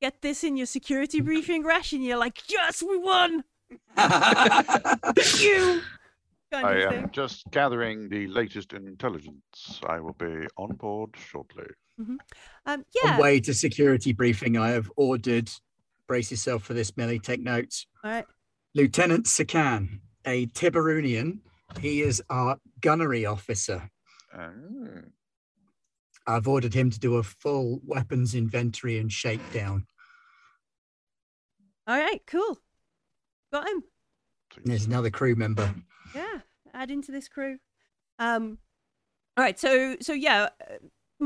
Get 0.00 0.20
this 0.22 0.44
in 0.44 0.56
your 0.56 0.66
security 0.66 1.20
briefing, 1.20 1.64
Resh, 1.64 1.92
and 1.92 2.04
you're 2.04 2.18
like, 2.18 2.38
yes, 2.48 2.82
we 2.82 2.98
won. 2.98 3.44
You. 5.40 5.80
I 6.52 6.82
am 6.82 6.90
thing. 6.90 7.10
just 7.12 7.50
gathering 7.50 8.08
the 8.08 8.28
latest 8.28 8.72
intelligence. 8.74 9.80
I 9.88 9.98
will 9.98 10.12
be 10.12 10.46
on 10.56 10.76
board 10.76 11.10
shortly. 11.16 11.66
Um, 11.98 12.84
On 13.04 13.18
way 13.18 13.40
to 13.40 13.54
security 13.54 14.12
briefing, 14.12 14.56
I 14.56 14.70
have 14.70 14.90
ordered, 14.96 15.50
brace 16.06 16.30
yourself 16.30 16.62
for 16.62 16.74
this, 16.74 16.96
Millie, 16.96 17.18
take 17.18 17.40
notes. 17.40 17.86
All 18.04 18.10
right. 18.10 18.26
Lieutenant 18.74 19.26
Sakan, 19.26 20.00
a 20.24 20.46
Tiburonian. 20.46 21.38
He 21.80 22.02
is 22.02 22.22
our 22.30 22.58
gunnery 22.80 23.26
officer. 23.26 23.90
Mm. 24.36 25.10
I've 26.26 26.48
ordered 26.48 26.74
him 26.74 26.90
to 26.90 26.98
do 26.98 27.16
a 27.16 27.22
full 27.22 27.80
weapons 27.84 28.34
inventory 28.34 28.98
and 28.98 29.12
shakedown. 29.12 29.86
All 31.86 31.98
right. 31.98 32.22
Cool. 32.26 32.58
Got 33.52 33.68
him. 33.68 33.84
There's 34.64 34.86
another 34.86 35.10
crew 35.10 35.34
member. 35.34 35.74
Yeah. 36.14 36.40
Add 36.72 36.90
into 36.90 37.12
this 37.12 37.28
crew. 37.28 37.58
Um. 38.18 38.58
All 39.36 39.44
right. 39.44 39.58
So 39.58 39.96
so 40.00 40.12
yeah. 40.12 40.48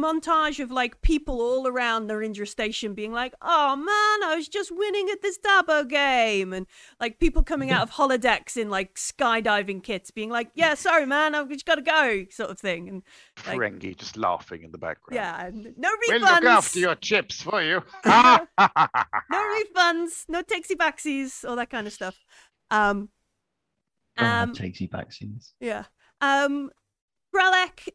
Montage 0.02 0.60
of 0.62 0.70
like 0.70 1.00
people 1.02 1.40
all 1.40 1.66
around 1.66 2.06
the 2.06 2.16
Ranger 2.16 2.46
station 2.46 2.94
being 2.94 3.12
like, 3.12 3.34
"Oh 3.42 3.76
man, 3.76 4.30
I 4.30 4.34
was 4.36 4.48
just 4.48 4.70
winning 4.70 5.08
at 5.10 5.20
this 5.22 5.38
Dabo 5.38 5.88
game," 5.88 6.52
and 6.52 6.66
like 7.00 7.18
people 7.18 7.42
coming 7.42 7.70
out 7.70 7.82
of 7.82 7.90
holodecks 7.90 8.56
in 8.56 8.70
like 8.70 8.94
skydiving 8.94 9.82
kits, 9.82 10.10
being 10.10 10.30
like, 10.30 10.50
"Yeah, 10.54 10.74
sorry 10.74 11.04
man, 11.06 11.34
I've 11.34 11.48
just 11.50 11.66
got 11.66 11.74
to 11.76 11.82
go," 11.82 12.24
sort 12.30 12.50
of 12.50 12.58
thing. 12.58 12.88
And 12.88 13.02
like- 13.46 13.56
Ferengi 13.58 13.96
just 13.96 14.16
laughing 14.16 14.62
in 14.62 14.70
the 14.72 14.78
background. 14.78 15.14
yeah, 15.16 15.46
and 15.46 15.74
no 15.76 15.90
We'll 16.08 16.20
refunds. 16.20 16.34
look 16.42 16.44
after 16.44 16.78
your 16.78 16.94
chips 16.94 17.42
for 17.42 17.62
you. 17.62 17.82
no 18.04 18.38
refunds, 19.32 20.24
no 20.28 20.42
taxi 20.42 20.74
backsies, 20.76 21.48
all 21.48 21.56
that 21.56 21.70
kind 21.70 21.86
of 21.86 21.92
stuff. 21.92 22.16
Um, 22.70 23.08
Don't 24.16 24.26
have 24.26 24.48
um, 24.50 24.54
takesy 24.54 24.88
backsies. 24.88 25.52
yeah. 25.60 25.84
Um, 26.20 26.70
Grelek, 27.34 27.88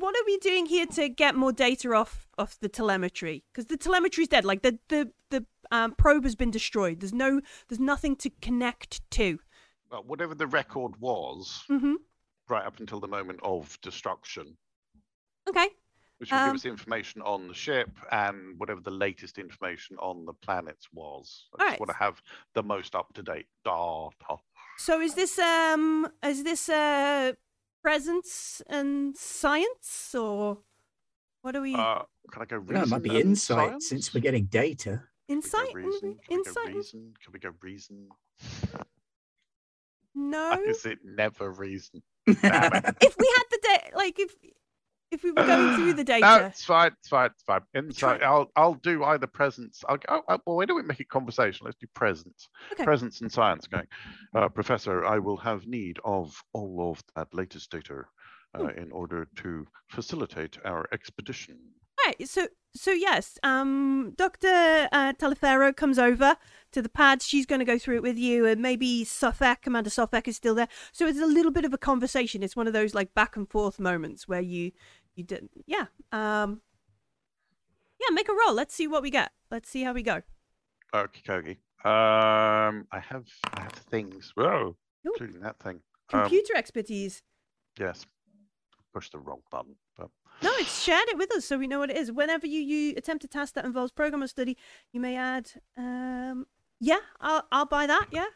what 0.00 0.14
are 0.16 0.24
we 0.26 0.38
doing 0.38 0.66
here 0.66 0.86
to 0.86 1.08
get 1.08 1.34
more 1.34 1.52
data 1.52 1.92
off 1.94 2.28
off 2.38 2.58
the 2.60 2.68
telemetry? 2.68 3.44
Because 3.52 3.66
the 3.66 3.76
telemetry's 3.76 4.28
dead. 4.28 4.44
Like 4.44 4.62
the 4.62 4.78
the 4.88 5.10
the 5.30 5.44
um, 5.70 5.92
probe 5.92 6.24
has 6.24 6.34
been 6.36 6.50
destroyed. 6.50 7.00
There's 7.00 7.12
no 7.12 7.40
there's 7.68 7.80
nothing 7.80 8.16
to 8.16 8.30
connect 8.40 9.08
to. 9.12 9.38
well, 9.90 10.02
whatever 10.04 10.34
the 10.34 10.46
record 10.46 10.92
was, 11.00 11.64
Mm-hmm. 11.70 11.94
right 12.48 12.64
up 12.64 12.78
until 12.80 13.00
the 13.00 13.08
moment 13.08 13.40
of 13.42 13.78
destruction, 13.82 14.56
Okay. 15.48 15.68
which 16.18 16.30
will 16.30 16.38
Um, 16.38 16.46
give 16.48 16.54
us 16.56 16.64
information 16.64 17.22
on 17.22 17.48
the 17.48 17.54
ship 17.54 17.90
and 18.10 18.58
whatever 18.58 18.80
the 18.80 18.90
latest 18.90 19.38
information 19.38 19.96
on 19.98 20.24
the 20.26 20.32
planets 20.34 20.86
was. 20.92 21.46
I 21.54 21.56
just 21.58 21.62
Alright. 21.62 21.80
want 21.80 21.90
to 21.90 21.96
have 21.96 22.22
the 22.54 22.62
most 22.62 22.94
up 22.94 23.12
to 23.14 23.22
date 23.22 23.46
data. 23.64 24.36
So 24.78 25.00
is 25.00 25.14
this 25.14 25.38
um 25.38 26.08
is 26.22 26.44
this 26.44 26.68
uh 26.68 27.32
presence 27.88 28.60
and 28.68 29.16
science 29.16 30.14
or 30.14 30.58
what 31.40 31.56
are 31.56 31.62
we 31.62 31.74
Uh, 31.74 32.02
can 32.30 32.42
I 32.42 32.44
go 32.44 32.58
reason? 32.58 32.74
No, 32.74 32.82
it 32.82 32.88
might 32.88 33.02
be 33.02 33.18
insight 33.18 33.68
science? 33.70 33.88
since 33.88 34.12
we're 34.12 34.20
getting 34.20 34.44
data. 34.44 35.04
Can 35.26 35.36
insight 35.36 35.72
reason? 35.72 36.00
maybe? 36.02 36.18
Can 36.28 36.36
we 36.36 36.44
go 36.44 36.50
insight 36.50 36.74
reason? 36.74 37.14
Can 37.22 37.32
we 37.32 37.38
go 37.38 37.50
reason? 37.62 38.08
no 40.14 40.62
is 40.66 40.84
it 40.84 40.98
never 41.02 41.50
reason? 41.50 42.02
If 42.26 43.14
we 43.22 43.28
had 43.36 43.46
the 43.54 43.60
data 43.62 43.96
like 43.96 44.18
if 44.18 44.34
if 45.10 45.22
we 45.22 45.30
were 45.30 45.44
going 45.44 45.76
through 45.76 45.94
the 45.94 46.04
data 46.04 46.26
No, 46.26 46.36
it's 46.46 46.64
fine. 46.64 46.92
It's 46.98 47.08
fine. 47.08 47.30
It's 47.30 47.42
fine. 47.42 47.60
Insight. 47.74 48.22
I'll 48.22 48.50
I'll 48.56 48.74
do 48.74 49.04
either 49.04 49.26
presence. 49.26 49.82
I'll 49.88 49.96
go. 49.96 50.22
Oh, 50.28 50.38
well, 50.46 50.56
why 50.56 50.64
don't 50.64 50.76
we 50.76 50.82
make 50.82 51.00
it 51.00 51.08
conversational? 51.08 51.66
Let's 51.66 51.78
do 51.78 51.86
presence. 51.94 52.48
Okay. 52.72 52.84
Presence 52.84 53.20
and 53.20 53.30
science. 53.30 53.66
Going, 53.66 53.86
uh, 54.34 54.48
Professor. 54.48 55.04
I 55.04 55.18
will 55.18 55.36
have 55.36 55.66
need 55.66 55.98
of 56.04 56.42
all 56.52 56.90
of 56.90 57.02
that 57.16 57.32
latest 57.32 57.70
data 57.70 58.04
uh, 58.58 58.68
in 58.76 58.90
order 58.92 59.28
to 59.36 59.66
facilitate 59.88 60.58
our 60.64 60.86
expedition. 60.92 61.58
Right. 62.06 62.28
So 62.28 62.48
so 62.74 62.92
yes, 62.92 63.38
um, 63.42 64.12
Doctor 64.16 64.88
uh, 64.92 65.12
Talifero 65.14 65.74
comes 65.74 65.98
over 65.98 66.36
to 66.72 66.82
the 66.82 66.88
pads. 66.88 67.26
She's 67.26 67.46
going 67.46 67.58
to 67.58 67.64
go 67.64 67.78
through 67.78 67.96
it 67.96 68.02
with 68.02 68.18
you, 68.18 68.46
and 68.46 68.60
maybe 68.60 69.04
Suffolk, 69.04 69.62
Commander 69.62 69.90
Suffolk, 69.90 70.28
is 70.28 70.36
still 70.36 70.54
there. 70.54 70.68
So 70.92 71.06
it's 71.06 71.18
a 71.18 71.26
little 71.26 71.50
bit 71.50 71.64
of 71.64 71.72
a 71.72 71.78
conversation. 71.78 72.42
It's 72.42 72.56
one 72.56 72.66
of 72.66 72.72
those 72.72 72.94
like 72.94 73.14
back 73.14 73.36
and 73.36 73.48
forth 73.48 73.80
moments 73.80 74.28
where 74.28 74.40
you 74.40 74.72
you 75.18 75.24
didn't. 75.24 75.50
yeah 75.66 75.86
um 76.12 76.60
yeah 78.00 78.10
make 78.12 78.28
a 78.28 78.32
roll. 78.32 78.54
Let's 78.54 78.74
see 78.74 78.86
what 78.86 79.02
we 79.02 79.10
get. 79.10 79.32
Let's 79.50 79.68
see 79.68 79.82
how 79.82 79.92
we 79.92 80.02
go. 80.02 80.22
Okay, 80.94 81.20
Kogi. 81.26 81.56
Um, 81.84 82.86
I 82.92 83.00
have 83.00 83.26
I 83.54 83.62
have 83.62 83.72
things. 83.72 84.32
Whoa, 84.36 84.76
Ooh. 85.06 85.12
including 85.12 85.40
that 85.40 85.58
thing. 85.58 85.80
Um, 86.12 86.20
Computer 86.22 86.54
expertise. 86.56 87.22
yes. 87.78 88.06
Push 88.94 89.10
the 89.10 89.18
wrong 89.18 89.40
button. 89.50 89.74
But 89.96 90.08
No, 90.42 90.50
it's 90.58 90.82
shared 90.82 91.08
it 91.08 91.18
with 91.18 91.30
us 91.32 91.44
so 91.44 91.58
we 91.58 91.66
know 91.66 91.78
what 91.80 91.90
it 91.90 91.96
is. 91.98 92.10
Whenever 92.10 92.46
you, 92.46 92.60
you 92.60 92.94
attempt 92.96 93.22
a 93.24 93.28
task 93.28 93.54
that 93.54 93.64
involves 93.66 93.92
program 93.92 94.22
or 94.22 94.28
study, 94.28 94.56
you 94.92 95.00
may 95.00 95.16
add 95.16 95.50
um 95.76 96.46
yeah, 96.80 97.00
I'll 97.20 97.44
I'll 97.52 97.66
buy 97.66 97.86
that, 97.86 98.06
yeah. 98.12 98.26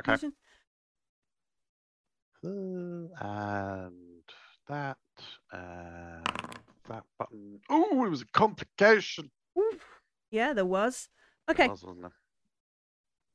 okay. 0.00 0.12
And 2.52 3.94
that 4.68 4.96
and 5.52 6.26
that 6.88 7.04
button 7.18 7.60
Oh, 7.68 8.04
it 8.04 8.10
was 8.10 8.22
a 8.22 8.26
complication. 8.26 9.30
Yeah, 10.30 10.52
there 10.52 10.66
was. 10.66 11.08
Okay. 11.50 11.66
It 11.66 11.70
was, 11.70 11.82
wasn't 11.82 12.06
it? 12.06 12.12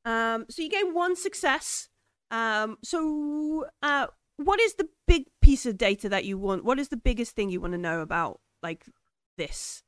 Um, 0.10 0.46
so 0.50 0.62
you 0.62 0.70
gain 0.70 0.94
one 0.94 1.16
success. 1.16 1.90
Um, 2.32 2.78
so 2.84 3.66
uh, 3.82 4.08
what 4.38 4.60
is 4.60 4.76
the 4.76 4.88
big 5.08 5.26
piece 5.42 5.66
of 5.66 5.78
data 5.78 6.10
that 6.10 6.26
you 6.26 6.38
want? 6.38 6.64
What 6.64 6.80
is 6.80 6.90
the 6.90 6.98
biggest 6.98 7.36
thing 7.36 7.50
you 7.50 7.62
want 7.62 7.74
to 7.74 7.78
know 7.78 8.02
about 8.02 8.40
like 8.62 8.86
this? 9.38 9.84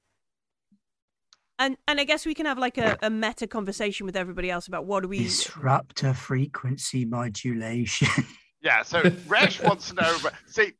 And 1.59 1.77
and 1.87 1.99
I 1.99 2.05
guess 2.05 2.25
we 2.25 2.33
can 2.33 2.47
have 2.47 2.57
like 2.57 2.77
a, 2.77 2.97
a 3.01 3.09
meta 3.09 3.45
conversation 3.45 4.05
with 4.05 4.15
everybody 4.15 4.49
else 4.49 4.67
about 4.67 4.85
what 4.85 5.03
do 5.03 5.09
we 5.09 5.19
Disruptor 5.19 6.13
frequency 6.13 7.05
modulation. 7.05 8.25
Yeah, 8.63 8.83
so 8.83 9.01
Resh 9.27 9.59
wants 9.61 9.89
to 9.89 9.95
know. 9.95 10.15
About, 10.19 10.33
see, 10.45 10.73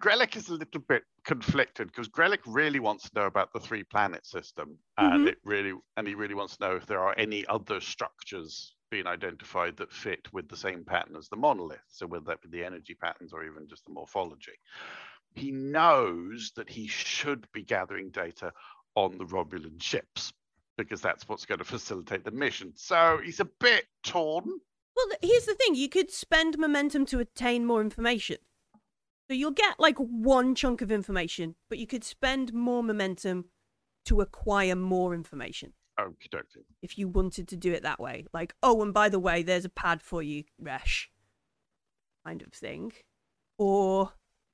Grelek 0.00 0.36
is 0.36 0.48
a 0.48 0.54
little 0.54 0.80
bit 0.80 1.04
conflicted 1.24 1.88
because 1.88 2.08
Grelek 2.08 2.40
really 2.46 2.80
wants 2.80 3.08
to 3.08 3.10
know 3.14 3.26
about 3.26 3.52
the 3.52 3.60
three 3.60 3.84
planet 3.84 4.26
system, 4.26 4.78
and 4.96 5.24
Mhm. 5.24 5.28
it 5.28 5.38
really, 5.44 5.74
and 5.96 6.08
he 6.08 6.14
really 6.14 6.34
wants 6.34 6.56
to 6.56 6.64
know 6.64 6.76
if 6.76 6.86
there 6.86 7.00
are 7.00 7.14
any 7.18 7.46
other 7.46 7.80
structures 7.80 8.74
being 8.90 9.06
identified 9.06 9.76
that 9.76 9.92
fit 9.92 10.32
with 10.32 10.48
the 10.48 10.56
same 10.56 10.84
pattern 10.84 11.16
as 11.16 11.28
the 11.28 11.36
monolith. 11.36 11.84
So 11.88 12.06
whether 12.06 12.24
that 12.26 12.40
be 12.42 12.48
the 12.48 12.64
energy 12.64 12.94
patterns 12.94 13.32
or 13.32 13.44
even 13.44 13.68
just 13.68 13.84
the 13.84 13.92
morphology, 13.92 14.58
he 15.34 15.50
knows 15.50 16.52
that 16.56 16.68
he 16.68 16.86
should 16.86 17.50
be 17.52 17.62
gathering 17.62 18.10
data 18.10 18.52
on 18.94 19.16
the 19.18 19.24
Romulan 19.24 19.80
ships 19.82 20.32
because 20.76 21.00
that's 21.00 21.28
what's 21.28 21.46
going 21.46 21.58
to 21.58 21.64
facilitate 21.64 22.24
the 22.24 22.30
mission. 22.30 22.74
So 22.76 23.18
he's 23.18 23.40
a 23.40 23.44
bit 23.44 23.86
torn. 24.02 24.60
Well, 24.96 25.06
here's 25.22 25.46
the 25.46 25.54
thing: 25.54 25.74
you 25.74 25.88
could 25.88 26.10
spend 26.10 26.58
momentum 26.58 27.06
to 27.06 27.18
attain 27.18 27.64
more 27.66 27.80
information. 27.80 28.38
So 29.32 29.36
you'll 29.36 29.50
get 29.52 29.80
like 29.80 29.96
one 29.96 30.54
chunk 30.54 30.82
of 30.82 30.92
information, 30.92 31.54
but 31.70 31.78
you 31.78 31.86
could 31.86 32.04
spend 32.04 32.52
more 32.52 32.82
momentum 32.82 33.46
to 34.04 34.20
acquire 34.20 34.76
more 34.76 35.14
information 35.14 35.72
Okie 35.98 36.28
dokie. 36.30 36.64
if 36.82 36.98
you 36.98 37.08
wanted 37.08 37.48
to 37.48 37.56
do 37.56 37.72
it 37.72 37.82
that 37.82 37.98
way. 37.98 38.26
Like, 38.34 38.54
oh, 38.62 38.82
and 38.82 38.92
by 38.92 39.08
the 39.08 39.18
way, 39.18 39.42
there's 39.42 39.64
a 39.64 39.70
pad 39.70 40.02
for 40.02 40.22
you, 40.22 40.44
Resh, 40.58 41.10
kind 42.26 42.42
of 42.42 42.52
thing. 42.52 42.92
Or 43.56 44.12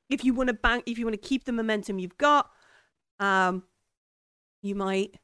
if 0.08 0.24
you 0.24 0.32
want 0.32 0.46
to 0.46 0.54
bank, 0.54 0.84
if 0.86 0.96
you 0.96 1.04
want 1.06 1.20
to 1.20 1.28
keep 1.28 1.42
the 1.42 1.50
momentum 1.52 1.98
you've 1.98 2.16
got, 2.16 2.48
um, 3.18 3.64
you 4.62 4.76
might 4.76 5.16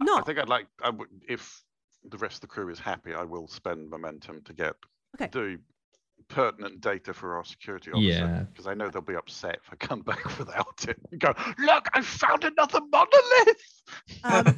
I- 0.00 0.18
I 0.18 0.22
think 0.22 0.40
I'd 0.40 0.48
like 0.48 0.66
I 0.82 0.90
would 0.90 1.08
if 1.28 1.62
the 2.02 2.18
rest 2.18 2.34
of 2.38 2.40
the 2.40 2.46
crew 2.48 2.70
is 2.70 2.80
happy, 2.80 3.14
I 3.14 3.22
will 3.22 3.46
spend 3.46 3.88
momentum 3.88 4.42
to 4.42 4.52
get 4.52 4.74
Okay. 5.14 5.28
the 5.30 5.60
pertinent 6.28 6.80
data 6.80 7.12
for 7.12 7.36
our 7.36 7.44
security 7.44 7.90
officer. 7.90 8.08
Yeah. 8.08 8.44
Because 8.52 8.66
I 8.66 8.74
know 8.74 8.88
they'll 8.88 9.02
be 9.02 9.16
upset 9.16 9.58
if 9.64 9.72
I 9.72 9.76
come 9.76 10.02
back 10.06 10.38
without 10.38 10.84
it. 10.88 10.98
And 11.10 11.20
go, 11.20 11.34
look, 11.58 11.88
I 11.94 12.00
found 12.02 12.44
another 12.44 12.80
monolith. 12.90 13.82
Um, 14.24 14.56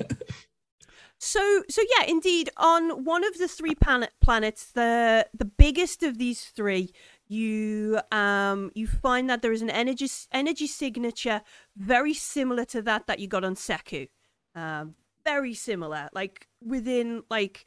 so 1.18 1.62
so 1.68 1.82
yeah, 1.98 2.06
indeed, 2.06 2.50
on 2.56 3.04
one 3.04 3.24
of 3.24 3.38
the 3.38 3.48
three 3.48 3.74
planet 3.74 4.10
planets, 4.20 4.72
the 4.72 5.26
the 5.32 5.44
biggest 5.44 6.02
of 6.02 6.18
these 6.18 6.44
three, 6.44 6.92
you 7.28 8.00
um 8.12 8.70
you 8.74 8.86
find 8.86 9.30
that 9.30 9.42
there 9.42 9.52
is 9.52 9.62
an 9.62 9.70
energy 9.70 10.08
energy 10.32 10.66
signature 10.66 11.42
very 11.76 12.14
similar 12.14 12.64
to 12.66 12.82
that 12.82 13.06
that 13.06 13.18
you 13.18 13.28
got 13.28 13.44
on 13.44 13.54
Seku. 13.54 14.08
Um, 14.54 14.94
very 15.24 15.54
similar, 15.54 16.08
like 16.12 16.48
within 16.64 17.22
like 17.30 17.64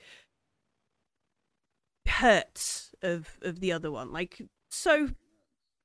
hertz 2.07 2.93
of 3.01 3.37
of 3.41 3.59
the 3.59 3.71
other 3.71 3.91
one, 3.91 4.11
like 4.11 4.41
so 4.69 5.09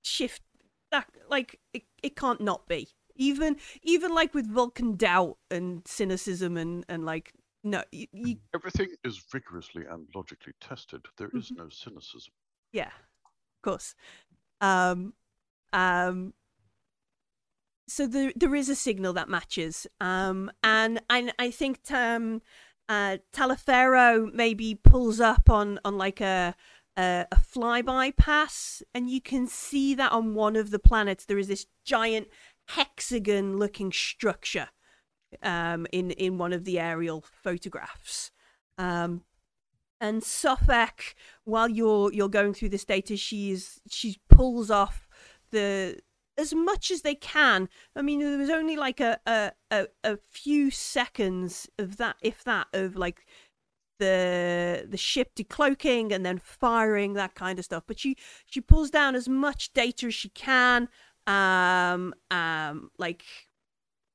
shift 0.03 0.43
that 0.91 1.07
like 1.29 1.61
it, 1.75 1.83
it 2.03 2.17
can't 2.17 2.41
not 2.41 2.67
be 2.69 2.89
even 3.17 3.57
even 3.83 4.15
like 4.15 4.33
with 4.35 4.47
vulcan 4.51 4.97
doubt 4.97 5.37
and 5.51 5.83
cynicism 5.87 6.57
and 6.57 6.85
and 6.89 7.05
like 7.05 7.33
no 7.65 7.83
you, 7.93 8.07
you 8.13 8.37
Everything 8.55 8.89
is 9.05 9.23
rigorously 9.35 9.85
and 9.91 10.07
logically 10.15 10.55
tested. 10.61 11.05
There 11.19 11.31
is 11.35 11.51
no 11.51 11.69
cynicism. 11.69 12.33
yeah 12.73 12.87
of 12.87 13.63
course 13.63 13.95
um 14.61 15.13
um 15.73 16.33
so 17.89 18.07
there 18.07 18.33
there 18.37 18.55
is 18.55 18.69
a 18.69 18.75
signal 18.77 19.13
that 19.15 19.29
matches 19.29 19.87
um 20.01 20.51
and 20.63 21.01
and 21.11 21.33
i 21.39 21.51
think 21.51 21.81
um 21.91 22.41
uh 22.89 23.19
Talifero 23.33 24.33
maybe 24.33 24.75
pulls 24.75 25.21
up 25.21 25.51
on 25.51 25.79
on 25.85 25.99
like 25.99 26.21
a 26.21 26.55
a, 26.97 27.27
a 27.31 27.37
flyby 27.37 28.17
pass 28.17 28.83
and 28.95 29.09
you 29.09 29.21
can 29.21 29.47
see 29.47 29.95
that 29.95 30.13
on 30.13 30.35
one 30.35 30.57
of 30.57 30.71
the 30.71 30.79
planets 30.79 31.25
there 31.25 31.39
is 31.39 31.49
this 31.49 31.67
giant 31.85 32.29
hexagon 32.69 33.57
looking 33.57 33.93
structure 33.93 34.69
um 35.43 35.87
in 35.93 36.11
in 36.13 36.39
one 36.39 36.53
of 36.53 36.65
the 36.65 36.79
aerial 36.79 37.25
photographs. 37.43 38.31
Um 38.79 39.23
and 40.01 40.23
Suffolk, 40.23 41.15
while 41.45 41.69
you're 41.69 42.13
you're 42.13 42.29
going 42.29 42.55
through 42.55 42.69
this 42.71 42.85
data, 42.85 43.17
she's 43.17 43.81
she 43.89 44.19
pulls 44.29 44.71
off 44.71 45.09
the 45.51 45.99
as 46.39 46.55
much 46.55 46.91
as 46.91 47.03
they 47.03 47.17
can. 47.17 47.69
I 47.97 48.03
mean, 48.03 48.21
there 48.21 48.39
was 48.39 48.51
only 48.51 48.77
like 48.77 49.01
a 49.01 49.19
a, 49.27 49.53
a, 49.71 49.87
a 50.05 50.17
few 50.17 50.71
seconds 50.71 51.69
of 51.79 51.97
that, 51.99 52.17
if 52.23 52.45
that, 52.45 52.69
of 52.73 52.97
like 52.97 53.27
the 53.99 54.87
the 54.89 54.97
ship 54.97 55.35
decloaking 55.35 56.13
and 56.13 56.25
then 56.25 56.39
firing 56.39 57.15
that 57.15 57.35
kind 57.35 57.59
of 57.59 57.65
stuff. 57.65 57.83
But 57.87 57.99
she 57.99 58.17
she 58.47 58.61
pulls 58.61 58.91
down 58.91 59.15
as 59.15 59.29
much 59.29 59.73
data 59.73 60.07
as 60.07 60.15
she 60.15 60.31
can, 60.31 60.89
um, 61.27 62.15
um, 62.31 62.91
like 62.99 63.25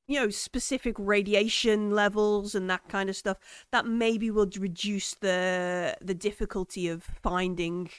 you 0.07 0.19
know 0.19 0.29
specific 0.29 0.95
radiation 0.97 1.91
levels 1.91 2.55
and 2.55 2.69
that 2.69 2.87
kind 2.89 3.09
of 3.09 3.15
stuff 3.15 3.37
that 3.71 3.85
maybe 3.85 4.31
will 4.31 4.49
reduce 4.57 5.13
the 5.15 5.97
the 6.01 6.15
difficulty 6.15 6.87
of 6.87 7.03
finding 7.03 7.89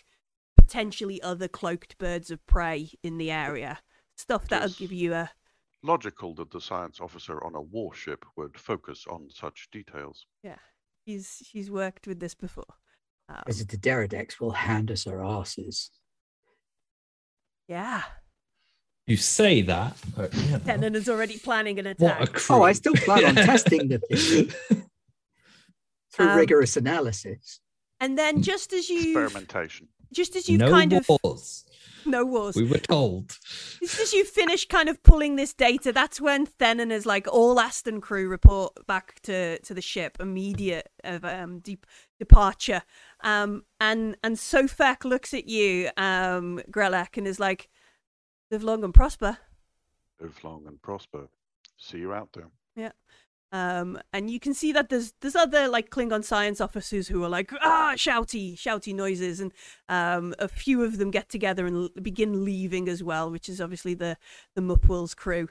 potentially 0.56 1.20
other 1.22 1.48
cloaked 1.48 1.98
birds 1.98 2.30
of 2.30 2.44
prey 2.46 2.90
in 3.02 3.18
the 3.18 3.30
area 3.30 3.80
stuff 4.16 4.48
that'll 4.48 4.68
give 4.70 4.92
you 4.92 5.14
a 5.14 5.30
Logical 5.82 6.34
that 6.36 6.50
the 6.50 6.60
science 6.62 6.98
officer 7.00 7.44
on 7.44 7.54
a 7.54 7.60
warship 7.60 8.24
would 8.36 8.58
focus 8.58 9.04
on 9.10 9.28
such 9.30 9.68
details. 9.70 10.26
Yeah, 10.42 10.56
he's 11.04 11.42
she's 11.46 11.70
worked 11.70 12.06
with 12.06 12.20
this 12.20 12.34
before 12.34 12.64
um, 13.28 13.42
As 13.46 13.64
the 13.66 13.76
Deridex 13.76 14.40
will 14.40 14.52
hand 14.52 14.90
us 14.90 15.06
our 15.06 15.22
asses. 15.22 15.90
yeah 17.68 18.02
You 19.06 19.16
say 19.18 19.60
that, 19.62 19.96
but 20.16 20.32
you 20.34 20.50
know, 20.52 20.58
Denon 20.58 20.94
is 20.94 21.08
already 21.08 21.36
planning 21.38 21.78
an 21.78 21.84
what 21.98 22.22
attack 22.22 22.48
a. 22.48 22.52
Oh, 22.52 22.62
I 22.62 22.72
still 22.72 22.94
plan 22.94 23.24
on 23.26 23.34
testing 23.50 23.88
the 23.88 23.98
thing 23.98 24.80
through 26.12 26.28
Um, 26.30 26.38
rigorous 26.38 26.76
analysis. 26.78 27.60
and 28.00 28.16
then 28.16 28.42
just 28.42 28.72
as 28.72 28.88
you 28.88 29.18
Experimentation. 29.20 29.88
just 30.14 30.34
as 30.36 30.48
you've 30.48 30.60
no 30.60 30.70
kind 30.70 30.94
of 30.94 31.06
wars. 31.22 31.66
no 32.06 32.24
wars 32.24 32.56
We 32.56 32.64
were 32.64 32.78
told. 32.78 33.38
Just 33.80 34.00
as 34.00 34.12
you 34.12 34.24
finish 34.24 34.66
kind 34.66 34.88
of 34.88 35.02
pulling 35.02 35.36
this 35.36 35.54
data, 35.54 35.92
that's 35.92 36.20
when 36.20 36.46
Thenon 36.46 36.90
is 36.90 37.06
like 37.06 37.26
all 37.30 37.58
Ashton 37.60 38.00
crew 38.00 38.28
report 38.28 38.86
back 38.86 39.20
to, 39.22 39.58
to 39.60 39.74
the 39.74 39.82
ship, 39.82 40.18
immediate 40.20 40.90
of 41.02 41.24
um 41.24 41.60
de- 41.60 41.78
departure. 42.18 42.82
Um 43.22 43.64
and 43.80 44.16
and 44.22 44.36
Sofak 44.36 45.04
looks 45.04 45.34
at 45.34 45.48
you, 45.48 45.90
um, 45.96 46.60
Grelek, 46.70 47.16
and 47.16 47.26
is 47.26 47.40
like, 47.40 47.68
Live 48.50 48.62
long 48.62 48.84
and 48.84 48.94
prosper. 48.94 49.38
Live 50.20 50.42
long 50.44 50.64
and 50.66 50.80
prosper. 50.80 51.28
See 51.76 51.98
you 51.98 52.12
out 52.12 52.30
there. 52.34 52.48
Um, 53.54 54.00
and 54.12 54.30
you 54.30 54.40
can 54.40 54.52
see 54.52 54.72
that 54.72 54.88
there's 54.88 55.12
there's 55.20 55.36
other 55.36 55.68
like 55.68 55.88
Klingon 55.90 56.24
science 56.24 56.60
officers 56.60 57.06
who 57.08 57.22
are 57.22 57.28
like 57.28 57.52
ah 57.62 57.92
shouty 57.96 58.54
shouty 58.56 58.92
noises, 58.94 59.38
and 59.38 59.52
um, 59.88 60.34
a 60.40 60.48
few 60.48 60.82
of 60.82 60.98
them 60.98 61.10
get 61.12 61.28
together 61.28 61.64
and 61.64 61.76
l- 61.76 61.88
begin 62.02 62.44
leaving 62.44 62.88
as 62.88 63.00
well, 63.04 63.30
which 63.30 63.48
is 63.48 63.60
obviously 63.60 63.94
the 63.94 64.16
the 64.56 64.60
Mupwills 64.62 65.14
crew 65.14 65.48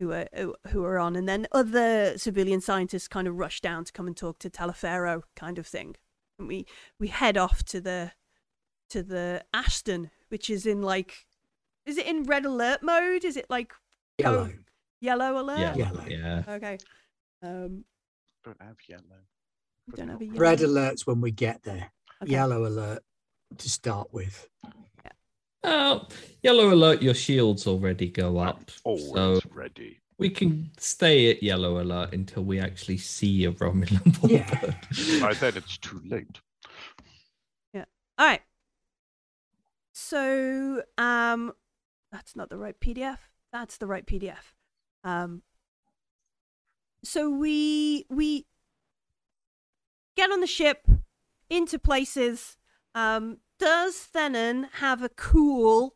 who 0.00 0.10
are 0.12 0.26
who- 0.34 0.56
who 0.72 0.82
are 0.84 0.98
on, 0.98 1.14
and 1.14 1.28
then 1.28 1.46
other 1.52 2.18
civilian 2.18 2.60
scientists 2.60 3.06
kind 3.06 3.28
of 3.28 3.36
rush 3.36 3.60
down 3.60 3.84
to 3.84 3.92
come 3.92 4.08
and 4.08 4.16
talk 4.16 4.40
to 4.40 4.50
Talifero, 4.50 5.22
kind 5.36 5.56
of 5.58 5.66
thing. 5.68 5.94
And 6.40 6.48
we 6.48 6.66
we 6.98 7.06
head 7.08 7.36
off 7.38 7.62
to 7.66 7.80
the 7.80 8.10
to 8.90 9.04
the 9.04 9.44
Ashton, 9.54 10.10
which 10.30 10.50
is 10.50 10.66
in 10.66 10.82
like 10.82 11.26
is 11.86 11.96
it 11.96 12.06
in 12.06 12.24
red 12.24 12.44
alert 12.44 12.82
mode? 12.82 13.24
Is 13.24 13.36
it 13.36 13.46
like 13.48 13.72
Yellow. 14.18 14.52
yellow 15.00 15.40
alert? 15.40 15.58
Yeah, 15.60 15.74
Yellow. 15.76 16.04
yeah. 16.08 16.42
Okay. 16.48 16.78
Um, 17.42 17.84
Don't 18.44 18.60
have 18.60 18.76
yellow. 18.88 19.02
we 19.86 19.94
don't 19.96 20.08
have 20.08 20.20
a 20.20 20.24
yellow. 20.24 20.38
Red 20.38 20.58
alerts 20.60 21.06
when 21.06 21.20
we 21.20 21.30
get 21.30 21.62
there. 21.62 21.90
Okay. 22.22 22.32
Yellow 22.32 22.66
alert 22.66 23.02
to 23.58 23.68
start 23.68 24.12
with. 24.12 24.48
Oh, 25.68 26.06
yellow 26.44 26.72
alert, 26.72 27.02
your 27.02 27.14
shields 27.14 27.66
already 27.66 28.08
go 28.08 28.38
up. 28.38 28.70
Always 28.84 29.10
So 29.12 29.40
ready. 29.52 29.98
we 30.16 30.30
can 30.30 30.70
stay 30.78 31.28
at 31.30 31.42
yellow 31.42 31.80
alert 31.82 32.12
until 32.14 32.44
we 32.44 32.60
actually 32.60 32.98
see 32.98 33.44
a 33.46 33.52
Romulan 33.52 34.16
Yeah. 34.30 34.44
warbird. 34.44 35.20
By 35.20 35.34
then 35.34 35.56
it's 35.56 35.76
too 35.78 36.00
late. 36.04 36.40
Yeah. 37.74 37.84
All 38.16 38.26
right. 38.26 38.42
So, 39.92 40.82
um, 40.98 41.52
that's 42.12 42.36
not 42.36 42.48
the 42.48 42.58
right 42.58 42.78
PDF. 42.78 43.18
That's 43.52 43.78
the 43.78 43.86
right 43.86 44.06
PDF. 44.06 44.52
Um, 45.02 45.42
so 47.06 47.30
we 47.30 48.04
we 48.10 48.46
get 50.16 50.30
on 50.30 50.40
the 50.40 50.46
ship 50.46 50.86
into 51.48 51.78
places. 51.78 52.56
Um, 52.94 53.38
does 53.58 54.08
Thenon 54.14 54.68
have 54.74 55.02
a 55.02 55.08
cool 55.10 55.94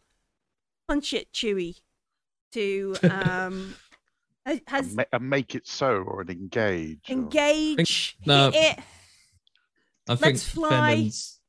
punch 0.89 1.13
it 1.13 1.33
Chewy 1.33 1.77
to 2.53 2.95
um 3.05 3.75
ha- 4.47 4.53
A, 4.55 4.63
has 4.67 4.95
ma- 4.95 5.05
a 5.13 5.21
make 5.21 5.55
it 5.55 5.67
so 5.67 5.97
or 6.03 6.23
an 6.23 6.31
engage. 6.31 7.01
or- 7.09 7.13
engage 7.13 8.17
no. 8.27 8.51
it? 8.55 8.79
I 10.09 10.15
think 10.17 10.21
Let's 10.35 10.49
fly. 10.49 10.71
Thenon's- 10.97 11.41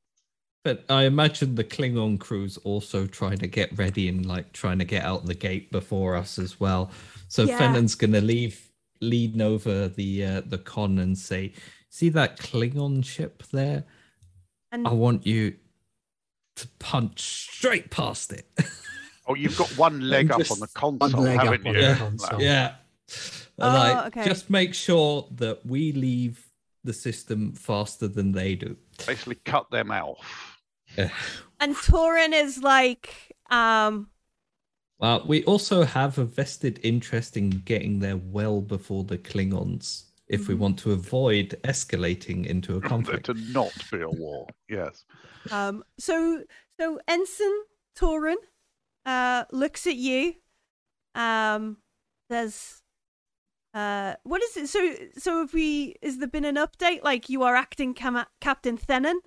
But 0.63 0.85
I 0.89 1.03
imagine 1.05 1.55
the 1.55 1.63
Klingon 1.63 2.19
crew's 2.19 2.57
also 2.57 3.07
trying 3.07 3.39
to 3.39 3.47
get 3.47 3.75
ready 3.77 4.07
and 4.07 4.25
like 4.25 4.51
trying 4.53 4.79
to 4.79 4.85
get 4.85 5.03
out 5.03 5.25
the 5.25 5.33
gate 5.33 5.71
before 5.71 6.15
us 6.15 6.37
as 6.37 6.59
well. 6.59 6.91
So 7.27 7.43
Yeah. 7.43 7.57
Thenon's 7.59 7.95
gonna 7.95 8.21
leave 8.21 8.70
lean 9.01 9.41
over 9.41 9.87
the 9.87 10.25
uh, 10.25 10.41
the 10.45 10.57
con 10.57 10.97
and 10.99 11.17
say, 11.17 11.53
"See 11.89 12.09
that 12.09 12.37
Klingon 12.37 13.03
ship 13.05 13.43
there? 13.51 13.83
And 14.71 14.87
I 14.87 14.91
want 14.93 15.25
you 15.25 15.55
to 16.55 16.67
punch 16.79 17.19
straight 17.21 17.89
past 17.91 18.31
it." 18.33 18.47
Oh, 19.27 19.35
you've 19.35 19.55
got 19.55 19.69
one 19.77 20.01
leg 20.09 20.31
up 20.31 20.41
on 20.51 20.59
the 20.59 20.67
console, 20.73 21.21
leg 21.21 21.39
haven't 21.39 21.65
on 21.65 21.73
you? 21.75 21.79
the 21.81 21.87
Yeah. 21.87 21.95
console. 21.95 22.41
yeah. 22.41 22.75
Oh, 23.59 23.67
like, 23.67 24.07
okay. 24.17 24.25
Just 24.27 24.49
make 24.49 24.73
sure 24.73 25.27
that 25.35 25.63
we 25.65 25.91
leave 25.93 26.47
the 26.83 26.91
system 26.91 27.53
faster 27.53 28.07
than 28.07 28.31
they 28.31 28.55
do. 28.55 28.75
Basically, 29.05 29.35
cut 29.45 29.69
them 29.69 29.91
off. 29.91 30.59
Yeah. 30.97 31.11
and 31.59 31.75
Torin 31.75 32.33
is 32.33 32.57
like 32.63 33.13
um 33.51 34.09
Well, 35.01 35.23
we 35.25 35.43
also 35.45 35.83
have 35.83 36.17
a 36.19 36.25
vested 36.25 36.79
interest 36.83 37.35
in 37.35 37.49
getting 37.65 37.99
there 37.99 38.17
well 38.17 38.61
before 38.61 39.03
the 39.03 39.17
Klingons 39.17 40.03
if 40.27 40.47
we 40.47 40.53
Mhm. 40.55 40.59
want 40.59 40.79
to 40.79 40.91
avoid 40.91 41.59
escalating 41.63 42.45
into 42.45 42.75
a 42.77 42.81
conflict. 42.93 43.25
to 43.25 43.33
not 43.33 43.73
be 43.91 44.01
a 44.01 44.09
war. 44.09 44.47
Yes. 44.69 45.03
Um, 45.49 45.83
so 45.99 46.43
so 46.79 46.99
Ensign 47.07 47.51
Torin 47.95 48.35
uh, 49.05 49.45
looks 49.51 49.87
at 49.87 49.95
you. 49.95 50.35
Um, 51.15 51.77
there's 52.29 52.81
uh, 53.73 54.13
what 54.23 54.43
is 54.43 54.55
it? 54.57 54.67
So 54.69 54.95
so 55.17 55.39
have 55.39 55.53
we? 55.53 55.95
Is 56.03 56.19
there 56.19 56.27
been 56.27 56.45
an 56.45 56.55
update? 56.57 57.03
Like 57.03 57.27
you 57.27 57.41
are 57.43 57.55
acting 57.55 57.93
Cam- 57.95 58.25
Captain 58.39 58.77
Thenon, 58.77 59.19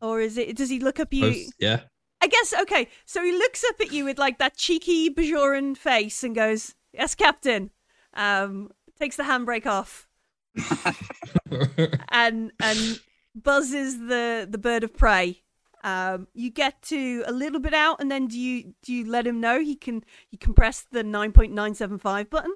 or 0.00 0.20
is 0.20 0.38
it? 0.38 0.56
Does 0.56 0.70
he 0.70 0.78
look 0.78 1.00
up 1.00 1.12
you? 1.12 1.22
Both- 1.30 1.52
yeah. 1.58 1.80
I 2.22 2.28
guess 2.28 2.54
okay. 2.62 2.88
So 3.04 3.22
he 3.24 3.32
looks 3.32 3.64
up 3.68 3.80
at 3.80 3.92
you 3.92 4.04
with 4.04 4.18
like 4.18 4.38
that 4.38 4.56
cheeky 4.56 5.10
Bajoran 5.10 5.76
face 5.76 6.22
and 6.22 6.34
goes, 6.34 6.74
"Yes, 6.92 7.14
Captain." 7.16 7.70
Um, 8.14 8.70
takes 8.98 9.16
the 9.16 9.24
handbrake 9.24 9.66
off 9.66 10.06
and 12.10 12.52
and 12.60 13.00
buzzes 13.34 13.98
the 13.98 14.46
the 14.48 14.58
bird 14.58 14.84
of 14.84 14.94
prey. 14.96 15.42
Um, 15.84 16.28
you 16.32 16.50
get 16.50 16.80
to 16.82 17.24
a 17.26 17.32
little 17.32 17.58
bit 17.58 17.74
out, 17.74 18.00
and 18.00 18.08
then 18.10 18.28
do 18.28 18.38
you 18.38 18.74
do 18.82 18.92
you 18.92 19.04
let 19.10 19.26
him 19.26 19.40
know 19.40 19.60
he 19.60 19.74
can 19.74 20.04
you 20.30 20.38
can 20.38 20.54
press 20.54 20.86
the 20.92 21.02
nine 21.02 21.32
point 21.32 21.52
nine 21.52 21.74
seven 21.74 21.98
five 21.98 22.30
button? 22.30 22.54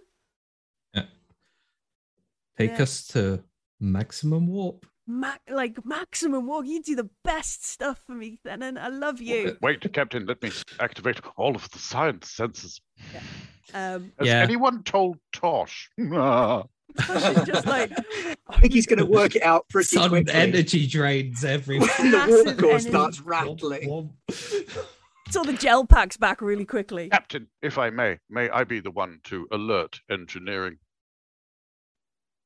Yeah. 0.94 1.06
Take 2.56 2.76
Yeah. 2.76 2.82
us 2.82 3.06
to 3.08 3.42
maximum 3.80 4.46
warp. 4.46 4.86
Ma- 5.06 5.36
like 5.48 5.84
maximum 5.84 6.46
walk. 6.46 6.66
You 6.66 6.82
do 6.82 6.96
the 6.96 7.08
best 7.24 7.64
stuff 7.64 8.00
for 8.06 8.12
me, 8.12 8.38
Thenon. 8.44 8.76
I 8.78 8.88
love 8.88 9.20
you. 9.20 9.56
Wait, 9.62 9.92
Captain, 9.92 10.26
let 10.26 10.42
me 10.42 10.50
activate 10.80 11.20
all 11.36 11.54
of 11.54 11.70
the 11.70 11.78
science 11.78 12.30
senses. 12.32 12.80
Um, 13.72 14.12
Has 14.18 14.26
Yeah. 14.28 14.40
anyone 14.42 14.82
told 14.82 15.18
Tosh? 15.32 15.88
Just 15.98 17.66
like 17.66 17.92
I 18.48 18.60
think 18.60 18.72
he's 18.72 18.86
going 18.86 18.98
to 18.98 19.04
work 19.06 19.36
it 19.36 19.42
out 19.42 19.68
pretty 19.68 19.88
Sun 19.96 20.08
quickly. 20.08 20.32
energy 20.32 20.86
drains 20.86 21.44
everywhere. 21.44 21.88
the 21.98 22.26
water 22.26 22.44
warp 22.44 22.58
core 22.58 22.70
energy. 22.70 22.88
starts 22.88 23.20
Womp, 23.20 23.26
rattling. 23.26 23.88
womp. 23.88 24.86
saw 25.30 25.42
the 25.42 25.52
gel 25.52 25.84
packs 25.84 26.16
back 26.16 26.40
really 26.40 26.64
quickly. 26.64 27.10
Captain, 27.10 27.46
if 27.62 27.76
I 27.78 27.90
may, 27.90 28.18
may 28.30 28.48
I 28.50 28.64
be 28.64 28.80
the 28.80 28.90
one 28.90 29.20
to 29.24 29.46
alert 29.52 30.00
engineering? 30.10 30.78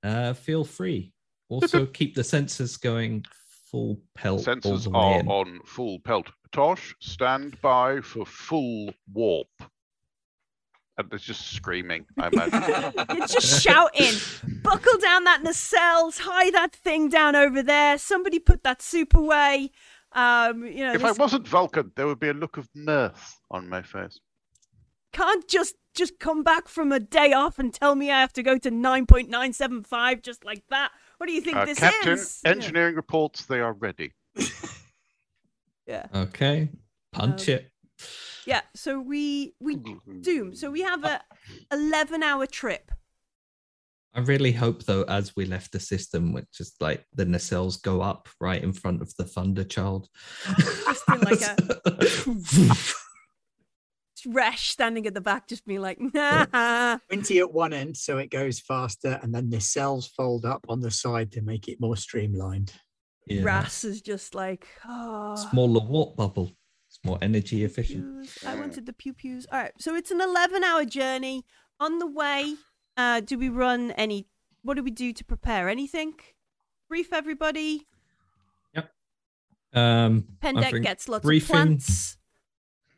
Uh, 0.02 0.32
feel 0.32 0.64
free. 0.64 1.12
Also, 1.50 1.84
keep 1.92 2.14
the 2.14 2.22
sensors 2.22 2.80
going 2.80 3.24
full 3.70 4.00
pelt 4.14 4.44
Sensors 4.46 4.84
the 4.84 4.90
are 4.96 5.20
in. 5.20 5.28
on 5.28 5.60
full 5.66 5.98
pelt. 6.00 6.28
Tosh, 6.52 6.94
stand 7.00 7.60
by 7.60 8.00
for 8.00 8.24
full 8.24 8.92
warp. 9.12 9.48
And 10.98 11.08
there's 11.08 11.22
just 11.22 11.52
screaming, 11.52 12.04
I 12.18 12.28
imagine. 12.32 12.92
You're 13.16 13.26
just 13.26 13.62
shouting, 13.62 14.12
buckle 14.62 14.98
down 14.98 15.24
that 15.24 15.42
nacelles, 15.42 16.18
tie 16.18 16.50
that 16.50 16.72
thing 16.74 17.08
down 17.08 17.36
over 17.36 17.62
there. 17.62 17.96
Somebody 17.96 18.38
put 18.38 18.64
that 18.64 18.82
soup 18.82 19.14
away. 19.14 19.70
Um, 20.12 20.66
you 20.66 20.84
know, 20.84 20.92
if 20.92 21.04
I 21.04 21.12
wasn't 21.12 21.46
Vulcan, 21.46 21.92
there 21.96 22.06
would 22.06 22.18
be 22.20 22.28
a 22.28 22.34
look 22.34 22.56
of 22.56 22.68
mirth 22.74 23.40
on 23.50 23.68
my 23.68 23.80
face. 23.82 24.18
can't 25.12 25.46
just 25.48 25.76
just 25.94 26.18
come 26.18 26.42
back 26.42 26.68
from 26.68 26.92
a 26.92 27.00
day 27.00 27.32
off 27.32 27.58
and 27.58 27.72
tell 27.72 27.94
me 27.94 28.10
I 28.10 28.20
have 28.20 28.32
to 28.34 28.42
go 28.42 28.58
to 28.58 28.70
nine 28.70 29.06
point 29.06 29.28
nine 29.30 29.52
seven 29.52 29.82
five 29.84 30.20
just 30.22 30.44
like 30.44 30.64
that. 30.70 30.90
What 31.20 31.26
do 31.26 31.34
you 31.34 31.42
think 31.42 31.58
Uh, 31.58 31.66
this 31.66 31.78
Captain, 31.78 32.14
is? 32.14 32.40
Yeah. 32.42 32.52
engineering 32.52 32.94
reports, 32.94 33.44
they 33.44 33.60
are 33.60 33.74
ready. 33.74 34.12
Yeah. 35.86 36.06
Okay, 36.14 36.68
punch 37.12 37.48
Um, 37.48 37.54
it. 37.56 37.70
yeah. 38.46 38.60
So 38.76 39.00
we 39.00 39.54
we 39.58 39.74
doom. 40.20 40.54
So 40.54 40.70
we 40.70 40.82
have 40.82 41.02
a 41.04 41.20
eleven 41.72 42.22
hour 42.22 42.46
trip. 42.46 42.92
I 44.14 44.20
really 44.20 44.52
hope, 44.52 44.84
though, 44.84 45.02
as 45.02 45.34
we 45.34 45.46
left 45.46 45.72
the 45.72 45.80
system, 45.80 46.32
which 46.32 46.60
is 46.60 46.74
like 46.80 47.04
the 47.14 47.24
nacelles 47.26 47.82
go 47.82 48.02
up 48.02 48.28
right 48.40 48.62
in 48.62 48.72
front 48.72 49.02
of 49.02 49.12
the 49.16 49.24
Thunderchild. 49.24 50.06
Just 50.58 51.02
in 51.08 51.20
like 51.22 51.42
a 51.42 51.56
Resh 54.26 54.70
standing 54.70 55.06
at 55.06 55.14
the 55.14 55.20
back, 55.20 55.48
just 55.48 55.66
being 55.66 55.80
like, 55.80 55.98
nah. 56.14 56.98
20 57.08 57.38
at 57.38 57.52
one 57.52 57.72
end, 57.72 57.96
so 57.96 58.18
it 58.18 58.30
goes 58.30 58.60
faster, 58.60 59.18
and 59.22 59.34
then 59.34 59.50
the 59.50 59.60
cells 59.60 60.06
fold 60.06 60.44
up 60.44 60.64
on 60.68 60.80
the 60.80 60.90
side 60.90 61.32
to 61.32 61.42
make 61.42 61.68
it 61.68 61.80
more 61.80 61.96
streamlined. 61.96 62.72
yeah. 63.26 63.42
Resh 63.42 63.84
is 63.84 64.00
just 64.00 64.34
like, 64.34 64.66
oh. 64.88 65.36
Smaller 65.50 65.86
warp 65.86 66.16
bubble. 66.16 66.52
It's 66.88 66.98
more 67.04 67.18
energy 67.22 67.62
efficient. 67.64 68.28
I 68.44 68.56
wanted 68.56 68.84
the 68.86 68.92
pew 68.92 69.12
pews. 69.12 69.46
All 69.52 69.60
right, 69.60 69.72
so 69.78 69.94
it's 69.94 70.10
an 70.10 70.20
eleven-hour 70.20 70.86
journey. 70.86 71.44
On 71.78 71.98
the 72.00 72.06
way, 72.06 72.56
uh, 72.96 73.20
do 73.20 73.38
we 73.38 73.48
run 73.48 73.92
any? 73.92 74.26
What 74.62 74.74
do 74.74 74.82
we 74.82 74.90
do 74.90 75.12
to 75.12 75.24
prepare? 75.24 75.68
Anything? 75.68 76.14
Brief 76.88 77.12
everybody. 77.12 77.86
Yep. 78.74 78.90
Um, 79.72 80.24
I 80.42 80.46
Pendek 80.52 80.82
gets 80.82 81.08
lots 81.08 81.22
briefing. 81.24 81.56
of 81.56 81.62
plants. 81.62 82.16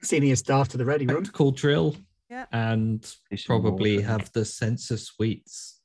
Senior 0.03 0.37
staff 0.37 0.69
to 0.69 0.77
the 0.77 0.85
ready 0.85 1.07
room. 1.07 1.23
tactical 1.23 1.51
drill. 1.53 1.97
Yeah. 2.29 2.47
And 2.53 3.03
Do 3.31 3.37
probably 3.47 3.97
water. 3.97 4.09
have 4.09 4.33
the 4.33 4.45
sensor 4.45 4.97
suites 4.97 5.81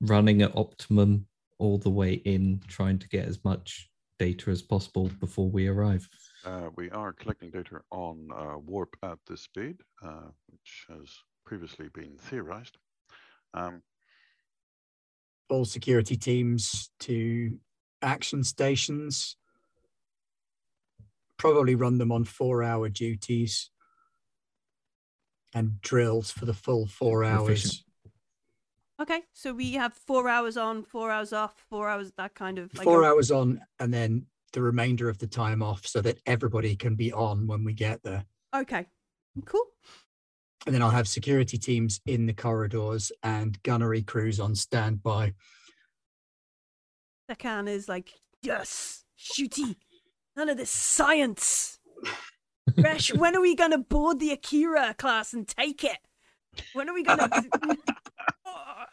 running 0.00 0.42
at 0.42 0.56
optimum 0.56 1.26
all 1.58 1.78
the 1.78 1.90
way 1.90 2.14
in, 2.14 2.60
trying 2.68 2.98
to 3.00 3.08
get 3.08 3.26
as 3.26 3.44
much 3.44 3.90
data 4.18 4.50
as 4.50 4.62
possible 4.62 5.10
before 5.20 5.48
we 5.48 5.68
arrive. 5.68 6.08
Uh, 6.44 6.70
we 6.76 6.90
are 6.90 7.12
collecting 7.12 7.50
data 7.50 7.80
on 7.90 8.28
uh, 8.34 8.58
warp 8.58 8.96
at 9.04 9.18
this 9.28 9.42
speed, 9.42 9.76
uh, 10.02 10.30
which 10.48 10.86
has 10.88 11.12
previously 11.44 11.88
been 11.94 12.16
theorized. 12.18 12.78
Um, 13.54 13.82
All 15.48 15.64
security 15.64 16.16
teams 16.16 16.90
to 17.00 17.58
action 18.02 18.42
stations. 18.44 19.36
Probably 21.38 21.74
run 21.74 21.98
them 21.98 22.12
on 22.12 22.24
four 22.24 22.62
hour 22.62 22.88
duties 22.88 23.70
and 25.54 25.80
drills 25.80 26.30
for 26.30 26.44
the 26.44 26.54
full 26.54 26.86
four 26.86 27.24
hours. 27.24 27.48
Efficient. 27.48 27.84
Okay, 29.00 29.22
so 29.32 29.54
we 29.54 29.74
have 29.74 29.94
four 29.94 30.28
hours 30.28 30.56
on, 30.56 30.82
four 30.82 31.10
hours 31.12 31.32
off, 31.32 31.54
four 31.70 31.88
hours 31.88 32.10
that 32.16 32.34
kind 32.34 32.58
of 32.58 32.74
like 32.74 32.84
four 32.84 33.02
a- 33.04 33.06
hours 33.06 33.30
on, 33.30 33.60
and 33.78 33.94
then 33.94 34.26
the 34.52 34.60
remainder 34.60 35.08
of 35.08 35.18
the 35.18 35.26
time 35.26 35.62
off 35.62 35.86
so 35.86 36.00
that 36.00 36.18
everybody 36.26 36.74
can 36.74 36.96
be 36.96 37.12
on 37.12 37.46
when 37.46 37.62
we 37.62 37.72
get 37.72 38.02
there. 38.02 38.24
Okay, 38.54 38.86
cool. 39.44 39.66
And 40.66 40.74
then 40.74 40.82
I'll 40.82 40.90
have 40.90 41.06
security 41.06 41.58
teams 41.58 42.00
in 42.06 42.26
the 42.26 42.32
corridors 42.32 43.12
and 43.22 43.62
gunnery 43.62 44.02
crews 44.02 44.40
on 44.40 44.56
standby. 44.56 45.34
Sakan 47.30 47.68
is 47.68 47.88
like, 47.88 48.12
yes, 48.42 49.04
shooty. 49.16 49.76
None 50.38 50.50
of 50.50 50.56
this 50.56 50.70
science. 50.70 51.80
Resh, 52.76 53.12
when 53.12 53.34
are 53.34 53.40
we 53.40 53.56
gonna 53.56 53.76
board 53.78 54.20
the 54.20 54.30
Akira 54.30 54.94
class 54.96 55.32
and 55.32 55.48
take 55.48 55.82
it? 55.82 55.98
When 56.74 56.88
are 56.88 56.94
we 56.94 57.02
gonna? 57.02 57.28
Oh, 58.50 58.84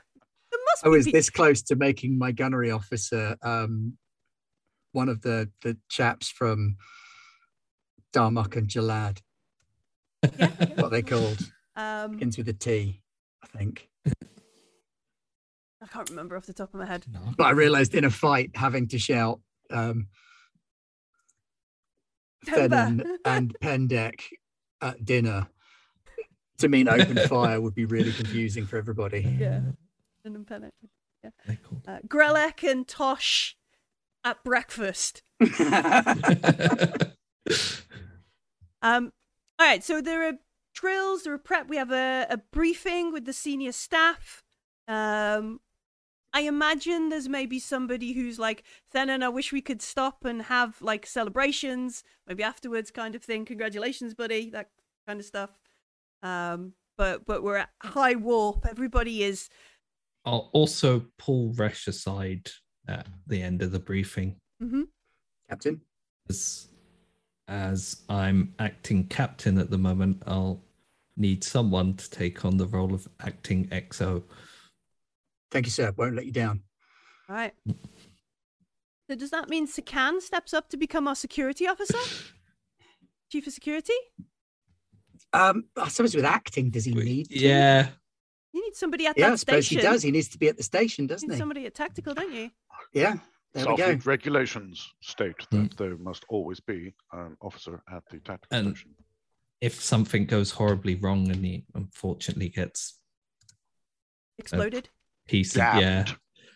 there 0.52 0.60
must 0.66 0.86
I 0.86 0.88
be 0.88 0.90
was 0.90 1.06
pe- 1.06 1.12
this 1.12 1.30
close 1.30 1.62
to 1.64 1.76
making 1.76 2.18
my 2.18 2.32
gunnery 2.32 2.72
officer 2.72 3.38
um, 3.44 3.96
one 4.92 5.08
of 5.08 5.22
the 5.22 5.50
the 5.62 5.78
chaps 5.88 6.30
from 6.30 6.78
Darmok 8.12 8.56
and 8.56 8.68
Jalad. 8.68 9.20
Yeah, 10.24 10.50
yeah. 10.60 10.82
What 10.82 10.90
they 10.92 11.04
called 11.04 11.40
Um, 11.76 12.18
ends 12.22 12.38
with 12.38 12.50
a 12.50 12.54
T, 12.54 13.02
I 13.44 13.48
think. 13.58 13.88
I 14.08 15.88
can't 15.92 16.10
remember 16.10 16.36
off 16.36 16.48
the 16.48 16.54
top 16.54 16.74
of 16.74 16.80
my 16.80 16.86
head. 16.88 17.06
No. 17.12 17.20
But 17.38 17.46
I 17.46 17.52
realised 17.52 17.94
in 17.94 18.04
a 18.04 18.10
fight, 18.10 18.50
having 18.56 18.88
to 18.90 18.98
shout 18.98 19.40
um, 19.70 20.08
Temba. 20.08 20.08
Fennon 22.44 23.18
and 23.26 23.56
Pendek 23.62 24.22
at 24.82 25.06
dinner 25.06 25.48
to 26.57 26.68
mean 26.68 26.88
open 26.88 27.18
fire 27.28 27.60
would 27.62 27.76
be 27.76 27.86
really 27.86 28.12
confusing 28.12 28.66
for 28.66 28.78
everybody. 28.78 29.38
Yeah. 29.40 29.62
And 30.24 30.48
Pennant. 30.48 30.74
They're 31.24 31.60
cool. 31.64 31.82
Uh, 31.88 31.99
Grelek 32.07 32.70
and 32.70 32.88
Tosh 32.88 33.56
at 34.24 34.44
breakfast. 34.44 35.24
Um, 38.86 39.14
all 39.57 39.66
right, 39.66 39.84
so 39.84 39.99
there 39.99 40.28
are 40.28 40.34
drills, 40.76 41.24
there 41.24 41.34
are 41.34 41.40
prep. 41.40 41.68
We 41.68 41.78
have 41.78 41.91
a, 41.91 42.28
a 42.30 42.38
briefing 42.38 43.12
with 43.12 43.26
the 43.26 43.34
senior 43.34 43.72
staff. 43.72 44.44
Um, 44.88 45.60
I 46.36 46.41
imagine 46.41 47.07
there's 47.07 47.30
maybe 47.30 47.60
somebody 47.60 48.12
who's 48.12 48.38
like, 48.38 48.64
Thenon, 48.94 49.24
I 49.24 49.30
wish 49.30 49.53
we 49.53 49.62
could 49.62 49.82
stop 49.82 50.26
and 50.26 50.41
have 50.41 50.82
like 50.82 51.06
celebrations, 51.06 52.03
maybe 52.28 52.44
afterwards, 52.44 52.91
kind 52.91 53.16
of 53.16 53.24
thing. 53.24 53.45
Congratulations, 53.45 54.14
buddy, 54.14 54.49
that 54.49 54.68
kind 55.07 55.18
of 55.22 55.26
stuff. 55.26 55.52
Um, 56.22 56.74
but 56.98 57.26
but 57.26 57.41
we're 57.41 57.56
at 57.56 57.70
high 57.82 58.16
warp. 58.16 58.66
Everybody 58.70 59.24
is 59.24 59.48
I'll 60.26 60.49
also 60.52 61.06
pull 61.18 61.53
Resh 61.53 61.88
aside 61.88 62.52
at 62.86 63.07
the 63.28 63.41
end 63.41 63.62
of 63.62 63.72
the 63.72 63.80
briefing 63.80 64.36
mhm. 64.62 64.90
Captain, 65.49 65.80
as 66.30 66.68
as 67.48 68.02
I'm 68.10 68.53
acting 68.60 69.07
captain 69.07 69.57
at 69.57 69.70
the 69.70 69.78
moment. 69.78 70.22
I'll 70.28 70.62
need 71.16 71.45
someone 71.45 71.94
to 71.95 72.10
take 72.10 72.44
on 72.44 72.57
the 72.57 72.68
role 72.68 72.94
of 72.94 73.07
acting 73.22 73.68
XO. 73.68 74.24
Thank 75.56 75.65
you, 75.68 75.72
sir. 75.72 75.94
Won't 75.95 76.15
let 76.15 76.26
you 76.26 76.34
down. 76.34 76.61
All 77.30 77.36
right. 77.36 77.53
So 79.10 79.15
does 79.15 79.30
that 79.32 79.48
mean 79.49 79.68
Sakan 79.68 80.19
steps 80.22 80.53
up 80.53 80.68
to 80.69 80.77
become 80.77 81.07
our 81.07 81.15
security 81.15 81.65
officer? 81.68 81.98
Chief 83.32 83.48
of 83.48 83.53
security? 83.53 83.94
Um, 85.32 85.65
I 85.77 85.88
suppose 85.88 86.14
with 86.14 86.26
acting, 86.26 86.72
does 86.72 86.84
he 86.86 86.94
need? 86.94 87.30
To? 87.30 87.40
Yeah, 87.40 87.88
You 88.53 88.61
need 88.64 88.76
somebody 88.76 89.06
at 89.07 89.18
yeah. 89.18 89.32
I 89.32 89.36
suppose 89.36 89.65
station. 89.65 89.77
he 89.82 89.88
does. 89.88 90.02
He 90.03 90.11
needs 90.11 90.27
to 90.30 90.38
be 90.38 90.49
at 90.49 90.57
the 90.57 90.64
station, 90.64 91.07
doesn't 91.07 91.27
need 91.30 91.36
he? 91.36 91.40
somebody 91.40 91.65
at 91.65 91.73
tactical, 91.73 92.14
don't 92.14 92.34
you? 92.34 92.49
Yeah. 92.94 93.15
There 93.53 93.65
we 93.68 93.77
go. 93.77 93.84
Starfleet 93.95 94.06
regulations 94.06 94.94
state 95.02 95.36
that 95.52 95.57
Mm. 95.72 95.77
there 95.77 95.98
must 95.98 96.26
always 96.27 96.60
be 96.60 96.94
an 97.14 97.38
officer 97.41 97.82
at 97.91 98.03
the 98.11 98.19
tactical 98.19 98.57
And- 98.57 98.76
station. 98.76 98.95
if 99.61 99.82
something 99.82 100.26
goes 100.26 100.52
horribly 100.52 100.95
wrong 100.95 101.32
and 101.32 101.45
he 101.45 101.64
unfortunately 101.73 102.49
gets 102.49 102.99
Exploded. 104.38 104.90
Pieces, 105.28 105.58
yeah, 105.58 106.06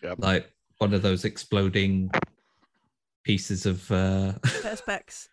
Yep. 0.02 0.18
like 0.18 0.52
one 0.78 0.94
of 0.94 1.02
those 1.02 1.24
exploding 1.24 2.10
pieces 3.24 3.66
of 3.66 3.90
uh, 3.90 4.32
Perspex. 4.42 5.28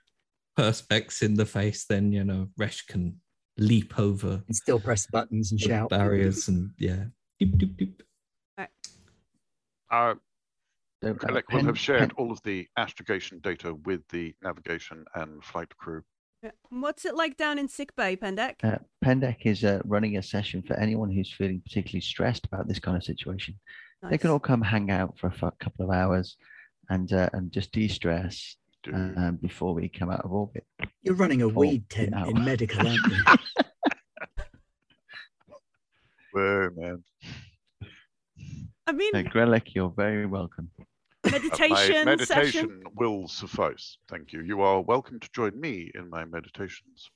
perspex 0.57 1.21
in 1.21 1.35
the 1.35 1.45
face, 1.45 1.85
then 1.85 2.11
you 2.11 2.23
know 2.23 2.49
Resh 2.57 2.85
can 2.85 3.19
leap 3.57 3.97
over 3.97 4.43
And 4.47 4.55
still 4.55 4.79
press 4.79 5.07
buttons 5.07 5.51
and 5.51 5.59
shout. 5.61 5.89
barriers 5.89 6.47
and 6.47 6.71
yeah. 6.77 7.05
Doop, 7.41 7.55
doop, 7.57 7.75
doop. 7.75 8.01
Uh, 8.57 10.15
So, 11.03 11.09
uh, 11.11 11.29
Alec 11.29 11.49
will 11.51 11.63
have 11.65 11.77
shared 11.79 12.11
all 12.17 12.31
of 12.31 12.41
the 12.43 12.67
astrogation 12.77 13.39
data 13.39 13.73
with 13.73 14.01
the 14.09 14.35
navigation 14.43 15.05
and 15.15 15.43
flight 15.43 15.75
crew. 15.77 16.03
Yeah. 16.43 16.51
What's 16.69 17.05
it 17.05 17.15
like 17.15 17.35
down 17.37 17.57
in 17.57 17.67
sickbay, 17.67 18.15
Pendek? 18.15 18.55
Uh, 18.63 18.77
Pendek 19.03 19.45
is 19.45 19.63
uh, 19.63 19.81
running 19.85 20.17
a 20.17 20.23
session 20.23 20.61
for 20.61 20.75
anyone 20.75 21.09
who's 21.09 21.33
feeling 21.33 21.61
particularly 21.61 22.01
stressed 22.01 22.45
about 22.45 22.67
this 22.67 22.79
kind 22.79 22.95
of 22.95 23.03
situation. 23.03 23.55
They 24.07 24.19
can 24.19 24.29
all 24.29 24.39
come 24.39 24.61
hang 24.61 24.91
out 24.91 25.17
for 25.17 25.27
a 25.27 25.51
couple 25.59 25.85
of 25.85 25.91
hours 25.91 26.37
and 26.89 27.11
uh, 27.11 27.29
and 27.33 27.51
just 27.51 27.71
de-stress 27.71 28.55
Do 28.83 28.93
um, 28.93 29.39
before 29.41 29.73
we 29.73 29.89
come 29.89 30.11
out 30.11 30.23
of 30.23 30.31
orbit. 30.31 30.65
You're 31.01 31.15
running 31.15 31.41
a 31.41 31.47
weed 31.47 31.89
tent 31.89 32.11
no. 32.11 32.25
in 32.25 32.45
medical, 32.45 32.87
aren't 32.87 32.99
you? 33.07 33.23
Whoa, 36.33 36.69
man. 36.75 37.03
I 38.85 38.91
mean, 38.91 39.15
Uh, 39.15 39.23
Grelek, 39.23 39.73
you're 39.73 39.89
very 39.89 40.27
welcome. 40.27 40.69
Meditation, 41.31 42.05
my 42.05 42.17
session. 42.17 42.67
meditation 42.67 42.83
will 42.95 43.27
suffice. 43.27 43.97
Thank 44.09 44.33
you. 44.33 44.41
You 44.41 44.61
are 44.61 44.81
welcome 44.81 45.19
to 45.19 45.29
join 45.33 45.59
me 45.59 45.91
in 45.95 46.09
my 46.09 46.25
meditations. 46.25 47.09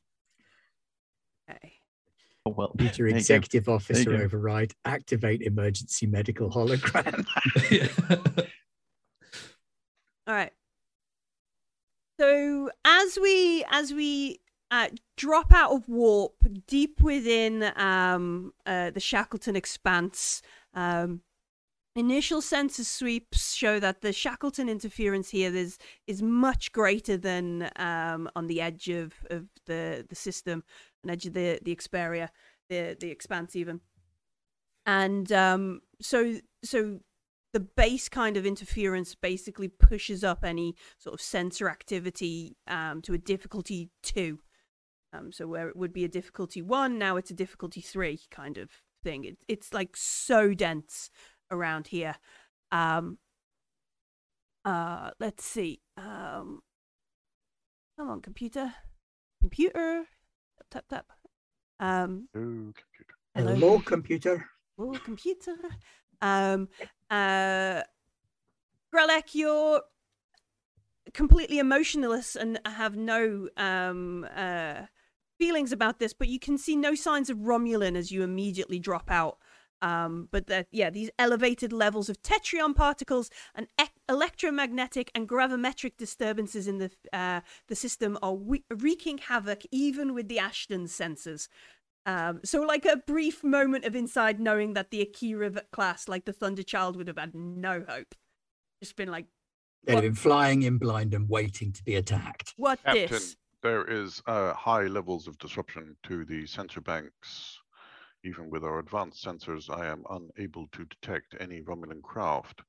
Okay. 1.49 1.73
Oh, 2.45 2.53
well, 2.57 2.71
Future 2.77 3.03
there 3.03 3.09
you 3.09 3.15
executive 3.15 3.69
officer 3.69 4.15
override. 4.15 4.73
Activate 4.85 5.41
emergency 5.41 6.07
medical 6.07 6.49
hologram. 6.49 7.25
All 10.27 10.33
right. 10.33 10.53
So 12.19 12.69
as 12.85 13.17
we 13.21 13.63
as 13.69 13.93
we 13.93 14.39
uh, 14.71 14.89
drop 15.17 15.51
out 15.51 15.71
of 15.71 15.87
warp 15.87 16.35
deep 16.67 17.01
within 17.01 17.71
um, 17.75 18.53
uh, 18.65 18.91
the 18.91 18.99
Shackleton 18.99 19.55
expanse, 19.55 20.41
um, 20.73 21.21
initial 21.95 22.41
sensor 22.41 22.83
sweeps 22.83 23.53
show 23.53 23.79
that 23.79 24.01
the 24.01 24.13
Shackleton 24.13 24.69
interference 24.69 25.29
here 25.29 25.53
is 25.55 25.77
is 26.07 26.21
much 26.21 26.71
greater 26.71 27.17
than 27.17 27.69
um, 27.75 28.29
on 28.35 28.47
the 28.47 28.61
edge 28.61 28.89
of, 28.89 29.13
of 29.29 29.47
the 29.65 30.05
the 30.07 30.15
system, 30.15 30.63
on 31.03 31.11
edge 31.11 31.25
of 31.25 31.33
the 31.33 31.59
the 31.63 31.75
Xperia, 31.75 32.29
the 32.69 32.95
the 32.99 33.11
expanse 33.11 33.55
even, 33.55 33.81
and 34.85 35.31
um, 35.31 35.81
so 36.01 36.35
so 36.63 36.99
the 37.53 37.59
base 37.59 38.07
kind 38.07 38.37
of 38.37 38.45
interference 38.45 39.13
basically 39.13 39.67
pushes 39.67 40.23
up 40.23 40.45
any 40.45 40.73
sort 40.97 41.13
of 41.13 41.21
sensor 41.21 41.69
activity 41.69 42.55
um, 42.67 43.01
to 43.01 43.13
a 43.13 43.17
difficulty 43.17 43.89
two. 44.01 44.39
Um, 45.13 45.33
so 45.33 45.45
where 45.45 45.67
it 45.67 45.75
would 45.75 45.91
be 45.91 46.05
a 46.05 46.07
difficulty 46.07 46.61
one, 46.61 46.97
now 46.97 47.17
it's 47.17 47.31
a 47.31 47.33
difficulty 47.33 47.81
three 47.81 48.21
kind 48.31 48.57
of 48.57 48.69
thing. 49.03 49.25
It, 49.25 49.37
it's 49.49 49.73
like 49.73 49.97
so 49.97 50.53
dense 50.53 51.09
around 51.51 51.87
here. 51.87 52.15
Um, 52.71 53.17
uh, 54.65 55.11
let's 55.19 55.43
see. 55.45 55.81
Um, 55.97 56.61
come 57.97 58.09
on, 58.09 58.21
computer, 58.21 58.73
computer, 59.39 60.05
tap 60.57 60.67
tap 60.71 60.85
tap. 60.89 61.05
Um, 61.79 62.27
Oh, 62.35 62.39
computer. 62.39 63.15
hello, 63.35 63.55
Hello, 63.55 63.79
computer. 63.79 64.45
Oh, 64.77 64.99
computer. 65.03 65.55
Um, 66.21 66.69
uh, 67.09 67.81
Grelek, 68.93 69.33
you're 69.33 69.81
completely 71.13 71.57
emotionless 71.59 72.35
and 72.35 72.59
have 72.65 72.95
no 72.95 73.49
um 73.57 74.25
uh 74.35 74.81
feelings 75.39 75.71
about 75.71 75.97
this, 75.97 76.13
but 76.13 76.27
you 76.27 76.37
can 76.39 76.57
see 76.59 76.75
no 76.75 76.93
signs 76.93 77.29
of 77.31 77.37
Romulan 77.39 77.95
as 77.97 78.11
you 78.11 78.21
immediately 78.21 78.77
drop 78.77 79.09
out. 79.09 79.39
Um, 79.81 80.27
but 80.31 80.47
that 80.47 80.67
yeah, 80.71 80.89
these 80.89 81.09
elevated 81.17 81.73
levels 81.73 82.07
of 82.09 82.21
tetrion 82.21 82.75
particles 82.75 83.29
and 83.55 83.67
e- 83.81 83.85
electromagnetic 84.07 85.11
and 85.15 85.27
gravimetric 85.27 85.97
disturbances 85.97 86.67
in 86.67 86.77
the 86.77 86.91
uh, 87.11 87.41
the 87.67 87.75
system 87.75 88.17
are 88.21 88.33
we- 88.35 88.63
wreaking 88.69 89.17
havoc 89.17 89.63
even 89.71 90.13
with 90.13 90.27
the 90.27 90.39
Ashton 90.39 90.85
sensors. 90.85 91.47
Um, 92.05 92.41
so 92.43 92.61
like 92.61 92.85
a 92.85 92.97
brief 92.97 93.43
moment 93.43 93.85
of 93.85 93.95
inside 93.95 94.39
knowing 94.39 94.73
that 94.73 94.89
the 94.91 95.01
Akira 95.01 95.49
v- 95.51 95.59
class, 95.71 96.07
like 96.07 96.25
the 96.25 96.33
Thunderchild, 96.33 96.95
would 96.95 97.07
have 97.07 97.17
had 97.19 97.35
no 97.35 97.83
hope. 97.87 98.15
Just 98.81 98.95
been 98.95 99.09
like, 99.11 99.27
They'd 99.85 99.93
have 99.93 100.03
been 100.03 100.15
flying 100.15 100.63
in 100.63 100.77
blind 100.79 101.13
and 101.13 101.29
waiting 101.29 101.71
to 101.73 101.83
be 101.83 101.95
attacked. 101.95 102.53
what 102.57 102.83
Captain, 102.83 103.07
this? 103.07 103.35
there 103.61 103.83
is 103.85 104.21
uh, 104.27 104.53
high 104.53 104.87
levels 104.87 105.27
of 105.27 105.37
disruption 105.37 105.95
to 106.03 106.25
the 106.25 106.45
sensor 106.47 106.81
banks. 106.81 107.60
Even 108.23 108.49
with 108.51 108.63
our 108.63 108.79
advanced 108.79 109.25
sensors, 109.25 109.69
I 109.75 109.87
am 109.87 110.03
unable 110.09 110.67
to 110.73 110.85
detect 110.85 111.35
any 111.39 111.61
Romulan 111.61 112.01
craft. 112.03 112.61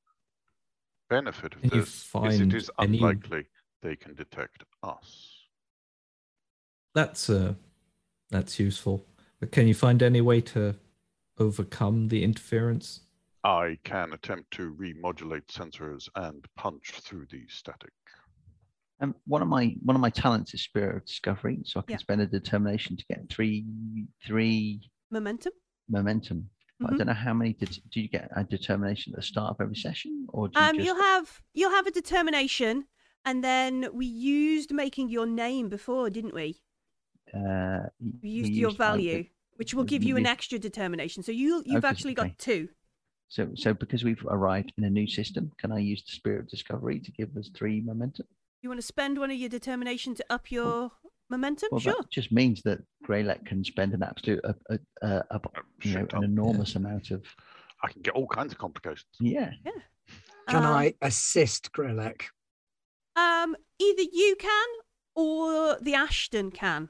Benefit 1.11 1.55
of 1.55 1.61
Can 1.61 1.71
this 1.71 1.89
is 1.89 2.03
find 2.05 2.41
it 2.53 2.55
is 2.57 2.71
any- 2.81 2.99
unlikely 2.99 3.47
they 3.83 3.97
can 3.97 4.15
detect 4.15 4.65
us. 4.83 5.39
That's 6.95 7.29
uh 7.29 7.55
that's 8.31 8.59
useful. 8.59 9.07
But 9.41 9.53
can 9.53 9.67
you 9.69 9.75
find 9.75 10.03
any 10.03 10.21
way 10.23 10.41
to 10.43 10.75
overcome 11.39 12.09
the 12.09 12.23
interference? 12.25 13.01
I 13.45 13.77
can 13.85 14.13
attempt 14.13 14.53
to 14.53 14.73
remodulate 14.75 15.47
sensors 15.49 16.09
and 16.15 16.47
punch 16.57 16.93
through 16.93 17.27
the 17.31 17.45
static. 17.49 17.93
Um, 19.01 19.15
one 19.27 19.43
of 19.43 19.49
my 19.49 19.75
one 19.83 19.97
of 19.97 20.01
my 20.01 20.11
talents 20.11 20.55
is 20.55 20.63
spirit 20.63 20.97
of 20.97 21.05
discovery, 21.05 21.59
so 21.65 21.81
I 21.81 21.83
can 21.83 21.93
Yeah. 21.95 21.97
spend 21.99 22.21
a 22.23 22.27
determination 22.27 22.97
to 22.97 23.05
get 23.07 23.29
three 23.29 23.67
three 24.25 24.81
Momentum? 25.17 25.53
momentum. 25.91 26.49
But 26.81 26.95
I 26.95 26.97
don't 26.97 27.07
know 27.07 27.13
how 27.13 27.35
many. 27.35 27.53
Det- 27.53 27.81
do 27.91 28.01
you 28.01 28.09
get 28.09 28.29
a 28.35 28.43
determination 28.43 29.13
at 29.13 29.17
the 29.17 29.23
start 29.23 29.51
of 29.51 29.61
every 29.61 29.77
session, 29.77 30.27
or 30.31 30.49
do 30.49 30.59
you 30.59 30.65
Um, 30.67 30.77
just? 30.77 30.87
you'll 30.87 31.03
have 31.03 31.43
you'll 31.55 31.71
have 31.71 31.87
a 31.87 31.93
determination, 31.93 32.87
and 33.25 33.45
then 33.45 33.87
we 33.93 34.07
used 34.07 34.73
making 34.73 35.11
your 35.11 35.27
name 35.27 35.69
before, 35.69 36.11
didn't 36.11 36.35
we? 36.35 36.63
uh, 37.35 37.85
We 38.23 38.31
used 38.31 38.53
your 38.53 38.71
used- 38.71 38.79
did- 38.79 38.87
value, 38.87 39.25
which 39.57 39.75
will 39.75 39.85
give 39.85 40.03
you 40.03 40.17
an 40.17 40.27
extra 40.27 40.59
determination. 40.59 41.23
So 41.23 41.31
you 41.31 41.63
you've 41.67 41.85
actually 41.85 42.15
got 42.15 42.37
two. 42.39 42.71
So, 43.29 43.51
so 43.55 43.73
because 43.75 44.03
we've 44.05 44.25
arrived 44.27 44.73
in 44.77 44.85
a 44.85 44.91
new 44.91 45.07
system, 45.07 45.53
can 45.59 45.71
I 45.73 45.79
use 45.79 46.03
the 46.05 46.13
spirit 46.13 46.41
of 46.41 46.49
discovery 46.49 46.99
to 47.01 47.11
give 47.13 47.37
us 47.37 47.49
three 47.55 47.81
momentum? 47.81 48.27
You 48.61 48.69
want 48.71 48.81
to 48.81 48.87
spend 48.87 49.19
one 49.19 49.31
of 49.31 49.39
your 49.39 49.49
determination 49.49 50.15
to 50.17 50.25
up 50.29 50.51
your 50.51 50.93
momentum? 51.33 51.69
Well, 51.73 51.81
sure. 51.81 51.95
that 51.99 52.11
just 52.11 52.31
means 52.31 52.63
that 52.63 52.79
Grelek 53.07 53.45
can 53.47 53.65
spend 53.65 53.93
an 53.95 54.03
absolute, 54.03 54.41
a, 54.45 54.55
a, 54.71 54.79
a, 55.03 55.09
a, 55.31 55.41
Oh, 55.45 55.61
you 55.83 55.95
know, 55.95 56.01
an 56.01 56.09
I'll- 56.15 56.23
enormous 56.23 56.77
amount 56.77 57.11
of. 57.11 57.25
I 57.83 57.91
can 57.91 58.03
get 58.03 58.15
all 58.15 58.29
kinds 58.29 58.53
of 58.53 58.59
complications. 58.59 59.07
Yeah. 59.19 59.51
Yeah. 59.67 59.73
Can 60.49 60.65
Um, 60.65 60.73
I 60.73 60.95
assist 61.03 61.73
Grelek? 61.73 62.23
Um, 63.17 63.57
either 63.81 64.03
you 64.03 64.37
can 64.39 64.69
or 65.17 65.79
the 65.81 65.95
Ashton 65.95 66.51
can. 66.53 66.89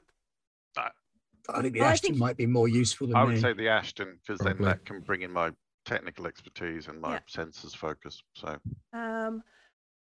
I 1.48 1.60
think 1.60 1.74
the 1.74 1.80
Well, 1.80 1.88
Ashton 1.90 2.10
think- 2.10 2.20
might 2.20 2.36
be 2.36 2.46
more 2.46 2.68
useful 2.68 3.08
than 3.08 3.16
I 3.16 3.24
me. 3.24 3.32
would 3.32 3.40
say 3.40 3.52
the 3.52 3.68
Ashton 3.68 4.18
because 4.20 4.38
then 4.40 4.58
that 4.62 4.84
can 4.84 5.00
bring 5.00 5.22
in 5.22 5.32
my 5.32 5.50
technical 5.84 6.26
expertise 6.28 6.86
and 6.86 7.00
my 7.00 7.14
Yeah. 7.14 7.20
senses 7.26 7.74
focus. 7.74 8.22
So 8.34 8.58
Um, 8.92 9.42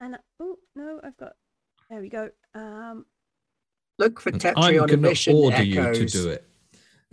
and 0.00 0.18
oh 0.40 0.56
no, 0.74 1.00
I've 1.04 1.16
got. 1.16 1.34
There 1.90 2.00
we 2.00 2.08
go. 2.08 2.30
Um, 2.54 3.06
Look 3.98 4.20
for 4.20 4.32
I'm 4.32 4.38
Tetrion 4.38 4.68
a 4.68 4.76
going 4.76 4.88
to 4.88 4.96
mission 4.96 5.34
order 5.36 5.62
you 5.62 5.74
to 5.74 5.90
echoes. 5.90 6.12
do 6.12 6.28
it. 6.30 6.44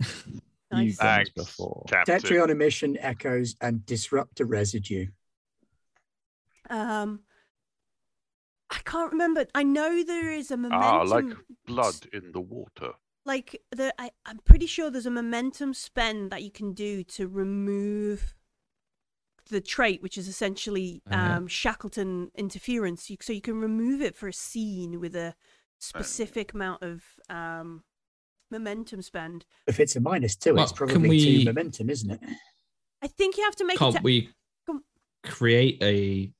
nice. 0.00 0.10
You've 0.10 0.70
done 0.70 0.84
this 0.86 0.96
thanks, 0.96 1.30
before. 1.30 1.84
Captain. 1.88 2.20
Tetrion 2.20 2.50
a 2.50 2.54
mission 2.54 2.96
echoes 3.00 3.56
and 3.60 3.84
disrupt 3.86 4.40
a 4.40 4.44
residue. 4.44 5.06
Um, 6.70 7.20
I 8.70 8.78
can't 8.84 9.12
remember. 9.12 9.46
I 9.54 9.62
know 9.62 10.02
there 10.04 10.32
is 10.32 10.50
a 10.50 10.56
momentum. 10.56 10.82
Ah, 10.82 11.02
like 11.02 11.24
blood 11.66 11.94
in 12.12 12.32
the 12.32 12.40
water. 12.40 12.92
like 13.24 13.60
the 13.70 13.94
I, 13.98 14.10
I'm 14.24 14.38
pretty 14.38 14.66
sure 14.66 14.90
there's 14.90 15.06
a 15.06 15.10
momentum 15.10 15.74
spend 15.74 16.30
that 16.30 16.42
you 16.42 16.50
can 16.50 16.72
do 16.72 17.02
to 17.04 17.28
remove 17.28 18.34
the 19.48 19.60
trait, 19.60 20.02
which 20.02 20.18
is 20.18 20.26
essentially 20.26 21.02
yeah. 21.08 21.36
um, 21.36 21.46
Shackleton 21.46 22.30
interference. 22.34 23.08
You, 23.08 23.16
so 23.20 23.32
you 23.32 23.40
can 23.40 23.60
remove 23.60 24.02
it 24.02 24.16
for 24.16 24.28
a 24.28 24.32
scene 24.32 25.00
with 25.00 25.14
a 25.14 25.34
specific 25.78 26.52
amount 26.54 26.82
of 26.82 27.02
um, 27.28 27.82
momentum 28.50 29.02
spend. 29.02 29.44
If 29.66 29.80
it's 29.80 29.96
a 29.96 30.00
minus 30.00 30.36
two, 30.36 30.50
it's 30.50 30.56
Well, 30.56 30.66
can 30.68 30.76
probably 30.88 31.08
we- 31.08 31.38
two 31.44 31.44
momentum, 31.50 31.90
isn't 31.90 32.10
it? 32.10 32.20
I 33.02 33.08
think 33.08 33.36
you 33.36 33.44
have 33.44 33.56
to 33.56 33.64
make 33.66 33.78
Can't 33.78 33.94
a 33.94 33.98
ta- 33.98 34.02
we 34.04 34.30
Come- 34.66 34.84
create 35.22 35.82
a 35.82 36.32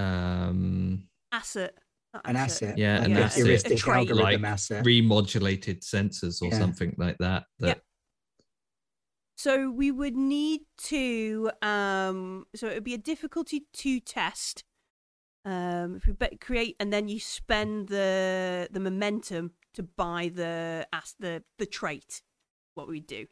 um 0.00 1.08
asset. 1.32 1.76
not 2.14 2.22
An 2.26 2.36
asset. 2.36 2.78
Yeah, 2.78 3.02
an 3.02 3.16
a 3.16 3.20
asset. 3.22 3.44
heuristic 3.44 3.72
A 3.72 3.76
trait. 3.76 3.96
algorithm 4.10 4.42
Like 4.42 4.52
asset. 4.52 4.84
remodulated 4.84 5.80
sensors 5.80 6.40
or 6.40 6.46
Yeah. 6.48 6.58
something 6.58 6.94
like 6.96 7.18
that? 7.18 7.44
That 7.58 7.82
So 9.36 9.70
we 9.70 9.90
would 9.90 10.16
need 10.16 10.62
to 10.84 11.50
um 11.60 12.46
so 12.54 12.68
it 12.68 12.74
would 12.74 12.84
be 12.84 12.94
a 12.94 12.98
difficulty 12.98 13.66
two 13.72 13.98
test. 14.00 14.64
Um 15.44 15.96
if 15.96 16.06
we 16.06 16.12
be- 16.12 16.36
create 16.36 16.76
and 16.80 16.92
then 16.92 17.08
you 17.08 17.18
spend 17.20 17.88
the 17.88 18.68
the 18.70 18.80
momentum 18.80 19.52
to 19.74 19.82
buy 19.82 20.30
the 20.34 20.86
as 20.92 21.14
the 21.18 21.42
the 21.58 21.66
trait 21.66 22.22
what 22.74 22.88
we 22.88 23.00
do. 23.00 23.26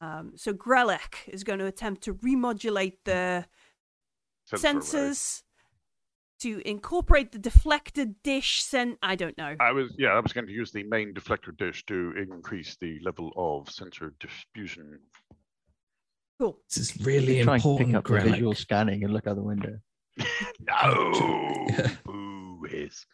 Um 0.00 0.32
so 0.36 0.52
Grelek 0.52 1.14
is 1.28 1.44
going 1.44 1.58
to 1.60 1.66
attempt 1.66 2.02
to 2.04 2.14
remodulate 2.14 2.98
the 3.04 3.46
Sensor 4.44 4.68
array. 4.98 5.10
sensors 5.10 5.42
to 6.40 6.62
incorporate 6.66 7.32
the 7.32 7.38
deflector 7.38 8.14
dish 8.24 8.62
sent 8.62 8.98
I 9.02 9.14
don't 9.14 9.36
know. 9.38 9.54
I 9.60 9.72
was 9.72 9.94
yeah, 9.98 10.08
I 10.08 10.20
was 10.20 10.32
going 10.32 10.46
to 10.46 10.52
use 10.52 10.72
the 10.72 10.82
main 10.84 11.12
deflector 11.14 11.56
dish 11.56 11.84
to 11.86 12.12
increase 12.16 12.76
the 12.80 12.98
level 13.02 13.30
of 13.36 13.70
sensor 13.70 14.12
diffusion. 14.20 14.98
Cool. 16.38 16.58
this 16.68 16.78
is 16.78 17.06
really 17.06 17.42
Try 17.42 17.54
and 17.56 17.62
pick 17.62 17.88
important. 17.88 17.96
up 17.96 18.04
the 18.06 18.20
visual 18.30 18.54
scanning 18.54 19.04
and 19.04 19.12
look 19.12 19.26
out 19.26 19.36
the 19.36 19.42
window. 19.42 19.78
No, 20.16 21.66
Yeah. 21.68 21.90
boo 22.04 22.66
is 22.70 23.06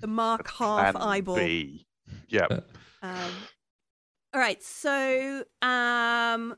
The 0.00 0.06
mark 0.06 0.50
half 0.50 0.96
eyeball. 0.96 1.36
B. 1.36 1.86
Yeah, 2.28 2.46
Uh, 2.50 2.60
Um, 3.02 3.32
all 4.34 4.40
right, 4.40 4.62
so 4.62 5.44
um, 5.62 6.56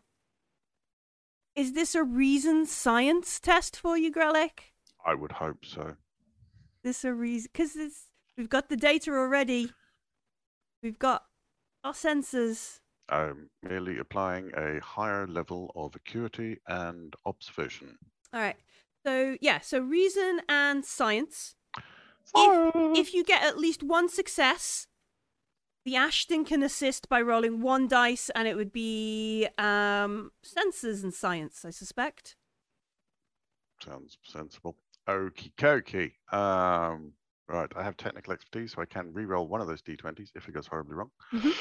is 1.54 1.72
this 1.72 1.94
a 1.94 2.02
reason 2.02 2.66
science 2.66 3.38
test 3.40 3.78
for 3.78 3.96
you, 3.96 4.12
Grelek? 4.12 4.72
I 5.04 5.14
would 5.14 5.32
hope 5.32 5.64
so. 5.64 5.96
This 6.82 7.04
a 7.04 7.12
reason 7.12 7.50
because 7.52 7.76
we've 8.36 8.48
got 8.48 8.68
the 8.68 8.76
data 8.76 9.10
already. 9.12 9.72
We've 10.82 10.98
got 10.98 11.24
our 11.84 11.92
sensors. 11.92 12.80
I'm 13.08 13.50
merely 13.62 13.98
applying 13.98 14.52
a 14.56 14.80
higher 14.80 15.26
level 15.26 15.72
of 15.74 15.94
acuity 15.96 16.58
and 16.68 17.14
observation. 17.26 17.98
All 18.32 18.40
right, 18.40 18.56
so 19.04 19.36
yeah, 19.40 19.60
so 19.60 19.80
reason 19.80 20.40
and 20.48 20.84
science. 20.84 21.54
If 22.34 22.72
if 22.96 23.14
you 23.14 23.24
get 23.24 23.42
at 23.42 23.58
least 23.58 23.82
one 23.82 24.08
success, 24.08 24.86
the 25.84 25.96
Ashton 25.96 26.44
can 26.44 26.62
assist 26.62 27.08
by 27.08 27.20
rolling 27.20 27.60
one 27.60 27.88
dice, 27.88 28.30
and 28.34 28.46
it 28.46 28.56
would 28.56 28.72
be 28.72 29.48
um, 29.58 30.30
sensors 30.44 31.02
and 31.02 31.12
science, 31.12 31.64
I 31.64 31.70
suspect. 31.70 32.36
Sounds 33.82 34.18
sensible. 34.22 34.76
Okie 35.08 35.52
dokie. 35.56 36.12
Um, 36.32 37.12
right, 37.48 37.70
I 37.74 37.82
have 37.82 37.96
technical 37.96 38.32
expertise, 38.32 38.72
so 38.74 38.82
I 38.82 38.84
can 38.84 39.12
re-roll 39.12 39.48
one 39.48 39.60
of 39.60 39.66
those 39.66 39.82
d20s 39.82 40.30
if 40.34 40.46
it 40.48 40.52
goes 40.52 40.66
horribly 40.66 40.94
wrong. 40.94 41.10
Mhm. 41.32 41.54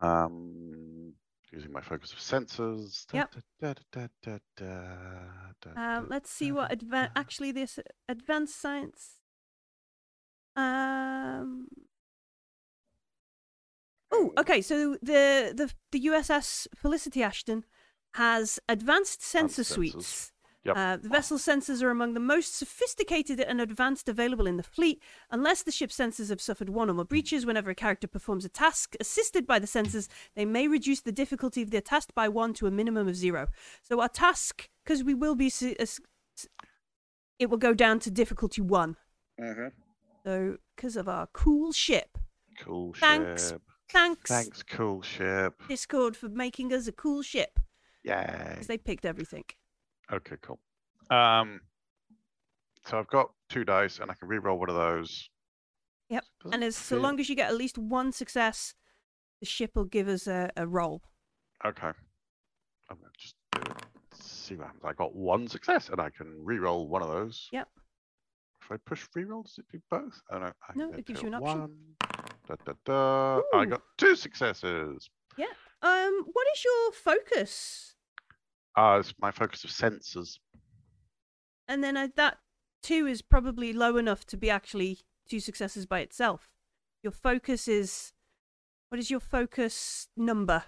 Um, 0.00 1.12
using 1.52 1.70
my 1.72 1.80
focus 1.80 2.12
of 2.12 2.18
sensors. 2.18 3.06
Yep. 3.12 3.34
da, 3.60 3.74
da, 3.92 4.06
da, 4.22 4.38
Um, 4.60 5.74
da, 5.76 6.00
let's 6.08 6.30
see 6.30 6.50
what 6.50 6.70
da, 6.70 6.76
adva- 6.76 7.14
da. 7.14 7.20
actually 7.20 7.52
this 7.52 7.78
advanced 8.08 8.58
science. 8.60 9.18
Um. 10.56 11.68
Oh, 14.10 14.32
okay. 14.38 14.60
So 14.60 14.96
the 15.02 15.52
the 15.54 15.72
the 15.90 16.00
USS 16.06 16.66
Felicity 16.74 17.22
Ashton 17.22 17.64
has 18.14 18.58
advanced 18.68 19.22
sensor 19.22 19.62
Advanced 19.62 19.96
sensors. 19.96 20.31
Yep. 20.64 20.76
Uh, 20.76 20.96
the 20.96 21.08
vessel 21.08 21.38
sensors 21.38 21.82
are 21.82 21.90
among 21.90 22.14
the 22.14 22.20
most 22.20 22.54
sophisticated 22.56 23.40
and 23.40 23.60
advanced 23.60 24.08
available 24.08 24.46
in 24.46 24.56
the 24.56 24.62
fleet. 24.62 25.02
Unless 25.30 25.64
the 25.64 25.72
ship's 25.72 25.96
sensors 25.96 26.28
have 26.28 26.40
suffered 26.40 26.68
one 26.68 26.88
or 26.88 26.94
more 26.94 27.04
breaches, 27.04 27.44
whenever 27.44 27.70
a 27.70 27.74
character 27.74 28.06
performs 28.06 28.44
a 28.44 28.48
task 28.48 28.94
assisted 29.00 29.44
by 29.44 29.58
the 29.58 29.66
sensors, 29.66 30.06
they 30.36 30.44
may 30.44 30.68
reduce 30.68 31.00
the 31.00 31.10
difficulty 31.10 31.62
of 31.62 31.72
their 31.72 31.80
task 31.80 32.10
by 32.14 32.28
one 32.28 32.54
to 32.54 32.68
a 32.68 32.70
minimum 32.70 33.08
of 33.08 33.16
zero. 33.16 33.48
So 33.82 34.00
our 34.00 34.08
task, 34.08 34.68
because 34.84 35.02
we 35.02 35.14
will 35.14 35.34
be, 35.34 35.52
it 37.38 37.50
will 37.50 37.58
go 37.58 37.74
down 37.74 37.98
to 38.00 38.10
difficulty 38.10 38.60
one. 38.60 38.96
Mhm. 39.40 39.72
So 40.24 40.58
because 40.76 40.96
of 40.96 41.08
our 41.08 41.26
cool 41.32 41.72
ship. 41.72 42.18
Cool 42.60 42.94
Thanks. 42.94 43.50
ship. 43.50 43.62
Thanks, 43.88 44.30
Thanks, 44.30 44.62
cool 44.62 45.02
ship. 45.02 45.60
Discord, 45.68 46.16
for 46.16 46.28
making 46.28 46.72
us 46.72 46.86
a 46.86 46.92
cool 46.92 47.22
ship. 47.22 47.58
Yay. 48.04 48.46
Because 48.50 48.68
they 48.68 48.78
picked 48.78 49.04
everything. 49.04 49.44
Okay, 50.10 50.36
cool. 50.42 50.58
Um, 51.10 51.60
so 52.86 52.98
I've 52.98 53.08
got 53.08 53.30
two 53.48 53.64
dice, 53.64 53.98
and 53.98 54.10
I 54.10 54.14
can 54.14 54.28
re-roll 54.28 54.58
one 54.58 54.70
of 54.70 54.76
those. 54.76 55.28
Yep, 56.08 56.24
Doesn't 56.42 56.54
And 56.54 56.64
as 56.64 56.76
so 56.76 56.98
long 56.98 57.20
as 57.20 57.28
you 57.28 57.36
get 57.36 57.48
at 57.48 57.56
least 57.56 57.78
one 57.78 58.12
success, 58.12 58.74
the 59.40 59.46
ship 59.46 59.72
will 59.74 59.84
give 59.84 60.08
us 60.08 60.26
a, 60.26 60.50
a 60.56 60.66
roll. 60.66 61.02
Okay. 61.64 61.92
I'm 62.90 62.96
gonna 62.98 63.12
just 63.18 63.36
do 63.52 63.60
it. 63.62 63.82
See 64.14 64.56
what 64.56 64.66
happens. 64.66 64.82
I 64.84 64.92
got 64.92 65.14
one 65.14 65.48
success, 65.48 65.88
and 65.88 66.00
I 66.00 66.10
can 66.10 66.44
re-roll 66.44 66.88
one 66.88 67.02
of 67.02 67.08
those. 67.08 67.48
Yep. 67.52 67.68
If 68.62 68.72
I 68.72 68.76
push 68.84 69.06
re-roll, 69.14 69.42
does 69.42 69.58
it 69.58 69.64
do 69.72 69.80
both? 69.90 70.20
Oh 70.30 70.38
no. 70.38 70.46
I 70.46 70.72
No, 70.74 70.92
it 70.92 71.06
gives 71.06 71.22
you 71.22 71.28
an 71.28 71.34
option. 71.34 71.60
One. 71.60 71.76
Da, 72.46 72.54
da, 72.64 72.72
da. 72.84 73.40
I 73.54 73.64
got 73.64 73.82
two 73.96 74.14
successes. 74.16 75.08
Yeah. 75.38 75.46
Um, 75.80 76.24
what 76.32 76.46
is 76.54 76.64
your 76.64 76.92
focus? 76.92 77.91
Uh, 78.76 78.98
it's 79.00 79.14
my 79.20 79.30
focus 79.30 79.64
of 79.64 79.70
sensors. 79.70 80.38
And 81.68 81.82
then 81.82 81.96
uh, 81.96 82.08
that 82.16 82.38
two 82.82 83.06
is 83.06 83.22
probably 83.22 83.72
low 83.72 83.96
enough 83.96 84.24
to 84.26 84.36
be 84.36 84.50
actually 84.50 85.00
two 85.28 85.40
successes 85.40 85.86
by 85.86 86.00
itself. 86.00 86.48
Your 87.02 87.12
focus 87.12 87.68
is 87.68 88.12
what 88.88 88.98
is 88.98 89.10
your 89.10 89.20
focus 89.20 90.08
number? 90.16 90.64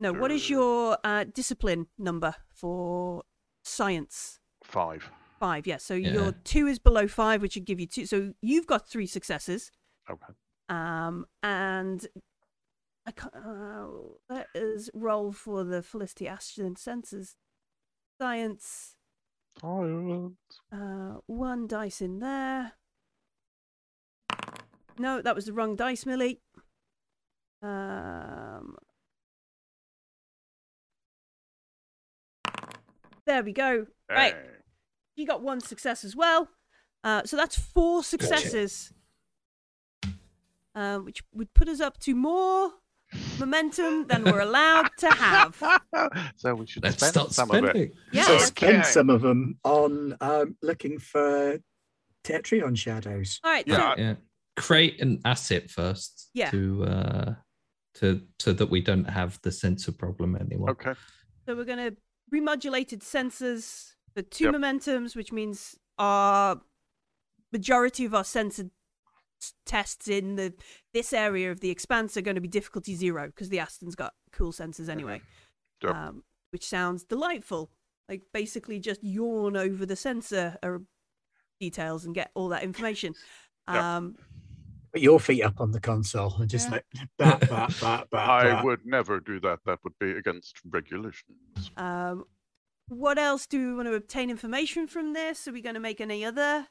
No, 0.00 0.12
what 0.12 0.30
is 0.30 0.50
your 0.50 0.98
uh, 1.04 1.24
discipline 1.24 1.86
number 1.98 2.34
for 2.52 3.22
science? 3.62 4.40
Five. 4.62 5.10
Five, 5.38 5.66
yeah. 5.66 5.76
So 5.76 5.94
Yeah. 5.94 6.12
your 6.12 6.32
two 6.32 6.66
is 6.66 6.78
below 6.78 7.06
five, 7.06 7.40
which 7.40 7.54
would 7.54 7.64
give 7.64 7.78
you 7.80 7.86
two. 7.86 8.06
So 8.06 8.34
you've 8.42 8.66
got 8.66 8.88
three 8.88 9.06
successes. 9.06 9.70
Okay. 10.10 10.32
Um, 10.68 11.26
and 11.42 12.06
I 13.06 13.10
can't, 13.10 13.34
uh, 13.34 13.86
let 14.30 14.48
us 14.56 14.88
roll 14.94 15.30
for 15.32 15.62
the 15.64 15.82
Felicity 15.82 16.26
Ashton 16.26 16.74
sensors. 16.74 17.34
Science, 18.20 18.96
Science. 19.60 20.36
uh, 20.72 21.18
one 21.26 21.66
dice 21.66 22.00
in 22.00 22.20
there. 22.20 22.72
No, 24.98 25.20
that 25.20 25.34
was 25.34 25.46
the 25.46 25.52
wrong 25.52 25.74
dice, 25.76 26.06
Millie. 26.06 26.40
Um, 27.62 28.76
There 33.26 33.42
we 33.42 33.52
go. 33.52 33.86
Right. 34.10 34.34
You 35.16 35.26
got 35.26 35.42
one 35.42 35.60
success 35.60 36.04
as 36.04 36.14
well. 36.14 36.48
Uh, 37.02 37.22
so 37.24 37.36
that's 37.36 37.58
four 37.58 38.02
successes, 38.04 38.92
um, 40.74 41.04
which 41.04 41.22
would 41.32 41.52
put 41.54 41.68
us 41.68 41.80
up 41.80 41.98
to 42.00 42.14
more 42.14 42.72
momentum 43.38 44.06
than 44.06 44.24
we're 44.24 44.40
allowed 44.40 44.88
to 44.98 45.10
have. 45.10 45.62
so 46.36 46.54
we 46.54 46.66
should 46.66 46.82
Let's 46.82 46.96
spend 46.96 47.12
start 47.12 47.32
some 47.32 47.50
of 47.50 47.64
it. 47.64 47.94
Yeah. 48.12 48.24
So 48.24 48.34
Okay. 48.34 48.44
spend 48.44 48.86
some 48.86 49.10
of 49.10 49.22
them 49.22 49.58
on 49.64 50.16
um, 50.20 50.56
looking 50.62 50.98
for 50.98 51.58
Tetrion 52.24 52.76
shadows. 52.76 53.40
All 53.44 53.50
right. 53.50 53.66
Yeah. 53.66 53.94
So, 53.94 54.00
Yeah. 54.00 54.14
Create 54.56 55.00
an 55.00 55.20
asset 55.24 55.68
first 55.70 56.30
Yeah. 56.32 56.50
to 56.50 56.84
uh 56.84 57.34
to 57.96 58.20
so 58.38 58.52
that 58.52 58.70
we 58.70 58.80
don't 58.80 59.04
have 59.10 59.38
the 59.42 59.50
sensor 59.52 59.92
problem 59.92 60.36
anymore. 60.36 60.70
Okay. 60.70 60.94
so 61.46 61.54
we're 61.56 61.64
going 61.64 61.78
to 61.90 61.96
remodulated 62.32 63.00
sensors 63.00 63.94
for 64.14 64.22
two 64.22 64.44
Yep. 64.46 64.54
momentums, 64.54 65.14
which 65.16 65.32
means 65.32 65.76
our 65.98 66.60
majority 67.52 68.04
of 68.04 68.14
our 68.14 68.24
sensor 68.24 68.64
s- 68.64 68.70
tests 69.66 70.08
in 70.08 70.36
the 70.36 70.54
this 70.92 71.12
area 71.12 71.50
of 71.50 71.60
the 71.60 71.70
expanse 71.70 72.16
are 72.16 72.22
going 72.22 72.34
to 72.34 72.40
be 72.40 72.48
difficulty 72.48 72.94
zero 72.94 73.26
because 73.26 73.48
the 73.50 73.58
Ashton's 73.58 73.94
got 73.94 74.12
cool 74.32 74.52
sensors 74.52 74.88
anyway. 74.88 75.20
Yep. 75.82 75.94
um, 75.94 76.22
which 76.50 76.66
sounds 76.66 77.04
delightful. 77.04 77.70
Like 78.08 78.22
basically 78.32 78.78
just 78.80 79.02
yawn 79.02 79.56
over 79.56 79.84
the 79.86 79.96
sensor 79.96 80.56
uh, 80.62 80.78
details 81.60 82.04
and 82.04 82.14
get 82.14 82.30
all 82.34 82.48
that 82.50 82.62
information. 82.62 83.14
Yep. 83.66 83.82
Um, 83.82 84.16
Put 84.92 85.00
your 85.00 85.18
feet 85.18 85.42
up 85.42 85.58
on 85.58 85.70
the 85.72 85.80
console 85.80 86.34
and 86.38 86.50
just 86.50 86.68
Yeah. 86.68 86.72
like 86.74 86.84
bat, 87.16 87.40
bat, 87.48 87.74
bat, 87.80 88.08
bat. 88.10 88.28
I 88.28 88.42
bat. 88.44 88.64
would 88.64 88.80
never 88.84 89.20
do 89.20 89.40
that. 89.40 89.60
That 89.64 89.78
would 89.84 89.94
be 89.98 90.10
against 90.10 90.60
regulations. 90.70 91.70
um, 91.78 92.24
what 92.88 93.18
else 93.18 93.46
do 93.46 93.58
we 93.70 93.74
want 93.74 93.88
to 93.88 93.94
obtain 93.94 94.28
information 94.28 94.86
from 94.86 95.14
this? 95.14 95.48
Are 95.48 95.52
we 95.52 95.62
going 95.62 95.74
to 95.76 95.80
make 95.80 96.02
any 96.02 96.26
other? 96.26 96.66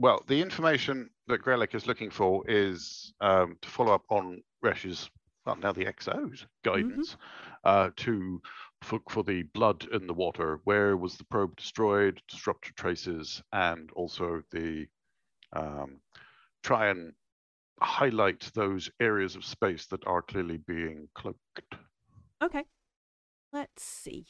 Well, 0.00 0.24
the 0.28 0.40
information 0.40 1.10
that 1.26 1.42
Grelek 1.42 1.74
is 1.74 1.86
looking 1.86 2.08
for 2.08 2.42
is 2.48 3.12
um, 3.20 3.58
to 3.60 3.68
follow 3.68 3.92
up 3.92 4.04
on 4.08 4.42
Resh's, 4.64 5.10
well, 5.44 5.56
now 5.56 5.72
the 5.72 5.84
XO's 5.84 6.46
guidance 6.64 7.18
uh, 7.64 7.90
to 7.96 8.40
for, 8.80 9.00
for 9.10 9.22
the 9.22 9.42
blood 9.42 9.86
in 9.92 10.06
the 10.06 10.14
water. 10.14 10.60
Where 10.64 10.96
was 10.96 11.18
the 11.18 11.24
probe 11.24 11.54
destroyed? 11.54 12.22
Disruptor 12.30 12.72
traces, 12.76 13.42
and 13.52 13.90
also 13.92 14.42
the 14.50 14.86
um, 15.52 16.00
try 16.62 16.88
and 16.88 17.12
highlight 17.82 18.50
those 18.54 18.90
areas 19.00 19.36
of 19.36 19.44
space 19.44 19.84
that 19.88 20.06
are 20.06 20.22
clearly 20.22 20.56
being 20.66 21.08
cloaked. 21.14 21.74
Okay. 22.42 22.64
Let's 23.52 23.82
see. 23.82 24.24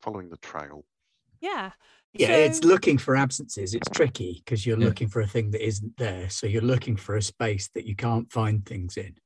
Following 0.00 0.30
the 0.30 0.36
trail. 0.38 0.84
Yeah. 1.42 1.72
Yeah, 2.14 2.36
it's 2.36 2.62
looking 2.62 2.98
for 2.98 3.16
absences. 3.16 3.74
It's 3.74 3.88
tricky 3.90 4.42
because 4.44 4.64
you're 4.66 4.78
Yeah. 4.78 4.86
looking 4.86 5.08
for 5.08 5.20
a 5.20 5.26
thing 5.26 5.50
that 5.52 5.66
isn't 5.66 5.96
there. 5.96 6.28
So 6.30 6.46
you're 6.46 6.62
looking 6.62 6.96
for 6.96 7.16
a 7.16 7.22
space 7.22 7.68
that 7.74 7.84
you 7.86 7.96
can't 7.96 8.30
find 8.30 8.64
things 8.64 8.96
in. 8.96 9.16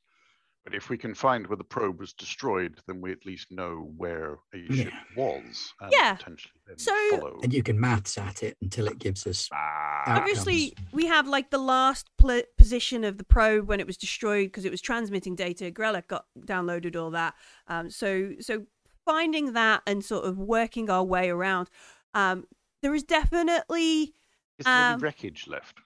But 0.64 0.74
if 0.74 0.88
we 0.88 0.96
can 0.98 1.14
find 1.14 1.46
where 1.46 1.56
the 1.56 1.62
probe 1.64 2.00
was 2.00 2.12
destroyed, 2.12 2.80
then 2.88 3.00
we 3.00 3.12
at 3.12 3.24
least 3.24 3.52
know 3.52 3.92
where 3.96 4.38
a 4.54 4.72
ship 4.72 4.92
Yeah. 4.92 5.00
was 5.16 5.72
and 5.80 5.92
Yeah. 5.92 6.14
potentially 6.14 6.54
then 6.66 6.78
So- 6.78 7.10
follow. 7.10 7.40
And 7.42 7.52
you 7.52 7.62
can 7.62 7.78
maths 7.78 8.16
at 8.18 8.42
it 8.42 8.56
until 8.62 8.88
it 8.88 8.98
gives 8.98 9.26
us. 9.28 9.48
Ah, 9.52 10.02
Obviously, 10.18 10.74
we 10.92 11.06
have 11.06 11.28
like 11.28 11.50
the 11.50 11.58
last 11.58 12.08
pl- 12.18 12.42
position 12.56 13.04
of 13.04 13.18
the 13.18 13.24
probe 13.24 13.68
when 13.68 13.78
it 13.78 13.86
was 13.86 13.96
destroyed 13.96 14.46
because 14.48 14.64
it 14.64 14.70
was 14.72 14.80
transmitting 14.80 15.36
data. 15.36 15.70
Grella 15.70 16.04
got 16.06 16.26
downloaded 16.38 16.96
all 17.00 17.10
that. 17.12 17.34
Um, 17.68 17.90
so, 17.90 18.32
so 18.40 18.66
finding 19.04 19.52
that 19.52 19.82
and 19.86 20.04
sort 20.04 20.24
of 20.24 20.36
working 20.36 20.90
our 20.90 21.04
way 21.04 21.30
around. 21.30 21.70
Um, 22.16 22.46
there 22.82 22.94
is 22.94 23.02
definitely, 23.02 24.14
is 24.58 24.64
there 24.64 24.74
um, 24.74 24.94
any 24.94 25.02
wreckage 25.02 25.46
left? 25.46 25.80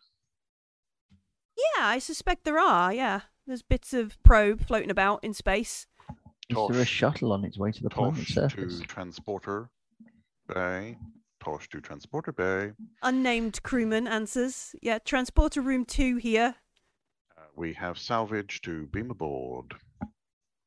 yeah, 1.77 1.87
I 1.87 1.99
suspect 1.99 2.45
there 2.45 2.59
are. 2.59 2.93
Yeah, 2.95 3.23
there's 3.47 3.63
bits 3.63 3.93
of 3.93 4.17
probe 4.23 4.65
floating 4.65 4.91
about 4.91 5.25
in 5.25 5.35
space. 5.35 5.87
Is 6.49 6.57
there 6.69 6.83
a 6.83 6.85
shuttle 6.85 7.33
on 7.33 7.45
its 7.45 7.59
way 7.59 7.73
to 7.73 7.83
the 7.83 7.91
planet 7.91 8.27
surface? 8.29 8.81
to 8.81 8.87
transporter 8.87 9.71
bay. 10.53 10.99
Tosh 11.43 11.69
to 11.71 11.81
transporter 11.81 12.33
bay. 12.33 12.73
Unnamed 13.03 13.63
crewman 13.63 14.07
answers. 14.07 14.75
Yeah, 14.83 14.99
transporter 14.99 15.63
room 15.63 15.85
two 15.85 16.17
here. 16.17 16.55
Uh, 17.37 17.43
we 17.57 17.73
have 17.73 17.99
salvage 17.99 18.61
to 18.63 18.87
beam 18.87 19.11
aboard. 19.11 19.75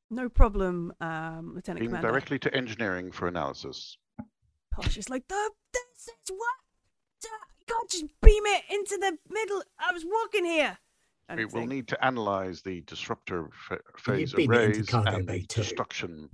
No 0.10 0.30
problem, 0.30 0.94
um, 1.00 1.54
Lieutenant 1.56 1.80
Beam 1.80 1.90
Commander. 1.90 2.08
directly 2.08 2.40
to 2.40 2.54
engineering 2.54 3.12
for 3.12 3.28
analysis. 3.28 3.98
Posh 4.74 4.98
is 4.98 5.10
like, 5.10 5.28
the, 5.28 5.52
this 5.72 6.08
is 6.08 6.30
what? 6.30 6.56
Duh, 7.22 7.30
You 7.60 7.66
can't 7.68 7.90
just 7.90 8.06
beam 8.22 8.44
it 8.46 8.64
into 8.70 8.98
the 8.98 9.18
middle. 9.30 9.64
I 9.80 9.92
was 9.94 10.04
walking 10.06 10.46
here. 10.46 10.78
kind 11.28 11.40
we 11.40 11.46
will 11.46 11.52
thing. 11.62 11.70
need 11.70 11.88
to 11.90 12.06
analyze 12.06 12.62
the 12.62 12.82
disruptor 12.82 13.50
fa- 13.54 13.80
phase 13.98 14.34
beam 14.34 14.52
arrays 14.52 14.94
and 14.94 15.28
the 15.28 15.46
destruction 15.48 16.30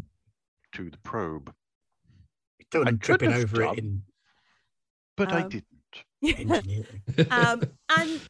to 0.74 0.90
the 0.90 0.98
probe. 1.00 1.54
Don't 2.72 2.88
I 2.88 2.92
tripping 2.92 3.30
could 3.32 3.40
have 3.40 3.54
over 3.54 3.64
it 3.64 3.80
in 3.80 4.04
But 5.18 5.32
I 5.34 5.42
Um, 5.42 5.50
didn't. 5.50 5.72
um, 7.32 7.64
and 7.90 8.22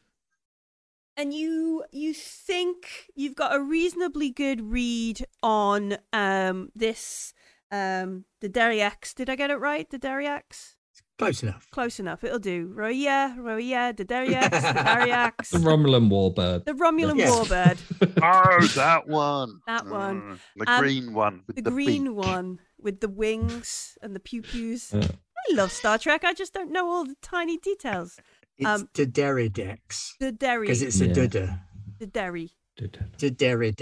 and 1.16 1.34
you 1.34 1.84
you 1.92 2.14
think 2.14 3.10
you've 3.14 3.34
got 3.34 3.54
a 3.54 3.60
reasonably 3.60 4.30
good 4.30 4.60
read 4.62 5.24
on 5.42 5.98
um 6.12 6.70
this 6.74 7.34
um 7.70 8.24
the 8.40 8.48
Derriex. 8.48 9.14
Did 9.14 9.30
I 9.30 9.36
get 9.36 9.50
it 9.50 9.56
right? 9.56 9.88
The 9.88 9.98
Derriex? 9.98 10.74
Close 11.18 11.42
enough. 11.42 11.66
Close 11.70 12.00
enough. 12.00 12.24
It'll 12.24 12.38
do. 12.38 12.72
Roya, 12.74 13.34
Roya, 13.38 13.92
the 13.94 14.06
Derriex, 14.06 14.50
the 14.50 14.80
Derriex, 14.80 15.50
The 15.50 15.58
Romulan 15.58 16.08
warbird. 16.08 16.64
the 16.64 16.72
Romulan 16.72 17.18
Yeah. 17.18 17.28
warbird, 17.28 17.78
Oh, 18.22 18.66
that 18.74 19.06
one. 19.06 19.60
That 19.66 19.86
one. 19.86 20.22
Mm, 20.22 20.38
the 20.56 20.70
Um, 20.72 20.80
green 20.80 21.12
one 21.12 21.42
with 21.46 21.56
the, 21.56 21.62
the, 21.62 21.70
green 21.70 22.04
beak. 22.04 22.14
one 22.14 22.58
with 22.80 23.00
the 23.00 23.08
wings 23.10 23.98
and 24.00 24.16
the 24.16 24.20
pew 24.20 24.40
pews. 24.40 24.94
Uh, 24.94 25.06
I 25.50 25.54
love 25.54 25.70
Star 25.72 25.98
Trek. 25.98 26.24
I 26.24 26.32
just 26.32 26.54
don't 26.54 26.72
know 26.72 26.88
all 26.90 27.04
the 27.04 27.16
tiny 27.20 27.58
details. 27.58 28.18
It's 28.56 28.66
Um, 28.66 28.88
Dederidex 28.94 30.12
The 30.20 30.32
Derry, 30.32 30.66
because 30.68 30.80
it's 30.82 31.00
a 31.02 31.06
Yeah. 31.06 31.12
Duda. 31.14 31.60
the 31.98 32.06
Derry, 32.06 32.50
the 32.78 33.30
Derry. 33.30 33.72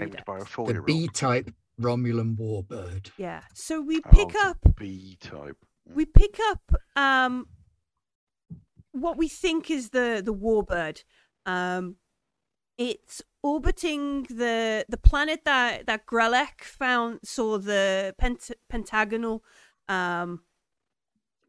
Named 0.00 0.22
by 0.26 0.40
the 0.40 0.44
four-year-old. 0.46 0.86
B-type 0.86 1.50
Romulan 1.80 2.36
warbird. 2.36 3.10
Yeah. 3.16 3.42
So 3.54 3.80
we 3.80 3.98
Oh, 4.04 4.10
pick 4.10 4.28
the 4.32 4.38
up 4.40 4.58
B 4.76 5.16
type. 5.20 5.56
we 5.86 6.04
pick 6.06 6.38
up 6.50 6.72
um 6.96 7.46
what 8.92 9.16
we 9.16 9.28
think 9.28 9.70
is 9.70 9.90
the 9.90 10.20
the 10.24 10.34
warbird 10.34 11.02
um 11.46 11.96
it's 12.76 13.22
orbiting 13.42 14.24
the 14.24 14.84
the 14.88 14.96
planet 14.96 15.44
that 15.44 15.86
that 15.86 16.06
Grelek 16.06 16.62
found 16.62 17.20
saw 17.24 17.58
the 17.58 18.14
pent- 18.18 18.50
pentagonal 18.68 19.42
um 19.88 20.42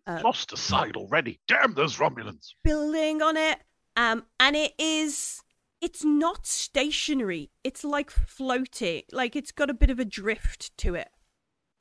uh, 0.07 0.19
Lost 0.23 0.51
a 0.51 0.57
side 0.57 0.95
already. 0.97 1.39
Damn 1.47 1.73
those 1.75 1.97
Romulans. 1.97 2.53
building 2.63 3.21
on 3.21 3.37
it 3.37 3.59
um 3.95 4.23
and 4.39 4.55
it 4.55 4.73
is 4.79 5.41
it's 5.81 6.03
not 6.03 6.45
stationary 6.45 7.49
it's 7.63 7.83
like 7.83 8.09
floating 8.11 9.01
like 9.11 9.35
it's 9.35 9.51
got 9.51 9.69
a 9.69 9.73
bit 9.73 9.89
of 9.89 9.99
a 9.99 10.05
drift 10.05 10.75
to 10.77 10.95
it 10.95 11.09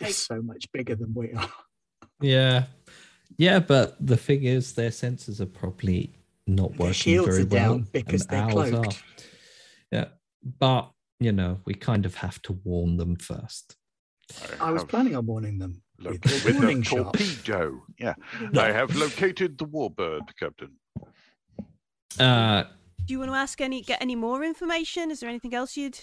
It's 0.01 0.17
so 0.17 0.41
much 0.43 0.71
bigger 0.73 0.95
than 0.97 1.13
we 1.15 1.33
are. 1.33 1.51
yeah. 2.23 2.65
Yeah, 3.39 3.61
but 3.61 3.95
the 4.05 4.17
thing 4.17 4.45
is 4.45 4.73
their 4.75 4.91
sensors 4.91 5.41
are 5.41 5.47
probably 5.47 6.15
not 6.47 6.71
Their 6.73 6.79
working 6.79 6.93
shields 6.95 7.29
very 7.29 7.43
are 7.43 7.47
well. 7.47 7.69
down 7.75 7.87
because 7.93 8.23
and 8.23 8.31
they're 8.31 8.59
ours 8.59 8.71
cloaked. 8.71 8.95
Are. 8.95 9.25
Yeah. 9.93 10.05
But 10.59 10.91
you 11.21 11.33
know, 11.33 11.61
we 11.67 11.75
kind 11.75 12.07
of 12.07 12.15
have 12.17 12.41
to 12.43 12.53
warn 12.65 12.97
them 12.97 13.17
first. 13.17 13.77
I 14.61 14.71
was 14.73 14.85
planning 14.85 15.15
on 15.17 15.27
warning 15.27 15.59
them 15.59 15.83
lo- 15.99 16.13
with 16.13 16.25
a 16.27 16.45
with 16.47 16.55
warning 16.57 16.81
a 16.81 16.85
torpedo. 16.85 17.83
Yeah. 17.99 18.15
I 18.57 18.73
have 18.73 18.97
located 18.97 19.59
the 19.59 19.67
warbird, 19.67 20.23
Captain. 20.39 20.73
Uh 22.19 22.65
do 23.11 23.15
you 23.15 23.19
want 23.19 23.33
to 23.33 23.37
ask 23.37 23.61
any 23.61 23.83
get 23.83 24.01
any 24.01 24.15
more 24.15 24.45
information 24.45 25.11
is 25.11 25.19
there 25.19 25.29
anything 25.29 25.53
else 25.53 25.77
you'd 25.77 25.99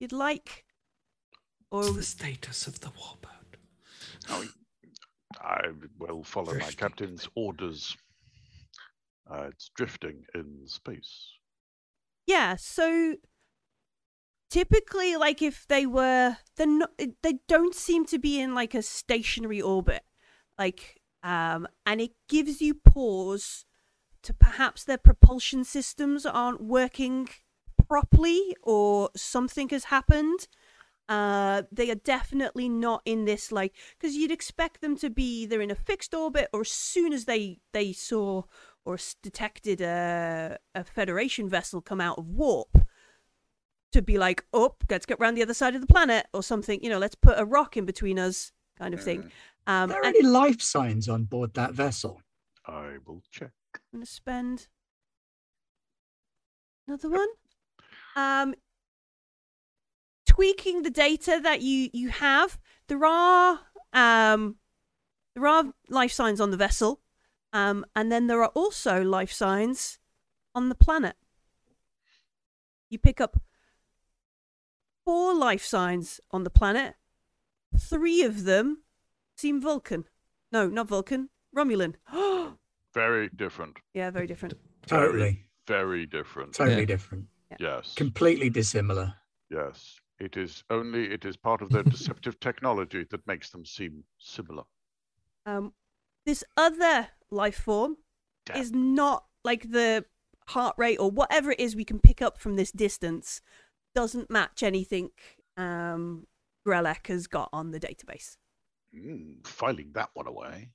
you'd 0.00 0.10
like 0.10 0.64
or 1.70 1.80
what's 1.80 1.96
the 1.96 2.02
status 2.02 2.66
of 2.66 2.80
the 2.80 2.86
warbird? 2.86 3.58
Oh, 4.30 4.46
I 5.40 5.72
will 5.98 6.22
follow 6.22 6.54
my 6.54 6.70
captain's 6.70 7.28
orders. 7.34 7.94
Uh, 9.30 9.48
it's 9.50 9.70
drifting 9.76 10.24
in 10.34 10.66
space. 10.66 11.32
Yeah, 12.26 12.56
so 12.56 13.16
typically 14.48 15.16
like 15.16 15.42
if 15.42 15.66
they 15.66 15.84
were 15.84 16.38
they're 16.56 16.66
not 16.66 16.90
they 16.96 17.40
don't 17.48 17.74
seem 17.74 18.06
to 18.06 18.18
be 18.18 18.40
in 18.40 18.54
like 18.54 18.72
a 18.72 18.80
stationary 18.80 19.60
orbit. 19.60 20.04
Like 20.56 21.00
um 21.22 21.66
and 21.84 22.00
it 22.00 22.12
gives 22.28 22.62
you 22.62 22.74
pause 22.74 23.66
to 24.24 24.34
perhaps 24.34 24.84
their 24.84 24.98
propulsion 24.98 25.64
systems 25.64 26.26
aren't 26.26 26.62
working 26.62 27.28
properly 27.88 28.56
or 28.62 29.10
something 29.16 29.68
has 29.70 29.84
happened. 29.84 30.48
Uh, 31.08 31.62
they 31.70 31.90
are 31.90 31.96
definitely 31.96 32.66
not 32.68 33.02
in 33.04 33.26
this 33.26 33.52
like 33.52 33.74
because 33.98 34.16
you'd 34.16 34.30
expect 34.30 34.80
them 34.80 34.96
to 34.96 35.10
be 35.10 35.42
either 35.42 35.60
in 35.60 35.70
a 35.70 35.74
fixed 35.74 36.14
orbit 36.14 36.48
or 36.54 36.62
as 36.62 36.70
soon 36.70 37.12
as 37.12 37.26
they 37.26 37.58
they 37.74 37.92
saw 37.92 38.42
or 38.86 38.98
detected 39.22 39.82
a 39.82 40.58
a 40.74 40.82
Federation 40.82 41.46
vessel 41.48 41.82
come 41.82 42.00
out 42.00 42.18
of 42.18 42.26
warp 42.26 42.78
to 43.92 44.02
be 44.02 44.18
like, 44.18 44.44
oh, 44.52 44.74
let's 44.90 45.06
get 45.06 45.20
round 45.20 45.36
the 45.36 45.42
other 45.42 45.54
side 45.54 45.74
of 45.74 45.80
the 45.80 45.86
planet 45.86 46.26
or 46.34 46.42
something. 46.42 46.82
You 46.82 46.90
know, 46.90 46.98
let's 46.98 47.14
put 47.14 47.38
a 47.38 47.44
rock 47.44 47.76
in 47.76 47.84
between 47.84 48.18
us, 48.18 48.50
kind 48.76 48.92
of 48.92 49.02
thing. 49.02 49.22
Mm, 49.22 49.30
Um, 49.66 49.90
Are 49.90 49.94
there 49.94 50.04
and 50.04 50.16
any 50.16 50.26
life 50.26 50.60
signs 50.60 51.08
on 51.08 51.24
board 51.24 51.54
that 51.54 51.74
vessel? 51.74 52.20
I 52.66 52.96
will 53.06 53.22
check. 53.30 53.50
I'm 53.74 53.98
gonna 53.98 54.06
spend 54.06 54.68
another 56.86 57.10
one. 57.10 57.28
Um, 58.16 58.54
tweaking 60.26 60.82
the 60.82 60.90
data 60.90 61.40
that 61.42 61.62
you 61.62 61.90
you 61.92 62.08
have. 62.08 62.58
There 62.88 63.04
are 63.04 63.60
um, 63.92 64.56
there 65.34 65.46
are 65.46 65.72
life 65.88 66.12
signs 66.12 66.40
on 66.40 66.50
the 66.50 66.56
vessel, 66.56 67.00
um, 67.52 67.84
and 67.94 68.10
then 68.10 68.26
there 68.26 68.42
are 68.42 68.52
also 68.54 69.02
life 69.02 69.32
signs 69.32 69.98
on 70.54 70.68
the 70.68 70.74
planet. 70.74 71.16
You 72.90 72.98
pick 72.98 73.20
up 73.20 73.40
four 75.04 75.34
life 75.34 75.64
signs 75.64 76.20
on 76.30 76.44
the 76.44 76.50
planet. 76.50 76.94
Three 77.76 78.22
of 78.22 78.44
them 78.44 78.84
seem 79.36 79.60
Vulcan. 79.60 80.04
No, 80.52 80.68
not 80.68 80.88
Vulcan. 80.88 81.30
Romulan. 81.56 81.94
Very 82.94 83.28
different. 83.36 83.78
yeah, 83.92 84.10
very 84.10 84.26
different. 84.26 84.54
Totally, 84.86 85.46
Very 85.66 86.06
different. 86.06 86.54
totally 86.54 86.80
Yeah. 86.80 86.84
different, 86.86 87.26
Yes. 87.58 87.94
completely 87.94 88.50
dissimilar. 88.50 89.14
Yes. 89.50 90.00
It 90.20 90.36
is 90.36 90.62
only 90.70 91.10
it 91.12 91.24
is 91.24 91.36
part 91.36 91.60
of 91.60 91.70
their 91.70 91.82
deceptive 91.96 92.38
technology 92.38 93.04
that 93.10 93.26
makes 93.26 93.50
them 93.50 93.64
seem 93.64 94.04
similar. 94.18 94.62
Um, 95.44 95.74
this 96.24 96.44
other 96.56 97.08
life 97.30 97.56
form 97.56 97.96
Damn. 98.46 98.58
is 98.58 98.70
not 98.72 99.26
like 99.42 99.70
the 99.72 100.04
heart 100.46 100.76
rate 100.78 100.98
or 100.98 101.10
whatever 101.10 101.50
it 101.50 101.58
is 101.60 101.74
we 101.74 101.84
can 101.84 101.98
pick 101.98 102.22
up 102.22 102.38
from 102.38 102.54
this 102.56 102.70
distance 102.70 103.40
doesn't 103.94 104.30
match 104.30 104.62
anything 104.62 105.10
um 105.56 106.26
Grelek 106.66 107.06
has 107.08 107.26
got 107.26 107.48
on 107.52 107.70
the 107.72 107.80
database. 107.80 108.36
Mm, 108.94 109.46
filing 109.46 109.90
that 109.94 110.10
one 110.14 110.26
away. 110.28 110.70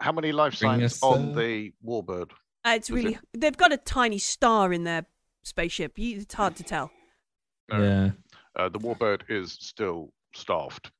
How 0.00 0.12
many 0.12 0.32
life 0.32 0.54
signs 0.54 0.84
us, 0.84 1.02
on 1.02 1.32
uh, 1.32 1.34
the 1.34 1.72
warbird? 1.84 2.30
Uh, 2.64 2.74
it's 2.76 2.90
really 2.90 3.14
it- 3.14 3.40
they've 3.40 3.56
got 3.56 3.72
a 3.72 3.76
tiny 3.76 4.18
star 4.18 4.72
in 4.72 4.84
their 4.84 5.06
spaceship. 5.42 5.98
It's 5.98 6.34
hard 6.34 6.56
to 6.56 6.62
tell. 6.62 6.90
No. 7.70 7.82
Yeah. 7.82 8.10
Uh, 8.56 8.68
the 8.68 8.78
warbird 8.78 9.22
is 9.28 9.52
still 9.52 10.12
staffed, 10.34 10.90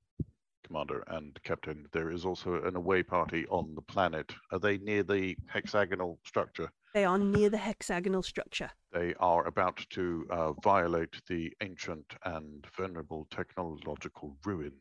Commander 0.66 1.04
and 1.08 1.38
Captain. 1.44 1.86
There 1.92 2.10
is 2.10 2.24
also 2.24 2.62
an 2.64 2.76
away 2.76 3.02
party 3.02 3.46
on 3.48 3.74
the 3.74 3.82
planet. 3.82 4.32
Are 4.52 4.58
they 4.58 4.78
near 4.78 5.02
the 5.02 5.36
hexagonal 5.46 6.18
structure? 6.24 6.70
They 6.94 7.04
are 7.04 7.18
near 7.18 7.50
the 7.50 7.58
hexagonal 7.58 8.22
structure. 8.22 8.70
They 8.92 9.14
are 9.20 9.46
about 9.46 9.84
to 9.90 10.26
uh, 10.30 10.52
violate 10.64 11.14
the 11.28 11.52
ancient 11.60 12.14
and 12.24 12.66
venerable 12.76 13.26
technological 13.30 14.36
ruin. 14.44 14.72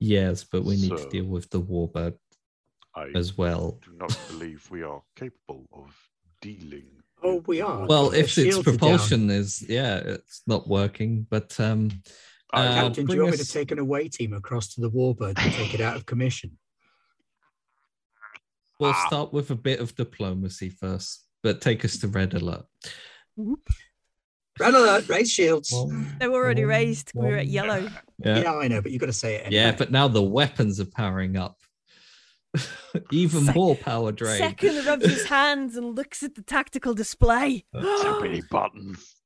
Yes, 0.00 0.42
but 0.44 0.64
we 0.64 0.76
need 0.76 0.96
to 0.96 1.08
deal 1.08 1.26
with 1.26 1.50
the 1.50 1.60
warbird 1.60 2.16
I 2.94 3.08
as 3.14 3.36
well. 3.38 3.78
do 3.84 3.92
not 3.96 4.16
believe 4.28 4.68
we 4.70 4.82
are 4.82 5.02
capable 5.16 5.66
of 5.72 5.94
dealing. 6.40 6.86
Oh, 7.22 7.42
we 7.46 7.60
are. 7.60 7.86
Well, 7.86 8.10
their 8.10 8.20
if 8.20 8.24
its 8.26 8.32
shields 8.34 8.58
are 8.58 8.62
down. 8.72 8.78
propulsion 8.78 9.30
is 9.30 9.64
yeah, 9.68 9.96
it's 9.98 10.42
not 10.46 10.68
working. 10.68 11.26
But 11.30 11.58
um, 11.60 11.90
uh, 12.52 12.74
Captain, 12.74 13.06
do 13.06 13.14
you 13.14 13.22
want 13.22 13.32
me 13.32 13.38
to 13.38 13.48
take 13.50 13.70
an 13.70 13.78
away 13.78 14.08
team 14.08 14.32
across 14.34 14.74
to 14.74 14.80
the 14.80 14.90
Warbird 14.90 15.38
and 15.38 15.52
take 15.54 15.72
it 15.74 15.80
out 15.80 15.96
of 15.96 16.04
commission? 16.04 16.58
we'll 18.80 18.90
Ah. 18.90 19.06
start 19.06 19.32
with 19.32 19.50
a 19.50 19.54
bit 19.56 19.80
of 19.80 19.94
diplomacy 19.94 20.68
first, 20.68 21.24
but 21.42 21.60
take 21.60 21.84
us 21.84 21.96
to 21.98 22.08
red 22.08 22.34
alert. 22.34 22.66
Red 23.36 24.74
alert, 24.74 25.08
raise 25.08 25.30
shields. 25.30 25.72
They 26.18 26.28
were 26.28 26.44
already 26.44 26.64
raised. 26.64 27.12
We 27.14 27.26
were 27.26 27.36
at 27.36 27.46
yellow. 27.46 27.88
Yeah. 28.18 28.42
yeah, 28.42 28.54
I 28.54 28.68
know, 28.68 28.82
but 28.82 28.92
you've 28.92 29.00
got 29.00 29.06
to 29.06 29.12
say 29.12 29.36
it. 29.36 29.50
Yeah, 29.52 29.72
but 29.72 29.90
now 29.90 30.08
the 30.08 30.22
weapons 30.22 30.78
are 30.78 30.84
powering 30.84 31.36
up. 31.36 31.56
Even 33.12 33.44
Sec- 33.44 33.54
more 33.54 33.76
power 33.76 34.12
drain. 34.12 34.38
Second 34.38 34.84
rubs 34.86 35.06
his 35.06 35.26
hands 35.26 35.76
and 35.76 35.94
looks 35.96 36.22
at 36.22 36.34
the 36.34 36.42
tactical 36.42 36.94
display. 36.94 37.64
so 37.74 38.20
many 38.20 38.42
buttons. 38.50 39.16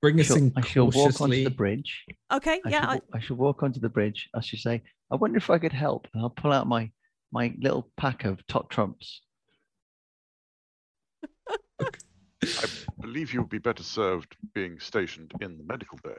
Bring 0.00 0.18
I 0.18 0.20
us 0.22 0.26
shall, 0.26 0.36
in 0.36 0.52
I 0.56 0.60
shall 0.62 0.90
walk 0.90 1.20
onto 1.20 1.44
the 1.44 1.50
bridge. 1.50 2.04
okay, 2.32 2.60
I, 2.64 2.68
yeah, 2.68 2.80
shall, 2.80 2.90
I, 2.90 3.00
I 3.14 3.20
shall 3.20 3.36
walk 3.36 3.62
onto 3.62 3.80
the 3.80 3.88
bridge. 3.88 4.28
I 4.34 4.40
should 4.40 4.58
say, 4.58 4.82
I 5.12 5.16
wonder 5.16 5.36
if 5.38 5.48
I 5.50 5.58
could 5.58 5.72
help. 5.72 6.08
And 6.12 6.22
I'll 6.22 6.30
pull 6.30 6.52
out 6.52 6.66
my 6.66 6.90
my 7.32 7.54
little 7.60 7.88
pack 7.96 8.24
of 8.24 8.44
top 8.46 8.68
trumps. 8.70 9.22
I 11.80 12.66
believe 13.00 13.32
you 13.32 13.40
would 13.40 13.50
be 13.50 13.58
better 13.58 13.82
served 13.84 14.36
being 14.54 14.78
stationed 14.80 15.32
in 15.40 15.56
the 15.56 15.64
medical 15.64 15.98
bay, 16.02 16.10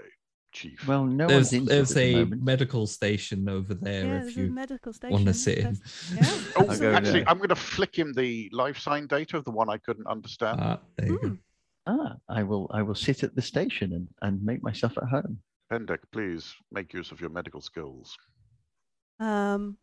Chief. 0.54 0.88
Well, 0.88 1.06
no 1.06 1.28
there's 1.28 1.52
one's 1.52 1.68
there's 1.68 1.92
at 1.92 1.96
the 1.96 2.22
a 2.22 2.26
medical 2.26 2.86
station 2.86 3.50
over 3.50 3.74
there 3.74 4.04
there's 4.04 4.28
if 4.30 4.38
you 4.38 4.52
medical 4.52 4.94
station. 4.94 5.12
want 5.14 5.26
to 5.26 5.34
sit 5.34 5.58
in. 5.58 5.78
Yeah. 6.16 6.22
Oh, 6.58 6.66
I'll 6.70 6.96
actually, 6.96 7.12
there. 7.12 7.30
I'm 7.30 7.38
going 7.38 7.50
to 7.50 7.56
flick 7.56 7.98
him 7.98 8.14
the 8.14 8.50
life 8.54 8.78
sign 8.78 9.08
data 9.08 9.36
of 9.36 9.46
the 9.46 9.52
one 9.52 9.70
I 9.70 9.78
couldn't 9.78 10.06
understand. 10.06 10.60
Ah, 10.62 10.80
there 10.98 11.08
you 11.08 11.20
go. 11.20 11.28
Hmm. 11.30 11.36
Ah, 11.88 12.16
I 12.30 12.44
will. 12.44 12.70
I 12.74 12.84
will 12.84 12.96
sit 12.96 13.24
at 13.24 13.36
the 13.36 13.42
station 13.42 13.94
and, 13.94 14.08
and 14.22 14.44
make 14.44 14.62
myself 14.64 14.98
at 14.98 15.10
home. 15.10 15.40
Pendek, 15.72 16.00
please 16.12 16.54
make 16.72 16.94
use 16.94 17.12
of 17.12 17.20
your 17.20 17.32
medical 17.32 17.60
skills. 17.60 18.16
Um, 19.20 19.78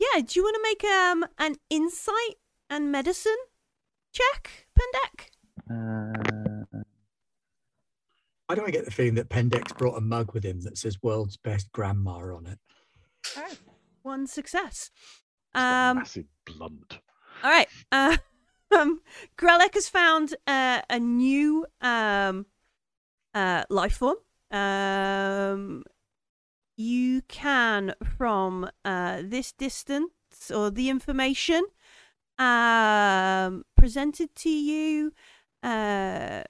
yeah. 0.00 0.20
Do 0.20 0.32
you 0.34 0.42
want 0.42 0.56
to 0.56 0.62
make 0.62 0.84
um 0.84 1.24
an 1.38 1.54
insight 1.70 2.36
and 2.68 2.90
medicine 2.90 3.36
check, 4.12 4.66
Pendek? 4.76 5.28
Uh, 5.70 6.35
Why 8.46 8.54
do 8.54 8.64
I 8.64 8.70
get 8.70 8.84
the 8.84 8.92
feeling 8.92 9.14
that 9.16 9.28
Pendek's 9.28 9.72
brought 9.72 9.98
a 9.98 10.00
mug 10.00 10.32
with 10.32 10.44
him 10.44 10.60
that 10.62 10.78
says 10.78 11.02
"World's 11.02 11.36
Best 11.36 11.72
Grandma" 11.72 12.34
on 12.34 12.46
it? 12.46 12.58
One 14.02 14.26
success. 14.26 14.90
Um, 15.54 15.98
massive 15.98 16.26
blunt. 16.44 17.00
All 17.42 17.50
right. 17.50 17.68
Uh, 17.90 18.16
um, 18.76 19.00
Grelek 19.36 19.74
has 19.74 19.88
found 19.88 20.36
uh, 20.46 20.82
a 20.88 21.00
new 21.00 21.66
um, 21.80 22.46
uh, 23.34 23.64
life 23.68 23.94
form. 23.96 24.16
Um, 24.52 25.82
you 26.76 27.22
can, 27.22 27.94
from 28.16 28.70
uh, 28.84 29.22
this 29.24 29.52
distance 29.52 30.50
or 30.54 30.70
the 30.70 30.88
information 30.88 31.64
um, 32.38 33.64
presented 33.76 34.34
to 34.36 34.50
you, 34.50 35.12
uh, 35.62 36.42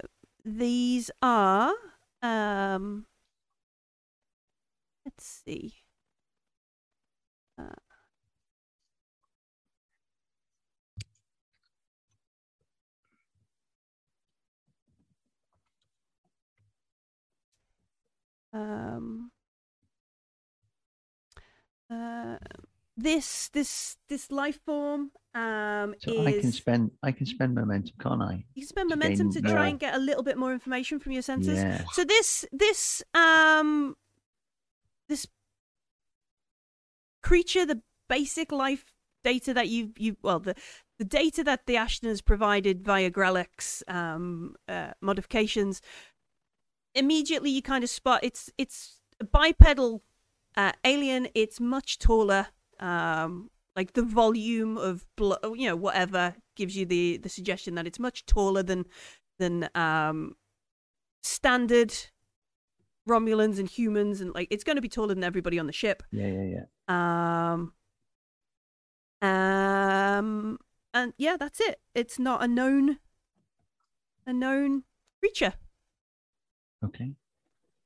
these 0.47 1.11
are. 1.21 1.75
Um, 2.23 3.07
let's 5.05 5.43
see. 5.45 5.75
Uh, 7.59 7.65
um 18.53 19.31
uh 21.91 22.39
this 22.97 23.49
this 23.51 23.97
this 24.09 24.31
life 24.31 24.61
form 24.65 25.11
um 25.37 25.95
so 25.99 26.13
is 26.13 26.27
I 26.27 26.41
can 26.41 26.53
spend. 26.53 26.91
I 27.03 27.13
can 27.13 27.27
spend 27.27 27.55
momentum, 27.55 27.95
can't 28.01 28.23
I? 28.23 28.45
you 28.55 28.63
can 28.63 28.69
spend 28.69 28.91
to 28.91 28.97
momentum 28.97 29.33
to 29.33 29.41
gain 29.43 29.53
try 29.53 29.69
and 29.69 29.79
get 29.79 29.95
a 29.95 29.99
little 29.99 30.23
bit 30.23 30.39
more 30.39 30.53
information 30.53 30.99
from 30.99 31.13
your 31.13 31.23
senses 31.23 31.59
Yeah. 31.59 31.85
so 31.93 32.05
this 32.05 32.47
this 32.53 33.03
um 33.13 33.97
this 35.09 35.27
creature 37.23 37.67
the 37.67 37.83
basic 38.09 38.51
life 38.53 38.95
data 39.25 39.53
that 39.53 39.69
you 39.69 39.93
you 39.99 40.17
well 40.23 40.41
the 40.41 40.55
the 40.99 41.05
data 41.05 41.45
that 41.45 41.67
the 41.67 41.75
Ashtoners 41.75 42.25
provided 42.25 42.83
via 42.83 43.11
Grelek's 43.11 43.83
um 43.89 44.55
uh, 44.69 44.93
modifications 45.03 45.83
immediately 46.95 47.51
you 47.51 47.61
kind 47.63 47.85
of 47.85 47.91
spot 47.91 48.21
it's 48.23 48.51
it's 48.57 49.01
a 49.21 49.25
bipedal 49.25 50.03
uh, 50.57 50.73
alien 50.85 51.29
it's 51.35 51.61
much 51.61 51.99
taller 51.99 52.47
um 52.81 53.51
like 53.77 53.93
the 53.93 54.03
volume 54.03 54.77
of 54.79 55.07
blood 55.17 55.39
you 55.55 55.69
know 55.69 55.77
whatever 55.77 56.35
gives 56.57 56.77
you 56.77 56.85
the 56.87 57.19
the 57.19 57.29
suggestion 57.29 57.75
that 57.75 57.87
it's 57.87 57.99
much 57.99 58.25
taller 58.27 58.63
than 58.63 58.85
than 59.39 59.69
um 59.75 60.35
standard 61.23 61.95
romulans 63.09 63.59
and 63.59 63.69
humans 63.69 64.21
and 64.21 64.35
like 64.35 64.49
it's 64.51 64.65
going 64.65 64.77
to 64.77 64.83
be 64.83 64.89
taller 64.89 65.15
than 65.15 65.23
everybody 65.23 65.59
on 65.59 65.67
the 65.67 65.73
ship 65.73 66.03
Yeah, 66.11 66.27
yeah, 66.27 66.65
yeah. 66.89 67.53
um 67.53 67.73
um 69.23 70.59
and 70.93 71.13
yeah 71.19 71.37
that's 71.39 71.61
it 71.61 71.81
it's 71.95 72.19
not 72.19 72.43
a 72.43 72.49
known 72.49 72.99
a 74.27 74.33
known 74.33 74.83
creature 75.21 75.55
Okay. 76.85 77.13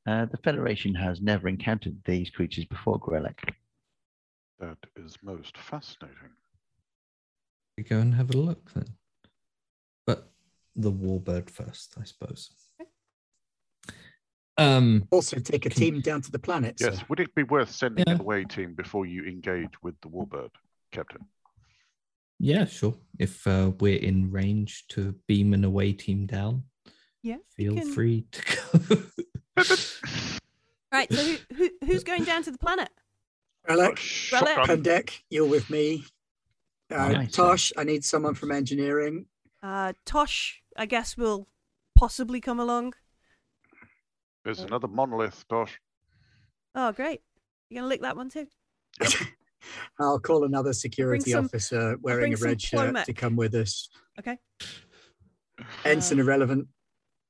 Uh, 0.07 0.25
the 0.27 0.37
Federation 0.39 0.95
has 0.95 1.21
never 1.21 1.49
encountered 1.49 1.97
these 2.05 2.29
creatures 2.29 2.65
before, 2.65 2.99
Grelek. 2.99 3.55
That 4.61 4.79
is 4.97 5.17
most 5.23 5.57
fascinating. 5.57 6.31
We 7.79 7.85
go 7.85 7.99
and 7.99 8.15
have 8.15 8.31
a 8.35 8.37
look 8.37 8.71
then. 8.75 8.85
But 10.07 10.31
the 10.77 10.93
warbird 10.93 11.49
first, 11.51 11.95
I 12.01 12.05
suppose. 12.05 12.51
Um, 14.59 15.09
Also, 15.11 15.39
take 15.39 15.65
a 15.65 15.71
Can- 15.71 15.79
team 15.79 16.01
down 16.01 16.21
to 16.23 16.31
the 16.31 16.39
planet. 16.39 16.77
Yes. 16.79 16.99
sir. 16.99 17.05
Would 17.09 17.21
it 17.21 17.35
be 17.35 17.45
worth 17.45 17.71
sending 17.71 18.05
Yeah. 18.07 18.15
an 18.15 18.21
away 18.21 18.45
team 18.45 18.75
before 18.75 19.07
you 19.07 19.25
engage 19.25 19.83
with 19.83 19.99
the 20.03 20.09
warbird, 20.09 20.51
Captain? 20.93 21.25
yeah, 22.39 22.65
sure. 22.67 22.95
If 23.19 23.47
uh, 23.47 23.73
we're 23.81 23.99
in 24.01 24.31
range 24.31 24.87
to 24.89 25.13
beam 25.27 25.55
an 25.55 25.65
away 25.65 25.93
team 25.95 26.27
down, 26.27 26.65
Yeah. 27.23 27.39
feel 27.57 27.75
can- 27.77 27.93
free 27.93 28.27
to 28.33 28.43
go. 28.97 29.03
Right. 30.93 31.11
So 31.13 31.23
who, 31.25 31.37
who 31.55 31.71
who's 31.87 32.03
going 32.03 32.25
down 32.25 32.43
to 32.43 32.51
the 32.51 32.59
planet? 32.59 32.89
Grelek, 33.69 33.97
Shotgun. 33.97 34.67
Pendek, 34.83 35.21
you're 35.31 35.49
with 35.49 35.69
me. 35.71 36.05
Uh, 36.91 37.09
Nice. 37.13 37.33
Tosh, 37.33 37.73
I 37.77 37.85
need 37.85 38.05
someone 38.05 38.35
from 38.35 38.51
engineering. 38.51 39.27
Uh, 39.63 39.93
Tosh, 40.05 40.63
I 40.77 40.87
guess 40.87 41.17
will 41.17 41.47
possibly 41.95 42.41
come 42.41 42.59
along. 42.59 42.95
There's 44.45 44.61
another 44.61 44.89
monolith, 44.89 45.45
Tosh. 45.49 45.79
Oh, 46.75 46.93
great. 46.93 47.21
You're 47.69 47.81
gonna 47.83 47.89
lick 47.89 48.01
that 48.03 48.17
one 48.17 48.31
too. 48.31 48.47
I'll 50.01 50.19
call 50.19 50.45
another 50.45 50.73
security 50.73 51.33
some- 51.33 51.45
officer 51.45 51.97
wearing 52.01 52.33
a 52.35 52.37
red 52.39 52.61
shirt 52.61 52.95
Plomac. 52.95 53.05
to 53.05 53.13
come 53.13 53.37
with 53.37 53.55
us. 53.55 53.89
Okay. 54.19 54.39
Ensign 55.85 56.19
Uh, 56.19 56.23
irrelevant. 56.23 56.67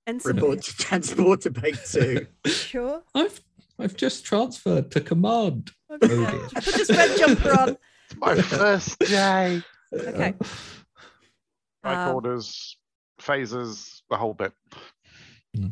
Ensign. 0.06 0.36
Report 0.36 0.62
to 0.62 0.76
transporter 0.78 1.50
bay 1.50 1.72
two. 1.72 2.26
Sure. 2.46 3.02
I've 3.14 3.40
I've 3.78 3.96
just 3.96 4.24
transferred 4.24 4.90
to 4.92 5.00
command. 5.00 5.72
Okay. 5.92 6.14
Oh, 6.14 6.24
dear. 6.26 6.48
Put 6.54 6.74
this 6.74 6.90
red 6.90 7.18
jumper 7.18 7.58
on. 7.58 7.76
It's 8.10 8.18
my 8.18 8.42
first 8.42 8.98
day. 8.98 9.62
Okay. 9.94 10.34
Strike 11.78 11.96
Um, 11.96 12.14
orders, 12.16 12.76
phasers, 13.20 14.02
the 14.10 14.16
whole 14.16 14.34
bit. 14.34 14.52
Okay. 15.56 15.70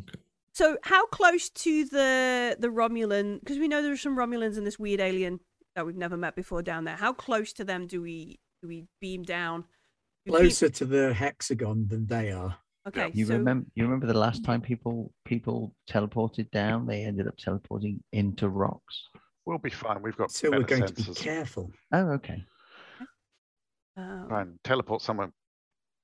So, 0.53 0.77
how 0.83 1.05
close 1.07 1.49
to 1.49 1.85
the 1.85 2.55
the 2.57 2.69
Romulan? 2.69 3.39
Because 3.41 3.57
we 3.57 3.67
know 3.67 3.81
there 3.81 3.91
are 3.91 3.97
some 3.97 4.17
Romulans 4.17 4.57
and 4.57 4.65
this 4.65 4.79
weird 4.79 5.01
alien 5.01 5.41
that 5.75 5.85
we've 5.85 5.97
never 5.97 6.15
met 6.15 6.35
before 6.35 6.61
down 6.61 6.85
there. 6.85 6.95
How 6.95 7.11
close 7.11 7.51
to 7.53 7.65
them 7.65 7.87
do 7.87 8.01
we 8.01 8.39
do 8.61 8.67
we 8.69 8.85
beam 9.01 9.23
down? 9.23 9.61
Do 10.25 10.31
we 10.31 10.31
beam- 10.31 10.41
Closer 10.47 10.69
to 10.69 10.85
the 10.85 11.13
hexagon 11.13 11.87
than 11.89 12.07
they 12.07 12.31
are. 12.31 12.55
Okay. 12.87 13.11
You 13.13 13.25
so, 13.25 13.33
remember? 13.33 13.67
You 13.75 13.83
remember 13.83 14.07
the 14.07 14.17
last 14.17 14.43
time 14.45 14.61
people 14.61 15.13
people 15.25 15.75
teleported 15.89 16.49
down? 16.51 16.85
They 16.87 17.03
ended 17.03 17.27
up 17.27 17.35
teleporting 17.37 18.01
into 18.13 18.47
rocks. 18.47 19.09
We'll 19.49 19.57
be 19.57 19.71
fine. 19.71 20.03
We've 20.03 20.15
got 20.15 20.29
So 20.29 20.51
we're 20.51 20.59
better 20.61 20.77
going 20.81 20.93
to 20.93 20.93
be 20.93 21.13
careful. 21.15 21.71
Oh, 21.91 22.09
okay. 22.11 22.45
um, 23.97 24.25
Try 24.27 24.41
and 24.43 24.59
teleport 24.63 25.01
someone, 25.01 25.31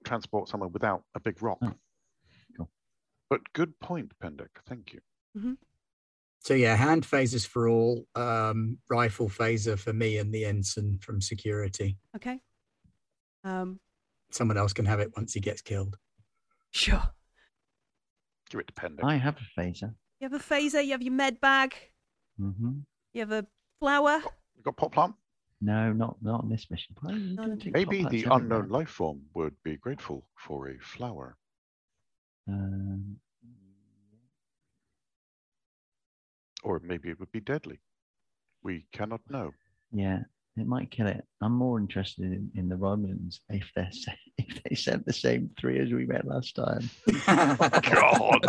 transport 0.03 0.49
someone 0.49 0.71
without 0.71 1.03
a 1.13 1.19
big 1.19 1.43
rock. 1.43 1.59
Oh, 1.61 1.73
cool. 2.57 2.71
But 3.29 3.41
good 3.53 3.79
point, 3.79 4.13
Pendek. 4.19 4.47
Thank 4.67 4.93
you. 4.93 5.57
So 6.39 6.55
yeah, 6.55 6.75
hand 6.75 7.03
phasers 7.03 7.45
for 7.45 7.69
all, 7.69 8.07
um, 8.15 8.79
rifle 8.89 9.29
phaser 9.29 9.77
for 9.77 9.93
me 9.93 10.17
and 10.17 10.33
the 10.33 10.45
ensign 10.45 10.97
from 10.99 11.21
security. 11.21 11.97
Okay. 12.15 12.39
Um. 13.43 13.79
Someone 14.31 14.57
else 14.57 14.73
can 14.73 14.85
have 14.85 14.99
it 14.99 15.11
once 15.15 15.33
he 15.33 15.39
gets 15.39 15.61
killed. 15.61 15.97
Sure. 16.71 17.03
Give 18.49 18.59
it 18.59 18.67
to 18.67 18.73
Pendek. 18.73 19.03
I 19.03 19.17
have 19.17 19.37
a 19.37 19.61
phaser. 19.61 19.93
You 20.19 20.29
have 20.29 20.33
a 20.33 20.39
phaser. 20.39 20.83
You 20.83 20.93
have 20.93 21.03
your 21.03 21.13
med 21.13 21.39
bag. 21.39 21.75
hmm 22.39 22.79
You 23.15 23.21
have 23.21 23.31
a 23.31 23.47
flower. 23.79 24.21
You 24.57 24.63
got 24.63 24.75
pot 24.75 24.91
plant? 24.91 25.15
No, 25.61 25.93
not 25.93 26.17
not 26.21 26.41
on 26.43 26.49
this 26.49 26.69
mission. 26.69 26.95
Why 26.99 27.13
are 27.13 27.15
you 27.17 27.35
Not 27.35 27.43
gonna 27.43 27.53
on- 27.53 27.59
take 27.59 27.73
Maybe 27.73 27.97
the 27.99 28.03
hats 28.03 28.13
everywhere? 28.15 28.39
unknown 28.41 28.69
life 28.69 28.89
form 28.89 29.21
would 29.33 29.55
be 29.63 29.77
grateful 29.77 30.27
for 30.35 30.67
a 30.67 30.77
flower. 30.79 31.37
Um, 32.47 33.17
Or 36.63 36.79
maybe 36.83 37.09
it 37.09 37.19
would 37.19 37.31
be 37.31 37.39
deadly. 37.39 37.79
We 38.63 38.85
cannot 38.91 39.21
know. 39.29 39.53
yeah, 39.91 40.23
it 40.57 40.67
might 40.67 40.89
kill 40.91 41.07
it. 41.07 41.23
I'm 41.41 41.51
more 41.51 41.79
interested 41.79 42.25
in, 42.25 42.49
in 42.55 42.69
the 42.69 42.77
Romans 42.77 43.41
if 43.49 43.69
they're 43.75 43.89
if 44.37 44.63
they 44.63 44.75
sent 44.75 45.05
the 45.05 45.13
same 45.13 45.49
three 45.59 45.79
as 45.79 45.91
we 45.91 46.05
met 46.05 46.25
last 46.25 46.55
time. 46.55 46.89
God. 47.25 48.39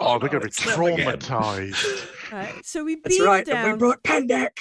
Oh, 0.00 0.18
they're 0.18 0.28
going 0.28 0.30
to 0.30 0.40
be 0.40 0.46
It's 0.46 0.64
them 0.64 0.80
again. 0.82 1.18
traumatized. 1.18 2.32
Right. 2.32 2.64
So 2.64 2.84
we 2.84 2.96
beam 2.96 3.24
right. 3.24 3.44
down. 3.44 3.64
And 3.64 3.72
we 3.72 3.78
brought 3.78 4.02
Pendek. 4.02 4.58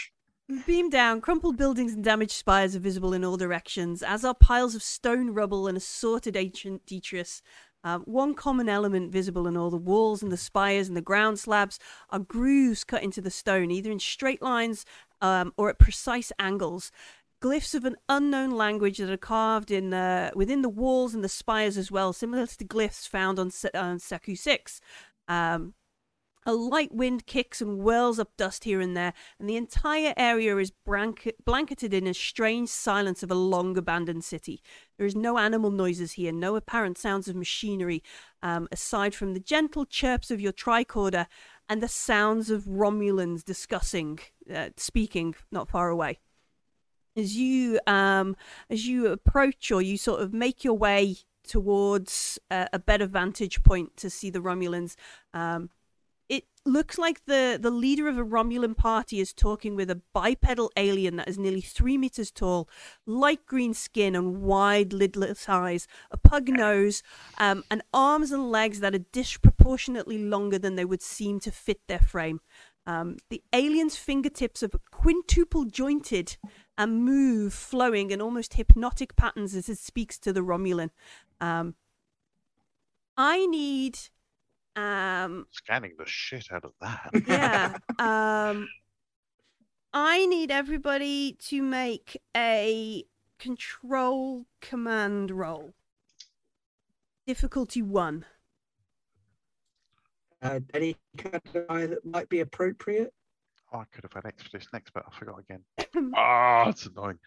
We 0.50 0.60
beam 0.64 0.90
down, 0.90 1.22
crumpled 1.22 1.56
buildings 1.56 1.94
and 1.94 2.04
damaged 2.04 2.34
spires 2.34 2.76
are 2.76 2.80
visible 2.80 3.14
in 3.14 3.24
all 3.24 3.38
directions, 3.38 4.04
as 4.04 4.26
are 4.26 4.34
piles 4.34 4.76
of 4.76 4.84
stone 4.84 5.30
rubble 5.30 5.66
and 5.66 5.78
assorted 5.78 6.36
ancient 6.36 6.86
detritus. 6.86 7.42
Um, 7.84 8.02
one 8.04 8.34
common 8.34 8.70
element 8.70 9.12
visible 9.12 9.48
in 9.48 9.58
all 9.58 9.70
the 9.70 9.78
walls 9.78 10.22
and 10.22 10.32
the 10.32 10.38
spires 10.38 10.88
and 10.88 10.96
the 10.96 11.02
ground 11.02 11.40
slabs 11.40 11.80
are 12.10 12.20
grooves 12.20 12.84
cut 12.84 13.04
into 13.04 13.22
the 13.22 13.32
stone, 13.32 13.72
either 13.72 13.92
in 13.92 14.00
straight 14.00 14.42
lines 14.42 14.86
um, 15.22 15.54
or 15.58 15.70
at 15.70 15.80
precise 15.80 16.32
angles. 16.40 16.92
Glyphs 17.42 17.74
of 17.74 17.86
an 17.86 17.96
unknown 18.08 18.52
language 18.52 19.00
that 19.00 19.10
are 19.10 19.18
carved 19.18 19.72
in 19.72 19.90
the, 19.90 20.32
within 20.36 20.62
the 20.62 20.70
walls 20.70 21.16
and 21.16 21.24
the 21.24 21.30
spires 21.30 21.76
as 21.76 21.92
well, 21.92 22.14
similar 22.14 22.46
to 22.46 22.58
the 22.58 22.66
glyphs 22.66 23.08
found 23.08 23.40
on, 23.40 23.50
Se- 23.50 23.72
on 23.74 23.98
Seku 23.98 24.38
6. 24.38 24.80
Um, 25.28 25.74
a 26.46 26.54
light 26.54 26.92
wind 26.92 27.26
kicks 27.26 27.62
and 27.62 27.82
whirls 27.82 28.20
up 28.20 28.36
dust 28.38 28.64
here 28.64 28.82
and 28.82 28.98
there, 28.98 29.14
and 29.40 29.50
the 29.50 29.56
entire 29.56 30.14
area 30.18 30.58
is 30.58 30.72
blanket- 30.72 31.44
blanketed 31.46 31.94
in 31.94 32.08
a 32.08 32.14
strange 32.14 32.70
silence 32.70 33.24
of 33.24 33.32
a 33.32 33.36
long 33.36 33.78
abandoned 33.78 34.24
city. 34.24 34.62
There 34.98 35.06
is 35.06 35.16
no 35.16 35.38
animal 35.38 35.72
noises 35.72 36.14
here, 36.14 36.32
no 36.32 36.56
apparent 36.56 36.98
sounds 36.98 37.28
of 37.28 37.36
machinery, 37.36 38.04
um, 38.42 38.68
aside 38.72 39.14
from 39.14 39.34
the 39.34 39.40
gentle 39.40 39.86
chirps 39.86 40.32
of 40.32 40.42
your 40.42 40.54
tricorder 40.54 41.28
and 41.70 41.82
the 41.82 41.88
sounds 41.88 42.50
of 42.50 42.64
Romulans 42.64 43.44
discussing, 43.44 44.20
uh, 44.54 44.70
speaking 44.78 45.36
not 45.52 45.70
far 45.70 45.90
away. 45.90 46.20
As 47.16 47.36
you 47.36 47.80
um, 47.88 48.36
as 48.70 48.88
you 48.88 49.08
approach 49.08 49.70
or 49.72 49.82
you 49.82 49.98
sort 49.98 50.22
of 50.22 50.34
make 50.34 50.64
your 50.64 50.78
way 50.78 51.18
towards 51.44 52.40
uh, 52.50 52.68
a 52.72 52.80
better 52.80 53.06
vantage 53.06 53.64
point 53.64 53.98
to 53.98 54.10
see 54.10 54.30
the 54.30 54.40
Romulans, 54.40 54.96
um, 55.34 55.70
it 56.32 56.46
looks 56.66 56.98
like 56.98 57.26
the 57.26 57.60
the 57.62 57.70
leader 57.70 58.08
of 58.08 58.18
a 58.18 58.24
Romulan 58.24 58.76
party 58.76 59.20
is 59.20 59.34
talking 59.34 59.76
with 59.76 59.92
a 59.92 60.02
bipedal 60.14 60.72
alien 60.78 61.18
that 61.18 61.28
is 61.28 61.38
nearly 61.38 61.60
three 61.60 61.98
meters 61.98 62.32
tall, 62.32 62.70
light 63.06 63.46
green 63.46 63.74
skin 63.74 64.16
and 64.16 64.42
wide 64.42 64.92
lidless 64.92 65.50
eyes, 65.50 65.90
a 66.10 66.16
pug 66.16 66.48
nose, 66.48 67.04
um, 67.38 67.66
and 67.70 67.82
arms 67.94 68.32
and 68.32 68.50
legs 68.50 68.80
that 68.80 68.96
are 68.96 69.06
disproportionately 69.12 70.18
longer 70.18 70.58
than 70.58 70.78
they 70.78 70.86
would 70.86 71.02
seem 71.02 71.42
to 71.42 71.52
fit 71.52 71.82
their 71.90 72.00
frame. 72.00 72.40
Um, 72.88 73.18
the 73.30 73.44
alien's 73.52 73.98
fingertips 73.98 74.64
are 74.64 74.70
quintuple 74.90 75.66
jointed 75.66 76.38
and 76.78 77.04
move, 77.04 77.54
flowing 77.54 78.10
in 78.10 78.22
almost 78.22 78.54
hypnotic 78.54 79.18
patterns 79.18 79.54
as 79.54 79.68
it 79.68 79.80
speaks 79.80 80.18
to 80.20 80.32
the 80.32 80.42
Romulan. 80.42 80.92
Um, 81.42 81.76
I 83.18 83.46
need 83.48 84.00
um 84.76 85.46
Scanning 85.52 85.94
the 85.98 86.06
shit 86.06 86.48
out 86.52 86.64
of 86.66 86.72
that. 86.82 87.10
yeah. 87.28 87.78
Um, 88.00 88.68
I 89.94 90.26
need 90.26 90.52
everybody 90.52 91.34
to 91.48 91.62
make 91.62 92.18
a 92.36 93.04
control 93.40 94.46
command 94.62 95.32
roll. 95.32 95.74
Difficulty 97.28 97.82
one. 97.82 98.26
Uh, 100.42 100.60
any 100.74 100.96
kind 101.18 101.36
of 101.36 101.66
eye 101.70 101.86
that 101.86 102.04
might 102.06 102.30
be 102.30 102.40
appropriate? 102.40 103.14
Oh, 103.74 103.80
I 103.80 103.84
could 103.92 104.04
have 104.04 104.14
had 104.14 104.26
X 104.26 104.44
for 104.44 104.58
this 104.58 104.68
next, 104.74 104.92
but 104.94 105.04
I 105.08 105.18
forgot 105.18 105.40
again. 105.40 105.64
Ah, 106.16 106.70
it's 106.70 106.86
annoying. 106.88 107.20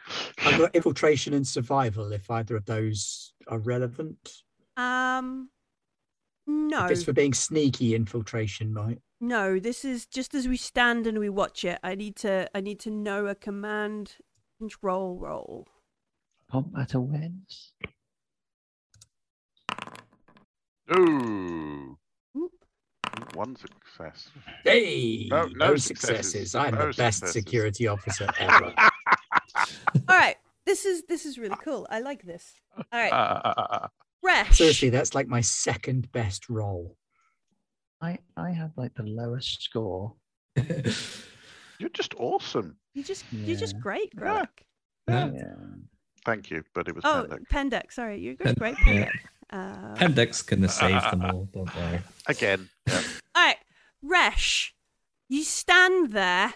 I've 0.45 0.59
got 0.59 0.75
infiltration 0.75 1.33
and 1.35 1.47
survival. 1.47 2.13
If 2.13 2.31
either 2.31 2.57
of 2.57 2.65
those 2.65 3.33
are 3.47 3.59
relevant, 3.59 4.43
Um, 4.77 5.49
no, 6.47 6.85
if 6.87 6.91
it's 6.93 7.05
for 7.05 7.13
being 7.13 7.33
sneaky, 7.35 7.95
infiltration 7.95 8.75
right? 8.75 9.01
no. 9.21 9.59
This 9.59 9.85
is 9.85 10.07
just 10.07 10.35
as 10.35 10.47
we 10.49 10.57
stand 10.57 11.07
and 11.07 11.19
we 11.19 11.29
watch 11.31 11.65
it. 11.65 11.79
I 11.83 11.95
need 11.95 12.17
to. 12.17 12.49
I 12.55 12.61
need 12.61 12.79
to 12.81 12.91
know 12.91 13.27
a 13.27 13.35
command 13.35 14.17
control 14.59 15.17
roll. 15.17 15.67
Combat 16.51 16.95
awareness. 16.95 17.73
Ooh. 20.97 21.97
Oop. 22.37 22.53
One 23.35 23.57
success. 23.57 24.29
Hey, 24.65 25.29
No- 25.31 25.47
no 25.55 25.77
successes. 25.77 26.31
successes. 26.33 26.55
I'm 26.55 26.75
No 26.75 26.81
the 26.91 26.95
best 26.97 27.21
successes. 27.21 27.33
security 27.33 27.87
officer 27.87 28.29
ever. 28.39 28.75
All 28.77 30.03
right. 30.09 30.37
This 30.67 30.85
is 30.87 31.05
this 31.09 31.27
is 31.27 31.39
really 31.39 31.57
cool. 31.63 31.87
I 31.91 32.01
like 32.01 32.23
this. 32.23 32.55
All 32.77 32.85
right, 32.93 33.11
Ah, 33.13 33.89
Resh. 34.25 34.57
Seriously, 34.59 34.91
that's 34.91 35.15
like 35.15 35.29
my 35.29 35.41
second 35.43 36.11
best 36.13 36.49
roll. 36.49 36.97
I 38.01 38.19
I 38.37 38.51
have 38.51 38.73
like 38.77 38.95
the 38.95 39.03
lowest 39.05 39.63
score. 39.63 40.15
You're 41.79 41.91
just 41.93 42.15
awesome. 42.19 42.77
You 42.95 43.03
just 43.03 43.25
you're 43.33 43.57
just 43.59 43.75
Yeah. 43.75 43.81
great, 43.83 44.13
Yeah. 44.17 44.45
Yeah. 45.09 45.31
Yeah. 45.35 45.55
Thank 46.25 46.51
you, 46.51 46.63
but 46.75 46.89
it 46.89 46.95
was 46.95 47.05
Oh, 47.05 47.27
Pendek. 47.29 47.49
Pendek. 47.49 47.93
Sorry, 47.93 48.19
you're 48.21 48.37
Pen- 48.37 48.47
just 48.47 48.59
great, 48.59 48.77
yeah. 48.87 49.11
Pendek. 49.11 49.11
Uh, 49.51 49.95
Pendek's 49.97 50.41
gonna 50.43 50.69
save 50.83 51.03
them 51.11 51.23
all. 51.23 51.49
Don't 51.53 51.75
worry. 51.77 52.01
Again. 52.27 52.69
Yeah. 52.87 53.03
All 53.35 53.45
right, 53.45 53.59
Resh, 54.01 54.75
you 55.29 55.43
stand 55.45 56.13
there 56.13 56.55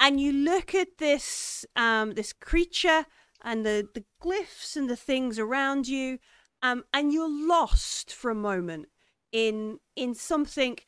and 0.00 0.20
you 0.20 0.32
look 0.32 0.74
at 0.74 0.98
this 0.98 1.64
um 1.76 2.12
this 2.14 2.32
creature 2.32 3.06
and 3.44 3.64
the 3.66 3.88
the 3.94 4.04
glyphs 4.22 4.76
and 4.76 4.88
the 4.88 4.96
things 4.96 5.38
around 5.38 5.88
you 5.88 6.18
um 6.62 6.84
and 6.92 7.12
you're 7.12 7.30
lost 7.30 8.12
for 8.12 8.30
a 8.30 8.34
moment 8.34 8.86
in 9.32 9.78
in 9.96 10.14
something 10.14 10.78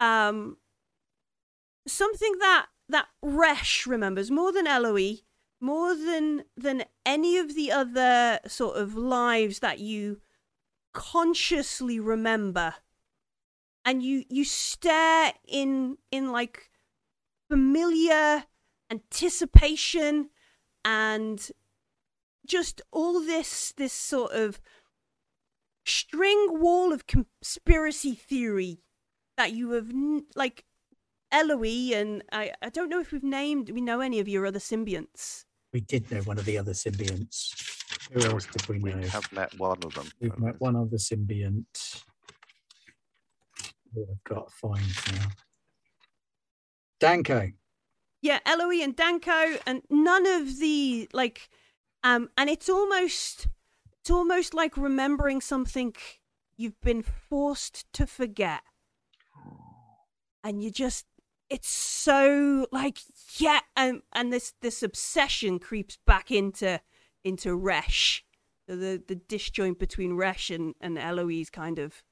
um 0.00 0.56
something 1.86 2.38
that 2.40 2.66
that 2.88 3.06
Resh 3.22 3.86
remembers 3.86 4.30
more 4.30 4.52
than 4.52 4.66
Eloise 4.66 5.22
more 5.60 5.94
than 5.94 6.44
than 6.56 6.84
any 7.04 7.36
of 7.36 7.54
the 7.54 7.70
other 7.70 8.40
sort 8.46 8.76
of 8.76 8.94
lives 8.94 9.58
that 9.58 9.78
you 9.78 10.20
consciously 10.92 12.00
remember. 12.00 12.74
And 13.84 14.02
you 14.02 14.24
you 14.28 14.44
stare 14.44 15.34
in 15.46 15.98
in 16.10 16.32
like 16.32 16.70
familiar 17.50 18.44
anticipation 18.90 20.30
and 20.84 21.50
just 22.46 22.82
all 22.92 23.20
this 23.20 23.72
this 23.76 23.92
sort 23.92 24.32
of 24.32 24.60
string 25.84 26.60
wall 26.60 26.92
of 26.92 27.06
conspiracy 27.06 28.14
theory 28.14 28.80
that 29.36 29.52
you 29.52 29.70
have 29.70 29.90
like 30.34 30.64
Eloise 31.32 31.92
and 31.92 32.22
I 32.32 32.52
I 32.62 32.70
don't 32.70 32.88
know 32.88 33.00
if 33.00 33.12
we've 33.12 33.22
named 33.22 33.70
we 33.70 33.80
know 33.80 34.00
any 34.00 34.20
of 34.20 34.28
your 34.28 34.46
other 34.46 34.58
symbionts. 34.58 35.44
We 35.72 35.80
did 35.80 36.10
know 36.10 36.20
one 36.22 36.38
of 36.38 36.44
the 36.44 36.58
other 36.58 36.72
symbionts. 36.72 37.54
Who 38.12 38.20
else 38.20 38.46
did 38.46 38.68
we 38.68 38.78
know? 38.78 38.96
We 38.96 39.02
know? 39.02 39.08
have 39.08 39.32
met 39.32 39.56
one 39.58 39.78
of 39.84 39.94
them. 39.94 40.10
We've 40.20 40.38
met 40.38 40.60
one 40.60 40.74
other 40.74 40.96
symbiont. 40.96 42.02
Who 43.94 44.06
I've 44.10 44.24
got 44.24 44.48
to 44.48 44.54
find 44.54 44.82
now. 45.12 45.28
Danko. 46.98 47.52
Yeah, 48.22 48.38
Eloise 48.44 48.84
and 48.84 48.94
Danko, 48.94 49.58
and 49.66 49.82
none 49.88 50.26
of 50.26 50.58
the 50.58 51.08
like, 51.12 51.48
um, 52.02 52.28
and 52.36 52.48
it's 52.50 52.68
almost, 52.68 53.48
it's 54.00 54.10
almost 54.10 54.54
like 54.54 54.76
remembering 54.76 55.40
something 55.40 55.94
you've 56.56 56.80
been 56.80 57.02
forced 57.02 57.90
to 57.92 58.06
forget, 58.06 58.62
and 60.42 60.62
you 60.62 60.70
just, 60.70 61.06
it's 61.48 61.68
so 61.68 62.66
like, 62.72 62.98
yeah, 63.38 63.60
and 63.76 64.02
and 64.12 64.32
this 64.32 64.54
this 64.60 64.82
obsession 64.82 65.58
creeps 65.58 65.98
back 66.06 66.30
into 66.30 66.80
into 67.24 67.54
Resh, 67.54 68.24
the 68.66 69.02
the 69.06 69.16
disjoint 69.16 69.78
between 69.78 70.14
Resh 70.14 70.50
and 70.50 70.74
and 70.80 70.98
Eloise 70.98 71.50
kind 71.50 71.78
of 71.78 72.02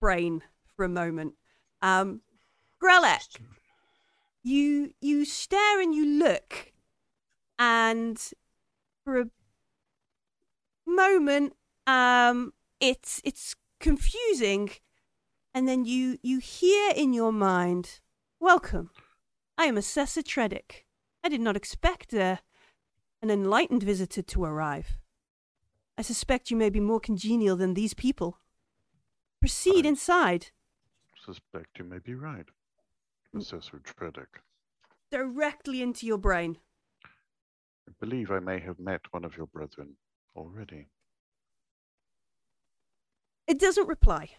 brain 0.00 0.42
for 0.76 0.84
a 0.84 0.88
moment. 0.88 1.34
Um, 1.82 2.22
Grelek 2.82 3.40
you 4.44 4.92
you 5.00 5.24
stare 5.24 5.80
and 5.80 5.94
you 5.94 6.06
look 6.06 6.73
and 7.58 8.18
for 9.04 9.20
a 9.20 9.26
moment 10.86 11.54
um 11.86 12.52
it's 12.80 13.20
it's 13.24 13.54
confusing. 13.80 14.70
And 15.54 15.68
then 15.68 15.84
you 15.84 16.18
you 16.22 16.38
hear 16.38 16.92
in 16.94 17.12
your 17.12 17.32
mind 17.32 18.00
welcome. 18.40 18.90
I 19.56 19.66
am 19.66 19.76
assessor 19.78 20.22
tredick 20.22 20.84
i 21.22 21.28
did 21.28 21.40
not 21.40 21.56
expect 21.56 22.12
uh, 22.12 22.36
an 23.22 23.30
enlightened 23.30 23.82
visitor 23.82 24.20
to 24.20 24.44
arrive. 24.44 24.98
I 25.96 26.02
suspect 26.02 26.50
you 26.50 26.56
may 26.56 26.68
be 26.68 26.80
more 26.80 27.00
congenial 27.00 27.56
than 27.56 27.72
these 27.72 27.94
people. 27.94 28.38
Proceed 29.40 29.86
I- 29.86 29.88
inside. 29.88 30.46
Suspect 31.24 31.78
you 31.78 31.84
may 31.84 31.98
be 31.98 32.14
right. 32.14 32.46
Assessor 33.34 33.80
Tredick. 33.82 34.42
directly 35.10 35.80
into 35.80 36.06
your 36.06 36.18
brain 36.18 36.58
I 37.88 37.92
believe 38.00 38.30
I 38.30 38.40
may 38.40 38.58
have 38.60 38.78
met 38.78 39.00
one 39.10 39.24
of 39.24 39.36
your 39.36 39.46
brethren 39.46 39.96
already. 40.36 40.88
it 43.46 43.58
doesn't 43.60 43.86
reply 43.88 44.30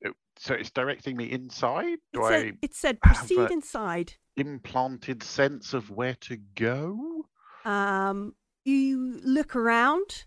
It- 0.00 0.14
so 0.36 0.54
it's 0.54 0.70
directing 0.70 1.16
me 1.16 1.30
inside? 1.30 1.84
It 1.86 2.00
Do 2.12 2.22
said, 2.26 2.46
I 2.46 2.58
it 2.62 2.74
said 2.74 3.00
proceed 3.00 3.50
inside. 3.50 4.14
implanted 4.36 5.22
sense 5.22 5.74
of 5.74 5.90
where 5.90 6.14
to 6.22 6.36
go? 6.36 7.26
Um, 7.64 8.34
you 8.64 9.18
look 9.24 9.56
around, 9.56 10.24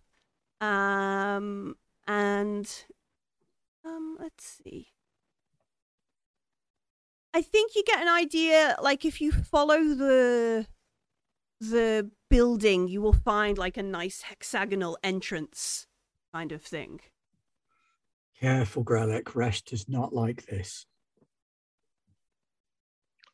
um, 0.61 1.75
and 2.07 2.85
um, 3.85 4.17
let's 4.19 4.43
see. 4.63 4.87
I 7.39 7.41
think 7.41 7.73
you 7.73 7.85
get 7.85 8.01
an 8.01 8.09
idea. 8.09 8.75
Like 8.81 9.05
if 9.05 9.21
you 9.21 9.31
follow 9.31 9.77
the 9.77 10.67
the 11.61 12.11
building, 12.29 12.89
you 12.89 13.01
will 13.01 13.13
find 13.13 13.57
like 13.57 13.77
a 13.77 13.81
nice 13.81 14.23
hexagonal 14.23 14.97
entrance, 15.03 15.87
kind 16.33 16.51
of 16.51 16.61
thing. 16.61 16.99
Careful, 18.37 18.83
Grelek. 18.83 19.35
Resh 19.35 19.61
does 19.61 19.87
not 19.87 20.11
like 20.11 20.47
this. 20.47 20.85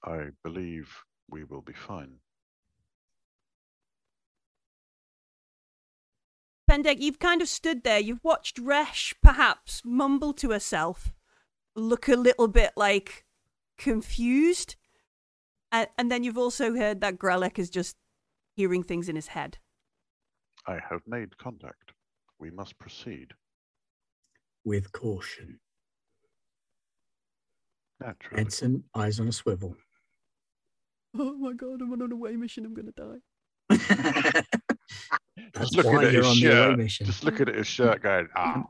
I 0.04 0.28
believe 0.44 1.04
we 1.28 1.44
will 1.44 1.64
be 1.64 1.74
fine. 1.74 2.18
Pendek, 6.70 7.02
you've 7.02 7.18
kind 7.18 7.42
of 7.42 7.50
stood 7.50 7.84
there. 7.84 8.00
You've 8.00 8.24
watched 8.24 8.60
Resh 8.60 9.16
perhaps 9.24 9.82
mumble 9.84 10.34
to 10.34 10.52
herself, 10.52 11.12
look 11.76 12.08
a 12.08 12.16
little 12.16 12.48
bit 12.48 12.74
like 12.76 13.25
confused. 13.78 14.76
And, 15.72 15.88
and 15.98 16.12
then 16.12 16.24
you've 16.24 16.38
also 16.38 16.76
heard 16.76 17.02
that 17.02 17.18
Grelek 17.18 17.60
is 17.60 17.70
just 17.70 17.96
hearing 18.56 18.84
things 18.84 19.10
in 19.10 19.16
his 19.16 19.28
head. 19.28 19.58
I 20.68 20.80
have 20.90 21.02
made 21.08 21.38
contact. 21.38 21.92
We 22.40 22.50
must 22.52 22.78
proceed. 22.80 23.34
With 24.64 24.92
caution. 24.92 25.60
Naturally. 28.00 28.42
Edson, 28.42 28.84
eyes 28.96 29.20
on 29.20 29.28
a 29.28 29.32
swivel. 29.32 29.76
Oh 31.18 31.34
my 31.38 31.54
god, 31.54 31.82
I'm 31.82 31.94
on 31.94 32.02
an 32.02 32.12
away 32.12 32.36
mission. 32.36 32.66
I'm 32.66 32.74
going 32.74 32.92
to 32.92 32.92
die. 32.92 33.22
That's 35.54 35.70
Just 35.72 35.78
looking 35.78 35.94
why 35.94 36.06
at 36.06 36.12
you're 36.14 36.24
his 36.24 36.32
on 36.32 36.40
the 36.40 36.46
away 36.48 36.56
shirt. 36.72 36.78
mission. 36.78 37.06
Just 37.06 37.24
looking 37.24 37.48
at 37.48 37.56
his 37.56 37.68
shirt 37.68 38.04
going, 38.04 38.28
ah, 38.36 38.64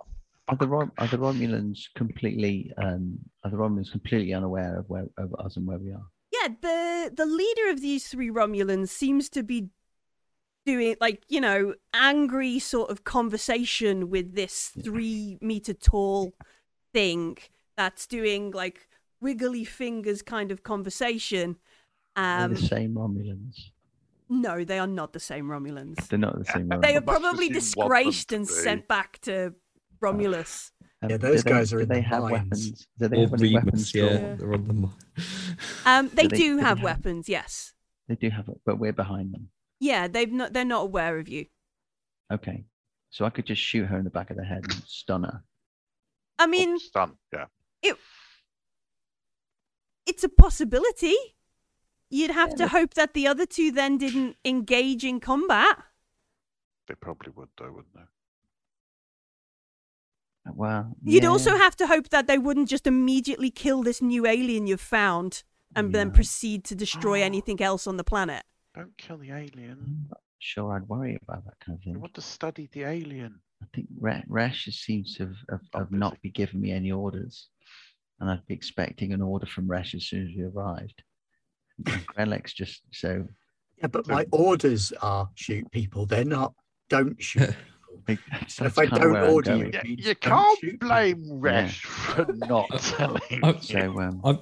Are 0.47 0.55
the 0.57 0.67
Rom- 0.67 0.91
are 0.99 1.07
the 1.07 1.17
Romulans 1.17 1.79
completely 1.95 2.71
um 2.77 3.17
are 3.45 3.51
the 3.51 3.57
Romulans 3.57 3.91
completely 3.91 4.33
unaware 4.33 4.79
of 4.79 4.89
where 4.89 5.05
of 5.17 5.33
us 5.39 5.55
and 5.55 5.65
where 5.67 5.77
we 5.77 5.91
are? 5.91 6.05
Yeah, 6.33 6.49
the 6.61 7.13
the 7.15 7.25
leader 7.25 7.69
of 7.69 7.79
these 7.79 8.07
three 8.07 8.29
Romulans 8.29 8.89
seems 8.89 9.29
to 9.29 9.43
be 9.43 9.69
doing 10.65 10.95
like 10.99 11.23
you 11.29 11.39
know 11.39 11.75
angry 11.93 12.57
sort 12.59 12.89
of 12.89 13.03
conversation 13.03 14.09
with 14.09 14.33
this 14.35 14.71
three 14.83 15.37
meter 15.39 15.73
tall 15.73 16.33
thing 16.93 17.37
that's 17.77 18.07
doing 18.07 18.49
like 18.51 18.87
wiggly 19.21 19.63
fingers 19.63 20.21
kind 20.21 20.51
of 20.51 20.63
conversation. 20.63 21.57
They're 22.15 22.45
Um, 22.45 22.53
the 22.53 22.61
same 22.61 22.95
Romulans. 22.95 23.71
no, 24.27 24.63
they 24.63 24.79
are 24.79 24.87
not 24.87 25.13
the 25.13 25.19
same 25.19 25.45
Romulans. 25.45 26.07
They're 26.07 26.17
not 26.17 26.37
the 26.39 26.45
same 26.45 26.69
Romulans. 26.69 26.81
They 26.81 26.95
are 26.95 27.01
probably 27.01 27.47
assume 27.49 27.73
want 27.77 27.89
them 27.91 28.03
disgraced 28.03 28.33
and 28.33 28.47
sent 28.47 28.87
back 28.87 29.19
to 29.21 29.53
Romulus. 30.01 30.71
Um, 31.05 31.09
Yeah, 31.11 31.17
do 31.17 31.27
those 31.27 31.43
they- 31.43 31.51
guys 31.51 31.73
are 31.73 31.79
do 31.79 31.85
they 31.85 31.95
the 31.95 32.01
have 32.01 32.21
mines. 32.23 32.31
weapons? 32.33 32.87
Do 32.97 33.07
they 33.07 33.15
All 33.17 33.21
have 33.23 33.33
any 33.33 33.43
Remus, 33.49 33.63
weapons? 33.65 33.95
yeah, 33.95 34.17
drawn? 34.17 34.37
they're 34.37 34.53
on 34.53 34.67
the. 34.67 34.73
mi- 34.73 34.89
Um, 35.85 36.09
they 36.09 36.23
Do 36.23 36.29
they- 36.29 36.37
do 36.37 36.43
do 36.43 36.57
have 36.57 36.77
have- 36.77 36.83
weapons, 36.83 37.29
yes. 37.29 37.73
They 38.07 38.15
do 38.15 38.29
have 38.29 38.47
it, 38.49 38.61
but 38.65 38.77
we're 38.79 38.93
behind 38.93 39.33
them. 39.33 39.49
Yeah, 39.79 40.07
they've 40.07 40.31
not. 40.31 40.53
They're 40.53 40.63
not 40.65 40.83
aware 40.83 41.17
of 41.17 41.27
you. 41.27 41.47
Okay. 42.31 42.65
So 43.09 43.25
I 43.25 43.29
could 43.29 43.45
just 43.45 43.61
shoot 43.61 43.85
her 43.85 43.97
in 43.97 44.03
the 44.03 44.09
back 44.09 44.29
of 44.29 44.37
the 44.37 44.43
head 44.43 44.63
and 44.63 44.73
stun 44.85 45.23
her. 45.23 45.43
I 46.37 46.47
mean, 46.47 46.77
stun. 46.79 47.17
Yeah. 47.33 47.45
It. 47.81 47.97
it's 50.05 50.23
a 50.23 50.29
possibility. 50.29 51.15
You'd 52.09 52.31
have 52.31 52.49
Yeah, 52.51 52.55
to 52.57 52.63
but- 52.65 52.71
hope 52.71 52.93
that 52.95 53.13
the 53.13 53.27
other 53.27 53.45
two 53.45 53.71
then 53.71 53.97
didn't 53.97 54.37
engage 54.45 55.03
in 55.03 55.19
combat. 55.19 55.77
They 56.87 56.95
probably 56.95 57.31
would, 57.35 57.49
though, 57.57 57.71
wouldn't 57.71 57.93
they? 57.95 58.01
Well, 60.53 60.95
You'd 61.03 61.23
yeah. 61.23 61.29
also 61.29 61.57
have 61.57 61.75
to 61.77 61.87
hope 61.87 62.09
that 62.09 62.27
they 62.27 62.37
wouldn't 62.37 62.69
just 62.69 62.85
immediately 62.87 63.49
kill 63.49 63.83
this 63.83 64.01
new 64.01 64.25
alien 64.27 64.67
you've 64.67 64.81
found 64.81 65.43
and 65.75 65.93
then 65.93 66.11
proceed 66.11 66.63
to 66.65 66.75
destroy 66.75 67.21
ah. 67.21 67.25
anything 67.25 67.61
else 67.61 67.85
on 67.87 67.97
the 67.97 68.03
planet. 68.03 68.43
Don't 68.75 68.95
kill 68.97 69.17
the 69.17 69.31
alien. 69.31 70.07
sure 70.39 70.73
I'd 70.73 70.87
worry 70.87 71.17
about 71.21 71.43
that 71.45 71.59
kind 71.59 71.77
of 71.77 71.83
You 71.85 71.93
thing. 71.93 72.01
want 72.01 72.13
to 72.13 72.21
study 72.21 72.69
the 72.71 72.83
alien. 72.83 73.39
I 73.61 73.65
think 73.73 73.87
Re- 73.99 74.23
Resh 74.27 74.65
just 74.65 74.83
seems 74.83 75.15
to 75.15 75.23
have, 75.25 75.35
have, 75.49 75.61
Oh, 75.73 75.79
have 75.79 75.91
not 75.91 76.13
he? 76.13 76.19
be 76.23 76.29
giving 76.29 76.61
me 76.61 76.71
any 76.71 76.91
orders, 76.91 77.47
and 78.19 78.29
I'd 78.29 78.45
be 78.45 78.53
expecting 78.53 79.11
an 79.13 79.21
order 79.21 79.45
from 79.47 79.67
Resh 79.67 79.95
as 79.95 80.05
soon 80.05 80.27
as 80.27 80.35
we 80.35 80.43
arrived. 80.43 81.03
And 81.85 82.05
Grelek's 82.07 82.53
just 82.53 82.81
so 82.93 83.25
Yeah, 83.77 83.87
but 83.87 84.07
my 84.07 84.25
orders 84.31 84.93
are 85.01 85.29
shoot 85.35 85.69
people. 85.71 86.05
They're 86.05 86.23
not 86.23 86.53
don't 86.89 87.21
shoot 87.21 87.53
people. 88.05 88.23
if 88.65 88.77
I 88.77 88.85
don't 88.85 89.15
order 89.17 89.55
you, 89.55 89.69
Yeah, 89.73 89.81
you 89.85 90.15
can't 90.15 90.59
shoot 90.59 90.79
blame 90.79 91.23
Resh 91.31 91.83
for 91.83 92.25
not 92.33 92.67
telling 92.79 93.43
I'm- 93.43 93.61
So 93.61 93.99
um, 93.99 94.21
I'm 94.23 94.39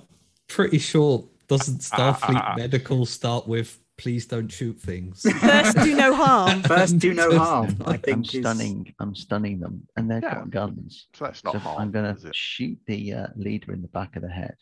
pretty 0.47 0.79
sure 0.79 1.27
doesn't 1.47 1.79
Starfleet 1.81 2.57
Medical 2.57 3.05
start 3.05 3.47
with 3.47 3.79
"Please 3.97 4.25
don't 4.25 4.47
shoot 4.49 4.79
things"? 4.79 5.21
First, 5.39 5.77
do 5.77 5.95
no 5.95 6.13
harm. 6.15 6.63
First, 6.63 6.99
do 6.99 7.13
no 7.13 7.37
harm. 7.37 7.75
I 7.85 7.93
I'm 7.93 7.99
think 7.99 8.33
is 8.33 8.39
stunning. 8.41 8.93
I'm 8.99 9.13
stunning 9.13 9.59
them, 9.59 9.85
and 9.97 10.09
they've 10.09 10.23
Yeah. 10.23 10.35
got 10.35 10.49
guns. 10.49 11.07
So 11.13 11.25
that's 11.25 11.43
not 11.43 11.53
so 11.53 11.59
harm, 11.59 11.81
I'm 11.81 11.91
going 11.91 12.15
to 12.15 12.29
shoot 12.33 12.77
the 12.87 13.13
uh, 13.13 13.27
leader 13.35 13.71
in 13.73 13.81
the 13.81 13.87
back 13.89 14.15
of 14.15 14.21
the 14.23 14.29
head 14.29 14.55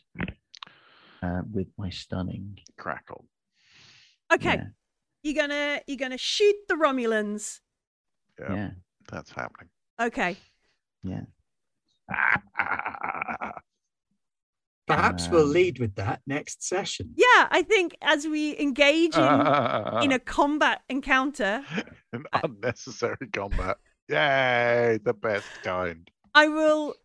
uh, 1.23 1.41
with 1.51 1.67
my 1.77 1.89
stunning. 1.89 2.57
Crackle. 2.77 3.25
Okay, 4.33 4.55
Yeah, 4.55 4.63
you're 5.23 5.47
gonna 5.47 5.81
you're 5.87 5.97
gonna 5.97 6.17
shoot 6.17 6.55
the 6.67 6.75
Romulans. 6.75 7.59
Yeah, 8.41 8.53
yeah, 8.55 8.69
that's 9.11 9.31
happening. 9.31 9.69
Okay, 9.99 10.35
yeah. 11.03 11.21
perhaps 14.87 15.29
we'll 15.29 15.45
Um, 15.45 15.51
lead 15.53 15.79
with 15.79 15.95
that 15.95 16.21
next 16.27 16.63
session. 16.63 17.13
yeah, 17.15 17.47
I 17.51 17.61
think 17.63 17.95
as 18.01 18.27
we 18.27 18.57
engage 18.59 19.15
in 19.15 19.21
Uh, 19.23 20.01
in 20.03 20.11
a 20.11 20.19
combat 20.19 20.81
encounter, 20.89 21.63
An 22.13 22.25
unnecessary 22.43 23.27
combat. 23.31 23.77
Yay, 24.09 24.99
the 25.03 25.13
best 25.13 25.47
kind. 25.63 26.09
I 26.35 26.47
will 26.47 26.95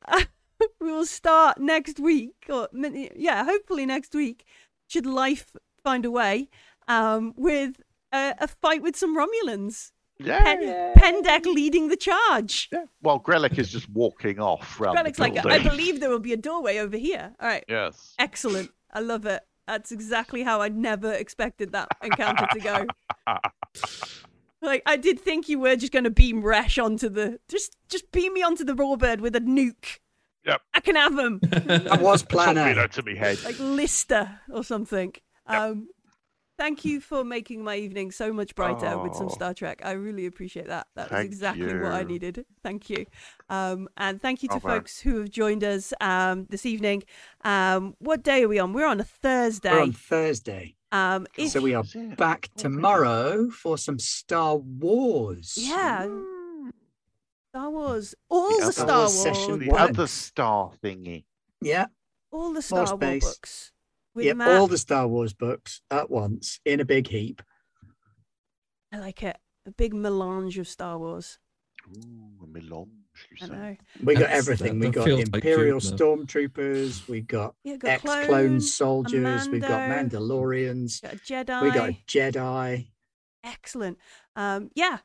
we 0.81 0.91
will 0.93 1.07
start 1.07 1.59
next 1.61 2.01
week 2.01 2.35
or 2.49 2.69
yeah, 3.15 3.45
hopefully 3.45 3.87
next 3.87 4.15
week 4.15 4.45
should 4.89 5.07
life 5.07 5.53
find 5.85 6.05
a 6.05 6.11
way 6.11 6.49
um 6.89 7.35
with 7.37 7.81
a, 8.13 8.35
a 8.41 8.49
fight 8.49 8.83
with 8.83 8.97
some 8.97 9.17
Romulans. 9.17 9.93
Yeah. 10.19 10.43
Pen, 10.43 10.95
Pendek 11.25 11.45
leading 11.45 11.89
the 11.89 11.97
charge. 11.97 12.69
yeah. 12.73 12.85
Well, 13.03 13.21
Grelek 13.21 13.59
is 13.59 13.71
just 13.71 13.89
walking 13.91 14.41
off 14.41 14.81
round 14.81 14.99
Greg's 14.99 15.19
the 15.19 15.23
like. 15.23 15.47
I 15.47 15.59
believe 15.59 16.01
there 16.01 16.11
will 16.11 16.19
be 16.21 16.33
a 16.33 16.37
doorway 16.39 16.79
over 16.79 16.97
here. 16.97 17.35
All 17.41 17.49
right. 17.49 17.65
Yes. 17.69 18.15
Excellent. 18.19 18.71
I 18.93 19.01
love 19.01 19.27
it. 19.27 19.43
That's 19.67 19.93
exactly 19.93 20.43
how 20.43 20.61
I 20.63 20.69
never 20.69 21.13
expected 21.13 21.73
that 21.73 21.89
encounter 22.03 22.47
to 22.53 22.61
go. 22.61 22.87
Like 24.63 24.83
I 24.87 24.97
did 24.97 25.21
think 25.21 25.49
you 25.49 25.59
were 25.61 25.77
just 25.77 25.93
going 25.93 26.05
to 26.05 26.11
beam 26.11 26.43
Resh 26.43 26.79
onto 26.79 27.09
the 27.11 27.39
just 27.49 27.77
just 27.89 28.11
beam 28.11 28.33
me 28.33 28.43
onto 28.43 28.65
the 28.65 28.73
warbird 28.75 29.21
with 29.21 29.37
a 29.37 29.41
nuke. 29.41 29.99
Yep. 30.47 30.63
I 30.75 30.81
can 30.81 30.97
have 30.97 31.17
him 31.19 31.41
That 31.43 32.01
was 32.01 32.23
plan 32.23 32.55
Torpedo 32.55 32.85
A. 32.85 32.89
to 32.89 33.03
me 33.03 33.17
head. 33.17 33.43
like 33.45 33.59
Lister 33.59 34.41
or 34.51 34.65
something. 34.65 35.13
Um, 35.47 35.89
thank 36.59 36.85
you 36.85 37.01
for 37.01 37.24
making 37.24 37.62
my 37.65 37.77
evening 37.77 38.11
so 38.11 38.33
much 38.33 38.55
brighter 38.55 38.99
with 38.99 39.15
some 39.15 39.27
Oh. 39.27 39.35
Star 39.35 39.55
Trek. 39.55 39.83
I 39.85 39.93
really 39.93 40.27
appreciate 40.27 40.66
that. 40.69 40.87
That 40.95 41.11
was 41.11 41.19
Thank 41.19 41.27
exactly 41.27 41.66
what 41.78 41.93
I 41.93 42.03
needed. 42.03 42.45
Thank 42.62 42.89
you. 42.91 43.07
Um, 43.49 43.89
and 43.97 44.20
thank 44.20 44.43
you 44.43 44.49
to 44.51 44.60
Bravo. 44.60 44.78
folks 44.78 45.01
who 45.01 45.18
have 45.20 45.31
joined 45.31 45.62
us 45.65 45.93
um, 46.01 46.47
this 46.51 46.65
evening. 46.67 47.02
Um, 47.44 47.94
what 47.99 48.23
day 48.23 48.43
are 48.44 48.49
we 48.49 48.59
on? 48.59 48.73
We're 48.73 48.86
on 48.86 49.01
a 49.01 49.05
Thursday. 49.05 49.73
We're 49.73 49.83
on 49.83 49.93
Thursday. 49.93 50.75
Um, 50.93 51.26
if, 51.36 51.51
So 51.51 51.60
we 51.60 51.75
are 51.75 51.85
back 52.17 52.49
Oh, 52.57 52.60
tomorrow 52.62 53.51
for 53.51 53.76
some 53.76 53.99
Star 53.99 54.57
Wars. 54.57 55.55
yeah, 55.59 56.07
Star 57.51 57.70
Wars, 57.70 58.15
all 58.28 58.60
The 58.60 58.67
the 58.67 58.73
Star 58.73 58.86
Wars 58.86 59.15
Wars, 59.15 59.23
session 59.23 59.59
The 59.59 59.70
other 59.73 60.07
star 60.07 60.73
thingy. 60.83 61.25
Yeah. 61.60 61.86
all 62.31 62.52
the 62.52 62.62
Star 62.62 62.97
Wars 62.97 63.23
books 63.25 63.73
with 64.17 64.25
Yep. 64.25 64.36
Matt. 64.39 64.57
All 64.59 64.67
the 64.67 64.78
Star 64.78 65.07
Wars 65.07 65.33
books 65.35 65.83
at 65.91 66.11
once 66.11 66.59
in 66.65 66.81
a 66.81 66.85
big 66.85 67.07
heap. 67.07 67.43
I 68.93 68.99
like 68.99 69.23
it. 69.23 69.36
A 69.67 69.70
big 69.70 69.95
melange 69.95 70.59
of 70.59 70.67
Star 70.67 70.99
Wars. 70.99 71.39
Ooh, 71.89 72.43
a 72.43 72.47
melange, 72.47 72.89
you 73.31 73.36
I 73.43 73.47
know. 73.47 73.77
We 74.03 74.15
got 74.15 74.20
That's- 74.23 74.39
everything. 74.39 74.78
that- 74.81 74.86
We 74.86 74.86
that 74.86 74.95
got 74.95 75.05
feels 75.05 75.19
like 75.20 75.35
Imperial 75.35 75.81
stormtroopers. 75.81 77.07
We 77.09 77.20
got 77.20 77.55
Yeah, 77.62 77.77
got 77.77 77.89
ex 77.91 78.03
clones, 78.03 78.27
clone 78.27 78.61
soldiers. 78.61 79.49
We've 79.49 79.61
got 79.61 79.89
Mando, 79.89 80.19
Mandalorians. 80.19 81.03
got 81.03 81.15
a 81.15 81.17
Jedi. 81.19 81.62
We 81.62 81.70
got 81.70 81.91
Jedi. 82.09 82.89
Excellent. 83.45 83.99
Um, 84.35 84.70
yeah, 84.75 84.99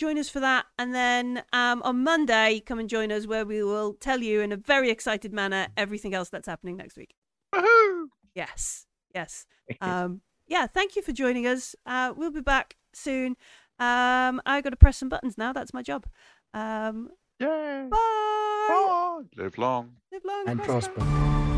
join 0.00 0.18
us 0.18 0.28
for 0.28 0.40
that. 0.40 0.66
And 0.78 0.94
then 0.94 1.44
um, 1.52 1.82
on 1.82 2.02
Monday, 2.02 2.60
come 2.64 2.78
and 2.80 2.88
join 2.88 3.12
us 3.12 3.26
where 3.26 3.44
we 3.44 3.62
will 3.62 3.94
tell 3.94 4.20
you 4.22 4.40
in 4.40 4.50
a 4.50 4.56
very 4.56 4.90
excited 4.90 5.32
manner 5.32 5.68
everything 5.76 6.14
else 6.14 6.28
that's 6.28 6.48
happening 6.48 6.76
next 6.76 6.96
week. 6.96 7.14
Woohoo! 7.54 8.06
Yes, 8.36 8.86
yes. 9.14 9.46
Um, 9.80 10.20
yeah, 10.46 10.66
thank 10.66 10.94
you 10.94 11.02
for 11.02 11.10
joining 11.12 11.46
us. 11.46 11.74
Uh, 11.86 12.12
we'll 12.14 12.30
be 12.30 12.42
back 12.42 12.76
soon. 12.92 13.36
Um, 13.78 14.40
I 14.46 14.60
got 14.62 14.70
to 14.70 14.76
press 14.76 14.98
some 14.98 15.08
buttons 15.08 15.36
now. 15.38 15.52
That's 15.54 15.72
my 15.74 15.82
job. 15.82 16.06
Um, 16.54 17.08
Yay! 17.40 17.88
bye. 17.90 18.66
Bye. 18.68 19.22
Live 19.36 19.56
long. 19.58 19.96
Live 20.12 20.22
long 20.24 20.44
And 20.48 20.62
prosper. 20.62 20.92
prosper. 21.00 21.55